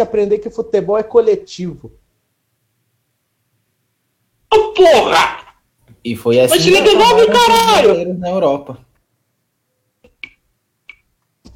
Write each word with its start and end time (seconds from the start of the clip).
que 0.00 0.02
aprender 0.02 0.38
que 0.38 0.48
futebol 0.50 0.96
é 0.98 1.02
coletivo. 1.02 1.92
Oh, 4.52 4.72
porra! 4.72 5.40
E 6.02 6.16
foi 6.16 6.40
assim 6.40 6.54
Mas 6.54 6.66
ele 6.66 6.80
devolve, 6.80 7.26
caralho! 7.26 8.18
na 8.18 8.30
Europa. 8.30 8.78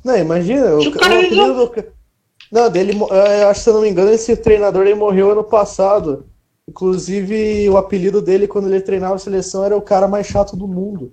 Não, 0.05 0.17
imagina. 0.19 0.81
Se 0.81 0.89
o 0.89 0.93
cara 0.93 1.19
o 1.19 1.55
do 1.55 1.71
ca- 1.71 1.85
Não, 2.53 2.71
dele, 2.71 2.93
mo- 2.93 3.09
eu 3.09 3.49
acho 3.49 3.61
que 3.61 3.65
se 3.65 3.71
eu 3.71 3.75
não 3.75 3.81
me 3.81 3.89
engano, 3.89 4.11
esse 4.11 4.37
treinador 4.37 4.83
ele 4.83 4.95
morreu 4.95 5.31
ano 5.31 5.43
passado. 5.43 6.27
Inclusive, 6.69 7.69
o 7.71 7.77
apelido 7.79 8.21
dele 8.23 8.47
quando 8.47 8.69
ele 8.69 8.81
treinava 8.83 9.15
a 9.15 9.19
seleção 9.19 9.65
era 9.65 9.77
o 9.77 9.83
cara 9.83 10.07
mais 10.07 10.27
chato 10.27 10.57
do 10.57 10.69
mundo. 10.69 11.13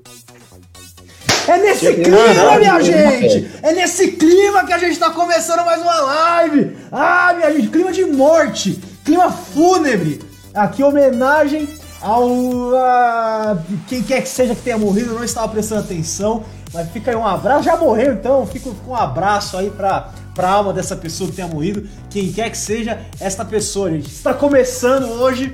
É 1.51 1.57
nesse 1.57 1.93
clima, 1.95 2.57
minha 2.59 2.81
gente! 2.81 3.51
É 3.61 3.73
nesse 3.73 4.13
clima 4.13 4.65
que 4.65 4.71
a 4.71 4.77
gente 4.77 4.97
tá 4.97 5.09
começando 5.09 5.65
mais 5.65 5.81
uma 5.81 5.99
live! 5.99 6.77
Ah, 6.89 7.33
minha 7.35 7.51
gente, 7.51 7.67
clima 7.67 7.91
de 7.91 8.05
morte, 8.05 8.81
clima 9.03 9.29
fúnebre. 9.29 10.21
Aqui, 10.53 10.81
homenagem 10.81 11.67
ao. 12.01 12.73
a 12.77 13.57
quem 13.89 14.01
quer 14.01 14.21
que 14.21 14.29
seja 14.29 14.55
que 14.55 14.61
tenha 14.61 14.77
morrido, 14.77 15.13
não 15.13 15.25
estava 15.25 15.49
prestando 15.49 15.81
atenção. 15.81 16.45
Mas 16.73 16.89
fica 16.89 17.11
aí 17.11 17.17
um 17.17 17.27
abraço. 17.27 17.63
Já 17.63 17.75
morreu 17.75 18.13
então, 18.13 18.47
fica 18.47 18.69
com 18.85 18.91
um 18.91 18.95
abraço 18.95 19.57
aí 19.57 19.69
pra, 19.69 20.09
pra 20.33 20.51
alma 20.51 20.71
dessa 20.71 20.95
pessoa 20.95 21.29
que 21.29 21.35
tenha 21.35 21.49
morrido. 21.49 21.85
Quem 22.09 22.31
quer 22.31 22.49
que 22.49 22.57
seja 22.57 22.97
esta 23.19 23.43
pessoa, 23.43 23.91
gente. 23.91 24.07
Está 24.07 24.33
começando 24.33 25.03
hoje 25.21 25.53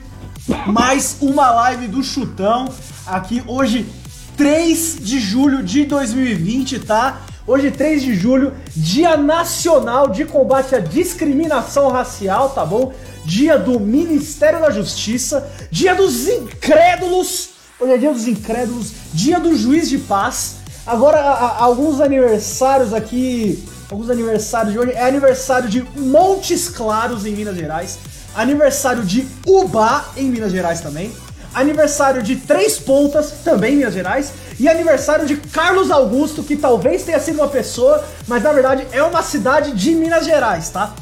mais 0.67 1.17
uma 1.21 1.49
live 1.49 1.87
do 1.87 2.03
Chutão. 2.03 2.69
Aqui 3.07 3.43
hoje, 3.47 3.89
3 4.37 4.97
de 5.01 5.19
julho 5.19 5.63
de 5.63 5.83
2020, 5.85 6.79
tá? 6.79 7.21
Hoje, 7.47 7.71
3 7.71 8.03
de 8.03 8.13
julho, 8.13 8.53
Dia 8.75 9.17
Nacional 9.17 10.09
de 10.09 10.25
Combate 10.25 10.75
à 10.75 10.79
Discriminação 10.79 11.89
Racial, 11.89 12.49
tá 12.51 12.63
bom? 12.63 12.93
Dia 13.25 13.57
do 13.57 13.79
Ministério 13.79 14.59
da 14.59 14.69
Justiça, 14.69 15.49
Dia 15.71 15.95
dos 15.95 16.27
Incrédulos. 16.27 17.49
Hoje 17.79 17.93
é 17.93 17.97
Dia 17.97 18.13
dos 18.13 18.27
Incrédulos, 18.27 18.91
Dia 19.13 19.39
do 19.39 19.57
Juiz 19.57 19.89
de 19.89 19.97
Paz. 19.97 20.57
Agora, 20.85 21.19
a- 21.19 21.33
a- 21.33 21.63
alguns 21.63 21.99
aniversários 21.99 22.93
aqui, 22.93 23.63
alguns 23.89 24.09
aniversários 24.09 24.71
de 24.73 24.79
hoje. 24.79 24.91
É 24.91 25.07
aniversário 25.07 25.67
de 25.67 25.83
Montes 25.95 26.69
Claros, 26.69 27.25
em 27.25 27.33
Minas 27.33 27.55
Gerais. 27.55 27.97
Aniversário 28.35 29.03
de 29.03 29.25
Ubá, 29.47 30.05
em 30.15 30.25
Minas 30.29 30.51
Gerais 30.51 30.79
também. 30.79 31.11
Aniversário 31.53 32.21
de 32.21 32.35
Três 32.35 32.79
Pontas, 32.79 33.31
também 33.43 33.75
Minas 33.75 33.93
Gerais. 33.93 34.31
E 34.59 34.67
aniversário 34.67 35.25
de 35.25 35.37
Carlos 35.37 35.91
Augusto, 35.91 36.43
que 36.43 36.55
talvez 36.55 37.03
tenha 37.03 37.19
sido 37.19 37.35
uma 37.35 37.47
pessoa, 37.47 38.03
mas 38.27 38.43
na 38.43 38.51
verdade 38.51 38.87
é 38.91 39.03
uma 39.03 39.21
cidade 39.21 39.71
de 39.71 39.91
Minas 39.91 40.25
Gerais, 40.25 40.69
tá? 40.69 40.93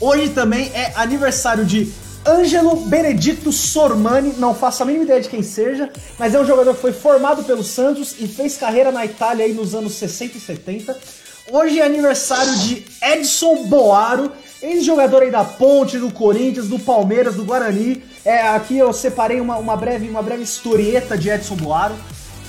Hoje 0.00 0.30
também 0.30 0.70
é 0.74 0.92
aniversário 0.96 1.64
de 1.64 1.92
Ângelo 2.26 2.76
Benedito 2.76 3.50
Sormani, 3.50 4.34
não 4.38 4.54
faço 4.54 4.82
a 4.82 4.86
mínima 4.86 5.04
ideia 5.04 5.20
de 5.20 5.28
quem 5.28 5.42
seja, 5.42 5.90
mas 6.18 6.34
é 6.34 6.40
um 6.40 6.46
jogador 6.46 6.74
que 6.74 6.80
foi 6.80 6.92
formado 6.92 7.42
pelo 7.42 7.64
Santos 7.64 8.14
e 8.18 8.28
fez 8.28 8.56
carreira 8.56 8.92
na 8.92 9.04
Itália 9.04 9.44
aí 9.44 9.52
nos 9.52 9.74
anos 9.74 9.94
60 9.94 10.38
e 10.38 10.40
70. 10.40 10.96
Hoje 11.50 11.80
é 11.80 11.84
aniversário 11.84 12.56
de 12.60 12.84
Edson 13.02 13.64
Boaro, 13.64 14.30
ex-jogador 14.62 15.22
aí 15.22 15.30
da 15.30 15.44
Ponte, 15.44 15.98
do 15.98 16.10
Corinthians, 16.10 16.68
do 16.68 16.78
Palmeiras, 16.78 17.34
do 17.34 17.44
Guarani. 17.44 18.02
É, 18.24 18.48
aqui 18.48 18.78
eu 18.78 18.92
separei 18.92 19.40
uma, 19.40 19.56
uma 19.56 19.76
breve, 19.76 20.08
uma 20.08 20.22
breve 20.22 20.42
historieta 20.42 21.18
de 21.18 21.28
Edson 21.28 21.56
Boaro, 21.56 21.94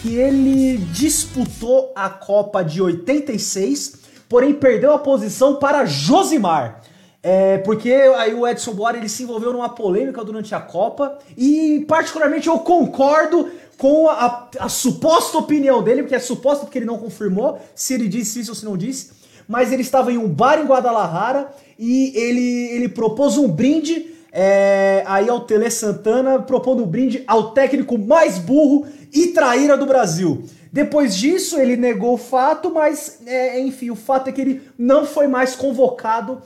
que 0.01 0.15
ele 0.15 0.77
disputou 0.91 1.91
a 1.95 2.09
Copa 2.09 2.63
de 2.63 2.81
86, 2.81 3.95
porém 4.29 4.53
perdeu 4.53 4.93
a 4.93 4.99
posição 4.99 5.55
para 5.55 5.85
Josimar. 5.85 6.81
É, 7.25 7.57
porque 7.59 7.89
aí 8.17 8.33
o 8.33 8.45
Edson 8.45 8.73
Boara 8.73 8.97
ele 8.97 9.07
se 9.07 9.23
envolveu 9.23 9.53
numa 9.53 9.69
polêmica 9.69 10.25
durante 10.25 10.53
a 10.53 10.59
Copa 10.59 11.17
e 11.37 11.85
particularmente 11.87 12.49
eu 12.49 12.59
concordo 12.59 13.49
com 13.77 14.09
a, 14.09 14.49
a 14.59 14.67
suposta 14.67 15.37
opinião 15.37 15.81
dele, 15.81 16.03
porque 16.03 16.15
é 16.15 16.19
suposta 16.19 16.65
porque 16.65 16.79
ele 16.79 16.85
não 16.85 16.97
confirmou 16.97 17.59
se 17.73 17.93
ele 17.93 18.09
disse 18.09 18.41
isso 18.41 18.51
ou 18.51 18.55
se 18.55 18.65
não 18.65 18.75
disse, 18.75 19.11
mas 19.47 19.71
ele 19.71 19.81
estava 19.81 20.11
em 20.11 20.17
um 20.17 20.27
bar 20.27 20.59
em 20.59 20.65
Guadalajara 20.65 21.49
e 21.77 22.11
ele, 22.15 22.69
ele 22.71 22.89
propôs 22.89 23.37
um 23.37 23.47
brinde 23.47 24.07
é, 24.31 25.03
aí 25.05 25.29
ao 25.29 25.41
Tele 25.41 25.69
Santana, 25.69 26.39
propondo 26.39 26.83
um 26.83 26.87
brinde 26.87 27.23
ao 27.27 27.51
técnico 27.51 27.97
mais 27.97 28.39
burro 28.39 28.87
e 29.13 29.27
traíra 29.27 29.77
do 29.77 29.85
Brasil. 29.85 30.43
Depois 30.71 31.15
disso, 31.15 31.59
ele 31.59 31.77
negou 31.77 32.15
o 32.15 32.17
fato, 32.17 32.73
mas 32.73 33.19
é, 33.27 33.59
enfim, 33.59 33.91
o 33.91 33.95
fato 33.95 34.29
é 34.29 34.31
que 34.31 34.41
ele 34.41 34.61
não 34.75 35.05
foi 35.05 35.27
mais 35.27 35.55
convocado 35.55 36.41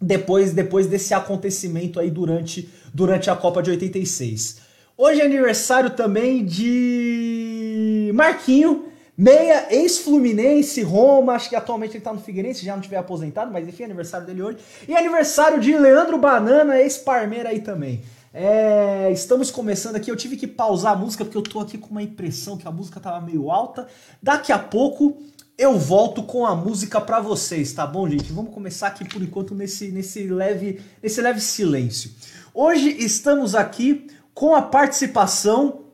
depois, 0.00 0.52
depois 0.52 0.86
desse 0.86 1.12
acontecimento 1.12 2.00
aí 2.00 2.10
durante, 2.10 2.70
durante 2.94 3.28
a 3.28 3.36
Copa 3.36 3.62
de 3.62 3.70
86. 3.70 4.64
Hoje 4.96 5.20
é 5.20 5.26
aniversário 5.26 5.90
também 5.90 6.42
de 6.42 8.10
Marquinho, 8.14 8.86
meia 9.16 9.66
ex-Fluminense, 9.70 10.82
Roma, 10.82 11.34
acho 11.34 11.48
que 11.48 11.56
atualmente 11.56 11.96
ele 11.96 12.04
tá 12.04 12.12
no 12.12 12.20
Figueirense, 12.20 12.64
já 12.64 12.74
não 12.74 12.82
tiver 12.82 12.98
aposentado, 12.98 13.50
mas 13.50 13.66
enfim, 13.66 13.84
é 13.84 13.86
aniversário 13.86 14.26
dele 14.26 14.42
hoje. 14.42 14.58
E 14.86 14.94
aniversário 14.94 15.58
de 15.60 15.76
Leandro 15.76 16.18
Banana, 16.18 16.78
ex-Parmeira 16.78 17.48
aí 17.48 17.60
também. 17.60 18.02
É, 18.34 19.10
estamos 19.10 19.50
começando 19.50 19.96
aqui, 19.96 20.10
eu 20.10 20.16
tive 20.16 20.36
que 20.36 20.46
pausar 20.46 20.92
a 20.92 20.96
música 20.96 21.24
porque 21.24 21.38
eu 21.38 21.42
tô 21.42 21.58
aqui 21.58 21.78
com 21.78 21.88
uma 21.88 22.02
impressão 22.02 22.58
que 22.58 22.68
a 22.68 22.70
música 22.70 23.00
tava 23.00 23.24
meio 23.24 23.50
alta. 23.50 23.88
Daqui 24.22 24.52
a 24.52 24.58
pouco 24.58 25.16
eu 25.56 25.78
volto 25.78 26.22
com 26.22 26.44
a 26.44 26.54
música 26.54 27.00
pra 27.00 27.18
vocês, 27.18 27.72
tá 27.72 27.86
bom, 27.86 28.06
gente? 28.06 28.30
Vamos 28.30 28.52
começar 28.52 28.88
aqui 28.88 29.08
por 29.08 29.22
enquanto 29.22 29.54
nesse, 29.54 29.88
nesse, 29.88 30.26
leve, 30.26 30.82
nesse 31.02 31.22
leve 31.22 31.40
silêncio. 31.40 32.10
Hoje 32.52 32.94
estamos 32.98 33.54
aqui 33.54 34.06
com 34.34 34.54
a 34.54 34.60
participação 34.60 35.86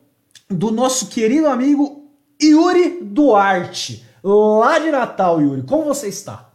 do 0.49 0.73
nosso 0.73 1.07
querido 1.07 1.47
amigo 1.47 2.02
Yuri 2.43 3.01
Duarte, 3.03 4.05
lá 4.23 4.79
de 4.79 4.91
Natal, 4.91 5.41
Yuri. 5.41 5.63
Como 5.63 5.85
você 5.85 6.09
está? 6.09 6.51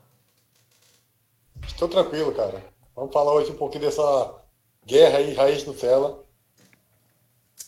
Estou 1.66 1.88
tranquilo, 1.88 2.32
cara. 2.34 2.64
Vamos 2.96 3.14
falar 3.14 3.34
hoje 3.34 3.52
um 3.52 3.56
pouquinho 3.56 3.86
dessa 3.86 4.34
guerra 4.86 5.20
aí, 5.20 5.34
raiz 5.34 5.66
Nutella. 5.66 6.20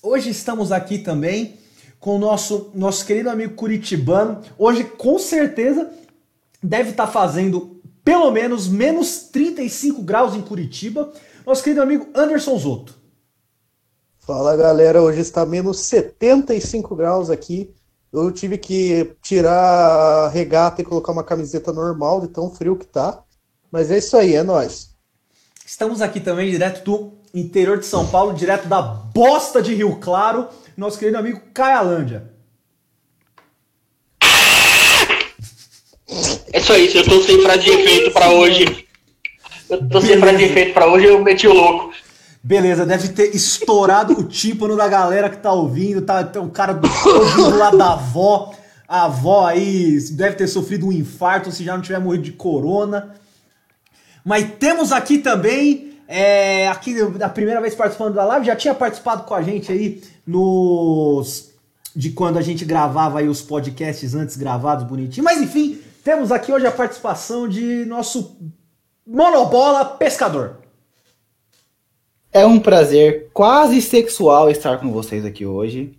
Hoje 0.01 0.29
estamos 0.29 0.71
aqui 0.71 0.99
também 0.99 1.59
com 1.99 2.15
o 2.15 2.19
nosso, 2.19 2.71
nosso 2.73 3.05
querido 3.05 3.29
amigo 3.29 3.55
Curitibano. 3.55 4.41
Hoje, 4.57 4.83
com 4.83 5.19
certeza, 5.19 5.91
deve 6.63 6.91
estar 6.91 7.07
fazendo 7.07 7.81
pelo 8.03 8.31
menos 8.31 8.67
menos 8.67 9.23
35 9.31 10.01
graus 10.01 10.33
em 10.33 10.41
Curitiba. 10.41 11.11
Nosso 11.45 11.63
querido 11.63 11.81
amigo 11.81 12.07
Anderson 12.15 12.57
Zoto. 12.57 12.97
Fala 14.17 14.55
galera, 14.55 15.01
hoje 15.01 15.19
está 15.19 15.45
menos 15.45 15.79
75 15.81 16.95
graus 16.95 17.29
aqui. 17.29 17.73
Eu 18.11 18.31
tive 18.31 18.57
que 18.57 19.15
tirar 19.21 20.25
a 20.25 20.29
regata 20.29 20.81
e 20.81 20.85
colocar 20.85 21.11
uma 21.11 21.23
camiseta 21.23 21.71
normal 21.71 22.21
de 22.21 22.27
tão 22.27 22.49
frio 22.49 22.75
que 22.75 22.85
tá. 22.85 23.23
Mas 23.71 23.91
é 23.91 23.99
isso 23.99 24.17
aí, 24.17 24.35
é 24.35 24.41
nóis. 24.41 24.89
Estamos 25.65 26.01
aqui 26.01 26.19
também 26.19 26.49
direto 26.49 26.83
do 26.83 27.13
interior 27.33 27.77
de 27.77 27.85
São 27.85 28.07
Paulo, 28.07 28.33
direto 28.33 28.67
da 28.67 28.81
bosta 28.81 29.61
de 29.61 29.75
Rio 29.75 29.97
Claro, 29.97 30.47
nosso 30.75 30.97
querido 30.97 31.19
amigo 31.19 31.39
Caialândia. 31.53 32.33
É 36.51 36.59
só 36.59 36.75
isso, 36.75 36.97
eu 36.97 37.05
tô 37.05 37.21
sem 37.21 37.39
frase 37.43 37.61
de 37.61 37.69
efeito 37.69 38.11
pra 38.11 38.31
hoje. 38.31 38.87
Eu 39.69 39.87
tô 39.87 40.01
sem 40.01 40.17
frase 40.19 40.37
de 40.37 40.43
efeito 40.45 40.73
pra 40.73 40.91
hoje, 40.91 41.05
eu 41.05 41.23
meti 41.23 41.47
o 41.47 41.53
louco. 41.53 41.93
Beleza, 42.41 42.85
deve 42.85 43.09
ter 43.09 43.35
estourado 43.35 44.13
o 44.13 44.23
tímpano 44.23 44.77
da 44.77 44.87
galera 44.87 45.29
que 45.29 45.37
tá 45.37 45.51
ouvindo, 45.51 46.01
tá, 46.01 46.23
tá 46.23 46.39
o 46.39 46.49
cara 46.49 46.73
do, 46.73 46.87
ouvindo 46.87 47.57
lá 47.57 47.69
da 47.69 47.93
avó, 47.93 48.53
a 48.87 49.05
avó 49.05 49.45
aí 49.45 49.99
deve 50.11 50.35
ter 50.35 50.47
sofrido 50.47 50.87
um 50.87 50.91
infarto 50.91 51.51
se 51.51 51.63
já 51.63 51.75
não 51.75 51.81
tiver 51.83 51.99
morrido 51.99 52.23
de 52.23 52.31
corona. 52.31 53.13
Mas 54.23 54.49
temos 54.57 54.91
aqui 54.91 55.17
também, 55.17 55.93
é, 56.07 56.67
aqui 56.69 56.95
a 57.21 57.29
primeira 57.29 57.59
vez 57.59 57.75
participando 57.75 58.15
da 58.15 58.23
live, 58.23 58.45
já 58.45 58.55
tinha 58.55 58.73
participado 58.73 59.23
com 59.23 59.33
a 59.33 59.41
gente 59.41 59.71
aí 59.71 60.01
nos 60.25 61.49
de 61.95 62.11
quando 62.11 62.37
a 62.37 62.41
gente 62.41 62.63
gravava 62.63 63.19
aí 63.19 63.27
os 63.27 63.41
podcasts 63.41 64.15
antes 64.15 64.37
gravados 64.37 64.85
bonitinho. 64.85 65.23
Mas 65.23 65.41
enfim, 65.41 65.79
temos 66.03 66.31
aqui 66.31 66.51
hoje 66.51 66.65
a 66.65 66.71
participação 66.71 67.47
de 67.47 67.83
nosso 67.85 68.37
monobola 69.05 69.83
pescador. 69.83 70.57
É 72.31 72.45
um 72.45 72.59
prazer 72.59 73.29
quase 73.33 73.81
sexual 73.81 74.51
estar 74.51 74.77
com 74.77 74.91
vocês 74.91 75.25
aqui 75.25 75.47
hoje. 75.47 75.97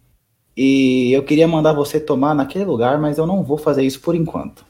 E 0.56 1.12
eu 1.12 1.24
queria 1.24 1.48
mandar 1.48 1.72
você 1.72 1.98
tomar 1.98 2.34
naquele 2.34 2.64
lugar, 2.64 3.00
mas 3.00 3.18
eu 3.18 3.26
não 3.26 3.42
vou 3.42 3.58
fazer 3.58 3.82
isso 3.82 4.00
por 4.00 4.14
enquanto. 4.14 4.64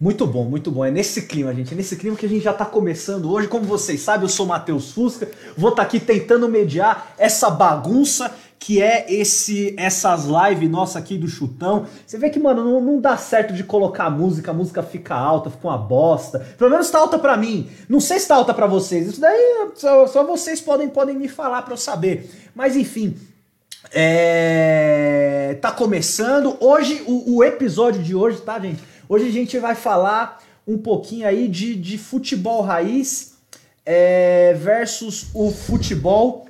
Muito 0.00 0.26
bom, 0.26 0.44
muito 0.44 0.70
bom. 0.70 0.82
É 0.82 0.90
nesse 0.90 1.26
clima, 1.26 1.54
gente. 1.54 1.74
É 1.74 1.76
nesse 1.76 1.96
clima 1.96 2.16
que 2.16 2.24
a 2.24 2.28
gente 2.28 2.42
já 2.42 2.54
tá 2.54 2.64
começando 2.64 3.30
hoje. 3.30 3.48
Como 3.48 3.64
vocês 3.64 4.00
sabem, 4.00 4.24
eu 4.24 4.28
sou 4.30 4.46
Matheus 4.46 4.92
Fusca. 4.92 5.30
Vou 5.56 5.70
estar 5.70 5.82
aqui 5.82 6.00
tentando 6.00 6.48
mediar 6.48 7.14
essa 7.18 7.50
bagunça 7.50 8.34
que 8.64 8.80
é 8.80 9.04
esse 9.12 9.74
essas 9.76 10.24
lives 10.24 10.70
nossa 10.70 10.98
aqui 10.98 11.18
do 11.18 11.28
chutão. 11.28 11.84
Você 12.06 12.16
vê 12.16 12.30
que, 12.30 12.40
mano, 12.40 12.64
não, 12.64 12.80
não 12.80 12.98
dá 12.98 13.14
certo 13.14 13.52
de 13.52 13.62
colocar 13.62 14.08
música, 14.08 14.52
a 14.52 14.54
música 14.54 14.82
fica 14.82 15.14
alta, 15.14 15.50
fica 15.50 15.68
uma 15.68 15.76
bosta. 15.76 16.38
Pelo 16.56 16.70
menos 16.70 16.88
tá 16.88 16.98
alta 16.98 17.18
pra 17.18 17.36
mim. 17.36 17.68
Não 17.90 18.00
sei 18.00 18.18
se 18.18 18.26
tá 18.26 18.36
alta 18.36 18.54
pra 18.54 18.66
vocês. 18.66 19.06
Isso 19.06 19.20
daí 19.20 19.68
só, 19.74 20.06
só 20.06 20.24
vocês 20.24 20.62
podem, 20.62 20.88
podem 20.88 21.14
me 21.14 21.28
falar 21.28 21.60
pra 21.60 21.74
eu 21.74 21.76
saber. 21.76 22.30
Mas 22.54 22.74
enfim, 22.74 23.14
é... 23.92 25.58
Tá 25.60 25.70
começando. 25.70 26.56
Hoje, 26.58 27.02
o, 27.06 27.36
o, 27.36 27.44
episódio 27.44 28.02
de 28.02 28.14
hoje, 28.14 28.40
tá, 28.40 28.58
gente? 28.58 28.82
Hoje 29.06 29.28
a 29.28 29.32
gente 29.32 29.58
vai 29.58 29.74
falar 29.74 30.42
um 30.66 30.78
pouquinho 30.78 31.28
aí 31.28 31.48
de, 31.48 31.76
de 31.76 31.98
futebol 31.98 32.62
raiz 32.62 33.34
é, 33.84 34.54
versus 34.54 35.26
o 35.34 35.50
futebol 35.50 36.46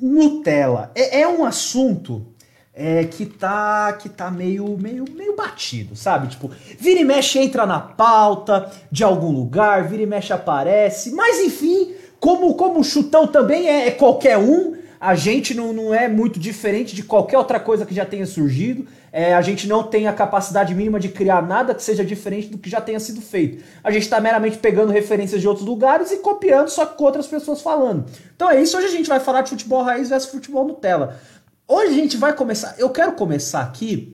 Nutella. 0.00 0.90
É, 0.94 1.20
é 1.20 1.28
um 1.28 1.44
assunto 1.44 2.26
é, 2.74 3.04
que 3.04 3.26
tá 3.26 3.92
que 3.92 4.08
tá 4.08 4.30
meio, 4.30 4.76
meio, 4.78 5.04
meio 5.14 5.36
batido, 5.36 5.94
sabe? 5.94 6.28
Tipo, 6.28 6.50
vira 6.78 7.00
e 7.00 7.04
mexe 7.04 7.38
entra 7.38 7.66
na 7.66 7.80
pauta 7.80 8.70
de 8.90 9.04
algum 9.04 9.30
lugar, 9.30 9.88
vira 9.88 10.02
e 10.02 10.06
mexe 10.06 10.32
aparece, 10.32 11.10
mas 11.12 11.38
enfim, 11.40 11.94
como, 12.18 12.54
como 12.54 12.80
o 12.80 12.84
chutão 12.84 13.26
também 13.26 13.68
é, 13.68 13.88
é 13.88 13.90
qualquer 13.90 14.38
um, 14.38 14.76
a 15.00 15.14
gente 15.14 15.54
não, 15.54 15.72
não 15.72 15.94
é 15.94 16.06
muito 16.08 16.38
diferente 16.38 16.94
de 16.94 17.02
qualquer 17.02 17.38
outra 17.38 17.58
coisa 17.58 17.86
que 17.86 17.94
já 17.94 18.04
tenha 18.04 18.26
surgido. 18.26 18.86
É, 19.10 19.34
a 19.34 19.40
gente 19.40 19.66
não 19.66 19.82
tem 19.82 20.06
a 20.06 20.12
capacidade 20.12 20.74
mínima 20.74 21.00
de 21.00 21.08
criar 21.08 21.40
nada 21.40 21.74
que 21.74 21.82
seja 21.82 22.04
diferente 22.04 22.48
do 22.48 22.58
que 22.58 22.68
já 22.68 22.82
tenha 22.82 23.00
sido 23.00 23.22
feito. 23.22 23.64
A 23.82 23.90
gente 23.90 24.02
está 24.02 24.20
meramente 24.20 24.58
pegando 24.58 24.92
referências 24.92 25.40
de 25.40 25.48
outros 25.48 25.66
lugares 25.66 26.12
e 26.12 26.18
copiando, 26.18 26.68
só 26.68 26.84
com 26.84 27.04
outras 27.04 27.26
pessoas 27.26 27.62
falando. 27.62 28.04
Então 28.36 28.50
é 28.50 28.60
isso. 28.60 28.76
Hoje 28.76 28.88
a 28.88 28.90
gente 28.90 29.08
vai 29.08 29.18
falar 29.18 29.40
de 29.40 29.48
futebol 29.48 29.82
raiz 29.82 30.10
versus 30.10 30.30
futebol 30.30 30.66
Nutella. 30.66 31.18
Hoje 31.66 31.92
a 31.92 31.94
gente 31.94 32.18
vai 32.18 32.34
começar. 32.34 32.74
Eu 32.76 32.90
quero 32.90 33.12
começar 33.12 33.62
aqui. 33.62 34.10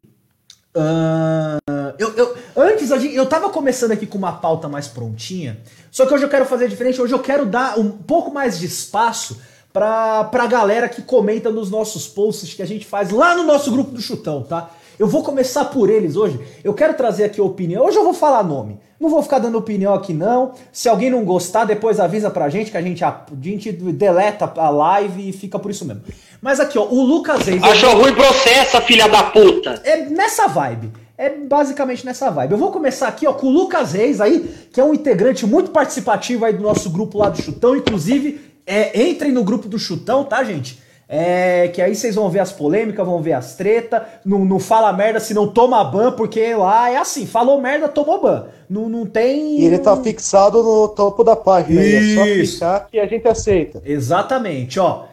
Uh, 0.76 1.58
eu, 1.98 2.14
eu, 2.14 2.36
antes 2.56 2.88
gente, 2.88 3.14
eu 3.14 3.26
tava 3.26 3.50
começando 3.50 3.90
aqui 3.90 4.06
com 4.06 4.18
uma 4.18 4.34
pauta 4.34 4.68
mais 4.68 4.86
prontinha. 4.86 5.58
Só 5.90 6.06
que 6.06 6.14
hoje 6.14 6.24
eu 6.24 6.28
quero 6.28 6.44
fazer 6.44 6.68
diferente. 6.68 7.02
Hoje 7.02 7.12
eu 7.12 7.18
quero 7.18 7.44
dar 7.44 7.76
um 7.76 7.90
pouco 7.90 8.32
mais 8.32 8.56
de 8.56 8.66
espaço 8.66 9.36
pra, 9.76 10.24
pra 10.24 10.46
galera 10.46 10.88
que 10.88 11.02
comenta 11.02 11.50
nos 11.50 11.70
nossos 11.70 12.08
posts 12.08 12.54
que 12.54 12.62
a 12.62 12.66
gente 12.66 12.86
faz 12.86 13.10
lá 13.10 13.34
no 13.36 13.42
nosso 13.42 13.70
grupo 13.70 13.90
do 13.90 14.00
Chutão, 14.00 14.42
tá? 14.42 14.70
Eu 14.98 15.06
vou 15.06 15.22
começar 15.22 15.66
por 15.66 15.90
eles 15.90 16.16
hoje. 16.16 16.40
Eu 16.64 16.72
quero 16.72 16.94
trazer 16.94 17.24
aqui 17.24 17.38
a 17.38 17.44
opinião. 17.44 17.84
Hoje 17.84 17.98
eu 17.98 18.02
vou 18.02 18.14
falar 18.14 18.42
nome. 18.42 18.80
Não 18.98 19.10
vou 19.10 19.22
ficar 19.22 19.38
dando 19.38 19.58
opinião 19.58 19.92
aqui 19.92 20.14
não. 20.14 20.52
Se 20.72 20.88
alguém 20.88 21.10
não 21.10 21.26
gostar, 21.26 21.66
depois 21.66 22.00
avisa 22.00 22.30
pra 22.30 22.48
gente 22.48 22.70
que 22.70 22.76
a 22.78 22.80
gente, 22.80 23.04
a, 23.04 23.20
gente 23.42 23.70
deleta 23.70 24.50
a 24.56 24.70
live 24.70 25.28
e 25.28 25.32
fica 25.34 25.58
por 25.58 25.70
isso 25.70 25.84
mesmo. 25.84 26.04
Mas 26.40 26.58
aqui, 26.58 26.78
ó, 26.78 26.86
o 26.86 27.04
Lucas 27.04 27.46
Reis. 27.46 27.62
Achou 27.62 28.00
ruim 28.00 28.14
processa, 28.14 28.80
filha 28.80 29.06
da 29.06 29.24
puta. 29.24 29.82
É 29.84 30.06
nessa 30.06 30.46
vibe. 30.46 30.90
É 31.18 31.28
basicamente 31.28 32.06
nessa 32.06 32.30
vibe. 32.30 32.52
Eu 32.52 32.58
vou 32.58 32.72
começar 32.72 33.08
aqui 33.08 33.26
ó, 33.26 33.34
com 33.34 33.48
o 33.48 33.50
Lucas 33.50 33.92
Reis 33.92 34.22
aí, 34.22 34.40
que 34.72 34.80
é 34.80 34.84
um 34.84 34.94
integrante 34.94 35.44
muito 35.44 35.70
participativo 35.70 36.46
aí 36.46 36.54
do 36.54 36.62
nosso 36.62 36.88
grupo 36.88 37.18
lá 37.18 37.28
do 37.28 37.42
Chutão. 37.42 37.76
Inclusive, 37.76 38.55
é, 38.66 39.08
entrem 39.08 39.32
no 39.32 39.44
grupo 39.44 39.68
do 39.68 39.78
Chutão, 39.78 40.24
tá, 40.24 40.42
gente? 40.42 40.84
É, 41.08 41.68
que 41.68 41.80
aí 41.80 41.94
vocês 41.94 42.16
vão 42.16 42.28
ver 42.28 42.40
as 42.40 42.50
polêmicas, 42.50 43.06
vão 43.06 43.22
ver 43.22 43.34
as 43.34 43.54
tretas. 43.54 44.02
Não, 44.24 44.44
não 44.44 44.58
fala 44.58 44.92
merda 44.92 45.20
se 45.20 45.32
não 45.32 45.46
toma 45.46 45.84
ban, 45.84 46.12
porque 46.12 46.54
lá 46.54 46.90
é 46.90 46.96
assim: 46.96 47.26
falou 47.26 47.60
merda, 47.60 47.86
tomou 47.88 48.20
ban. 48.20 48.46
Não, 48.68 48.88
não 48.88 49.06
tem. 49.06 49.60
E 49.60 49.64
ele 49.64 49.78
tá 49.78 49.96
fixado 49.96 50.62
no 50.62 50.88
topo 50.88 51.22
da 51.22 51.36
página. 51.36 51.80
Isso. 51.80 52.20
Aí, 52.20 52.40
é 52.40 52.44
só 52.44 52.50
clicar 52.50 52.88
que 52.90 52.98
a 52.98 53.06
gente 53.06 53.28
aceita. 53.28 53.80
Exatamente, 53.84 54.80
ó. 54.80 55.04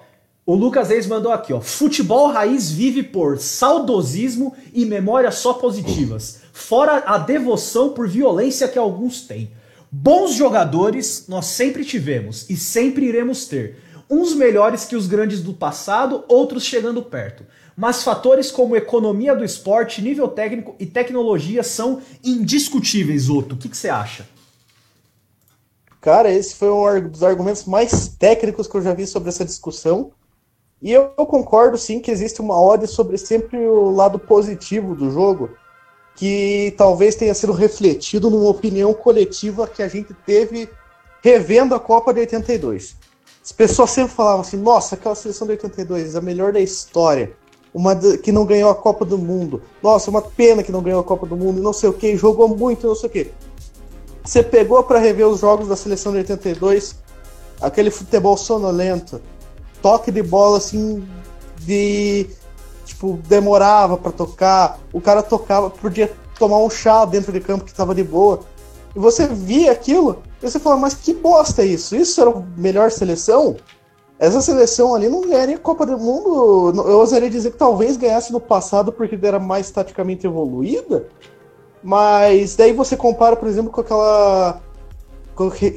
O 0.45 0.55
Lucas 0.55 0.89
Reis 0.89 1.07
mandou 1.07 1.31
aqui, 1.31 1.53
ó. 1.53 1.61
Futebol 1.61 2.27
raiz 2.27 2.69
vive 2.69 3.03
por 3.03 3.37
saudosismo 3.37 4.53
e 4.73 4.85
memórias 4.85 5.35
só 5.35 5.53
positivas. 5.53 6.41
Fora 6.51 7.03
a 7.05 7.17
devoção 7.17 7.89
por 7.89 8.09
violência 8.09 8.67
que 8.67 8.77
alguns 8.77 9.21
têm. 9.21 9.51
Bons 9.95 10.33
jogadores 10.33 11.25
nós 11.27 11.45
sempre 11.45 11.85
tivemos 11.85 12.49
e 12.49 12.57
sempre 12.57 13.05
iremos 13.05 13.45
ter. 13.45 13.77
Uns 14.09 14.33
melhores 14.33 14.85
que 14.85 14.95
os 14.95 15.05
grandes 15.05 15.39
do 15.43 15.53
passado, 15.53 16.23
outros 16.27 16.63
chegando 16.63 17.03
perto. 17.03 17.45
Mas 17.77 18.01
fatores 18.01 18.49
como 18.49 18.75
economia 18.75 19.35
do 19.35 19.45
esporte, 19.45 20.01
nível 20.01 20.27
técnico 20.27 20.75
e 20.79 20.87
tecnologia 20.87 21.61
são 21.61 22.01
indiscutíveis, 22.23 23.29
Otto. 23.29 23.53
O 23.53 23.57
que, 23.59 23.67
você 23.67 23.87
acha? 23.87 24.27
Cara, 26.01 26.31
esse 26.31 26.55
foi 26.55 26.71
um 26.71 27.07
dos 27.07 27.21
argumentos 27.21 27.65
mais 27.65 28.07
técnicos 28.07 28.67
que 28.67 28.73
eu 28.73 28.81
já 28.81 28.95
vi 28.95 29.05
sobre 29.05 29.29
essa 29.29 29.45
discussão. 29.45 30.11
E 30.81 30.91
eu, 30.91 31.09
concordo 31.27 31.77
sim 31.77 31.99
que 31.99 32.09
existe 32.09 32.41
uma 32.41 32.59
ode 32.59 32.87
sobre 32.87 33.15
sempre 33.19 33.59
o 33.59 33.91
lado 33.91 34.17
positivo 34.17 34.95
do 34.95 35.11
jogo 35.11 35.51
que 36.15 36.73
talvez 36.77 37.15
tenha 37.15 37.33
sido 37.33 37.53
refletido 37.53 38.29
numa 38.29 38.49
opinião 38.49 38.93
coletiva 38.93 39.67
que 39.67 39.81
a 39.81 39.87
gente 39.87 40.13
teve 40.25 40.69
revendo 41.21 41.73
a 41.73 41.79
Copa 41.79 42.13
de 42.13 42.21
82. 42.21 42.95
As 43.43 43.51
pessoas 43.51 43.91
sempre 43.91 44.13
falavam 44.13 44.41
assim: 44.41 44.57
nossa, 44.57 44.95
aquela 44.95 45.15
seleção 45.15 45.47
de 45.47 45.53
82 45.53 46.15
é 46.15 46.17
a 46.17 46.21
melhor 46.21 46.53
da 46.53 46.59
história. 46.59 47.33
Uma 47.73 47.95
que 47.95 48.31
não 48.31 48.45
ganhou 48.45 48.69
a 48.69 48.75
Copa 48.75 49.03
do 49.03 49.17
Mundo. 49.17 49.63
Nossa, 49.81 50.11
uma 50.11 50.21
pena 50.21 50.61
que 50.61 50.71
não 50.71 50.83
ganhou 50.83 50.99
a 50.99 51.03
Copa 51.03 51.25
do 51.25 51.35
Mundo, 51.35 51.61
não 51.61 51.73
sei 51.73 51.89
o 51.89 51.93
que, 51.93 52.15
jogou 52.15 52.47
muito, 52.47 52.85
não 52.85 52.95
sei 52.95 53.09
o 53.09 53.11
que. 53.11 53.31
Você 54.23 54.43
pegou 54.43 54.81
para 54.83 54.99
rever 54.99 55.27
os 55.27 55.39
jogos 55.39 55.67
da 55.67 55.75
seleção 55.75 56.11
de 56.11 56.19
82, 56.19 56.95
aquele 57.59 57.89
futebol 57.89 58.37
sonolento, 58.37 59.19
toque 59.81 60.11
de 60.11 60.21
bola 60.21 60.57
assim 60.57 61.03
de 61.59 62.27
tipo, 62.85 63.19
demorava 63.27 63.97
para 63.97 64.11
tocar, 64.11 64.79
o 64.91 65.01
cara 65.01 65.21
tocava, 65.23 65.69
podia 65.69 66.11
tomar 66.37 66.57
um 66.59 66.69
chá 66.69 67.05
dentro 67.05 67.31
de 67.31 67.39
campo 67.39 67.65
que 67.65 67.73
tava 67.73 67.93
de 67.95 68.03
boa. 68.03 68.41
E 68.95 68.99
você 68.99 69.27
via 69.27 69.71
aquilo, 69.71 70.21
e 70.41 70.49
você 70.49 70.59
fala, 70.59 70.77
mas 70.77 70.93
que 70.93 71.13
bosta 71.13 71.63
é 71.63 71.65
isso? 71.65 71.95
Isso 71.95 72.21
era 72.21 72.29
a 72.29 72.43
melhor 72.57 72.91
seleção? 72.91 73.55
Essa 74.19 74.41
seleção 74.41 74.93
ali 74.93 75.09
não 75.09 75.21
ganharia 75.21 75.57
Copa 75.57 75.85
do 75.85 75.97
Mundo. 75.97 76.81
Eu 76.87 76.99
ousaria 76.99 77.29
dizer 77.29 77.51
que 77.51 77.57
talvez 77.57 77.97
ganhasse 77.97 78.31
no 78.31 78.39
passado 78.39 78.91
porque 78.91 79.19
era 79.21 79.39
mais 79.39 79.69
taticamente 79.71 80.25
evoluída. 80.25 81.07
Mas 81.83 82.55
daí 82.55 82.71
você 82.71 82.95
compara, 82.95 83.35
por 83.35 83.47
exemplo, 83.47 83.71
com 83.71 83.81
aquela 83.81 84.61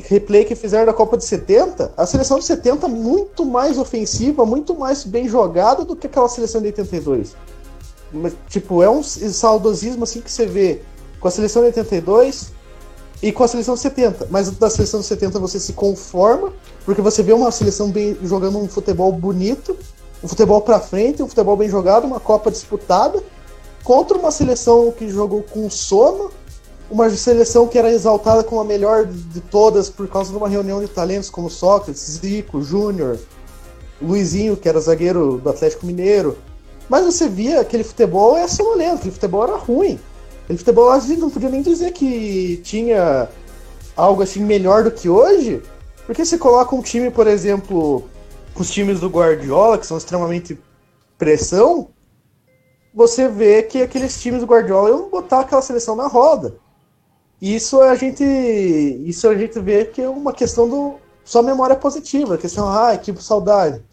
replay 0.08 0.44
que 0.44 0.54
fizeram 0.54 0.86
da 0.86 0.92
Copa 0.92 1.16
de 1.16 1.24
70, 1.24 1.92
a 1.96 2.04
seleção 2.04 2.38
de 2.38 2.44
70 2.44 2.88
muito 2.88 3.44
mais 3.44 3.78
ofensiva, 3.78 4.44
muito 4.44 4.74
mais 4.74 5.04
bem 5.04 5.28
jogada 5.28 5.84
do 5.84 5.96
que 5.96 6.06
aquela 6.06 6.28
seleção 6.28 6.60
de 6.60 6.68
82. 6.68 7.34
Mas, 8.12 8.34
tipo, 8.48 8.82
é 8.82 8.90
um 8.90 9.02
saudosismo 9.02 10.04
assim 10.04 10.20
que 10.20 10.30
você 10.30 10.46
vê 10.46 10.82
com 11.18 11.28
a 11.28 11.30
seleção 11.30 11.62
de 11.62 11.68
82 11.68 12.52
e 13.22 13.32
com 13.32 13.42
a 13.44 13.48
seleção 13.48 13.74
de 13.74 13.80
70. 13.80 14.28
Mas 14.30 14.50
da 14.50 14.68
seleção 14.68 15.00
de 15.00 15.06
70 15.06 15.38
você 15.38 15.58
se 15.58 15.72
conforma, 15.72 16.52
porque 16.84 17.00
você 17.00 17.22
vê 17.22 17.32
uma 17.32 17.50
seleção 17.50 17.90
bem 17.90 18.16
jogando 18.22 18.58
um 18.58 18.68
futebol 18.68 19.10
bonito, 19.10 19.76
um 20.22 20.28
futebol 20.28 20.60
para 20.60 20.80
frente, 20.80 21.22
um 21.22 21.28
futebol 21.28 21.56
bem 21.56 21.68
jogado, 21.68 22.04
uma 22.04 22.20
Copa 22.20 22.50
disputada, 22.50 23.22
contra 23.82 24.18
uma 24.18 24.30
seleção 24.30 24.92
que 24.92 25.08
jogou 25.08 25.42
com 25.42 25.68
sono, 25.70 26.30
uma 26.90 27.10
seleção 27.10 27.66
que 27.66 27.78
era 27.78 27.90
exaltada 27.90 28.44
como 28.44 28.60
a 28.60 28.64
melhor 28.64 29.06
de 29.06 29.40
todas 29.40 29.90
por 29.90 30.06
causa 30.08 30.30
de 30.30 30.36
uma 30.36 30.48
reunião 30.48 30.80
de 30.80 30.88
talentos 30.88 31.28
como 31.28 31.50
Sócrates, 31.50 32.02
Zico, 32.02 32.62
Júnior, 32.62 33.18
Luizinho, 34.00 34.56
que 34.56 34.68
era 34.68 34.80
zagueiro 34.80 35.38
do 35.38 35.50
Atlético 35.50 35.86
Mineiro. 35.86 36.36
Mas 36.88 37.04
você 37.04 37.28
via 37.28 37.60
aquele 37.60 37.82
futebol 37.82 38.36
é 38.36 38.46
sonolento, 38.46 38.96
aquele 38.96 39.12
futebol 39.12 39.44
era 39.44 39.56
ruim. 39.56 39.98
Aquele 40.44 40.58
futebol 40.58 40.90
a 40.90 40.98
gente 41.00 41.20
não 41.20 41.30
podia 41.30 41.48
nem 41.48 41.62
dizer 41.62 41.92
que 41.92 42.60
tinha 42.62 43.28
algo 43.96 44.22
assim 44.22 44.40
melhor 44.40 44.84
do 44.84 44.90
que 44.90 45.08
hoje, 45.08 45.62
porque 46.06 46.24
você 46.24 46.38
coloca 46.38 46.74
um 46.74 46.82
time, 46.82 47.10
por 47.10 47.26
exemplo, 47.26 48.04
os 48.54 48.70
times 48.70 49.00
do 49.00 49.08
Guardiola, 49.08 49.78
que 49.78 49.86
são 49.86 49.96
extremamente 49.96 50.58
pressão, 51.18 51.88
você 52.94 53.28
vê 53.28 53.62
que 53.62 53.82
aqueles 53.82 54.20
times 54.20 54.40
do 54.40 54.46
Guardiola 54.46 54.90
iam 54.90 55.10
botar 55.10 55.40
aquela 55.40 55.60
seleção 55.60 55.96
na 55.96 56.06
roda. 56.06 56.54
Isso 57.54 57.80
a 57.80 57.94
gente 57.94 58.24
isso 58.24 59.28
a 59.28 59.36
gente 59.36 59.60
vê 59.60 59.84
que 59.84 60.02
é 60.02 60.08
uma 60.08 60.32
questão 60.32 60.68
do 60.68 60.94
só 61.24 61.42
memória 61.42 61.76
positiva, 61.76 62.36
questão, 62.36 62.68
ah, 62.68 62.96
que 62.96 63.14
saudade. 63.22 63.84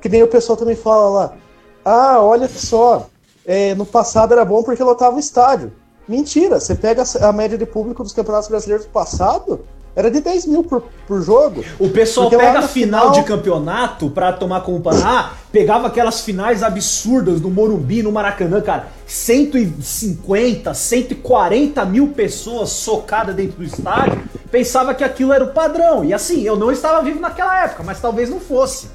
Que 0.00 0.08
nem 0.08 0.22
o 0.22 0.28
pessoal 0.28 0.56
também 0.56 0.76
fala 0.76 1.10
lá, 1.10 1.36
ah, 1.84 2.22
olha 2.22 2.48
só, 2.48 3.08
é, 3.44 3.74
no 3.74 3.84
passado 3.84 4.32
era 4.32 4.46
bom 4.46 4.62
porque 4.62 4.82
lotava 4.82 5.16
o 5.16 5.20
estádio. 5.20 5.72
Mentira, 6.08 6.58
você 6.58 6.74
pega 6.74 7.02
a 7.20 7.32
média 7.32 7.58
de 7.58 7.66
público 7.66 8.02
dos 8.02 8.14
campeonatos 8.14 8.48
brasileiros 8.48 8.86
do 8.86 8.92
passado, 8.92 9.66
era 9.96 10.10
de 10.10 10.20
10 10.20 10.44
mil 10.46 10.62
por, 10.62 10.82
por 11.06 11.22
jogo. 11.22 11.64
O 11.78 11.88
pessoal 11.88 12.28
pega 12.28 12.58
a 12.58 12.68
final, 12.68 12.68
final, 12.68 13.12
de 13.12 13.22
campeonato 13.22 14.10
pra 14.10 14.30
tomar 14.30 14.60
como 14.60 14.82
ah, 15.02 15.32
pegava 15.50 15.86
aquelas 15.86 16.20
finais 16.20 16.62
absurdas 16.62 17.40
no 17.40 17.48
Morumbi, 17.48 18.02
no 18.02 18.12
Maracanã, 18.12 18.60
cara. 18.60 18.88
150, 19.06 20.74
140 20.74 21.84
mil 21.86 22.08
pessoas 22.08 22.68
socadas 22.68 23.34
dentro 23.34 23.56
do 23.56 23.64
estádio. 23.64 24.22
Pensava 24.50 24.94
que 24.94 25.02
aquilo 25.02 25.32
era 25.32 25.44
o 25.44 25.54
padrão. 25.54 26.04
E 26.04 26.12
assim, 26.12 26.42
eu 26.42 26.56
não 26.56 26.70
estava 26.70 27.02
vivo 27.02 27.18
naquela 27.18 27.64
época, 27.64 27.82
mas 27.82 27.98
talvez 27.98 28.28
não 28.28 28.38
fosse. 28.38 28.88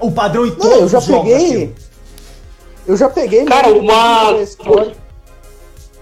O 0.00 0.10
padrão 0.10 0.44
em 0.44 0.50
todos 0.50 0.70
não, 0.70 0.80
eu 0.80 0.88
já 0.88 1.00
peguei. 1.00 1.74
Eu 2.84 2.96
já 2.96 3.08
peguei. 3.08 3.44
Cara, 3.44 3.68
uma-. 3.68 5.01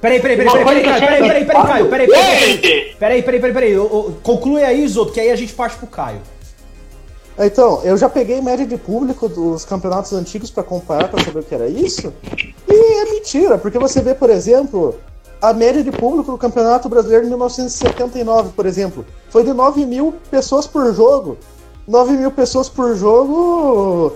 Peraí, 0.00 0.21
peraí, 0.21 0.37
peraí, 0.37 0.64
peraí, 0.64 0.83
peraí, 0.83 1.00
peraí, 1.00 1.21
peraí, 1.21 1.45
peraí, 1.45 1.66
Caio, 1.66 1.88
peraí, 1.90 2.09
peraí, 2.09 2.59
peraí, 2.99 3.23
peraí, 3.23 3.40
peraí, 3.40 3.52
peraí, 3.52 3.76
conclui 4.23 4.62
aí, 4.62 4.88
Zoto, 4.88 5.12
que 5.12 5.21
aí 5.21 5.30
a 5.30 5.37
gente 5.37 5.52
parte 5.52 5.76
pro 5.76 5.87
Caio. 5.87 6.21
Então, 7.38 7.80
eu 7.85 7.97
já 7.97 8.09
peguei 8.09 8.40
média 8.40 8.66
de 8.66 8.76
público 8.76 9.28
dos 9.28 9.64
campeonatos 9.64 10.12
antigos 10.12 10.50
pra 10.50 10.62
comparar, 10.62 11.09
pra 11.09 11.23
saber 11.23 11.40
o 11.40 11.42
que 11.42 11.54
era 11.54 11.69
isso. 11.69 12.12
E 12.69 12.73
é 12.73 13.04
mentira, 13.12 13.59
porque 13.59 13.78
você 13.78 14.00
vê, 14.00 14.14
por 14.14 14.30
exemplo, 14.30 14.95
a 15.40 15.52
média 15.52 15.83
de 15.83 15.90
público 15.90 16.33
do 16.33 16.38
Campeonato 16.38 16.88
Brasileiro 16.88 17.25
de 17.25 17.30
1979, 17.30 18.50
por 18.54 18.66
exemplo, 18.66 19.07
foi 19.30 19.42
de 19.42 19.52
9 19.52 19.87
mil 19.87 20.14
pessoas 20.30 20.66
por 20.66 20.95
jogo. 20.95 21.38
9 21.88 22.12
mil 22.12 22.30
pessoas 22.30 22.69
por 22.69 22.95
jogo 22.95 24.14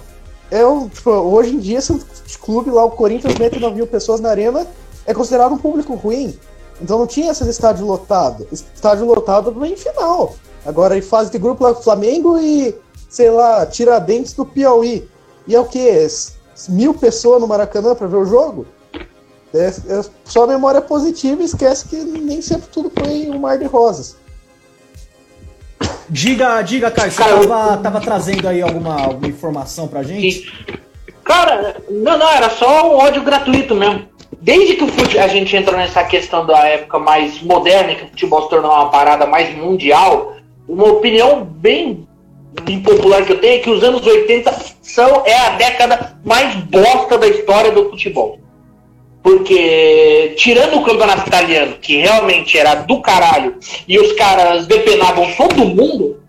é 0.50 0.64
um. 0.67 0.88
Tipo, 0.88 1.11
hoje 1.11 1.55
em 1.55 1.59
dia, 1.59 1.81
se 1.81 1.93
um 1.93 2.00
clube 2.43 2.71
lá, 2.71 2.85
o 2.85 2.91
Corinthians, 2.91 3.38
mete 3.38 3.59
9 3.59 3.75
mil 3.75 3.87
pessoas 3.87 4.21
na 4.21 4.29
arena, 4.31 4.67
é 5.07 5.15
considerado 5.15 5.53
um 5.53 5.59
público 5.59 5.95
ruim. 5.95 6.39
Então 6.81 6.99
não 6.99 7.07
tinha 7.07 7.31
esse 7.31 7.49
estádio 7.49 7.87
lotado. 7.87 8.47
Estádio 8.51 9.07
lotado 9.07 9.65
em 9.65 9.77
final. 9.77 10.35
Agora 10.67 10.97
em 10.97 11.03
fase 11.03 11.31
de 11.31 11.39
grupo 11.39 11.63
lá, 11.65 11.75
Flamengo 11.75 12.39
e, 12.39 12.75
sei 13.09 13.31
lá, 13.31 13.65
Tiradentes 13.67 14.33
do 14.33 14.45
Piauí. 14.45 15.09
E 15.47 15.55
é 15.55 15.61
o 15.61 15.65
quê? 15.67 16.07
Mil 16.69 16.95
pessoas 16.95 17.41
no 17.41 17.47
Maracanã 17.47 17.95
pra 17.95 18.07
ver 18.07 18.17
o 18.17 18.25
jogo? 18.25 18.67
É, 19.53 19.67
é 19.67 20.05
só 20.25 20.47
memória 20.47 20.81
positiva 20.81 21.43
e 21.43 21.45
esquece 21.45 21.87
que 21.87 21.97
nem 21.97 22.43
sempre 22.43 22.69
tudo 22.73 22.91
foi 22.99 23.31
um 23.31 23.39
mar 23.39 23.57
de 23.59 23.67
rosas. 23.67 24.17
Diga, 26.09 26.61
diga, 26.63 26.91
Caio, 26.91 27.11
você 27.11 27.19
Cara, 27.19 27.31
eu- 27.43 27.49
tava, 27.49 27.77
tava 27.79 28.01
trazendo 28.01 28.47
aí 28.49 28.61
alguma, 28.61 29.01
alguma 29.01 29.27
informação 29.29 29.89
pra 29.89 30.03
gente? 30.03 30.41
Sim. 30.47 30.77
Cara, 31.23 31.77
não, 31.91 32.19
não, 32.19 32.29
era 32.29 32.51
só 32.51 32.91
um 32.91 32.97
ódio 32.99 33.23
gratuito 33.25 33.75
mesmo. 33.75 34.07
Desde 34.41 34.76
que 34.76 35.19
a 35.19 35.29
gente 35.29 35.57
entrou 35.57 35.76
nessa 35.76 36.05
questão 36.05 36.47
da 36.47 36.67
época 36.67 36.99
mais 36.99 37.41
moderna, 37.43 37.95
que 37.95 38.05
o 38.05 38.09
futebol 38.09 38.43
se 38.43 38.50
tornou 38.50 38.71
uma 38.71 38.91
parada 38.91 39.26
mais 39.26 39.55
mundial, 39.57 40.35
uma 40.69 40.87
opinião 40.87 41.45
bem 41.45 42.07
impopular 42.69 43.25
que 43.25 43.33
eu 43.33 43.41
tenho 43.41 43.55
é 43.55 43.59
que 43.59 43.71
os 43.71 43.83
anos 43.83 44.07
80 44.07 44.53
são, 44.81 45.23
é 45.26 45.35
a 45.35 45.50
década 45.50 46.17
mais 46.25 46.55
bosta 46.64 47.19
da 47.19 47.26
história 47.26 47.71
do 47.71 47.91
futebol. 47.91 48.38
Porque, 49.23 50.35
tirando 50.37 50.79
o 50.79 50.85
campeonato 50.85 51.26
italiano, 51.26 51.76
que 51.81 51.97
realmente 51.97 52.59
era 52.59 52.75
do 52.75 53.00
caralho, 53.00 53.59
e 53.88 53.99
os 53.99 54.12
caras 54.12 54.67
depenavam 54.67 55.33
todo 55.33 55.64
mundo, 55.64 56.21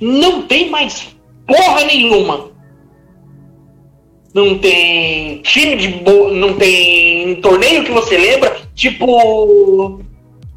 não 0.00 0.42
tem 0.42 0.70
mais 0.70 1.08
porra 1.46 1.84
nenhuma. 1.84 2.53
Não 4.34 4.58
tem 4.58 5.40
time 5.42 5.76
de 5.76 5.88
bo... 5.88 6.30
não 6.32 6.54
tem 6.56 7.36
torneio 7.40 7.84
que 7.84 7.92
você 7.92 8.18
lembra, 8.18 8.56
tipo. 8.74 10.00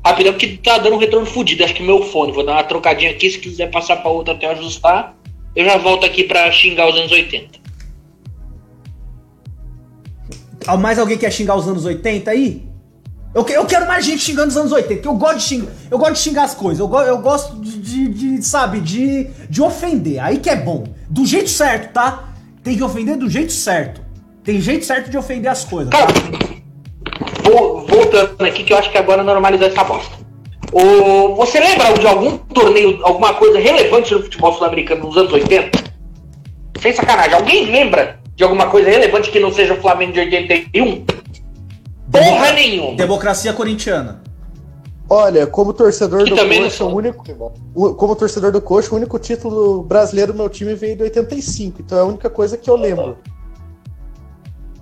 Rapidão, 0.03 0.33
que 0.33 0.57
tá 0.57 0.77
dando 0.79 0.95
um 0.95 0.99
retorno 0.99 1.25
fudido. 1.27 1.63
Acho 1.63 1.73
que 1.75 1.83
meu 1.83 2.01
fone. 2.01 2.31
Vou 2.31 2.43
dar 2.45 2.53
uma 2.53 2.63
trocadinha 2.63 3.11
aqui. 3.11 3.29
Se 3.29 3.37
quiser 3.37 3.69
passar 3.69 3.97
pra 3.97 4.09
outra 4.09 4.33
até 4.33 4.47
eu 4.47 4.51
ajustar, 4.51 5.15
eu 5.55 5.63
já 5.65 5.77
volto 5.77 6.05
aqui 6.05 6.23
pra 6.23 6.51
xingar 6.51 6.89
os 6.89 6.95
anos 6.95 7.11
80. 7.11 7.59
Ah, 10.65 10.77
Mais 10.77 10.97
alguém 10.99 11.17
quer 11.17 11.31
xingar 11.31 11.55
os 11.55 11.67
anos 11.67 11.85
80 11.85 12.31
aí? 12.31 12.63
Eu, 13.35 13.43
que- 13.43 13.53
eu 13.53 13.65
quero 13.65 13.85
mais 13.85 14.05
gente 14.05 14.19
xingando 14.19 14.47
os 14.47 14.57
anos 14.57 14.71
80, 14.71 14.95
porque 14.95 15.07
eu 15.07 15.13
gosto 15.13 15.37
de 15.37 15.43
xingar, 15.43 15.71
eu 15.91 15.97
gosto 15.99 16.13
de 16.13 16.19
xingar 16.19 16.43
as 16.45 16.55
coisas, 16.55 16.79
eu, 16.79 16.87
go- 16.87 17.01
eu 17.03 17.17
gosto 17.19 17.55
de, 17.61 17.77
de- 17.77 18.07
de, 18.37 18.41
sabe, 18.43 18.79
de, 18.79 19.25
de 19.49 19.61
ofender, 19.61 20.19
aí 20.23 20.39
que 20.39 20.49
é 20.49 20.55
bom. 20.55 20.85
Do 21.09 21.25
jeito 21.25 21.49
certo, 21.49 21.93
tá? 21.93 22.33
Tem 22.67 22.75
que 22.75 22.83
ofender 22.83 23.15
do 23.15 23.29
jeito 23.29 23.53
certo. 23.53 24.01
Tem 24.43 24.59
jeito 24.59 24.83
certo 24.83 25.09
de 25.09 25.17
ofender 25.17 25.49
as 25.49 25.63
coisas. 25.63 25.89
Cara, 25.89 26.07
vou- 27.41 27.87
voltando 27.87 28.43
aqui, 28.43 28.65
que 28.65 28.73
eu 28.73 28.77
acho 28.77 28.91
que 28.91 28.97
agora 28.97 29.23
normalizou 29.23 29.67
essa 29.67 29.85
bosta. 29.85 30.13
O, 30.73 31.33
você 31.35 31.61
lembra 31.61 31.93
de 31.93 32.05
algum 32.05 32.37
torneio, 32.37 32.99
alguma 33.05 33.33
coisa 33.35 33.57
relevante 33.57 34.13
no 34.13 34.21
futebol 34.21 34.51
sul-americano 34.53 35.05
nos 35.05 35.15
anos 35.15 35.31
80? 35.31 35.81
Sem 36.81 36.91
sacanagem, 36.91 37.35
alguém 37.35 37.67
lembra 37.71 38.19
de 38.35 38.43
alguma 38.43 38.65
coisa 38.67 38.89
relevante 38.89 39.31
que 39.31 39.39
não 39.39 39.53
seja 39.53 39.73
o 39.73 39.77
Flamengo 39.77 40.11
de 40.11 40.19
81? 40.19 41.05
Porra 42.11 42.51
nenhuma! 42.51 42.97
Democracia 42.97 43.53
corintiana. 43.53 44.21
Olha, 45.09 45.47
como 45.47 45.71
torcedor 45.73 46.25
Que 46.25 46.31
do 46.31 46.35
Coxa, 46.35 46.83
o 46.83 46.93
único, 46.95 47.23
o- 47.73 47.93
como 47.95 48.15
torcedor 48.15 48.51
do 48.51 48.61
Coxa, 48.61 48.93
o 48.93 48.97
único 48.97 49.17
título 49.17 49.81
brasileiro 49.83 50.33
do 50.33 50.37
meu 50.37 50.49
time 50.49 50.75
veio 50.75 50.97
de 50.97 51.03
85. 51.03 51.81
Então 51.81 51.97
é 51.97 52.01
a 52.01 52.05
única 52.05 52.29
coisa 52.29 52.57
que 52.57 52.69
eu 52.69 52.75
lembro. 52.75 53.17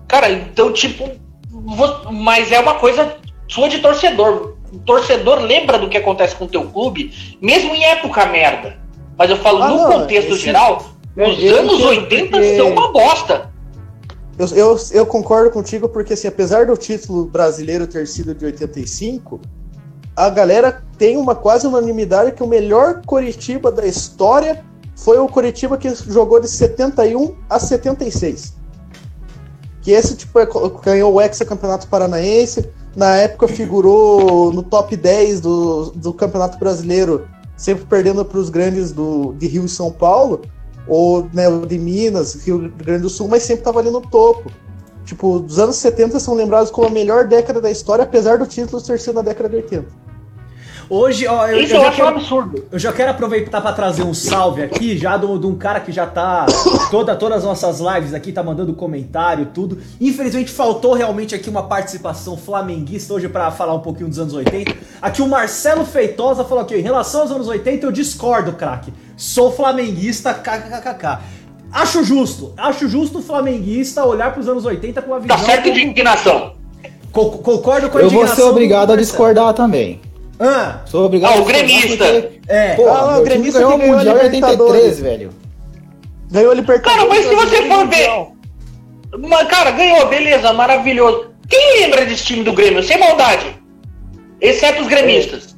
Cara, 0.07 0.31
então, 0.31 0.71
tipo, 0.73 1.09
vo- 1.49 2.11
mas 2.11 2.51
é 2.51 2.59
uma 2.59 2.75
coisa 2.75 3.17
sua 3.47 3.69
de 3.69 3.79
torcedor. 3.79 4.55
O 4.73 4.79
torcedor 4.79 5.39
lembra 5.39 5.77
do 5.77 5.87
que 5.89 5.97
acontece 5.97 6.35
com 6.35 6.45
o 6.45 6.47
teu 6.47 6.65
clube, 6.65 7.13
mesmo 7.41 7.73
em 7.75 7.83
época 7.85 8.25
merda. 8.25 8.77
Mas 9.17 9.29
eu 9.29 9.37
falo, 9.37 9.61
Ah, 9.63 9.69
no 9.69 9.75
não, 9.77 9.91
contexto 9.91 10.31
esse- 10.33 10.41
geral, 10.41 10.83
eu- 11.15 11.29
os 11.29 11.41
eu 11.43 11.59
anos 11.59 11.73
entendo, 11.73 11.87
80 11.87 12.31
porque- 12.31 12.57
são 12.57 12.71
uma 12.71 12.91
bosta. 12.91 13.53
Eu, 14.37 14.47
eu, 14.49 14.77
eu 14.91 15.05
concordo 15.05 15.49
contigo 15.51 15.87
porque, 15.87 16.13
assim, 16.13 16.27
apesar 16.27 16.65
do 16.65 16.75
título 16.75 17.25
brasileiro 17.25 17.87
ter 17.87 18.05
sido 18.05 18.35
de 18.35 18.43
85, 18.45 19.39
a 20.15 20.29
galera 20.29 20.83
tem 20.97 21.17
uma 21.17 21.35
quase 21.35 21.67
unanimidade 21.67 22.31
que 22.31 22.43
o 22.43 22.47
melhor 22.47 23.01
Coritiba 23.05 23.71
da 23.71 23.85
história 23.85 24.63
foi 24.95 25.17
o 25.17 25.27
Coritiba 25.27 25.77
que 25.77 25.93
jogou 25.93 26.39
de 26.39 26.47
71 26.47 27.35
a 27.49 27.59
76. 27.59 28.53
Que 29.81 29.91
esse 29.91 30.15
tipo 30.15 30.39
é- 30.39 30.47
ganhou 30.83 31.13
o 31.13 31.21
Hexa-Campeonato 31.21 31.87
Paranaense, 31.87 32.69
na 32.95 33.15
época 33.17 33.47
figurou 33.47 34.53
no 34.53 34.63
top 34.63 34.95
10 34.95 35.41
do, 35.41 35.91
do 35.91 36.13
Campeonato 36.13 36.57
Brasileiro, 36.57 37.27
sempre 37.57 37.85
perdendo 37.85 38.23
para 38.23 38.39
os 38.39 38.49
grandes 38.49 38.93
do, 38.93 39.33
de 39.33 39.47
Rio 39.47 39.65
e 39.65 39.69
São 39.69 39.91
Paulo, 39.91 40.41
ou 40.87 41.27
né, 41.33 41.43
de 41.67 41.77
Minas, 41.77 42.35
Rio 42.45 42.71
Grande 42.77 43.01
do 43.01 43.09
Sul, 43.09 43.27
mas 43.27 43.43
sempre 43.43 43.61
estava 43.61 43.79
ali 43.79 43.89
no 43.89 44.01
topo. 44.01 44.49
Tipo, 45.03 45.39
dos 45.39 45.59
anos 45.59 45.75
70 45.75 46.19
são 46.19 46.33
lembrados 46.33 46.71
como 46.71 46.87
a 46.87 46.89
melhor 46.89 47.27
década 47.27 47.61
da 47.61 47.69
história, 47.69 48.03
apesar 48.03 48.39
do 48.39 48.47
título 48.47 48.81
ter 48.81 48.99
sido 48.99 49.15
na 49.15 49.21
década 49.21 49.49
de 49.49 49.57
80. 49.57 50.04
Hoje, 50.89 51.25
ó, 51.27 51.47
eu, 51.47 51.59
Isso 51.61 51.73
eu 51.73 51.77
eu 51.77 51.81
já 51.83 51.89
acho 51.89 52.01
um 52.01 52.05
quero, 52.05 52.17
absurdo. 52.17 52.65
eu 52.71 52.77
já 52.79 52.93
quero 52.93 53.11
aproveitar 53.11 53.59
pra 53.61 53.71
trazer 53.73 54.03
um 54.03 54.13
salve 54.13 54.61
aqui, 54.61 54.97
já 54.97 55.17
do- 55.17 55.37
de 55.39 55.47
um 55.47 55.55
cara 55.55 55.79
que 55.79 55.91
já 55.91 56.05
tá. 56.05 56.45
Toda, 56.91 57.15
todas 57.15 57.39
as 57.39 57.43
nossas 57.43 57.79
lives 57.79 58.13
aqui 58.13 58.31
tá 58.31 58.43
mandando 58.43 58.73
comentário, 58.73 59.47
tudo. 59.53 59.79
Infelizmente 59.99 60.51
faltou 60.51 60.93
realmente 60.93 61.33
aqui 61.33 61.49
uma 61.49 61.63
participação 61.63 62.37
flamenguista 62.37 63.13
hoje 63.13 63.27
pra 63.27 63.49
falar 63.51 63.73
um 63.73 63.79
pouquinho 63.79 64.09
dos 64.09 64.19
anos 64.19 64.33
80. 64.33 64.75
Aqui 65.01 65.21
o 65.21 65.27
Marcelo 65.27 65.85
Feitosa 65.85 66.43
falou 66.43 66.63
aqui, 66.63 66.75
em 66.75 66.81
relação 66.81 67.21
aos 67.21 67.31
anos 67.31 67.47
80, 67.47 67.85
eu 67.87 67.91
discordo, 67.91 68.53
craque. 68.53 68.93
Sou 69.17 69.51
flamenguista, 69.51 70.33
kkkk. 70.33 71.19
Acho 71.71 72.03
justo, 72.03 72.53
acho 72.55 72.87
justo 72.87 73.19
o 73.19 73.21
flamenguista 73.21 74.05
olhar 74.05 74.31
pros 74.33 74.47
anos 74.47 74.63
80 74.65 75.01
com 75.01 75.11
uma 75.11 75.19
visão. 75.19 75.35
Tá 75.35 75.43
certo 75.43 75.61
um 75.61 75.63
pouco- 75.63 75.79
indignação. 75.79 76.53
Co- 77.11 77.31
concordo 77.39 77.89
com 77.89 77.97
a 77.97 78.01
Eu 78.01 78.09
vou 78.09 78.19
indignação 78.19 78.35
ser 78.35 78.41
do 78.43 78.49
obrigado 78.51 78.93
a 78.93 78.95
discordar 78.95 79.53
também. 79.53 79.99
Ah, 80.39 80.81
Sou 80.85 81.05
obrigado 81.05 81.33
Ah, 81.33 81.37
a 81.37 81.41
o 81.41 81.45
gremista. 81.45 82.05
porque, 82.05 82.39
é. 82.47 82.73
Pô, 82.75 82.87
Ah, 82.89 83.17
o 83.19 83.23
gremista 83.23 83.59
ganhou 83.59 83.71
o 83.71 83.75
a 83.75 83.85
Mundial 83.85 84.17
em 84.17 84.23
Libertadores. 84.23 84.83
83, 84.83 84.99
velho. 84.99 85.29
Ganhou 86.31 86.51
a 86.51 86.55
Libertadores. 86.55 86.97
Cara, 86.97 87.09
mas 87.09 87.25
se 87.25 87.35
você 87.35 87.61
for 87.67 87.87
ver. 87.87 88.09
Mas, 89.29 89.47
cara, 89.47 89.71
ganhou, 89.71 90.07
beleza, 90.07 90.51
maravilhoso. 90.51 91.31
Quem 91.47 91.79
lembra 91.81 92.05
desse 92.05 92.25
time 92.25 92.43
do 92.43 92.51
Grêmio? 92.53 92.83
Sem 92.83 92.97
maldade. 92.99 93.55
Exceto 94.41 94.81
os 94.81 94.87
gremistas. 94.87 95.55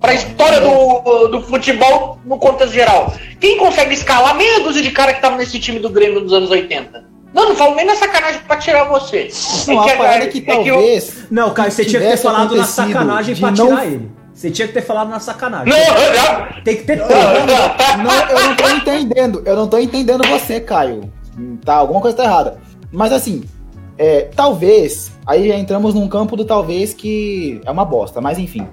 Pra 0.00 0.14
história 0.14 0.60
do, 0.60 1.28
do 1.28 1.42
futebol 1.42 2.18
no 2.24 2.38
contexto 2.38 2.74
geral. 2.74 3.12
Quem 3.40 3.56
consegue 3.58 3.94
escalar 3.94 4.36
meia 4.36 4.60
dúzia 4.60 4.82
de 4.82 4.90
cara 4.90 5.14
que 5.14 5.20
tava 5.22 5.36
nesse 5.36 5.58
time 5.58 5.78
do 5.80 5.88
Grêmio 5.88 6.20
nos 6.20 6.32
anos 6.32 6.50
80? 6.50 7.04
Não, 7.34 7.48
não 7.48 7.56
falo 7.56 7.74
nem 7.74 7.84
na 7.84 7.96
sacanagem 7.96 8.40
pra 8.46 8.56
tirar 8.56 8.84
você. 8.84 9.28
Não, 9.66 9.80
a 9.80 9.96
parada 9.96 10.24
é 10.24 10.26
que 10.28 10.38
eu- 10.38 10.44
talvez. 10.46 11.24
Não, 11.30 11.50
Caio, 11.52 11.70
você 11.72 11.84
tinha 11.84 12.00
que 12.00 12.08
ter 12.08 12.16
falado 12.16 12.54
na 12.56 12.64
sacanagem 12.64 13.34
de 13.34 13.40
pra 13.40 13.50
não- 13.50 13.66
tirar 13.66 13.86
ele. 13.86 14.10
Você 14.32 14.50
tinha 14.50 14.66
que 14.68 14.74
ter 14.74 14.82
falado 14.82 15.10
na 15.10 15.20
sacanagem. 15.20 15.72
Não, 15.72 15.78
não, 15.78 16.62
Tem 16.64 16.76
que 16.76 16.82
ter 16.84 16.96
não. 16.96 17.06
tempo. 17.06 17.22
Não, 18.02 18.28
eu 18.38 18.48
não 18.48 18.56
tô 18.56 18.68
entendendo. 18.68 19.42
Eu 19.44 19.56
não 19.56 19.66
tô 19.68 19.78
entendendo 19.78 20.26
você, 20.28 20.60
Caio. 20.60 21.12
Tá, 21.64 21.74
alguma 21.74 22.00
coisa 22.00 22.16
tá 22.16 22.24
errada. 22.24 22.58
Mas 22.92 23.12
assim, 23.12 23.44
é, 23.98 24.28
talvez. 24.34 25.12
Aí 25.26 25.48
já 25.48 25.56
entramos 25.56 25.94
num 25.94 26.06
campo 26.08 26.36
do 26.36 26.44
talvez 26.44 26.92
que 26.94 27.60
é 27.64 27.70
uma 27.70 27.84
bosta, 27.84 28.20
mas 28.20 28.38
enfim. 28.38 28.66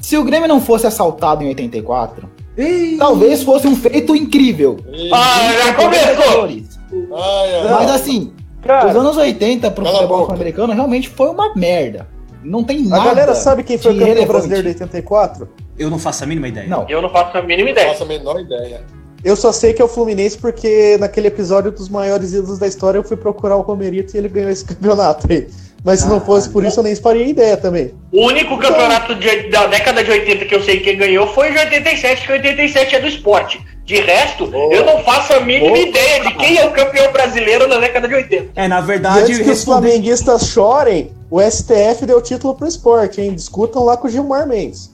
Se 0.00 0.16
o 0.16 0.24
Grêmio 0.24 0.48
não 0.48 0.60
fosse 0.60 0.86
assaltado 0.86 1.42
em 1.44 1.48
84, 1.48 2.28
Ih, 2.56 2.96
talvez 2.98 3.42
fosse 3.42 3.66
um 3.68 3.76
feito 3.76 4.14
incrível. 4.16 4.78
Ah, 5.12 5.52
já 5.66 5.74
começou! 5.74 6.79
Ai, 6.92 7.54
ai, 7.56 7.68
Mas 7.70 7.90
assim, 7.90 8.32
os 8.60 8.66
Cara, 8.66 8.90
anos 8.90 9.16
80 9.16 9.70
pro 9.70 9.86
a 9.86 9.90
futebol 9.90 10.30
americano 10.32 10.72
realmente 10.72 11.08
foi 11.08 11.28
uma 11.28 11.54
merda. 11.54 12.06
Não 12.42 12.64
tem 12.64 12.86
a 12.86 12.88
nada. 12.88 13.04
galera 13.04 13.34
sabe 13.34 13.62
quem 13.62 13.76
foi 13.78 13.94
o 13.94 13.98
campeão 13.98 14.26
brasileiro 14.26 14.62
de 14.62 14.68
84? 14.70 15.48
Eu 15.78 15.90
não 15.90 15.98
faço 15.98 16.24
a 16.24 16.26
mínima 16.26 16.48
ideia. 16.48 16.66
Não. 16.68 16.86
Eu 16.88 17.00
não 17.02 17.10
faço 17.10 17.36
a 17.36 17.42
mínima 17.42 17.64
Não 17.64 17.72
ideia. 17.72 17.88
faço 17.90 18.02
a 18.02 18.06
menor 18.06 18.40
ideia. 18.40 18.82
Eu 19.22 19.36
só 19.36 19.52
sei 19.52 19.74
que 19.74 19.82
é 19.82 19.84
o 19.84 19.88
Fluminense 19.88 20.38
porque 20.38 20.96
naquele 20.98 21.28
episódio 21.28 21.70
dos 21.70 21.90
maiores 21.90 22.32
ídolos 22.32 22.58
da 22.58 22.66
história 22.66 22.98
eu 22.98 23.04
fui 23.04 23.18
procurar 23.18 23.56
o 23.56 23.60
Romerito 23.60 24.14
e 24.14 24.18
ele 24.18 24.28
ganhou 24.30 24.50
esse 24.50 24.64
campeonato 24.66 25.26
aí. 25.30 25.46
Mas 25.84 26.00
se 26.00 26.08
não 26.08 26.20
fosse 26.20 26.48
por 26.48 26.64
isso 26.64 26.80
eu 26.80 26.84
nem 26.84 26.94
faria 26.96 27.26
ideia 27.26 27.56
também. 27.56 27.92
O 28.12 28.26
único 28.26 28.58
campeonato 28.58 29.14
de- 29.14 29.48
da 29.50 29.66
década 29.66 30.02
de 30.04 30.10
80 30.10 30.44
que 30.46 30.54
eu 30.54 30.62
sei 30.62 30.80
quem 30.80 30.96
ganhou 30.96 31.26
foi 31.28 31.50
o 31.50 31.52
de 31.52 31.58
87, 31.58 32.26
que 32.26 32.32
87 32.32 32.96
é 32.96 33.00
do 33.00 33.06
esporte. 33.06 33.60
De 33.90 34.00
resto, 34.00 34.44
eu 34.70 34.86
não 34.86 35.02
faço 35.02 35.32
a 35.32 35.40
mínima 35.40 35.70
Boa. 35.74 35.78
ideia 35.80 36.20
de 36.22 36.34
quem 36.34 36.56
é 36.58 36.64
o 36.64 36.70
campeão 36.70 37.10
brasileiro 37.12 37.66
na 37.66 37.76
década 37.78 38.06
de 38.06 38.14
80. 38.14 38.50
É, 38.54 38.68
na 38.68 38.78
E 38.78 38.82
verdade, 38.82 39.18
antes 39.22 39.38
que 39.40 39.50
os 39.50 39.64
flamenguistas 39.64 40.46
chorem, 40.46 41.10
o 41.28 41.40
STF 41.42 42.06
deu 42.06 42.22
título 42.22 42.54
pro 42.54 42.68
esporte, 42.68 43.20
hein? 43.20 43.34
Discutam 43.34 43.82
lá 43.84 43.96
com 43.96 44.06
o 44.06 44.10
Gilmar 44.10 44.46
Mendes. 44.46 44.88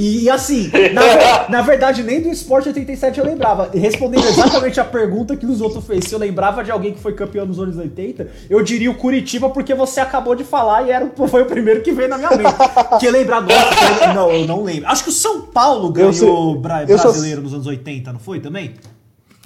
E, 0.00 0.22
e 0.24 0.30
assim, 0.30 0.70
na, 0.94 1.02
ver- 1.02 1.50
na 1.50 1.60
verdade, 1.62 2.04
nem 2.04 2.20
do 2.22 2.28
Esporte 2.28 2.68
87 2.68 3.18
eu 3.18 3.24
lembrava. 3.26 3.68
E 3.74 3.80
Respondendo 3.80 4.24
exatamente 4.28 4.78
a 4.78 4.84
pergunta 4.84 5.36
que 5.36 5.44
os 5.44 5.60
outros 5.60 5.84
fez, 5.84 6.04
se 6.04 6.12
eu 6.14 6.20
lembrava 6.20 6.62
de 6.62 6.70
alguém 6.70 6.92
que 6.94 7.00
foi 7.00 7.14
campeão 7.14 7.44
nos 7.44 7.58
anos 7.58 7.76
80, 7.76 8.30
eu 8.48 8.62
diria 8.62 8.88
o 8.90 8.94
Curitiba, 8.94 9.50
porque 9.50 9.74
você 9.74 9.98
acabou 9.98 10.36
de 10.36 10.44
falar 10.44 10.86
e 10.86 10.92
era, 10.92 11.04
o- 11.04 11.26
foi 11.26 11.42
o 11.42 11.46
primeiro 11.46 11.82
que 11.82 11.90
veio 11.90 12.08
na 12.08 12.16
minha 12.16 12.30
mente. 12.30 12.54
Que 13.00 13.10
lembrar, 13.10 13.40
nossa, 13.40 14.04
eu- 14.08 14.14
não, 14.14 14.30
eu 14.30 14.46
não 14.46 14.62
lembro. 14.62 14.88
Acho 14.88 15.02
que 15.02 15.10
o 15.10 15.12
São 15.12 15.40
Paulo 15.42 15.90
ganhou 15.90 16.10
Eu 16.10 16.12
sei- 16.14 16.56
bra- 16.62 16.84
eu 16.86 16.96
só- 16.96 17.02
brasileiro 17.04 17.42
nos 17.42 17.52
anos 17.52 17.66
80, 17.66 18.12
não 18.12 18.20
foi 18.20 18.38
também? 18.38 18.74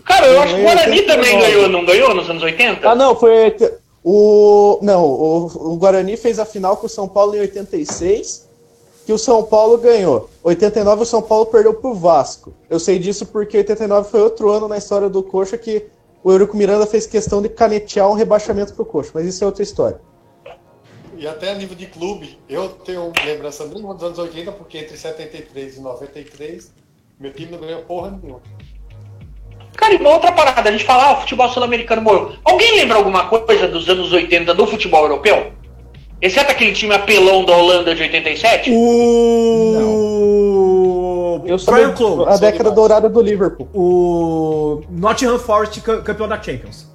Cara, 0.05 0.27
eu 0.27 0.35
Não, 0.35 0.43
acho 0.43 0.55
que 0.55 0.61
o 0.61 0.63
eu 0.63 0.65
Guarani 0.67 1.03
também 1.03 1.39
ganhou, 1.39 1.69
não 1.71 1.87
ganhou 1.87 2.15
nos 2.15 2.29
anos 2.29 2.43
80? 2.43 2.91
Ah, 2.91 2.95
não, 2.95 3.17
foi. 3.17 3.57
O. 4.05 4.79
Não, 4.83 5.03
o, 5.05 5.73
o 5.73 5.77
Guarani 5.77 6.17
fez 6.17 6.39
a 6.39 6.45
final 6.45 6.77
com 6.77 6.87
o 6.87 6.91
São 6.91 7.09
Paulo 7.09 7.35
em 7.37 7.41
86, 7.41 8.49
que 9.05 9.13
o 9.13 9.19
São 9.19 9.43
Paulo 9.43 9.79
ganhou. 9.79 10.31
89 10.43 11.03
o 11.03 11.07
São 11.07 11.23
Paulo 11.23 11.47
perdeu 11.47 11.75
pro 11.75 11.95
Vasco. 11.95 12.55
Eu 12.71 12.79
sei 12.79 12.99
disso 12.99 13.27
porque 13.27 13.59
89 13.59 14.11
foi 14.11 14.21
outro 14.21 14.51
ano 14.51 14.69
na 14.69 14.79
história 14.79 15.09
do 15.09 15.23
Coxa 15.23 15.59
que 15.59 15.87
o 16.23 16.31
Eurico 16.31 16.57
Miranda 16.57 16.87
fez 16.87 17.07
questão 17.07 17.43
de 17.43 17.49
canetear 17.49 18.09
um 18.09 18.15
rebaixamento 18.15 18.75
pro 18.75 18.85
Coxa, 18.85 19.11
mas 19.15 19.27
isso 19.27 19.43
é 19.43 19.47
outra 19.47 19.63
história. 19.63 20.01
E 21.17 21.27
até 21.27 21.51
a 21.51 21.55
nível 21.55 21.77
de 21.77 21.87
clube, 21.87 22.39
eu 22.49 22.69
tenho 22.69 23.13
lembrança 23.25 23.65
nenhuma 23.67 23.95
dos 23.95 24.03
anos 24.03 24.19
80, 24.19 24.53
porque 24.53 24.79
entre 24.79 24.97
73 24.97 25.77
e 25.77 25.81
93, 25.81 26.73
meu 27.19 27.33
time 27.33 27.53
não 27.53 27.59
ganhou 27.59 27.83
porra 27.83 28.11
nenhuma. 28.11 28.41
Cara, 29.77 29.95
e 29.95 29.97
uma 29.97 30.11
outra 30.11 30.33
parada, 30.33 30.69
a 30.69 30.73
gente 30.73 30.85
fala, 30.85 31.05
ah, 31.05 31.13
o 31.13 31.21
futebol 31.21 31.49
sul-americano 31.49 32.03
morreu. 32.03 32.37
Alguém 32.45 32.77
lembra 32.77 32.97
alguma 32.97 33.29
coisa 33.29 33.69
dos 33.69 33.89
anos 33.89 34.13
80 34.13 34.55
do 34.55 34.67
futebol 34.67 35.05
europeu? 35.05 35.53
Exceto 36.23 36.53
aquele 36.53 36.73
time 36.73 36.95
apelão 36.95 37.45
da 37.45 37.57
Holanda 37.57 37.95
de 37.97 38.03
87? 38.03 38.71
O. 40.13 41.43
Eu 41.45 41.59
sou 41.59 41.75
Brian 41.75 41.93
Clough. 41.93 42.25
a 42.29 42.37
década 42.37 42.71
dourada 42.71 43.09
do 43.09 43.21
Liverpool. 43.21 43.69
O 43.75 44.83
Nottingham 44.89 45.39
Forest 45.39 45.81
ca- 45.81 46.01
campeão 46.03 46.29
da 46.29 46.41
Champions. 46.41 46.87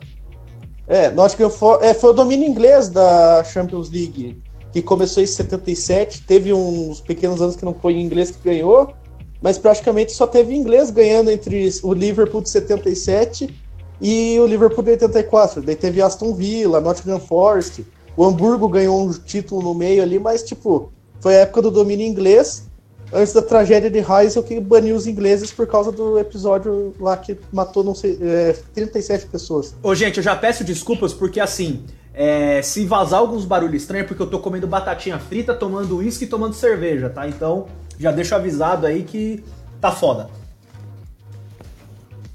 É, 0.87 1.11
Nottingham 1.11 1.49
For 1.49 1.83
é, 1.83 1.93
foi 1.93 2.11
o 2.11 2.13
domínio 2.13 2.47
inglês 2.47 2.87
da 2.87 3.43
Champions 3.43 3.91
League, 3.91 4.41
que 4.71 4.81
começou 4.81 5.21
em 5.21 5.25
77. 5.27 6.21
Teve 6.21 6.53
uns 6.53 7.01
pequenos 7.01 7.41
anos 7.41 7.57
que 7.57 7.65
não 7.65 7.73
foi 7.73 7.99
inglês 7.99 8.31
que 8.31 8.37
ganhou, 8.41 8.93
mas 9.41 9.57
praticamente 9.57 10.13
só 10.13 10.25
teve 10.25 10.55
inglês 10.55 10.89
ganhando 10.89 11.29
entre 11.29 11.69
o 11.83 11.93
Liverpool 11.93 12.41
de 12.41 12.49
77 12.49 13.53
e 13.99 14.39
o 14.39 14.47
Liverpool 14.47 14.81
de 14.85 14.91
84. 14.91 15.61
Daí 15.61 15.75
teve 15.75 16.01
Aston 16.01 16.33
Villa, 16.33 16.79
Nottingham 16.79 17.19
Forest. 17.19 17.85
O 18.17 18.25
Hamburgo 18.25 18.67
ganhou 18.67 18.99
um 18.99 19.13
título 19.13 19.61
no 19.61 19.73
meio 19.75 20.01
ali, 20.01 20.17
mas 20.19 20.41
tipo, 20.43 20.91
foi 21.21 21.35
a 21.35 21.41
época 21.41 21.61
do 21.61 21.71
domínio 21.71 22.05
inglês. 22.05 22.65
Antes 23.13 23.31
da 23.31 23.41
tragédia 23.41 23.89
de 23.89 23.99
Heysel 23.99 24.43
que 24.43 24.59
baniu 24.59 24.93
os 24.95 25.07
ingleses 25.07 25.49
por 25.51 25.65
causa 25.65 25.93
do 25.93 26.19
episódio 26.19 26.93
lá 26.99 27.15
que 27.15 27.37
matou 27.53 27.81
não 27.81 27.95
sei, 27.95 28.17
é, 28.21 28.53
37 28.73 29.27
pessoas. 29.27 29.73
Ô, 29.81 29.95
gente, 29.95 30.17
eu 30.17 30.23
já 30.23 30.35
peço 30.35 30.61
desculpas 30.65 31.13
porque 31.13 31.39
assim, 31.39 31.83
é, 32.13 32.61
se 32.61 32.83
vazar 32.85 33.19
alguns 33.21 33.45
barulhos 33.45 33.81
estranhos, 33.83 34.03
é 34.05 34.07
porque 34.09 34.21
eu 34.21 34.27
tô 34.27 34.39
comendo 34.39 34.67
batatinha 34.67 35.17
frita, 35.19 35.53
tomando 35.53 35.97
uísque 35.97 36.25
e 36.25 36.27
tomando 36.27 36.53
cerveja, 36.53 37.09
tá? 37.09 37.25
Então, 37.29 37.67
já 37.97 38.11
deixo 38.11 38.35
avisado 38.35 38.85
aí 38.85 39.03
que 39.03 39.41
tá 39.79 39.91
foda. 39.91 40.29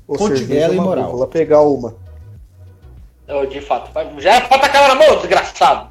Conte- 0.07 0.39
cerveja 0.39 0.61
é 0.61 0.69
uma 0.69 0.75
imoral. 0.77 1.05
boa, 1.05 1.11
Vou 1.11 1.21
lá 1.21 1.27
pegar 1.27 1.61
uma. 1.63 1.95
Eu, 3.33 3.47
de 3.47 3.61
fato, 3.61 3.91
já 4.21 4.41
bota 4.41 4.67
a 4.67 4.69
câmera 4.69 4.95
na 4.95 5.07
mão, 5.07 5.17
desgraçado. 5.17 5.89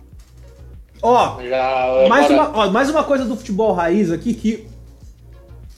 Ó, 1.02 1.42
Já, 1.42 2.06
mais 2.08 2.26
agora- 2.30 2.50
uma, 2.52 2.60
ó, 2.66 2.70
mais 2.70 2.90
uma 2.90 3.04
coisa 3.04 3.26
do 3.26 3.36
futebol 3.36 3.74
raiz 3.74 4.12
aqui 4.12 4.34
que 4.36 4.68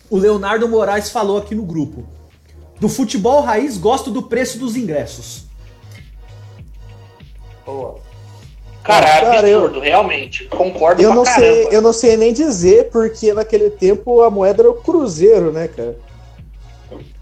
o 0.09 0.17
Leonardo 0.17 0.67
Moraes 0.67 1.09
falou 1.09 1.37
aqui 1.37 1.55
no 1.55 1.63
grupo. 1.63 2.03
Do 2.79 2.89
futebol 2.89 3.39
raiz, 3.41 3.77
gosto 3.77 4.11
do 4.11 4.23
preço 4.23 4.59
dos 4.59 4.75
ingressos. 4.75 5.45
Boa. 7.65 7.95
Cara, 8.83 9.07
é 9.07 9.21
Cara, 9.21 9.47
eu- 9.47 9.59
absurdo, 9.59 9.79
realmente. 9.79 10.43
Concordo 10.49 11.01
Eu 11.01 11.07
pra 11.11 11.15
não, 11.15 11.23
caramba. 11.23 11.45
sei, 11.45 11.67
eu 11.71 11.81
não 11.81 11.93
sei 11.93 12.17
nem 12.17 12.33
dizer, 12.33 12.89
porque 12.89 13.33
naquele 13.33 13.69
tempo 13.69 14.21
a 14.21 14.29
moeda 14.29 14.63
era 14.63 14.69
o 14.69 14.73
cruzeiro, 14.75 15.53
né, 15.53 15.69
cara? 15.69 15.95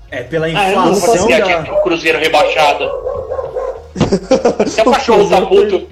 É, 0.10 0.24
pela 0.24 0.48
Ah, 0.48 0.72
eu 0.72 0.80
não 0.80 0.92
inflação 0.94 1.28
da... 1.30 1.38
aqui 1.38 1.72
o 1.72 1.82
Cruzeiro 1.84 2.18
rebaixado. 2.18 2.84
Até 4.60 4.82
o 4.82 4.92
cachorro 4.92 5.30
tá 5.30 5.42
puto. 5.46 5.88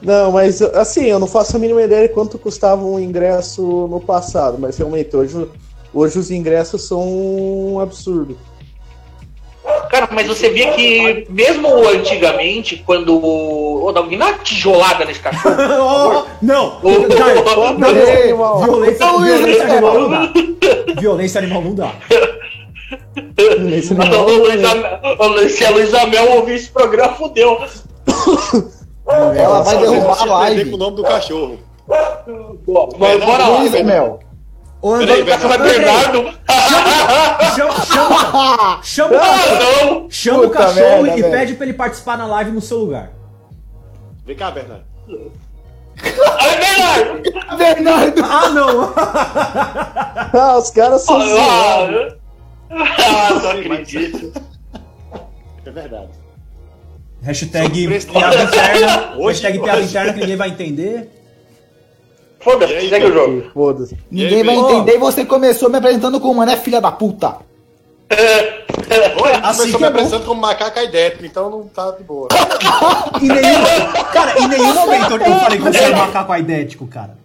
Não, 0.00 0.32
mas 0.32 0.60
assim, 0.60 1.04
eu 1.04 1.18
não 1.18 1.28
faço 1.28 1.56
a 1.56 1.60
mínima 1.60 1.82
ideia 1.82 2.08
de 2.08 2.14
quanto 2.14 2.38
custava 2.38 2.84
um 2.84 2.98
ingresso 2.98 3.62
no 3.88 4.00
passado, 4.00 4.58
mas 4.58 4.76
realmente 4.76 5.16
hoje, 5.16 5.48
hoje 5.94 6.18
os 6.18 6.30
ingressos 6.30 6.82
são 6.88 7.02
um 7.02 7.80
absurdo. 7.80 8.36
Cara, 9.90 10.08
mas 10.10 10.26
você 10.26 10.48
via 10.48 10.72
que 10.72 11.26
mesmo 11.28 11.68
antigamente, 11.86 12.82
quando. 12.84 13.14
Ô, 13.22 13.92
Davi, 13.92 14.16
dá 14.16 14.26
uma 14.26 14.38
tijolada 14.38 15.04
nesse 15.04 15.20
cachorro. 15.20 15.54
Oh, 15.80 16.24
não! 16.40 16.78
Ô, 16.82 17.06
Caio, 17.16 17.40
ô, 17.40 17.72
não, 17.74 17.88
animal. 17.88 18.62
violência, 18.62 19.06
Ô, 19.06 19.20
violência 19.20 19.46
Luiz, 19.46 19.60
animal 19.60 20.00
não 20.00 20.10
dá. 20.10 20.32
Violência 20.98 21.40
animal 21.40 21.62
não 21.62 21.74
dá. 21.74 21.92
Esse 23.72 23.94
não- 23.94 24.24
Luiz 24.24 24.64
Amel- 24.64 25.00
ô, 25.18 25.48
Se 25.48 25.64
a 25.64 25.70
Luiz 25.70 25.94
Amel 25.94 26.32
ouvir 26.36 26.54
esse 26.54 26.70
programa, 26.70 27.14
fudeu. 27.14 27.58
Ela 29.06 29.62
vai 29.62 29.78
derrubar 29.78 30.22
a 30.22 30.24
live. 30.24 30.70
com 30.70 30.76
o 30.76 30.78
nome 30.78 30.96
do 30.96 31.02
cachorro. 31.02 31.58
Bom, 32.66 32.88
Bora 32.98 33.18
bora 33.18 33.48
lá. 33.48 33.58
Luiz 33.58 33.72
Mel. 33.84 34.20
Ô, 34.80 34.98
Peraí, 34.98 35.20
André, 35.20 35.32
é 35.32 35.36
Andrei, 35.36 35.78
Bernardo. 35.78 36.38
chama, 37.54 37.84
chama, 37.84 38.80
chama 38.82 39.16
o 39.16 39.20
cachorro, 39.20 39.20
Ah, 39.20 39.84
não! 39.84 40.10
chama 40.10 40.42
o 40.46 40.50
cachorro 40.50 41.02
merda, 41.02 41.18
e 41.18 41.22
velho. 41.22 41.32
pede 41.32 41.54
pra 41.54 41.66
ele 41.66 41.74
participar 41.74 42.18
na 42.18 42.26
live 42.26 42.50
no 42.50 42.60
seu 42.60 42.78
lugar. 42.78 43.10
Vem 44.26 44.34
cá, 44.36 44.50
Bernardo. 44.50 44.84
Aí, 46.02 46.56
Bernardo! 46.58 47.56
Bernardo. 47.58 48.22
Ah, 48.24 48.48
não! 48.48 48.92
Ah, 50.40 50.56
os 50.58 50.70
caras 50.70 51.02
são. 51.02 51.20
Ah, 51.20 52.14
ah, 52.72 53.40
não 53.42 53.50
acredito. 53.60 54.32
É 55.64 55.70
verdade. 55.70 56.08
Hashtag 57.22 57.88
piada 58.10 58.42
interna. 58.42 59.14
Hoje- 59.16 59.42
hashtag 59.42 59.58
piada 59.60 59.80
interna 59.82 60.12
que 60.12 60.20
ninguém 60.20 60.36
vai 60.36 60.48
entender. 60.48 61.18
Foda-se, 62.40 62.88
segue 62.88 63.06
o 63.06 63.12
jogo. 63.12 63.50
Foda-se. 63.54 63.96
Ninguém 64.10 64.38
aí, 64.38 64.42
vai 64.44 64.56
Bel? 64.56 64.70
entender 64.70 64.94
e 64.96 64.98
você 64.98 65.24
começou 65.24 65.70
me 65.70 65.78
apresentando 65.78 66.18
como, 66.18 66.44
né, 66.44 66.56
filha 66.56 66.80
da 66.80 66.90
puta? 66.90 67.36
Oi, 68.12 69.30
ele 69.30 69.40
Assim 69.42 69.70
começou 69.70 69.72
que 69.72 69.78
me 69.78 69.84
é 69.84 69.88
apresentando 69.88 70.24
como 70.26 70.40
macaco 70.40 70.78
idético, 70.80 71.24
então 71.24 71.48
não 71.48 71.68
tá 71.68 71.92
de 71.92 72.02
boa. 72.02 72.28
Em 73.22 73.28
nenhum, 73.28 73.92
cara, 74.12 74.38
em 74.40 74.48
nenhum 74.48 74.74
momento 74.74 75.12
eu 75.12 75.20
falei 75.38 75.58
que 75.58 75.64
você 75.64 75.78
era 75.78 75.96
macaco 75.96 76.32
aidético, 76.32 76.86
cara. 76.88 77.16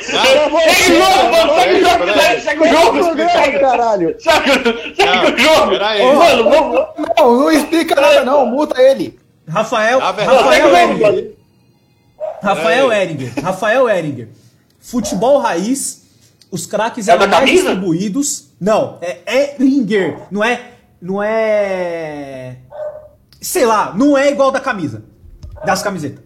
Segue 0.00 0.94
o 0.94 0.98
jogo, 0.98 1.32
mano, 1.32 1.54
segue 1.60 1.74
o 1.74 1.88
jogo, 1.88 2.40
segue 2.40 2.62
o 2.62 3.02
jogo, 3.02 3.16
segue- 3.30 3.58
caralho. 3.58 4.16
segue 4.18 4.50
o- 4.50 4.94
segue 4.94 5.04
Não, 5.04 5.24
o 5.24 5.38
jogo. 5.38 6.16
Mano, 6.18 6.50
vamos. 6.50 6.86
Não, 7.16 7.36
não 7.40 7.50
explica 7.50 7.94
nada 8.00 8.24
não, 8.24 8.46
multa 8.46 8.80
ele. 8.80 9.18
Rafael, 9.48 10.00
verdade. 10.12 10.38
Rafael 10.38 10.76
Eringer. 10.76 11.34
Rafael. 12.42 12.92
Eringer. 12.92 13.32
Rafael 13.42 13.88
Eringer. 13.88 14.28
Futebol 14.80 15.38
raiz, 15.38 16.02
os 16.50 16.66
craques 16.66 17.08
É 17.08 17.12
eram 17.12 17.26
mais 17.28 17.50
distribuídos. 17.50 18.48
Não, 18.60 18.98
é 19.02 19.54
Eringer. 19.58 20.18
Não 20.30 20.42
é. 20.44 20.60
Não 21.00 21.22
é. 21.22 22.56
Sei 23.40 23.66
lá, 23.66 23.92
não 23.94 24.16
é 24.16 24.30
igual 24.30 24.50
da 24.50 24.60
camisa. 24.60 25.04
Das 25.66 25.82
camisetas. 25.82 26.23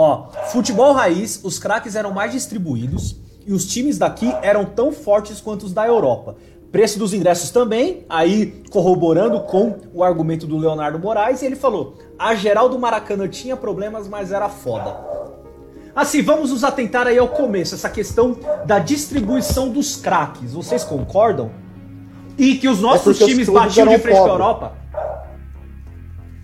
Ó, 0.00 0.28
futebol 0.52 0.92
raiz, 0.92 1.40
os 1.42 1.58
craques 1.58 1.96
eram 1.96 2.12
mais 2.12 2.30
distribuídos 2.30 3.16
e 3.44 3.52
os 3.52 3.66
times 3.66 3.98
daqui 3.98 4.32
eram 4.42 4.64
tão 4.64 4.92
fortes 4.92 5.40
quanto 5.40 5.64
os 5.64 5.72
da 5.72 5.84
Europa. 5.88 6.36
Preço 6.70 7.00
dos 7.00 7.12
ingressos 7.12 7.50
também, 7.50 8.06
aí 8.08 8.62
corroborando 8.70 9.40
com 9.40 9.74
o 9.92 10.04
argumento 10.04 10.46
do 10.46 10.56
Leonardo 10.56 11.00
Moraes, 11.00 11.42
e 11.42 11.46
ele 11.46 11.56
falou: 11.56 11.96
a 12.16 12.32
geral 12.36 12.68
do 12.68 12.78
Maracanã 12.78 13.26
tinha 13.26 13.56
problemas, 13.56 14.06
mas 14.06 14.30
era 14.30 14.48
foda. 14.48 14.96
Assim, 15.96 16.22
vamos 16.22 16.52
nos 16.52 16.62
atentar 16.62 17.08
aí 17.08 17.18
ao 17.18 17.26
começo, 17.26 17.74
essa 17.74 17.90
questão 17.90 18.36
da 18.64 18.78
distribuição 18.78 19.68
dos 19.68 19.96
craques. 19.96 20.52
Vocês 20.52 20.84
concordam? 20.84 21.50
E 22.38 22.54
que 22.54 22.68
os 22.68 22.78
nossos 22.80 23.02
porque 23.02 23.24
os 23.24 23.30
times 23.30 23.48
clubes 23.48 23.74
batiam 23.74 23.88
de 23.88 23.98
frente 23.98 24.16
com 24.16 24.24
a. 24.26 24.28
Europa. 24.28 24.72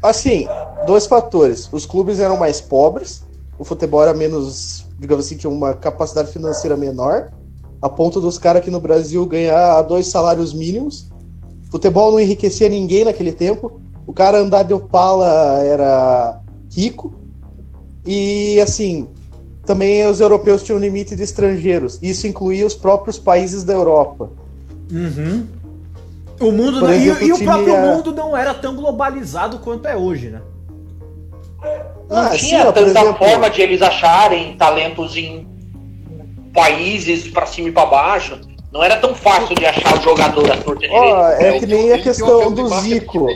Assim, 0.02 0.48
dois 0.86 1.06
fatores. 1.06 1.68
Os 1.70 1.86
clubes 1.86 2.18
eram 2.18 2.36
mais 2.36 2.60
pobres, 2.60 3.24
o 3.58 3.64
futebol 3.64 4.02
era 4.02 4.14
menos, 4.14 4.84
digamos 4.98 5.26
assim, 5.26 5.36
tinha 5.36 5.50
uma 5.50 5.74
capacidade 5.74 6.30
financeira 6.32 6.76
menor, 6.76 7.30
a 7.80 7.88
ponto 7.88 8.20
dos 8.20 8.38
caras 8.38 8.62
aqui 8.62 8.70
no 8.70 8.80
Brasil 8.80 9.24
ganhar 9.26 9.82
dois 9.82 10.06
salários 10.08 10.52
mínimos. 10.54 11.08
Futebol 11.70 12.12
não 12.12 12.20
enriquecia 12.20 12.68
ninguém 12.68 13.04
naquele 13.04 13.32
tempo. 13.32 13.80
O 14.06 14.12
cara 14.12 14.38
andar 14.38 14.62
de 14.62 14.72
Opala 14.72 15.58
era 15.62 16.40
rico. 16.74 17.12
E 18.06 18.60
assim, 18.60 19.08
também 19.66 20.06
os 20.06 20.20
europeus 20.20 20.62
tinham 20.62 20.78
um 20.78 20.80
limite 20.80 21.16
de 21.16 21.22
estrangeiros. 21.22 21.98
Isso 22.02 22.26
incluía 22.26 22.66
os 22.66 22.74
próprios 22.74 23.18
países 23.18 23.64
da 23.64 23.72
Europa. 23.72 24.30
Uhum. 24.90 25.46
O 26.40 26.50
mundo 26.50 26.80
não- 26.80 26.92
e- 26.92 27.08
exemplo, 27.08 27.26
e, 27.26 27.32
o 27.32 27.38
próprio 27.38 27.76
mundo 27.80 28.12
não 28.12 28.36
era 28.36 28.52
tão 28.54 28.74
globalizado 28.74 29.58
quanto 29.58 29.86
é 29.86 29.96
hoje, 29.96 30.30
né? 30.30 30.40
Não 32.08 32.16
Ah, 32.18 32.30
tinha 32.30 32.58
sim, 32.58 32.64
tanta 32.72 32.80
exemplo- 32.80 33.14
forma 33.14 33.48
de 33.50 33.62
eles 33.62 33.80
acharem 33.82 34.56
talentos 34.56 35.16
em 35.16 35.46
países 36.54 37.28
pra 37.28 37.46
cima 37.46 37.68
e 37.68 37.72
pra 37.72 37.86
baixo. 37.86 38.38
Não 38.72 38.82
era 38.82 38.96
tão 38.96 39.14
fácil 39.14 39.54
de 39.54 39.64
achar 39.64 40.00
jogador 40.02 40.50
à 40.50 40.56
torta 40.56 40.80
direita. 40.80 41.04
Ó, 41.04 41.28
é 41.30 41.58
que 41.58 41.66
nem 41.66 41.92
a 41.92 41.96
um 41.96 42.02
questão 42.02 42.52
do 42.52 42.68
Zico. 42.80 43.26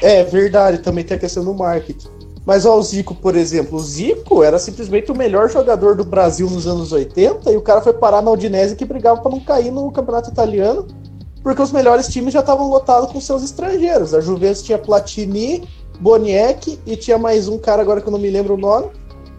É 0.00 0.24
verdade, 0.24 0.78
também 0.78 1.04
tem 1.04 1.16
a 1.16 1.20
questão 1.20 1.44
do 1.44 1.54
marketing. 1.54 2.08
Mas 2.46 2.64
ó, 2.64 2.76
o 2.78 2.82
Zico, 2.82 3.14
por 3.14 3.36
exemplo, 3.36 3.76
o 3.78 3.82
Zico 3.82 4.42
era 4.42 4.58
simplesmente 4.58 5.12
o 5.12 5.16
melhor 5.16 5.50
jogador 5.50 5.94
do 5.94 6.04
Brasil 6.04 6.48
nos 6.48 6.66
anos 6.66 6.92
80 6.92 7.50
e 7.52 7.56
o 7.56 7.60
cara 7.60 7.82
foi 7.82 7.92
parar 7.92 8.22
na 8.22 8.30
Udinese 8.30 8.74
que 8.74 8.86
brigava 8.86 9.20
para 9.20 9.30
não 9.30 9.40
cair 9.40 9.70
no 9.70 9.90
campeonato 9.92 10.30
italiano, 10.30 10.86
porque 11.42 11.60
os 11.60 11.70
melhores 11.72 12.08
times 12.08 12.32
já 12.32 12.40
estavam 12.40 12.68
lotados 12.70 13.12
com 13.12 13.20
seus 13.20 13.42
estrangeiros. 13.42 14.14
A 14.14 14.20
Juventus 14.22 14.62
tinha 14.62 14.78
Platini, 14.78 15.68
Boniek 16.00 16.78
e 16.86 16.96
tinha 16.96 17.18
mais 17.18 17.48
um 17.48 17.58
cara 17.58 17.82
agora 17.82 18.00
que 18.00 18.08
eu 18.08 18.12
não 18.12 18.18
me 18.18 18.30
lembro 18.30 18.54
o 18.54 18.58
nome. 18.58 18.88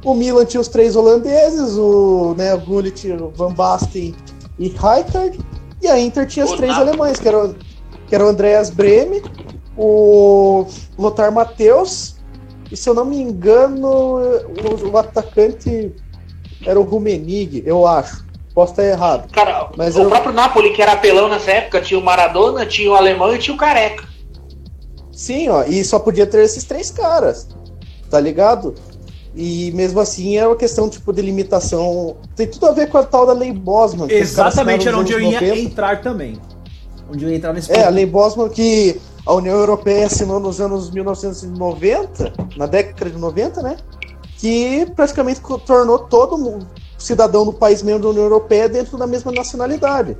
O 0.03 0.13
Milan 0.13 0.45
tinha 0.45 0.61
os 0.61 0.67
três 0.67 0.95
holandeses, 0.95 1.75
o, 1.77 2.33
né, 2.37 2.53
o 2.53 2.59
Gullit, 2.59 3.09
o 3.11 3.29
Van 3.35 3.53
Basten 3.53 4.15
e 4.57 4.67
Rijkaard. 4.69 5.39
E 5.81 5.87
a 5.87 5.99
Inter 5.99 6.25
tinha 6.27 6.45
os 6.45 6.53
três 6.53 6.73
alemães, 6.77 7.19
que 7.19 7.27
eram, 7.27 7.55
que 8.07 8.15
eram 8.15 8.25
o 8.25 8.29
Andreas 8.29 8.69
Breme, 8.69 9.21
o 9.77 10.65
Lothar 10.97 11.31
Matheus, 11.31 12.15
e 12.71 12.75
se 12.75 12.89
eu 12.89 12.93
não 12.93 13.05
me 13.05 13.17
engano, 13.17 13.87
o, 13.87 14.89
o 14.91 14.97
atacante 14.97 15.91
era 16.65 16.79
o 16.79 16.83
Rumenig, 16.83 17.63
eu 17.65 17.87
acho. 17.87 18.25
Posso 18.53 18.73
estar 18.73 18.83
errado. 18.83 19.31
Cara, 19.31 19.69
Mas 19.77 19.95
o 19.95 20.01
eu- 20.01 20.09
próprio 20.09 20.33
Napoli, 20.33 20.71
que 20.71 20.81
era 20.81 20.93
apelão 20.93 21.29
nessa 21.29 21.51
época, 21.51 21.79
tinha 21.81 21.99
o 21.99 22.03
Maradona, 22.03 22.65
tinha 22.65 22.91
o 22.91 22.95
Alemão 22.95 23.33
e 23.33 23.37
tinha 23.37 23.55
o 23.55 23.57
Careca. 23.57 24.08
Sim, 25.19 25.49
ó, 25.49 25.65
e 25.65 25.83
só 25.83 25.99
podia 25.99 26.25
ter 26.25 26.45
esses 26.45 26.63
três 26.63 26.89
caras, 26.89 27.45
tá 28.09 28.17
ligado? 28.21 28.73
E 29.35 29.69
mesmo 29.73 29.99
assim 29.99 30.37
é 30.37 30.47
uma 30.47 30.55
questão 30.55 30.89
tipo 30.89 31.11
de 31.11 31.21
limitação. 31.21 32.15
Tem 32.37 32.47
tudo 32.47 32.67
a 32.67 32.71
ver 32.71 32.87
com 32.87 32.97
a 32.97 33.03
tal 33.03 33.25
da 33.25 33.33
lei 33.33 33.51
Bosman. 33.51 34.09
Exatamente, 34.09 34.87
era 34.87 34.97
onde 34.97 35.11
eu 35.11 35.19
ia 35.19 35.37
anos 35.37 35.41
90. 35.41 35.59
entrar 35.59 36.01
também. 36.01 36.39
Onde 37.11 37.25
eu 37.25 37.29
ia 37.29 37.35
entrar 37.35 37.51
nesse 37.51 37.69
É, 37.69 37.81
a 37.81 37.83
ponto. 37.83 37.95
lei 37.95 38.05
Bosman 38.05 38.47
que 38.47 38.97
a 39.25 39.33
União 39.33 39.57
Europeia 39.57 40.05
assinou 40.05 40.39
nos 40.39 40.61
anos 40.61 40.89
1990, 40.89 42.31
na 42.55 42.65
década 42.65 43.09
de 43.09 43.17
90, 43.17 43.61
né? 43.61 43.75
Que 44.37 44.89
praticamente 44.95 45.41
tornou 45.65 45.99
todo 45.99 46.37
mundo 46.37 46.65
cidadão 46.97 47.43
do 47.43 47.51
país 47.51 47.83
membro 47.83 48.03
da 48.03 48.09
União 48.11 48.23
Europeia 48.23 48.69
dentro 48.69 48.97
da 48.97 49.05
mesma 49.05 49.33
nacionalidade. 49.33 50.15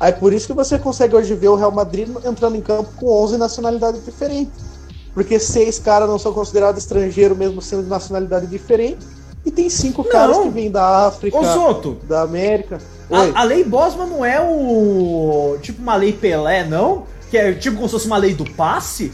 Aí 0.00 0.12
por 0.12 0.32
isso 0.32 0.46
que 0.46 0.52
você 0.52 0.78
consegue 0.78 1.16
hoje 1.16 1.34
ver 1.34 1.48
o 1.48 1.56
Real 1.56 1.72
Madrid 1.72 2.08
entrando 2.24 2.56
em 2.56 2.60
campo 2.60 2.90
com 2.96 3.06
11 3.24 3.36
nacionalidades 3.36 4.04
diferentes. 4.04 4.68
Porque 5.12 5.38
seis 5.40 5.78
caras 5.78 6.08
não 6.08 6.18
são 6.18 6.32
considerados 6.32 6.82
estrangeiros, 6.82 7.36
mesmo 7.36 7.60
sendo 7.60 7.82
de 7.82 7.88
nacionalidade 7.88 8.46
diferente. 8.46 9.04
E 9.44 9.50
tem 9.50 9.68
cinco 9.68 10.02
Não. 10.04 10.10
caras 10.10 10.38
que 10.38 10.48
vêm 10.50 10.70
da 10.70 11.06
África, 11.06 11.36
da 12.06 12.22
América. 12.22 12.78
A, 13.10 13.40
a 13.40 13.42
lei 13.44 13.64
Bosman 13.64 14.06
não 14.06 14.24
é 14.24 14.40
o. 14.40 15.56
Tipo 15.62 15.82
uma 15.82 15.96
lei 15.96 16.12
Pelé, 16.12 16.64
não? 16.64 17.04
Que 17.30 17.38
é 17.38 17.52
tipo 17.52 17.76
como 17.76 17.88
se 17.88 17.92
fosse 17.92 18.06
uma 18.06 18.18
lei 18.18 18.34
do 18.34 18.44
passe? 18.52 19.12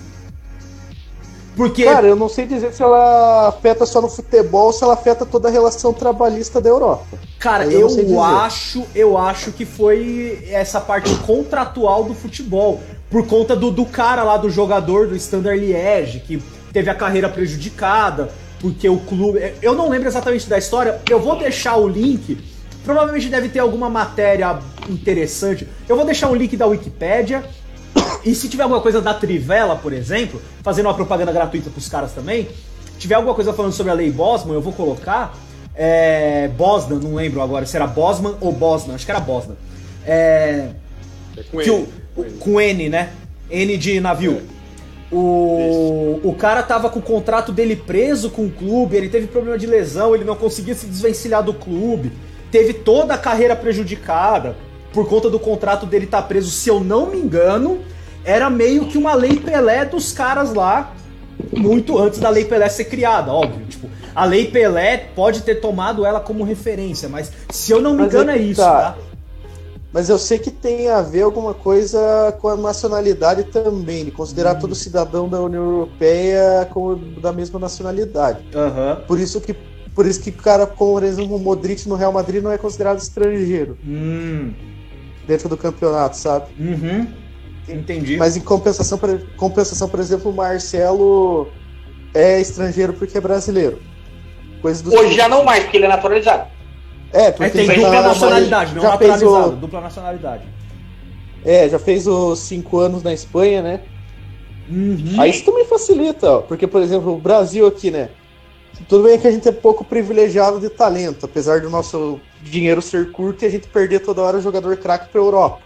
Porque. 1.57 1.85
Cara, 1.85 2.07
eu 2.07 2.17
não 2.17 2.29
sei 2.29 2.47
dizer 2.47 2.73
se 2.73 2.83
ela 2.83 3.49
afeta 3.49 3.87
só 3.87 4.01
no 4.01 4.09
futebol 4.09 4.67
ou 4.67 4.73
se 4.73 4.83
ela 4.83 4.95
afeta 4.95 5.25
toda 5.25 5.49
a 5.49 5.51
relação 5.51 5.93
trabalhista 5.93 6.61
da 6.61 6.69
Europa. 6.69 7.05
Cara, 7.39 7.65
Eu 7.67 7.89
eu, 7.89 8.23
acho, 8.23 8.85
eu 8.95 9.19
acho 9.19 9.53
que 9.53 9.65
foi 9.65 10.47
essa 10.51 10.81
parte 10.81 11.15
contratual 11.19 12.05
do 12.05 12.15
futebol. 12.15 12.81
Por 13.11 13.27
conta 13.27 13.55
do, 13.55 13.71
do 13.71 13.87
cara 13.87 14.25
lá, 14.25 14.37
do 14.37 14.51
jogador 14.51 15.07
do 15.07 15.15
Standard 15.15 15.59
Liège, 15.61 16.21
que 16.21 16.43
teve 16.73 16.91
a 16.91 16.95
carreira 16.95 17.29
prejudicada, 17.29 18.31
porque 18.59 18.89
o 18.89 18.99
clube. 18.99 19.55
Eu 19.63 19.75
não 19.75 19.89
lembro 19.89 20.09
exatamente 20.09 20.49
da 20.49 20.59
história, 20.59 21.01
eu 21.09 21.21
vou 21.21 21.39
deixar 21.39 21.77
o 21.77 21.87
link. 21.87 22.39
Provavelmente 22.83 23.29
deve 23.29 23.49
ter 23.49 23.61
alguma 23.61 23.89
matéria 23.89 24.59
interessante. 24.89 25.69
Eu 25.89 25.97
vou 25.97 26.05
deixar 26.05 26.29
um 26.29 26.35
link 26.35 26.57
da 26.57 26.67
Wikipédia. 26.67 27.45
E 28.25 28.35
se 28.35 28.49
tiver 28.49 28.63
alguma 28.63 28.81
coisa 28.81 29.01
da 29.03 29.13
Trivela, 29.15 29.77
por 29.77 29.93
exemplo, 29.93 30.41
fazendo 30.63 30.87
uma 30.87 30.95
propaganda 30.95 31.31
gratuita 31.33 31.69
pros 31.71 31.89
caras 31.89 32.13
também, 32.13 32.49
tiver 32.99 33.15
alguma 33.15 33.35
coisa 33.35 33.53
falando 33.53 33.73
sobre 33.73 33.93
a 33.93 33.95
lei 33.95 34.11
Bosman, 34.11 34.55
eu 34.55 34.63
vou 34.63 34.73
colocar. 34.73 35.37
É, 35.77 36.49
Bosnan, 36.57 37.01
não 37.01 37.15
lembro 37.17 37.43
agora 37.43 37.67
se 37.67 37.77
era 37.77 37.87
Bosman 37.87 38.37
ou 38.41 38.53
Bosnan, 38.53 38.95
acho 38.95 39.05
que 39.05 39.11
era 39.11 39.21
Bosnan. 39.21 39.57
É, 40.07 40.69
É 41.37 41.43
com 41.51 41.61
ele. 41.61 41.71
o- 41.71 41.89
com 42.15 42.23
ele. 42.25 42.37
com 42.39 42.61
N, 42.61 42.89
né? 42.89 43.11
N 43.51 43.77
de 43.77 44.01
navio. 44.01 44.41
O, 45.13 46.21
o 46.25 46.35
cara 46.35 46.63
tava 46.63 46.89
com 46.91 46.99
o 46.99 47.03
contrato 47.03 47.53
dele 47.53 47.77
preso 47.77 48.31
com 48.31 48.47
o 48.47 48.51
clube, 48.51 48.97
ele 48.97 49.09
teve 49.09 49.27
problema 49.27 49.59
de 49.59 49.67
lesão, 49.67 50.15
ele 50.15 50.25
não 50.25 50.35
conseguia 50.35 50.75
se 50.75 50.87
desvencilhar 50.87 51.43
do 51.43 51.53
clube, 51.55 52.11
teve 52.51 52.73
toda 52.73 53.15
a 53.15 53.19
carreira 53.19 53.55
prejudicada 53.55 54.57
por 54.95 55.09
conta 55.09 55.29
do 55.29 55.41
contrato 55.41 55.85
dele 55.85 56.05
estar 56.05 56.23
preso, 56.23 56.51
se 56.51 56.71
eu 56.71 56.79
não 56.79 57.11
me 57.11 57.19
engano, 57.19 57.81
era 58.25 58.49
meio 58.49 58.87
que 58.87 58.97
uma 58.97 59.13
lei 59.13 59.37
Pelé 59.41 59.85
dos 59.85 60.13
caras 60.13 60.55
lá, 60.55 60.95
muito 61.53 61.99
antes 61.99 62.21
da 62.21 62.31
lei 62.31 62.45
Pelé 62.45 62.69
ser 62.69 62.85
criada, 62.85 63.33
óbvio. 63.33 63.67
Tipo, 63.67 63.91
a 64.15 64.25
lei 64.25 64.47
Pelé 64.47 65.09
pode 65.15 65.43
ter 65.43 65.57
tomado 65.57 66.07
ela 66.07 66.21
como 66.21 66.45
referência, 66.45 67.09
mas 67.09 67.33
se 67.51 67.73
eu 67.73 67.83
não 67.83 67.95
me 67.95 68.05
engano 68.05 68.31
é 68.31 68.39
é 68.39 68.39
isso, 68.39 68.61
tá. 68.61 68.93
tá? 68.93 68.97
Mas 69.93 70.09
eu 70.09 70.19
sei 70.19 70.39
que 70.39 70.51
tem 70.51 70.89
a 70.89 71.01
ver 71.03 71.23
alguma 71.23 71.55
coisa 71.55 72.37
com 72.41 72.49
a 72.49 72.57
nacionalidade 72.57 73.45
também, 73.45 74.05
de 74.05 74.11
considerar 74.11 74.57
todo 74.57 74.75
cidadão 74.75 75.29
da 75.29 75.41
União 75.41 75.63
Europeia 75.63 76.69
como 76.73 76.97
da 76.97 77.33
mesma 77.33 77.61
nacionalidade. 77.61 78.45
Aham. 78.55 79.03
Por 79.07 79.21
isso 79.21 79.41
que 79.41 79.55
por 79.95 80.07
isso 80.07 80.21
que 80.21 80.31
o 80.31 80.33
cara, 80.33 80.67
como 80.67 80.95
por 80.95 81.05
exemplo, 81.05 81.37
o 81.37 81.39
Modric 81.39 81.89
no 81.89 81.95
Real 81.95 82.13
Madrid 82.13 82.43
não 82.43 82.51
é 82.51 82.59
considerado 82.59 82.99
estrangeiro 82.99 83.79
Hum. 83.87 84.53
Dentro 85.27 85.49
do 85.49 85.57
campeonato, 85.57 86.17
sabe? 86.17 86.47
Uhum. 86.59 87.07
Entendi. 87.69 88.17
Mas 88.17 88.37
em 88.37 88.41
compensação, 88.41 88.99
por, 88.99 89.19
compensação, 89.37 89.89
por 89.89 89.99
exemplo, 90.01 90.31
o 90.31 90.35
Marcelo 90.35 91.49
é 92.13 92.41
estrangeiro 92.41 92.93
porque 92.93 93.17
é 93.17 93.21
brasileiro. 93.21 93.81
Coisa 94.61 94.83
do 94.83 94.95
Hoje 94.95 95.15
já 95.15 95.29
não 95.29 95.45
mais, 95.45 95.63
porque 95.65 95.77
ele 95.79 95.87
é 95.87 95.89
naturalizado. 95.89 96.49
É, 97.13 97.27
É, 97.27 97.31
porque 97.33 97.51
tem 97.51 97.65
ele 97.65 97.75
dupla 97.77 97.91
tá- 97.91 98.03
nacionalidade, 98.09 98.75
não 98.75 98.83
já 98.83 98.99
fez 98.99 99.11
o- 99.11 99.13
naturalizado. 99.15 99.57
Dupla 99.57 99.81
nacionalidade. 99.81 100.43
É, 101.45 101.69
já 101.69 101.79
fez 101.79 102.07
os 102.07 102.39
cinco 102.41 102.79
anos 102.79 103.03
na 103.03 103.13
Espanha, 103.13 103.63
né? 103.63 103.81
Uhum. 104.69 105.17
Aí 105.19 105.31
isso 105.31 105.45
também 105.45 105.65
facilita, 105.67 106.31
ó, 106.31 106.39
porque, 106.41 106.67
por 106.67 106.81
exemplo, 106.83 107.13
o 107.15 107.19
Brasil 107.19 107.67
aqui, 107.67 107.91
né? 107.91 108.09
Tudo 108.89 109.05
bem 109.05 109.19
que 109.19 109.27
a 109.27 109.31
gente 109.31 109.49
é 109.49 109.53
pouco 109.53 109.85
privilegiado 109.85 110.61
de 110.61 110.69
talento, 110.69 111.27
apesar 111.27 111.61
do 111.61 111.71
nosso 111.71 112.21
dinheiro 112.43 112.83
ser 112.83 113.13
curto 113.13 113.45
e 113.45 113.47
a 113.47 113.51
gente 113.51 113.69
perder 113.69 114.01
toda 114.01 114.23
hora 114.23 114.41
jogador 114.41 114.77
craque 114.77 115.09
para 115.09 115.21
Europa. 115.21 115.61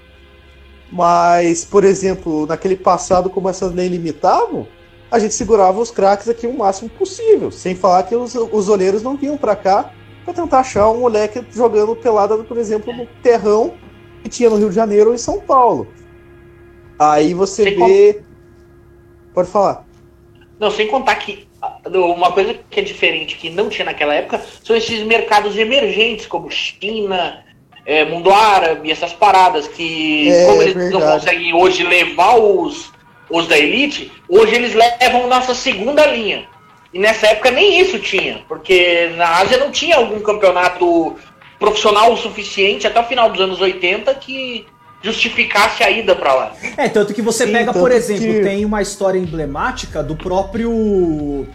Mas, 0.91 1.65
por 1.65 1.85
exemplo, 1.85 2.47
naquele 2.47 2.77
passado, 2.77 3.29
como 3.29 3.49
essas 3.49 3.75
leis 3.75 3.91
limitavam, 3.91 4.67
a 5.11 5.19
gente 5.19 5.35
segurava 5.35 5.81
os 5.81 5.91
craques 5.91 6.29
aqui 6.29 6.47
o 6.47 6.57
máximo 6.57 6.89
possível, 6.91 7.51
sem 7.51 7.75
falar 7.75 8.03
que 8.05 8.15
os, 8.15 8.35
os 8.35 8.69
olheiros 8.69 9.03
não 9.03 9.17
vinham 9.17 9.37
para 9.37 9.57
cá 9.57 9.93
para 10.25 10.35
tentar 10.35 10.61
achar 10.61 10.91
um 10.91 11.01
moleque 11.01 11.43
jogando 11.51 11.97
pelada, 11.97 12.37
por 12.39 12.59
exemplo, 12.59 12.93
no 12.95 13.07
terrão 13.23 13.75
que 14.23 14.29
tinha 14.29 14.51
no 14.51 14.57
Rio 14.57 14.69
de 14.69 14.75
Janeiro 14.75 15.09
ou 15.09 15.15
em 15.15 15.19
São 15.19 15.41
Paulo. 15.41 15.89
Aí 16.99 17.33
você 17.33 17.65
Sem 17.65 17.77
vê. 17.77 18.23
Pode 19.33 19.49
falar. 19.49 19.87
Não, 20.59 20.71
sem 20.71 20.89
contar 20.89 21.15
que 21.17 21.48
uma 21.97 22.33
coisa 22.33 22.55
que 22.71 22.81
é 22.81 22.83
diferente, 22.83 23.37
que 23.37 23.51
não 23.51 23.69
tinha 23.69 23.85
naquela 23.85 24.15
época, 24.15 24.41
são 24.63 24.77
esses 24.77 25.03
mercados 25.03 25.57
emergentes, 25.57 26.27
como 26.27 26.51
China, 26.51 27.45
é, 27.87 28.05
mundo 28.05 28.31
árabe, 28.31 28.91
essas 28.91 29.13
paradas, 29.13 29.67
que 29.69 30.31
É, 30.31 30.45
como 30.47 30.63
eles 30.63 30.91
não 30.91 31.01
conseguem 31.01 31.55
hoje 31.55 31.83
levar 31.85 32.37
os, 32.37 32.93
os 33.31 33.47
da 33.49 33.59
elite, 33.59 34.13
hoje 34.29 34.55
eles 34.55 34.75
levam 34.75 35.27
nossa 35.27 35.55
segunda 35.55 36.05
linha. 36.07 36.47
E 36.93 36.99
nessa 36.99 37.27
época 37.29 37.51
nem 37.51 37.81
isso 37.81 37.99
tinha, 37.99 38.43
porque 38.49 39.11
na 39.17 39.39
Ásia 39.39 39.59
não 39.59 39.71
tinha 39.71 39.97
algum 39.97 40.21
campeonato 40.21 41.17
profissional 41.59 42.13
o 42.13 42.17
suficiente 42.17 42.87
até 42.87 42.99
o 43.01 43.05
final 43.05 43.31
dos 43.31 43.41
anos 43.41 43.61
80 43.61 44.15
que 44.15 44.67
justificasse 45.03 45.83
a 45.83 45.91
ida 45.91 46.15
pra 46.15 46.35
lá. 46.35 46.53
É, 46.77 46.89
tanto 46.89 47.15
que 47.15 47.23
você 47.23 47.47
Sim, 47.47 47.53
pega, 47.53 47.73
por 47.73 47.91
exemplo, 47.93 48.25
que- 48.35 48.41
tem 48.41 48.65
uma 48.65 48.83
história 48.83 49.19
emblemática 49.19 50.03
do 50.03 50.17
próprio. 50.17 51.47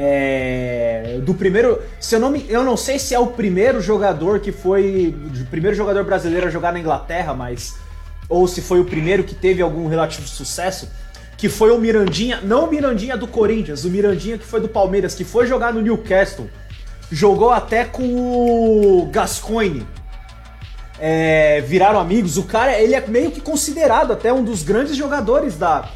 É, 0.00 1.18
do 1.22 1.34
primeiro. 1.34 1.82
Se 1.98 2.14
eu, 2.14 2.20
não 2.20 2.30
me, 2.30 2.46
eu 2.48 2.62
não 2.62 2.76
sei 2.76 3.00
se 3.00 3.14
é 3.14 3.18
o 3.18 3.26
primeiro 3.26 3.80
jogador 3.80 4.38
que 4.38 4.52
foi. 4.52 5.12
O 5.40 5.46
primeiro 5.46 5.76
jogador 5.76 6.04
brasileiro 6.04 6.46
a 6.46 6.50
jogar 6.50 6.72
na 6.72 6.78
Inglaterra, 6.78 7.34
mas. 7.34 7.74
Ou 8.28 8.46
se 8.46 8.60
foi 8.60 8.78
o 8.78 8.84
primeiro 8.84 9.24
que 9.24 9.34
teve 9.34 9.60
algum 9.60 9.88
relativo 9.88 10.28
sucesso. 10.28 10.88
Que 11.36 11.48
foi 11.48 11.72
o 11.72 11.78
Mirandinha. 11.78 12.40
Não 12.42 12.66
o 12.66 12.70
Mirandinha 12.70 13.16
do 13.16 13.26
Corinthians, 13.26 13.84
o 13.84 13.90
Mirandinha 13.90 14.38
que 14.38 14.44
foi 14.44 14.60
do 14.60 14.68
Palmeiras, 14.68 15.14
que 15.14 15.24
foi 15.24 15.46
jogar 15.46 15.72
no 15.72 15.80
Newcastle. 15.80 16.48
Jogou 17.10 17.50
até 17.50 17.84
com 17.84 18.04
o 18.04 19.06
Gascoigne 19.10 19.86
é, 21.00 21.60
viraram 21.62 21.98
amigos. 21.98 22.36
O 22.36 22.44
cara, 22.44 22.78
ele 22.78 22.94
é 22.94 23.04
meio 23.06 23.30
que 23.30 23.40
considerado 23.40 24.12
até 24.12 24.32
um 24.32 24.44
dos 24.44 24.62
grandes 24.62 24.96
jogadores 24.96 25.56
da, 25.56 25.88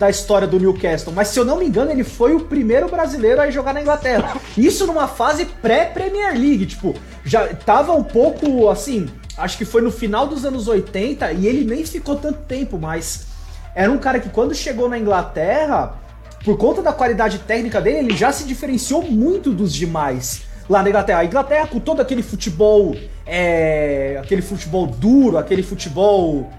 da 0.00 0.08
história 0.08 0.48
do 0.48 0.58
Newcastle. 0.58 1.12
Mas 1.14 1.28
se 1.28 1.38
eu 1.38 1.44
não 1.44 1.58
me 1.58 1.66
engano, 1.66 1.90
ele 1.90 2.02
foi 2.02 2.34
o 2.34 2.40
primeiro 2.40 2.88
brasileiro 2.88 3.38
a 3.38 3.50
jogar 3.50 3.74
na 3.74 3.82
Inglaterra. 3.82 4.34
Isso 4.56 4.86
numa 4.86 5.06
fase 5.06 5.44
pré-Premier 5.44 6.32
League, 6.32 6.64
tipo, 6.64 6.94
já 7.22 7.46
tava 7.48 7.92
um 7.92 8.02
pouco 8.02 8.70
assim, 8.70 9.10
acho 9.36 9.58
que 9.58 9.64
foi 9.66 9.82
no 9.82 9.92
final 9.92 10.26
dos 10.26 10.46
anos 10.46 10.68
80 10.68 11.30
e 11.32 11.46
ele 11.46 11.64
nem 11.64 11.84
ficou 11.84 12.16
tanto 12.16 12.38
tempo, 12.48 12.78
mas 12.78 13.26
era 13.74 13.92
um 13.92 13.98
cara 13.98 14.18
que 14.18 14.30
quando 14.30 14.54
chegou 14.54 14.88
na 14.88 14.98
Inglaterra, 14.98 15.94
por 16.46 16.56
conta 16.56 16.80
da 16.80 16.94
qualidade 16.94 17.38
técnica 17.40 17.78
dele, 17.78 17.98
ele 17.98 18.16
já 18.16 18.32
se 18.32 18.44
diferenciou 18.44 19.02
muito 19.02 19.52
dos 19.52 19.70
demais 19.74 20.44
lá 20.66 20.82
na 20.82 20.88
Inglaterra. 20.88 21.18
A 21.18 21.24
Inglaterra 21.26 21.66
com 21.66 21.78
todo 21.78 22.00
aquele 22.00 22.22
futebol, 22.22 22.96
é, 23.26 24.18
aquele 24.22 24.40
futebol 24.40 24.86
duro, 24.86 25.36
aquele 25.36 25.62
futebol, 25.62 26.50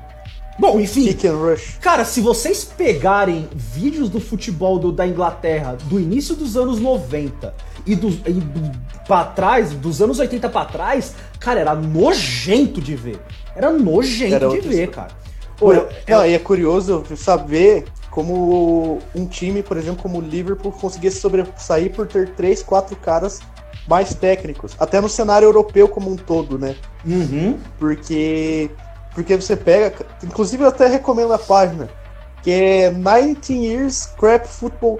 bom, 0.61 0.79
enfim. 0.79 1.05
Kick 1.07 1.27
and 1.27 1.35
Rush. 1.37 1.77
Cara, 1.81 2.05
se 2.05 2.21
vocês 2.21 2.63
pegarem 2.63 3.49
vídeos 3.53 4.07
do 4.09 4.19
futebol 4.21 4.77
do- 4.79 4.91
da 4.91 5.05
Inglaterra 5.07 5.75
do 5.85 5.99
início 5.99 6.35
dos 6.35 6.55
anos 6.55 6.79
90 6.79 7.53
e, 7.85 7.95
do, 7.95 8.07
e 8.09 8.31
do- 8.33 8.71
pra 9.07 9.25
trás, 9.25 9.71
dos 9.73 10.01
anos 10.01 10.19
80 10.19 10.47
pra 10.47 10.63
trás, 10.65 11.13
cara, 11.39 11.59
era 11.59 11.75
nojento 11.75 12.79
de 12.79 12.95
ver. 12.95 13.19
Era 13.55 13.71
nojento 13.71 14.35
Era 14.35 14.47
de 14.49 14.59
ver, 14.61 14.67
história. 14.69 14.87
cara. 14.87 15.11
Pô, 15.57 15.73
Não, 15.73 16.25
e 16.25 16.33
é 16.33 16.39
curioso 16.39 17.03
saber 17.17 17.85
como 18.09 18.99
um 19.15 19.25
time, 19.25 19.61
por 19.63 19.77
exemplo, 19.77 20.01
como 20.01 20.17
o 20.17 20.21
Liverpool, 20.21 20.71
conseguia 20.71 21.09
se 21.11 21.19
sobressair 21.19 21.91
por 21.91 22.07
ter 22.07 22.29
três, 22.29 22.61
quatro 22.63 22.95
caras 22.95 23.39
mais 23.87 24.13
técnicos. 24.13 24.73
Até 24.79 24.99
no 24.99 25.07
cenário 25.09 25.45
europeu 25.47 25.87
como 25.87 26.11
um 26.11 26.15
todo, 26.15 26.57
né? 26.57 26.75
Uhum. 27.05 27.57
Porque, 27.79 28.69
porque 29.13 29.35
você 29.35 29.55
pega. 29.55 29.93
Inclusive, 30.23 30.63
eu 30.63 30.69
até 30.69 30.87
recomendo 30.87 31.33
a 31.33 31.39
página, 31.39 31.89
que 32.43 32.51
é 32.51 32.89
19 32.91 33.53
Years 33.53 34.05
Crap 34.19 34.45
Football. 34.47 34.99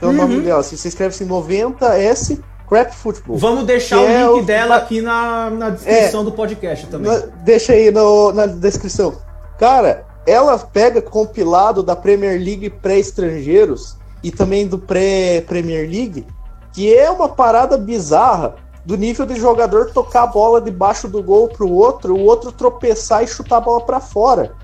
É 0.00 0.04
o 0.06 0.08
Uhum. 0.08 0.14
nome 0.14 0.40
dela. 0.40 0.62
Se 0.62 0.76
você 0.76 0.88
escreve 0.88 1.14
assim, 1.14 1.24
90S 1.26 2.40
Crap 2.68 2.92
Football. 2.92 3.36
Vamos 3.38 3.64
deixar 3.64 4.00
o 4.00 4.06
é 4.08 4.22
link 4.26 4.42
o- 4.42 4.42
dela 4.44 4.76
aqui 4.76 5.00
na, 5.00 5.50
na 5.50 5.70
descrição 5.70 6.24
do 6.24 6.32
podcast 6.32 6.86
também. 6.86 7.10
Na- 7.12 7.18
deixa 7.44 7.72
aí 7.72 7.90
no- 7.90 8.32
na 8.32 8.46
descrição. 8.46 9.14
Cara, 9.58 10.04
ela 10.26 10.58
pega 10.58 11.00
compilado 11.02 11.82
da 11.82 11.94
Premier 11.94 12.38
League 12.40 12.70
pré-estrangeiros 12.70 13.96
e 14.22 14.30
também 14.30 14.66
do 14.66 14.78
pré-Premier 14.78 15.88
League, 15.88 16.26
que 16.72 16.94
é 16.94 17.10
uma 17.10 17.28
parada 17.28 17.76
bizarra 17.76 18.54
do 18.84 18.96
nível 18.96 19.24
de 19.24 19.36
jogador 19.36 19.90
tocar 19.92 20.24
a 20.24 20.26
bola 20.26 20.60
debaixo 20.60 21.08
do 21.08 21.22
gol 21.22 21.48
pro 21.48 21.70
outro, 21.70 22.14
o 22.14 22.24
outro 22.24 22.50
tropeçar 22.50 23.22
e 23.22 23.28
chutar 23.28 23.58
a 23.58 23.60
bola 23.60 23.80
pra 23.82 24.00
fora. 24.00 24.54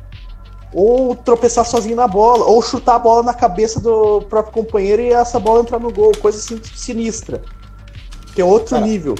Ou 0.72 1.14
tropeçar 1.14 1.64
sozinho 1.64 1.96
na 1.96 2.08
bola, 2.08 2.44
ou 2.44 2.60
chutar 2.60 2.96
a 2.96 2.98
bola 2.98 3.22
na 3.22 3.32
cabeça 3.32 3.80
do 3.80 4.20
próprio 4.22 4.52
companheiro 4.52 5.00
e 5.00 5.12
essa 5.12 5.38
bola 5.38 5.60
entrar 5.60 5.78
no 5.78 5.92
gol, 5.92 6.12
coisa 6.20 6.38
assim 6.38 6.60
sinistra. 6.74 7.40
Que 8.34 8.40
é 8.40 8.44
outro 8.44 8.74
Cara, 8.74 8.86
nível. 8.86 9.14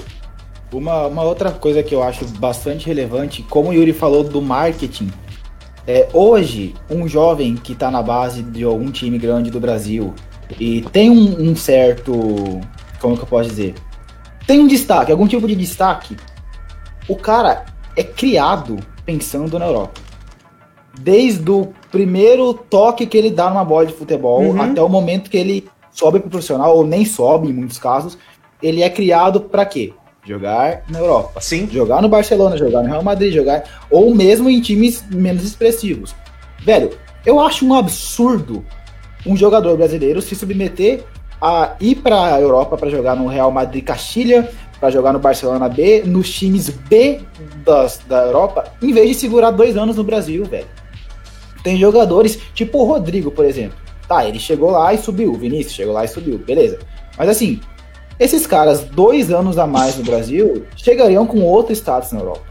Uma, 0.71 1.07
uma 1.07 1.23
outra 1.23 1.51
coisa 1.51 1.81
que 1.81 1.95
eu 1.95 2.03
acho 2.03 2.25
bastante 2.37 2.85
relevante, 2.85 3.41
como 3.43 3.69
o 3.69 3.73
Yuri 3.73 3.93
falou 3.93 4.23
do 4.23 4.41
marketing, 4.41 5.11
é 5.87 6.07
hoje 6.13 6.75
um 6.89 7.07
jovem 7.07 7.55
que 7.55 7.73
está 7.73 7.89
na 7.89 8.03
base 8.03 8.43
de 8.43 8.63
algum 8.63 8.91
time 8.91 9.17
grande 9.17 9.49
do 9.49 9.59
Brasil 9.59 10.13
e 10.59 10.81
tem 10.91 11.09
um, 11.09 11.49
um 11.49 11.55
certo, 11.55 12.13
como 12.99 13.15
que 13.15 13.23
eu 13.23 13.27
posso 13.27 13.49
dizer, 13.49 13.73
tem 14.49 14.59
um 14.59 14.65
destaque, 14.65 15.11
algum 15.11 15.27
tipo 15.27 15.47
de 15.47 15.53
destaque, 15.53 16.17
o 17.07 17.15
cara 17.15 17.67
é 17.95 18.01
criado 18.01 18.79
pensando 19.05 19.59
na 19.59 19.67
Europa. 19.67 20.01
Desde 20.99 21.51
o 21.51 21.71
primeiro 21.91 22.55
toque 22.55 23.05
que 23.05 23.15
ele 23.15 23.29
dá 23.29 23.47
numa 23.47 23.63
bola 23.63 23.85
de 23.85 23.93
futebol 23.93 24.41
Uhum. 24.41 24.59
até 24.59 24.81
o 24.81 24.89
momento 24.89 25.29
que 25.29 25.37
ele 25.37 25.69
sobe 25.91 26.19
pro 26.19 26.31
profissional 26.31 26.75
ou 26.75 26.83
nem 26.83 27.05
sobe 27.05 27.47
em 27.47 27.53
muitos 27.53 27.77
casos, 27.77 28.17
ele 28.59 28.81
é 28.81 28.89
criado 28.89 29.39
para 29.41 29.63
quê? 29.67 29.93
Jogar 30.25 30.81
na 30.89 30.97
Europa. 30.97 31.39
Sim. 31.41 31.69
Jogar 31.71 32.01
no 32.01 32.09
Barcelona, 32.09 32.57
jogar 32.57 32.81
no 32.81 32.89
Real 32.89 33.03
Madrid, 33.03 33.31
jogar. 33.31 33.85
Ou 33.91 34.15
mesmo 34.15 34.49
em 34.49 34.59
times 34.61 35.05
menos 35.11 35.43
expressivos. 35.43 36.15
Velho, 36.65 36.89
eu 37.23 37.39
acho 37.39 37.63
um 37.67 37.75
absurdo 37.75 38.65
um 39.27 39.37
jogador 39.37 39.77
brasileiro 39.77 40.23
se 40.23 40.35
submeter 40.35 41.03
a 41.41 41.75
ir 41.79 41.95
pra 41.95 42.39
Europa 42.39 42.77
para 42.77 42.89
jogar 42.89 43.15
no 43.15 43.27
Real 43.27 43.51
Madrid 43.51 43.83
Castilha, 43.83 44.49
para 44.79 44.89
jogar 44.89 45.13
no 45.13 45.19
Barcelona 45.19 45.67
B, 45.67 46.03
nos 46.05 46.29
times 46.31 46.69
B 46.69 47.21
das, 47.65 48.01
da 48.07 48.23
Europa, 48.23 48.71
em 48.81 48.93
vez 48.93 49.09
de 49.09 49.15
segurar 49.15 49.51
dois 49.51 49.75
anos 49.77 49.97
no 49.97 50.03
Brasil, 50.03 50.45
velho. 50.45 50.67
Tem 51.63 51.77
jogadores, 51.77 52.39
tipo 52.53 52.79
o 52.79 52.85
Rodrigo, 52.85 53.31
por 53.31 53.45
exemplo. 53.45 53.77
Tá, 54.07 54.25
ele 54.25 54.39
chegou 54.39 54.71
lá 54.71 54.93
e 54.93 54.97
subiu. 54.97 55.31
O 55.31 55.37
Vinícius 55.37 55.73
chegou 55.73 55.93
lá 55.93 56.05
e 56.05 56.07
subiu, 56.07 56.37
beleza. 56.39 56.79
Mas 57.17 57.29
assim, 57.29 57.59
esses 58.19 58.47
caras, 58.47 58.81
dois 58.81 59.31
anos 59.31 59.57
a 59.57 59.67
mais 59.67 59.97
no 59.97 60.03
Brasil, 60.03 60.65
chegariam 60.75 61.27
com 61.27 61.41
outro 61.41 61.73
status 61.73 62.11
na 62.11 62.19
Europa. 62.19 62.43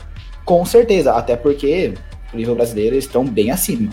Com 0.44 0.64
certeza, 0.64 1.14
até 1.14 1.36
porque 1.36 1.94
o 2.32 2.36
nível 2.36 2.54
brasileiro 2.54 2.94
eles 2.94 3.04
estão 3.04 3.24
bem 3.24 3.50
acima. 3.50 3.90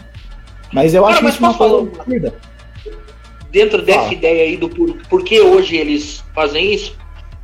Mas 0.71 0.93
eu 0.93 1.03
Cara, 1.03 1.13
acho 1.13 1.23
mas 1.23 1.33
isso 1.33 1.43
uma 1.43 1.53
coisa 1.53 1.77
absurda. 1.77 2.33
Dentro 3.55 3.81
dessa 3.81 3.99
Fala. 3.99 4.13
ideia 4.13 4.43
aí 4.43 4.57
do 4.57 4.67
por, 4.67 4.93
por 5.09 5.23
que 5.23 5.39
hoje 5.39 5.77
eles 5.77 6.21
fazem 6.35 6.73
isso, 6.73 6.93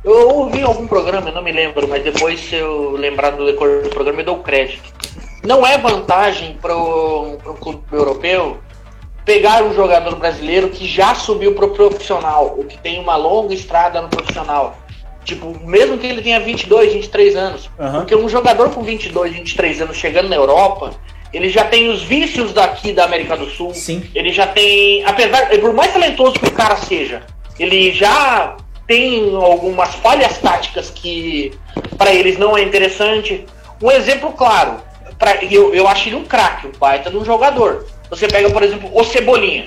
eu 0.04 0.28
ouvi 0.28 0.60
algum 0.60 0.86
programa, 0.86 1.30
eu 1.30 1.34
não 1.34 1.42
me 1.42 1.50
lembro, 1.50 1.88
mas 1.88 2.04
depois 2.04 2.38
se 2.38 2.54
eu 2.54 2.90
lembrar 2.90 3.30
do 3.30 3.46
decor 3.46 3.80
do 3.82 3.88
programa, 3.88 4.20
eu 4.20 4.26
dou 4.26 4.36
crédito. 4.40 4.92
Não 5.42 5.66
é 5.66 5.78
vantagem 5.78 6.58
para 6.60 6.76
um 6.76 7.38
clube 7.58 7.82
europeu 7.90 8.58
pegar 9.24 9.62
um 9.62 9.72
jogador 9.74 10.14
brasileiro 10.16 10.68
que 10.68 10.86
já 10.86 11.14
subiu 11.14 11.54
pro 11.54 11.70
profissional, 11.70 12.56
ou 12.58 12.64
que 12.64 12.76
tem 12.76 13.00
uma 13.00 13.16
longa 13.16 13.54
estrada 13.54 14.02
no 14.02 14.10
profissional. 14.10 14.76
Tipo, 15.24 15.58
mesmo 15.64 15.96
que 15.96 16.06
ele 16.06 16.20
tenha 16.20 16.40
22, 16.40 16.92
23 16.92 17.36
anos. 17.36 17.70
Aham. 17.80 18.00
Porque 18.00 18.14
um 18.14 18.28
jogador 18.28 18.68
com 18.68 18.82
22, 18.82 19.32
23 19.32 19.80
anos 19.80 19.96
chegando 19.96 20.28
na 20.28 20.36
Europa, 20.36 20.92
ele 21.32 21.48
já 21.48 21.64
tem 21.64 21.88
os 21.88 22.02
vícios 22.02 22.52
daqui 22.52 22.92
da 22.92 23.04
América 23.04 23.36
do 23.36 23.48
Sul. 23.48 23.74
Sim. 23.74 24.04
Ele 24.14 24.32
já 24.32 24.46
tem, 24.46 25.04
apesar, 25.04 25.48
por 25.60 25.72
mais 25.72 25.92
talentoso 25.92 26.38
que 26.38 26.46
o 26.46 26.52
cara 26.52 26.76
seja, 26.76 27.22
ele 27.58 27.92
já 27.92 28.56
tem 28.86 29.34
algumas 29.34 29.94
falhas 29.96 30.38
táticas 30.38 30.90
que 30.90 31.52
para 31.96 32.12
eles 32.12 32.38
não 32.38 32.56
é 32.56 32.62
interessante. 32.62 33.46
Um 33.80 33.90
exemplo 33.90 34.32
claro, 34.32 34.82
pra, 35.18 35.42
eu, 35.44 35.74
eu 35.74 35.88
acho 35.88 36.08
ele 36.08 36.16
um 36.16 36.24
craque, 36.24 36.66
um 36.66 36.72
baita 36.78 37.10
de 37.10 37.16
um 37.16 37.24
jogador. 37.24 37.86
Você 38.10 38.28
pega, 38.28 38.50
por 38.50 38.62
exemplo, 38.62 38.90
o 38.92 39.02
Cebolinha. 39.02 39.66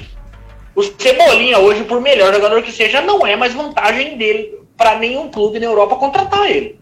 O 0.76 0.84
Cebolinha 0.84 1.58
hoje, 1.58 1.84
por 1.86 2.00
melhor 2.00 2.34
jogador 2.34 2.62
que 2.62 2.72
seja, 2.72 3.02
não 3.02 3.26
é 3.26 3.36
mais 3.36 3.54
vantagem 3.54 4.18
dele 4.18 4.60
para 4.78 5.00
nenhum 5.00 5.30
clube 5.30 5.60
na 5.60 5.66
Europa 5.66 5.96
contratar 5.96 6.50
ele. 6.50 6.78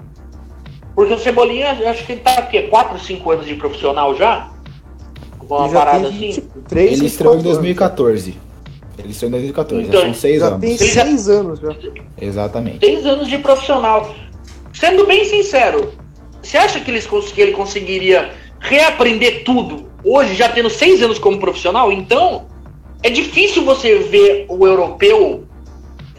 Porque 0.95 1.13
o 1.13 1.19
Cebolinha, 1.19 1.71
acho 1.89 2.05
que 2.05 2.13
ele 2.13 2.21
tá 2.21 2.39
o 2.39 2.47
quê? 2.47 2.63
4, 2.63 2.99
5 2.99 3.31
anos 3.31 3.45
de 3.45 3.55
profissional 3.55 4.15
já? 4.15 4.52
Uma 5.49 5.67
já 5.69 5.73
parada 5.73 6.10
tem 6.10 6.29
assim? 6.32 6.41
23, 6.56 6.91
Ele 6.99 7.06
estreou 7.08 7.34
em 7.36 7.38
24 7.38 7.43
anos. 7.43 7.43
2014. 7.43 8.38
Ele 8.99 9.12
estreou 9.12 9.27
em 9.29 9.32
2014, 9.32 9.84
Então, 9.88 9.99
já 10.01 10.06
são 10.06 10.13
seis 10.13 10.39
Já 10.39 10.47
anos. 10.47 10.60
tem 10.62 10.69
Ele 10.71 10.88
já- 10.88 11.03
seis 11.06 11.29
anos 11.29 11.60
já. 11.60 11.75
Exatamente. 12.21 12.79
10 12.79 13.06
anos 13.06 13.27
de 13.27 13.38
profissional. 13.39 14.15
Sendo 14.73 15.06
bem 15.06 15.25
sincero, 15.25 15.93
você 16.41 16.58
acha 16.58 16.79
que, 16.79 16.89
eles, 16.91 17.06
cons- 17.08 17.32
que 17.32 17.41
ele 17.41 17.51
conseguiria 17.53 18.32
reaprender 18.60 19.43
tudo 19.43 19.88
hoje, 20.03 20.36
já 20.36 20.47
tendo 20.49 20.69
6 20.69 21.01
anos 21.01 21.17
como 21.19 21.39
profissional? 21.39 21.91
Então, 21.91 22.45
é 23.01 23.10
difícil 23.10 23.63
você 23.65 23.99
ver 23.99 24.45
o 24.49 24.65
europeu 24.65 25.43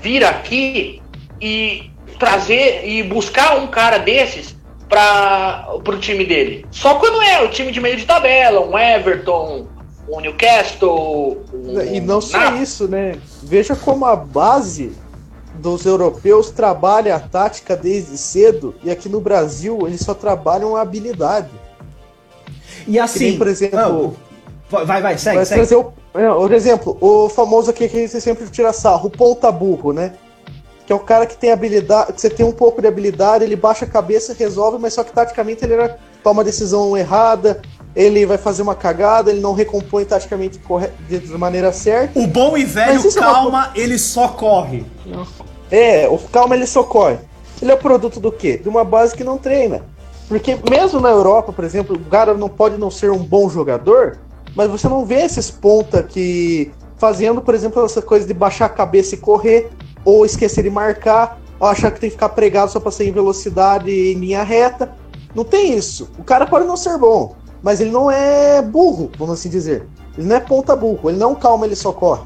vir 0.03 0.25
aqui 0.25 1.01
e 1.41 1.91
trazer 2.19 2.87
e 2.87 3.03
buscar 3.03 3.59
um 3.59 3.67
cara 3.69 3.99
desses 3.99 4.55
para 4.89 5.67
o 5.87 5.99
time 5.99 6.25
dele. 6.25 6.67
Só 6.71 6.97
quando 6.97 7.21
é 7.23 7.43
o 7.43 7.51
time 7.51 7.73
de 7.73 7.81
meio 7.81 7.97
de 7.97 8.05
tabela, 8.05 8.61
um 8.61 8.79
Everton, 8.79 9.67
um 10.09 10.21
Newcastle. 10.21 11.43
Um 11.53 11.81
E 11.81 12.01
não 12.01 12.21
só 12.21 12.55
isso, 12.57 12.89
né? 12.89 13.17
Veja 13.43 13.75
como 13.75 14.05
a 14.05 14.17
base 14.17 14.93
dos 15.55 15.87
europeus 15.87 16.51
trabalha 16.51 17.15
a 17.15 17.21
tática 17.21 17.77
desde 17.77 18.19
cedo 18.19 18.75
e 18.83 18.91
aqui 18.91 19.09
no 19.09 19.21
Brasil 19.21 19.87
eles 19.87 20.01
só 20.01 20.13
trabalham 20.13 20.77
a 20.77 20.81
habilidade. 20.81 21.51
E 22.87 22.99
assim, 22.99 23.31
nem, 23.31 23.39
por 23.39 23.47
exemplo- 23.47 24.17
ah, 24.73 24.85
vai, 24.85 25.01
vai, 25.01 25.17
segue, 25.17 25.37
Mas 25.39 25.49
segue. 25.49 25.61
trazer 25.61 25.77
o, 25.77 25.93
é, 26.15 26.29
por 26.29 26.53
exemplo, 26.53 26.99
o 27.01 27.29
famoso 27.29 27.71
aqui 27.71 27.89
que 27.89 28.07
você 28.09 28.21
sempre 28.21 28.47
tira 28.49 28.73
sarro, 28.73 29.07
o 29.07 29.11
ponta 29.11 29.51
burro, 29.51 29.93
né? 29.93 30.15
Que 30.87 30.93
é 30.93 30.97
o 30.97 31.01
cara 31.01 31.25
que 31.27 31.37
tem 31.37 31.51
habilidade, 31.51 32.13
que 32.13 32.21
você 32.21 32.29
tem 32.29 32.45
um 32.45 32.53
pouco 32.53 32.81
de 32.83 32.87
habilidade, 32.87 33.43
ele 33.45 33.57
baixa 33.57 33.85
a 33.85 33.89
cabeça, 33.89 34.35
resolve, 34.39 34.79
mas 34.79 34.93
só 34.95 35.03
que 35.03 35.13
taticamente 35.13 35.65
ele 35.65 35.75
toma 36.23 36.43
a 36.43 36.45
decisão 36.45 36.95
errada, 36.97 37.63
ele 37.97 38.27
vai 38.27 38.37
fazer 38.37 38.63
uma 38.63 38.75
cagada, 38.75 39.31
ele 39.31 39.41
não 39.41 39.55
recompõe 39.55 40.05
taticamente 40.05 40.59
corre- 40.59 40.91
de 41.09 41.21
maneira 41.39 41.73
certa. 41.73 42.19
O 42.19 42.27
bom 42.27 42.57
e 42.57 42.65
velho 42.65 42.99
isso 42.99 43.19
é 43.19 43.23
uma 43.23 43.33
calma, 43.33 43.71
ele 43.75 43.99
só 43.99 44.29
corre. 44.29 44.85
É, 45.71 46.07
o 46.09 46.19
calma 46.19 46.55
ele 46.55 46.67
socorre. 46.67 47.19
Ele 47.63 47.73
é 47.73 47.77
produto 47.77 48.21
do 48.21 48.31
quê? 48.31 48.59
De 48.59 48.69
uma 48.69 48.85
base 48.85 49.15
que 49.15 49.25
não 49.25 49.39
treina. 49.39 49.83
Porque 50.29 50.59
mesmo 50.71 51.01
na 51.01 51.11
Europa, 51.11 51.53
por 51.53 51.65
exemplo, 51.65 51.97
o 51.97 52.11
cara 52.11 52.35
não 52.35 52.49
pode 52.49 52.77
não 52.77 52.91
ser 52.91 53.11
um 53.11 53.19
bom 53.19 53.49
jogador, 53.49 54.19
mas 54.55 54.71
você 54.71 54.89
não 54.89 55.05
vê 55.05 55.23
esses 55.23 55.51
ponta 55.51 56.03
que 56.03 56.71
fazendo, 56.97 57.41
por 57.41 57.55
exemplo, 57.55 57.85
essa 57.85 58.03
coisa 58.03 58.27
de 58.27 58.35
baixar 58.35 58.67
a 58.67 58.71
cabeça 58.71 59.15
e 59.15 59.19
correr, 59.19 59.71
ou 60.05 60.25
esquecer 60.25 60.63
de 60.63 60.71
marcar, 60.71 61.41
ou 61.59 61.67
achar 61.67 61.91
que 61.91 62.01
tem 62.01 62.11
que 62.11 62.17
ficar 62.17 62.29
pregado 62.31 62.71
só 62.71 62.81
pra 62.81 62.91
sair 62.91 63.09
em 63.09 63.13
velocidade 63.13 63.91
em 63.91 64.15
linha 64.15 64.43
reta. 64.43 64.93
Não 65.35 65.45
tem 65.45 65.77
isso. 65.77 66.11
O 66.19 66.25
cara 66.25 66.47
pode 66.47 66.67
não 66.67 66.77
ser 66.77 66.99
bom, 66.99 67.35
mas 67.63 67.81
ele 67.81 67.91
não 67.91 68.11
é 68.11 68.61
burro, 68.63 69.11
vamos 69.19 69.39
assim 69.39 69.49
dizer. 69.49 69.87
Ele 70.17 70.27
não 70.27 70.37
é 70.37 70.41
ponta 70.41 70.77
burro, 70.77 71.11
ele 71.11 71.19
não 71.19 71.33
é 71.33 71.37
calma, 71.37 71.67
ele 71.67 71.75
socorre 71.75 72.23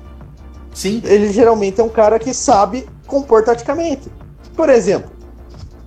Sim. 0.74 1.02
ele 1.04 1.32
geralmente 1.32 1.80
é 1.80 1.84
um 1.84 1.88
cara 1.88 2.18
que 2.18 2.32
sabe 2.32 2.86
compor 3.06 3.42
taticamente. 3.42 4.08
Por 4.54 4.68
exemplo, 4.68 5.10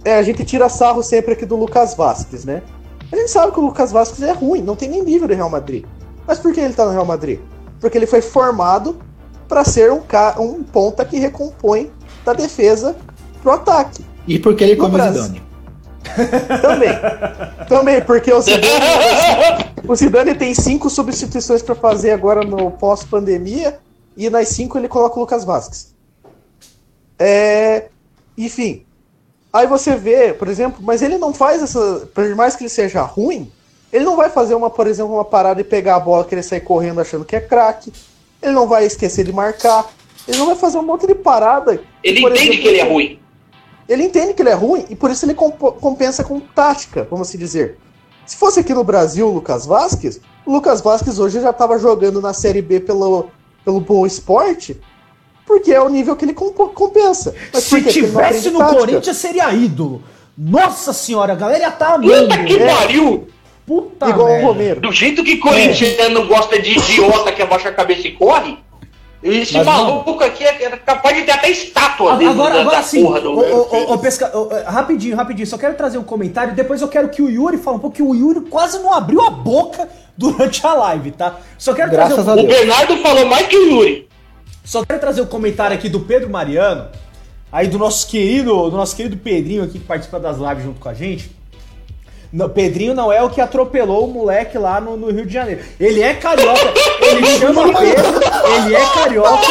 é, 0.04 0.17
a 0.17 0.23
gente 0.23 0.43
tira 0.43 0.67
sarro 0.67 1.04
sempre 1.04 1.34
aqui 1.34 1.45
do 1.45 1.56
Lucas 1.56 1.93
Vasquez, 1.93 2.43
né? 2.43 2.63
A 3.12 3.15
gente 3.15 3.30
sabe 3.30 3.51
que 3.51 3.60
o 3.60 3.65
Lucas 3.65 3.91
Vasquez 3.91 4.21
é 4.23 4.32
ruim, 4.32 4.62
não 4.62 4.75
tem 4.75 4.89
nem 4.89 5.04
nível 5.04 5.27
do 5.27 5.34
Real 5.34 5.49
Madrid. 5.49 5.86
Mas 6.25 6.39
por 6.39 6.54
que 6.54 6.60
ele 6.60 6.73
tá 6.73 6.86
no 6.86 6.91
Real 6.91 7.06
Madrid? 7.06 7.39
Porque 7.80 7.97
ele 7.97 8.08
foi 8.08 8.21
formado 8.21 8.97
para 9.51 9.65
ser 9.65 9.91
um, 9.91 10.01
um 10.39 10.63
ponta 10.63 11.03
que 11.03 11.19
recompõe 11.19 11.91
da 12.23 12.31
defesa 12.31 12.95
pro 13.41 13.51
ataque. 13.51 14.05
E 14.25 14.39
porque 14.39 14.63
ele 14.63 14.75
No 14.75 14.83
come 14.85 14.95
o 14.95 14.97
Brasil. 14.97 15.23
Zidane. 15.23 15.43
Também. 16.61 16.89
Também, 17.67 18.01
porque 18.01 18.31
o 18.31 18.39
Zidane, 18.41 18.63
o 19.85 19.93
Zidane 19.93 20.35
tem 20.35 20.53
cinco 20.53 20.89
substituições 20.89 21.61
para 21.61 21.75
fazer 21.75 22.11
agora 22.11 22.45
no 22.45 22.71
pós-pandemia 22.71 23.77
e 24.15 24.29
nas 24.29 24.47
cinco 24.47 24.77
ele 24.77 24.87
coloca 24.87 25.17
o 25.17 25.19
Lucas 25.19 25.43
Vasquez. 25.43 25.93
É, 27.19 27.89
enfim. 28.37 28.85
Aí 29.51 29.67
você 29.67 29.97
vê, 29.97 30.33
por 30.33 30.47
exemplo, 30.47 30.79
mas 30.81 31.01
ele 31.01 31.17
não 31.17 31.33
faz 31.33 31.61
essa. 31.61 32.07
Por 32.15 32.33
mais 32.35 32.55
que 32.55 32.63
ele 32.63 32.69
seja 32.69 33.01
ruim, 33.01 33.51
ele 33.91 34.05
não 34.05 34.15
vai 34.15 34.29
fazer 34.29 34.55
uma, 34.55 34.69
por 34.69 34.87
exemplo, 34.87 35.13
uma 35.13 35.25
parada 35.25 35.59
e 35.59 35.65
pegar 35.65 35.97
a 35.97 35.99
bola, 35.99 36.23
querer 36.23 36.41
sair 36.41 36.61
correndo 36.61 37.01
achando 37.01 37.25
que 37.25 37.35
é 37.35 37.41
craque. 37.41 37.91
Ele 38.41 38.51
não 38.54 38.67
vai 38.67 38.86
esquecer 38.86 39.23
de 39.25 39.32
marcar. 39.34 39.86
Ele 40.27 40.38
não 40.38 40.47
vai 40.47 40.56
fazer 40.56 40.77
um 40.77 40.84
monte 40.84 41.08
de 41.08 41.15
parada. 41.15 41.82
Ele 42.04 42.21
por 42.21 42.32
entende 42.32 42.49
exemplo, 42.49 42.62
que 42.62 42.67
ele 42.67 42.80
é 42.80 42.84
ruim. 42.84 43.19
ele 43.89 44.04
entende 44.04 44.34
que 44.34 44.41
ele 44.41 44.49
é 44.49 44.54
ruim 44.54 44.86
e 44.89 44.95
por 44.95 45.12
isso 45.12 45.25
ele 45.25 45.34
compensa 45.34 46.23
com 46.23 46.39
tática, 46.39 47.08
vamos 47.10 47.27
assim 47.27 47.38
dizer. 47.38 47.77
Se 48.25 48.38
fosse 48.38 48.60
aqui 48.60 48.73
no 48.73 48.84
Brasil 48.84 49.27
o 49.27 49.32
Lucas 49.34 49.65
Vasquez, 49.65 50.21
o 50.45 50.51
Lucas 50.51 50.80
Vasquez 50.82 51.19
hoje 51.19 51.41
já 51.41 51.49
estava 51.49 51.77
jogando 51.77 52.21
na 52.21 52.34
Série 52.34 52.62
B 52.62 52.80
pelo, 52.80 53.30
pelo 53.65 53.80
Bom 53.82 54.06
Esporte, 54.06 54.80
porque 55.45 55.73
é 55.73 55.82
o 55.82 55.89
nível 55.89 56.15
que 56.15 56.23
ele 56.23 56.34
compensa. 56.34 57.36
Mas 57.54 57.63
Se 57.63 57.82
tivesse 57.84 58.49
no 58.51 58.60
tática. 58.60 58.80
Corinthians, 58.80 59.17
seria 59.17 59.51
ídolo. 59.54 60.01
Nossa 60.38 60.93
senhora, 60.93 61.34
a 61.34 61.36
galera 61.36 61.63
ia 61.65 61.71
tá 61.71 61.95
amando. 61.95 62.27
Puta 62.30 62.43
que 62.45 62.54
É, 62.58 62.73
pariu! 62.73 63.27
Puta 63.65 64.10
Igual 64.10 64.28
merda. 64.28 64.43
o 64.43 64.47
Romero. 64.47 64.82
Do 64.82 64.91
jeito 64.91 65.24
que 65.24 65.38
corintiano 65.38 66.28
gosta 66.28 66.60
de 66.60 66.71
idiota 66.71 67.32
que 67.32 67.41
abaixa 67.41 67.69
a 67.69 67.74
cabeça 67.74 68.08
e 68.08 68.12
corre, 68.12 68.58
esse 69.24 69.54
Mas, 69.54 69.65
maluco 69.65 70.24
aqui 70.24 70.43
é 70.43 70.63
é 70.63 70.69
capaz 70.78 71.15
de 71.15 71.24
ter 71.24 71.32
até 71.32 71.50
estátua 71.50 72.17
dentro 72.17 72.34
Agora, 72.34 72.56
da, 72.56 72.62
agora 72.62 72.78
da 72.78 72.84
sim, 72.84 73.04
porra 73.04 73.21
do. 73.21 73.32
ô, 73.32 73.39
ô, 73.39 73.91
ô, 73.91 73.93
ô, 73.93 73.97
pesca... 74.00 74.32
rapidinho, 74.65 75.15
rapidinho, 75.15 75.45
só 75.45 75.60
quero 75.60 75.76
trazer 75.76 76.00
um 76.00 76.04
comentário, 76.04 76.56
depois 76.56 76.82
eu 76.82 76.88
quero 76.88 77.10
que 77.10 77.21
o 77.21 77.30
Yuri 77.30 77.58
fale 77.58 77.78
um 77.78 77.80
pouco, 77.80 77.95
que 77.95 78.02
o 78.02 78.15
Yuri 78.15 78.41
quase 78.41 78.80
não 78.80 78.91
abriu 78.91 79.21
a 79.21 79.30
boca 79.30 79.88
durante 80.17 80.65
a 80.65 80.74
live, 80.74 81.12
tá? 81.12 81.38
Só 81.56 81.74
quero 81.74 81.91
Graças 81.91 82.15
trazer 82.15 82.41
um... 82.41 82.43
O. 82.43 82.47
Bernardo 82.47 82.97
falou 82.97 83.26
mais 83.28 83.45
que 83.45 83.56
o 83.56 83.69
Yuri. 83.69 84.10
Só 84.63 84.84
quero 84.84 85.00
trazer 85.00 85.21
o 85.21 85.26
um 85.26 85.28
comentário 85.28 85.78
aqui 85.78 85.88
do 85.88 86.00
Pedro 86.00 86.30
Mariano, 86.30 86.88
aí 87.52 87.67
do 87.67 87.78
nosso 87.78 88.08
querido, 88.08 88.69
do 88.71 88.76
nosso 88.76 88.95
querido 88.95 89.17
Pedrinho 89.17 89.63
aqui 89.63 89.78
que 89.78 89.86
participa 89.86 90.19
das 90.19 90.38
lives 90.38 90.63
junto 90.63 90.80
com 90.80 90.89
a 90.89 90.95
gente. 90.95 91.30
Não, 92.32 92.48
Pedrinho 92.50 92.94
não 92.94 93.12
é 93.12 93.22
o 93.22 93.30
que 93.30 93.41
atropelou 93.41 94.06
o 94.06 94.13
moleque 94.13 94.58
lá 94.58 94.80
no, 94.80 94.96
no 94.96 95.12
Rio 95.12 95.26
de 95.26 95.34
Janeiro. 95.34 95.62
Ele 95.80 96.02
é 96.02 96.13
carioca, 96.13 96.74
ele 97.02 97.26
chama 97.38 97.63
Pedro, 97.78 98.06
ele 98.65 98.76
é 98.76 98.86
carioca, 98.94 99.48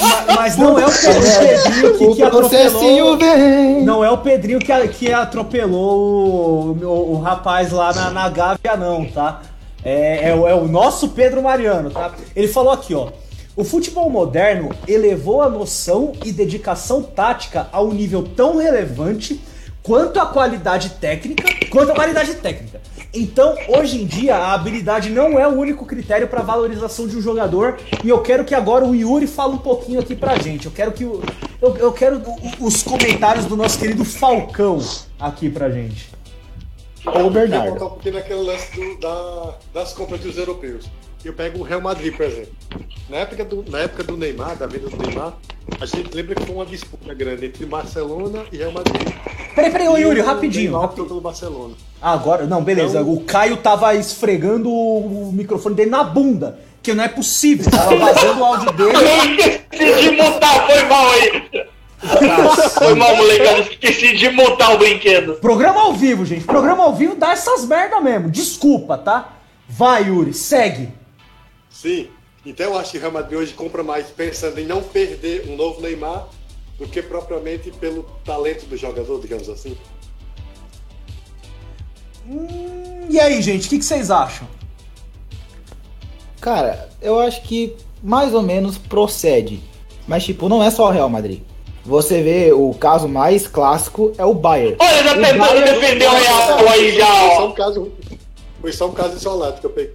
ma- 0.00 0.34
mas 0.34 0.56
não 0.56 0.78
é 0.78 0.84
o 0.86 0.90
Pedrinho 0.90 1.98
que, 1.98 2.14
que 2.16 2.30
processinho 2.30 3.12
atropelou. 3.14 3.82
Não 3.84 4.04
é 4.04 4.10
o 4.10 4.18
Pedrinho 4.18 4.58
que, 4.58 4.88
que 4.88 5.12
atropelou 5.12 6.76
o, 6.76 6.84
o- 6.84 7.12
o 7.12 7.20
rapaz 7.20 7.70
lá 7.70 7.92
na, 7.92 8.10
na 8.10 8.28
Gávea, 8.28 8.76
não, 8.76 9.04
tá? 9.06 9.42
É, 9.84 10.30
é 10.30 10.34
o- 10.34 10.48
é 10.48 10.54
o 10.54 10.66
nosso 10.66 11.10
Pedro 11.10 11.40
Mariano, 11.42 11.90
tá? 11.90 12.10
Ele 12.34 12.48
falou 12.48 12.72
aqui, 12.72 12.94
ó. 12.94 13.08
O 13.56 13.62
futebol 13.64 14.10
moderno 14.10 14.70
elevou 14.88 15.40
a 15.40 15.48
noção 15.48 16.12
e 16.24 16.30
dedicação 16.32 17.00
tática 17.02 17.68
a 17.72 17.80
um 17.80 17.92
nível 17.92 18.22
tão 18.36 18.58
relevante 18.58 19.40
quanto 19.86 20.18
a 20.18 20.26
qualidade 20.26 20.90
técnica, 21.00 21.44
quanto 21.70 21.92
a 21.92 21.94
qualidade 21.94 22.34
técnica. 22.34 22.80
Então, 23.14 23.54
hoje 23.68 24.02
em 24.02 24.04
dia, 24.04 24.34
a 24.36 24.52
habilidade 24.52 25.10
não 25.10 25.38
é 25.38 25.46
o 25.46 25.52
único 25.52 25.86
critério 25.86 26.26
para 26.26 26.42
valorização 26.42 27.06
de 27.06 27.16
um 27.16 27.20
jogador. 27.22 27.78
E 28.02 28.08
eu 28.08 28.20
quero 28.20 28.44
que 28.44 28.52
agora 28.54 28.84
o 28.84 28.94
Yuri 28.94 29.28
fale 29.28 29.54
um 29.54 29.58
pouquinho 29.58 30.00
aqui 30.00 30.16
pra 30.16 30.36
gente. 30.38 30.66
Eu 30.66 30.72
quero 30.72 30.90
que 30.90 31.04
o, 31.04 31.22
eu, 31.62 31.76
eu 31.76 31.92
quero 31.92 32.20
os 32.60 32.82
comentários 32.82 33.46
do 33.46 33.56
nosso 33.56 33.78
querido 33.78 34.04
Falcão 34.04 34.80
aqui 35.20 35.48
pra 35.48 35.70
gente. 35.70 36.10
Ou 37.06 37.12
o 37.12 37.16
Eu 37.18 37.22
vou 37.22 37.30
Bernardo. 37.30 37.68
voltar 37.70 37.84
um 37.84 37.88
pouquinho 37.90 38.14
naquele 38.16 38.40
lance 38.42 38.74
do- 38.74 38.98
da- 38.98 39.54
das 39.72 39.92
compras 39.92 40.20
dos 40.20 40.36
europeus. 40.36 40.86
Eu 41.26 41.32
pego 41.32 41.58
o 41.58 41.62
Real 41.64 41.80
Madrid, 41.80 42.16
por 42.16 42.24
exemplo. 42.24 42.52
Na 43.10 43.16
época, 43.16 43.44
do, 43.44 43.64
na 43.68 43.80
época 43.80 44.04
do 44.04 44.16
Neymar, 44.16 44.54
da 44.56 44.68
venda 44.68 44.88
do 44.88 44.96
Neymar, 44.96 45.32
a 45.80 45.84
gente 45.84 46.14
lembra 46.14 46.36
que 46.36 46.46
foi 46.46 46.54
uma 46.54 46.64
disputa 46.64 47.12
grande 47.12 47.46
entre 47.46 47.66
Barcelona 47.66 48.44
e 48.52 48.56
Real 48.58 48.70
Madrid. 48.70 49.08
Peraí, 49.52 49.72
peraí, 49.72 49.88
ô 49.88 49.96
Yuri, 49.96 50.20
rapidinho. 50.20 50.70
Neymar 50.70 50.84
optou 50.84 51.04
pelo 51.04 51.20
Barcelona. 51.20 51.74
Ah, 52.00 52.12
agora, 52.12 52.46
não, 52.46 52.62
beleza. 52.62 53.00
Então- 53.00 53.12
O 53.12 53.24
Caio 53.24 53.56
tava 53.56 53.92
esfregando 53.96 54.70
o, 54.70 55.32
microfone 55.32 55.74
dele 55.74 55.90
na 55.90 56.04
bunda. 56.04 56.60
Que 56.80 56.94
não 56.94 57.02
é 57.02 57.08
possível. 57.08 57.68
Tava 57.68 57.96
vazando 57.96 58.40
o 58.40 58.44
áudio 58.44 58.72
dele. 58.72 58.92
Eu 58.92 59.48
esqueci 59.48 60.02
de 60.02 60.10
mutar, 60.12 60.66
foi 60.66 60.82
mal 60.84 61.10
aí. 61.10 61.66
Foi 62.78 62.94
mal, 62.94 63.16
molecada. 63.16 63.58
Esqueci 63.62 64.16
de 64.16 64.30
mutar 64.30 64.74
o 64.74 64.78
brinquedo. 64.78 65.34
Programa 65.40 65.80
ao 65.80 65.92
vivo, 65.92 66.24
gente. 66.24 66.44
Programa 66.44 66.84
ao 66.84 66.94
vivo 66.94 67.16
dá 67.16 67.32
essas 67.32 67.64
merda 67.64 68.00
mesmo. 68.00 68.30
Desculpa, 68.30 68.96
tá? 68.96 69.32
Vai, 69.68 70.04
Yuri, 70.04 70.32
segue. 70.32 70.90
Sim. 71.80 72.08
Então 72.44 72.66
eu 72.72 72.78
acho 72.78 72.92
que 72.92 72.98
o 72.98 73.00
Real 73.00 73.12
Madrid 73.12 73.38
hoje 73.38 73.52
compra 73.52 73.82
mais 73.82 74.06
pensando 74.06 74.58
em 74.58 74.64
não 74.66 74.82
perder 74.82 75.48
um 75.48 75.56
novo 75.56 75.80
Neymar 75.80 76.26
do 76.78 76.86
que 76.86 77.02
propriamente 77.02 77.70
pelo 77.72 78.04
talento 78.24 78.66
do 78.66 78.76
jogador, 78.76 79.20
digamos 79.20 79.48
assim. 79.48 79.76
Hum, 82.28 83.06
e 83.08 83.20
aí, 83.20 83.40
gente, 83.42 83.66
o 83.66 83.70
que, 83.70 83.78
que 83.78 83.84
vocês 83.84 84.10
acham? 84.10 84.46
Cara, 86.40 86.88
eu 87.00 87.18
acho 87.20 87.42
que 87.42 87.76
mais 88.02 88.32
ou 88.34 88.42
menos 88.42 88.78
procede. 88.78 89.60
Mas, 90.06 90.24
tipo, 90.24 90.48
não 90.48 90.62
é 90.62 90.70
só 90.70 90.86
o 90.86 90.90
Real 90.90 91.08
Madrid. 91.08 91.42
Você 91.84 92.22
vê 92.22 92.52
o 92.52 92.72
caso 92.74 93.08
mais 93.08 93.46
clássico 93.46 94.12
é 94.18 94.24
o 94.24 94.34
Bayern. 94.34 94.76
Olha, 94.78 95.02
já 95.04 95.14
Bayern- 95.14 95.64
defender 95.80 96.06
o 96.08 96.10
Real 96.12 96.68
aí 96.68 96.92
já, 96.96 97.06
Foi 97.06 97.30
só 97.36 97.42
ó. 97.42 97.46
um 97.48 97.52
caso, 97.52 97.92
foi 98.60 98.72
só 98.72 98.88
um 98.88 98.92
caso 98.92 99.16
isolado 99.16 99.60
que 99.60 99.66
eu 99.66 99.70
peguei. 99.70 99.94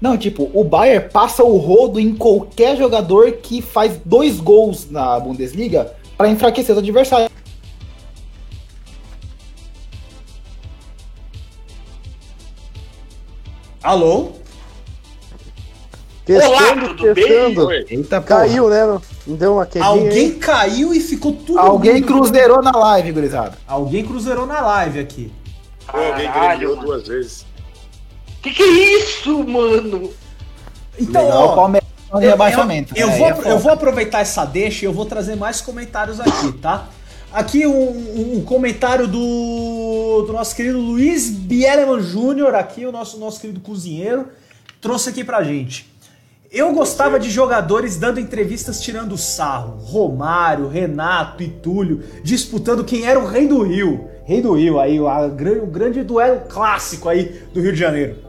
Não, 0.00 0.16
tipo, 0.18 0.50
o 0.52 0.62
Bayern 0.62 1.08
passa 1.10 1.42
o 1.42 1.56
rodo 1.56 1.98
em 1.98 2.14
qualquer 2.14 2.76
jogador 2.76 3.32
que 3.32 3.62
faz 3.62 3.98
dois 4.04 4.38
gols 4.38 4.90
na 4.90 5.18
Bundesliga 5.18 5.94
pra 6.18 6.28
enfraquecer 6.28 6.74
os 6.74 6.78
adversários. 6.82 7.30
Alô? 13.82 14.32
Olá, 16.28 16.58
Testando, 16.58 16.94
tudo 16.96 17.14
bem? 17.14 17.24
testando. 17.24 17.72
Eita, 17.72 18.20
porra. 18.20 18.40
Caiu, 18.40 18.68
né? 18.68 19.00
Deu 19.26 19.52
uma 19.54 19.66
quedinha 19.66 19.84
Alguém 19.88 20.24
aí. 20.26 20.34
caiu 20.34 20.92
e 20.92 20.98
ficou 21.00 21.32
tudo. 21.32 21.58
Alguém 21.60 21.94
mundo. 21.94 22.06
cruzeirou 22.06 22.60
na 22.62 22.72
live, 22.72 23.12
gurizada. 23.12 23.56
Alguém 23.66 24.04
cruzeirou 24.04 24.44
na 24.44 24.60
live 24.60 24.98
aqui. 24.98 25.32
Foi 25.88 26.10
alguém 26.10 26.28
mano. 26.28 26.76
duas 26.80 27.06
vezes. 27.06 27.46
Que 28.46 28.52
que 28.52 28.62
é 28.62 28.98
isso, 29.00 29.42
mano? 29.44 30.12
Então, 30.96 31.24
Legal, 31.24 31.48
ó, 31.48 31.54
Palmeiras 31.56 31.88
Eu- 32.12 32.18
rebaixamento. 32.18 32.94
Eu, 32.96 33.08
eu 33.08 33.12
né? 33.12 33.18
vou, 33.18 33.42
é 33.44 33.52
eu 33.52 33.58
vou 33.58 33.72
aproveitar 33.72 34.20
essa 34.20 34.44
deixa 34.44 34.84
e 34.84 34.86
eu 34.86 34.92
vou 34.92 35.04
trazer 35.04 35.34
mais 35.34 35.60
comentários 35.60 36.20
aqui, 36.20 36.52
tá? 36.52 36.86
Aqui 37.32 37.66
um, 37.66 38.36
um 38.36 38.44
comentário 38.44 39.08
do, 39.08 40.22
do 40.26 40.32
nosso 40.32 40.54
querido 40.54 40.78
Luiz 40.78 41.28
Bieleman 41.28 42.00
Júnior, 42.00 42.54
aqui 42.54 42.86
o 42.86 42.92
nosso, 42.92 43.18
nosso 43.18 43.40
querido 43.40 43.58
cozinheiro, 43.58 44.28
trouxe 44.80 45.10
aqui 45.10 45.24
pra 45.24 45.42
gente. 45.42 45.92
Eu 46.52 46.72
gostava 46.72 47.18
de 47.18 47.28
jogadores 47.28 47.96
dando 47.96 48.20
entrevistas 48.20 48.80
tirando 48.80 49.18
sarro. 49.18 49.76
Romário, 49.80 50.68
Renato 50.68 51.42
e 51.42 51.48
Túlio 51.48 52.04
disputando 52.22 52.84
quem 52.84 53.04
era 53.06 53.18
o 53.18 53.26
rei 53.26 53.48
do 53.48 53.60
Rio. 53.64 54.08
Rei 54.24 54.40
do 54.40 54.54
Rio, 54.54 54.78
aí, 54.78 55.00
o, 55.00 55.08
a, 55.08 55.26
o 55.26 55.66
grande 55.66 56.04
duelo 56.04 56.42
clássico 56.48 57.08
aí 57.08 57.42
do 57.52 57.60
Rio 57.60 57.72
de 57.72 57.78
Janeiro. 57.78 58.25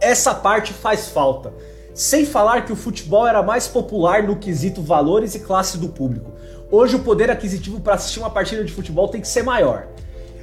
Essa 0.00 0.34
parte 0.34 0.72
faz 0.72 1.08
falta. 1.08 1.52
Sem 1.92 2.24
falar 2.24 2.64
que 2.64 2.72
o 2.72 2.76
futebol 2.76 3.26
era 3.26 3.42
mais 3.42 3.68
popular 3.68 4.22
no 4.22 4.36
quesito 4.36 4.80
valores 4.80 5.34
e 5.34 5.40
classe 5.40 5.76
do 5.76 5.88
público. 5.88 6.30
Hoje 6.70 6.96
o 6.96 7.00
poder 7.00 7.30
aquisitivo 7.30 7.80
para 7.80 7.94
assistir 7.94 8.20
uma 8.20 8.30
partida 8.30 8.64
de 8.64 8.72
futebol 8.72 9.08
tem 9.08 9.20
que 9.20 9.28
ser 9.28 9.42
maior. 9.42 9.88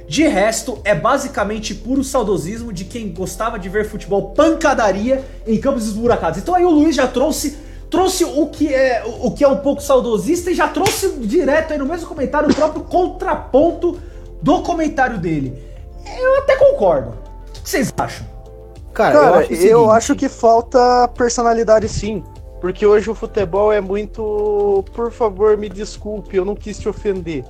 De 0.06 0.26
resto, 0.26 0.80
é 0.84 0.94
basicamente 0.94 1.74
puro 1.74 2.04
saudosismo 2.04 2.72
de 2.72 2.84
quem 2.84 3.12
gostava 3.12 3.58
de 3.58 3.68
ver 3.68 3.86
futebol 3.86 4.30
pancadaria 4.30 5.24
em 5.46 5.58
campos 5.58 5.86
esburacados. 5.86 6.38
Então 6.38 6.54
aí 6.54 6.64
o 6.64 6.70
Luiz 6.70 6.94
já 6.94 7.06
trouxe 7.06 7.58
trouxe 7.90 8.22
o 8.24 8.46
que 8.46 8.72
é 8.72 9.02
o 9.20 9.30
que 9.30 9.42
é 9.42 9.48
um 9.48 9.56
pouco 9.56 9.82
saudosista 9.82 10.50
e 10.50 10.54
já 10.54 10.68
trouxe 10.68 11.10
direto 11.20 11.72
aí 11.72 11.78
no 11.78 11.86
mesmo 11.86 12.06
comentário 12.06 12.48
o 12.50 12.54
próprio 12.54 12.84
contraponto 12.84 13.98
do 14.42 14.62
comentário 14.62 15.18
dele. 15.18 15.62
Eu 16.18 16.38
até 16.38 16.56
concordo. 16.56 17.10
O 17.48 17.62
que 17.62 17.68
vocês 17.68 17.92
acham? 17.96 18.37
Cara, 18.98 19.12
Cara 19.12 19.26
eu, 19.26 19.34
acho, 19.34 19.52
eu 19.52 19.90
acho 19.92 20.16
que 20.16 20.28
falta 20.28 21.06
personalidade 21.16 21.88
sim. 21.88 22.24
Porque 22.60 22.84
hoje 22.84 23.08
o 23.08 23.14
futebol 23.14 23.72
é 23.72 23.80
muito. 23.80 24.84
Por 24.92 25.12
favor, 25.12 25.56
me 25.56 25.68
desculpe, 25.68 26.36
eu 26.36 26.44
não 26.44 26.56
quis 26.56 26.80
te 26.80 26.88
ofender. 26.88 27.44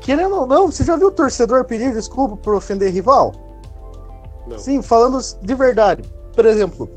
Querendo 0.00 0.34
ou 0.34 0.44
não, 0.44 0.66
você 0.66 0.82
já 0.82 0.96
viu 0.96 1.06
o 1.06 1.12
torcedor 1.12 1.64
pedir 1.66 1.92
desculpa 1.92 2.36
por 2.36 2.52
ofender 2.56 2.92
rival? 2.92 3.32
Não. 4.44 4.58
Sim, 4.58 4.82
falando 4.82 5.20
de 5.40 5.54
verdade. 5.54 6.02
Por 6.34 6.44
exemplo, 6.44 6.90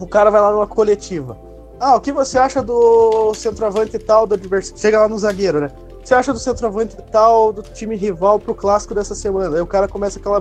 o 0.00 0.06
cara 0.06 0.30
vai 0.30 0.40
lá 0.40 0.50
numa 0.50 0.66
coletiva. 0.66 1.36
Ah, 1.78 1.96
o 1.96 2.00
que 2.00 2.10
você 2.10 2.38
acha 2.38 2.62
do 2.62 3.34
centroavante 3.34 3.98
tal 3.98 4.26
do 4.26 4.34
adversário? 4.34 4.80
Chega 4.80 5.00
lá 5.00 5.08
no 5.08 5.18
zagueiro, 5.18 5.60
né? 5.60 5.68
Você 6.02 6.14
acha 6.14 6.32
do 6.32 6.38
centroavante 6.38 6.96
tal 7.12 7.52
do 7.52 7.62
time 7.62 7.96
rival 7.96 8.38
pro 8.38 8.54
clássico 8.54 8.94
dessa 8.94 9.14
semana? 9.14 9.56
Aí 9.56 9.60
o 9.60 9.66
cara 9.66 9.86
começa 9.86 10.18
aquela. 10.18 10.40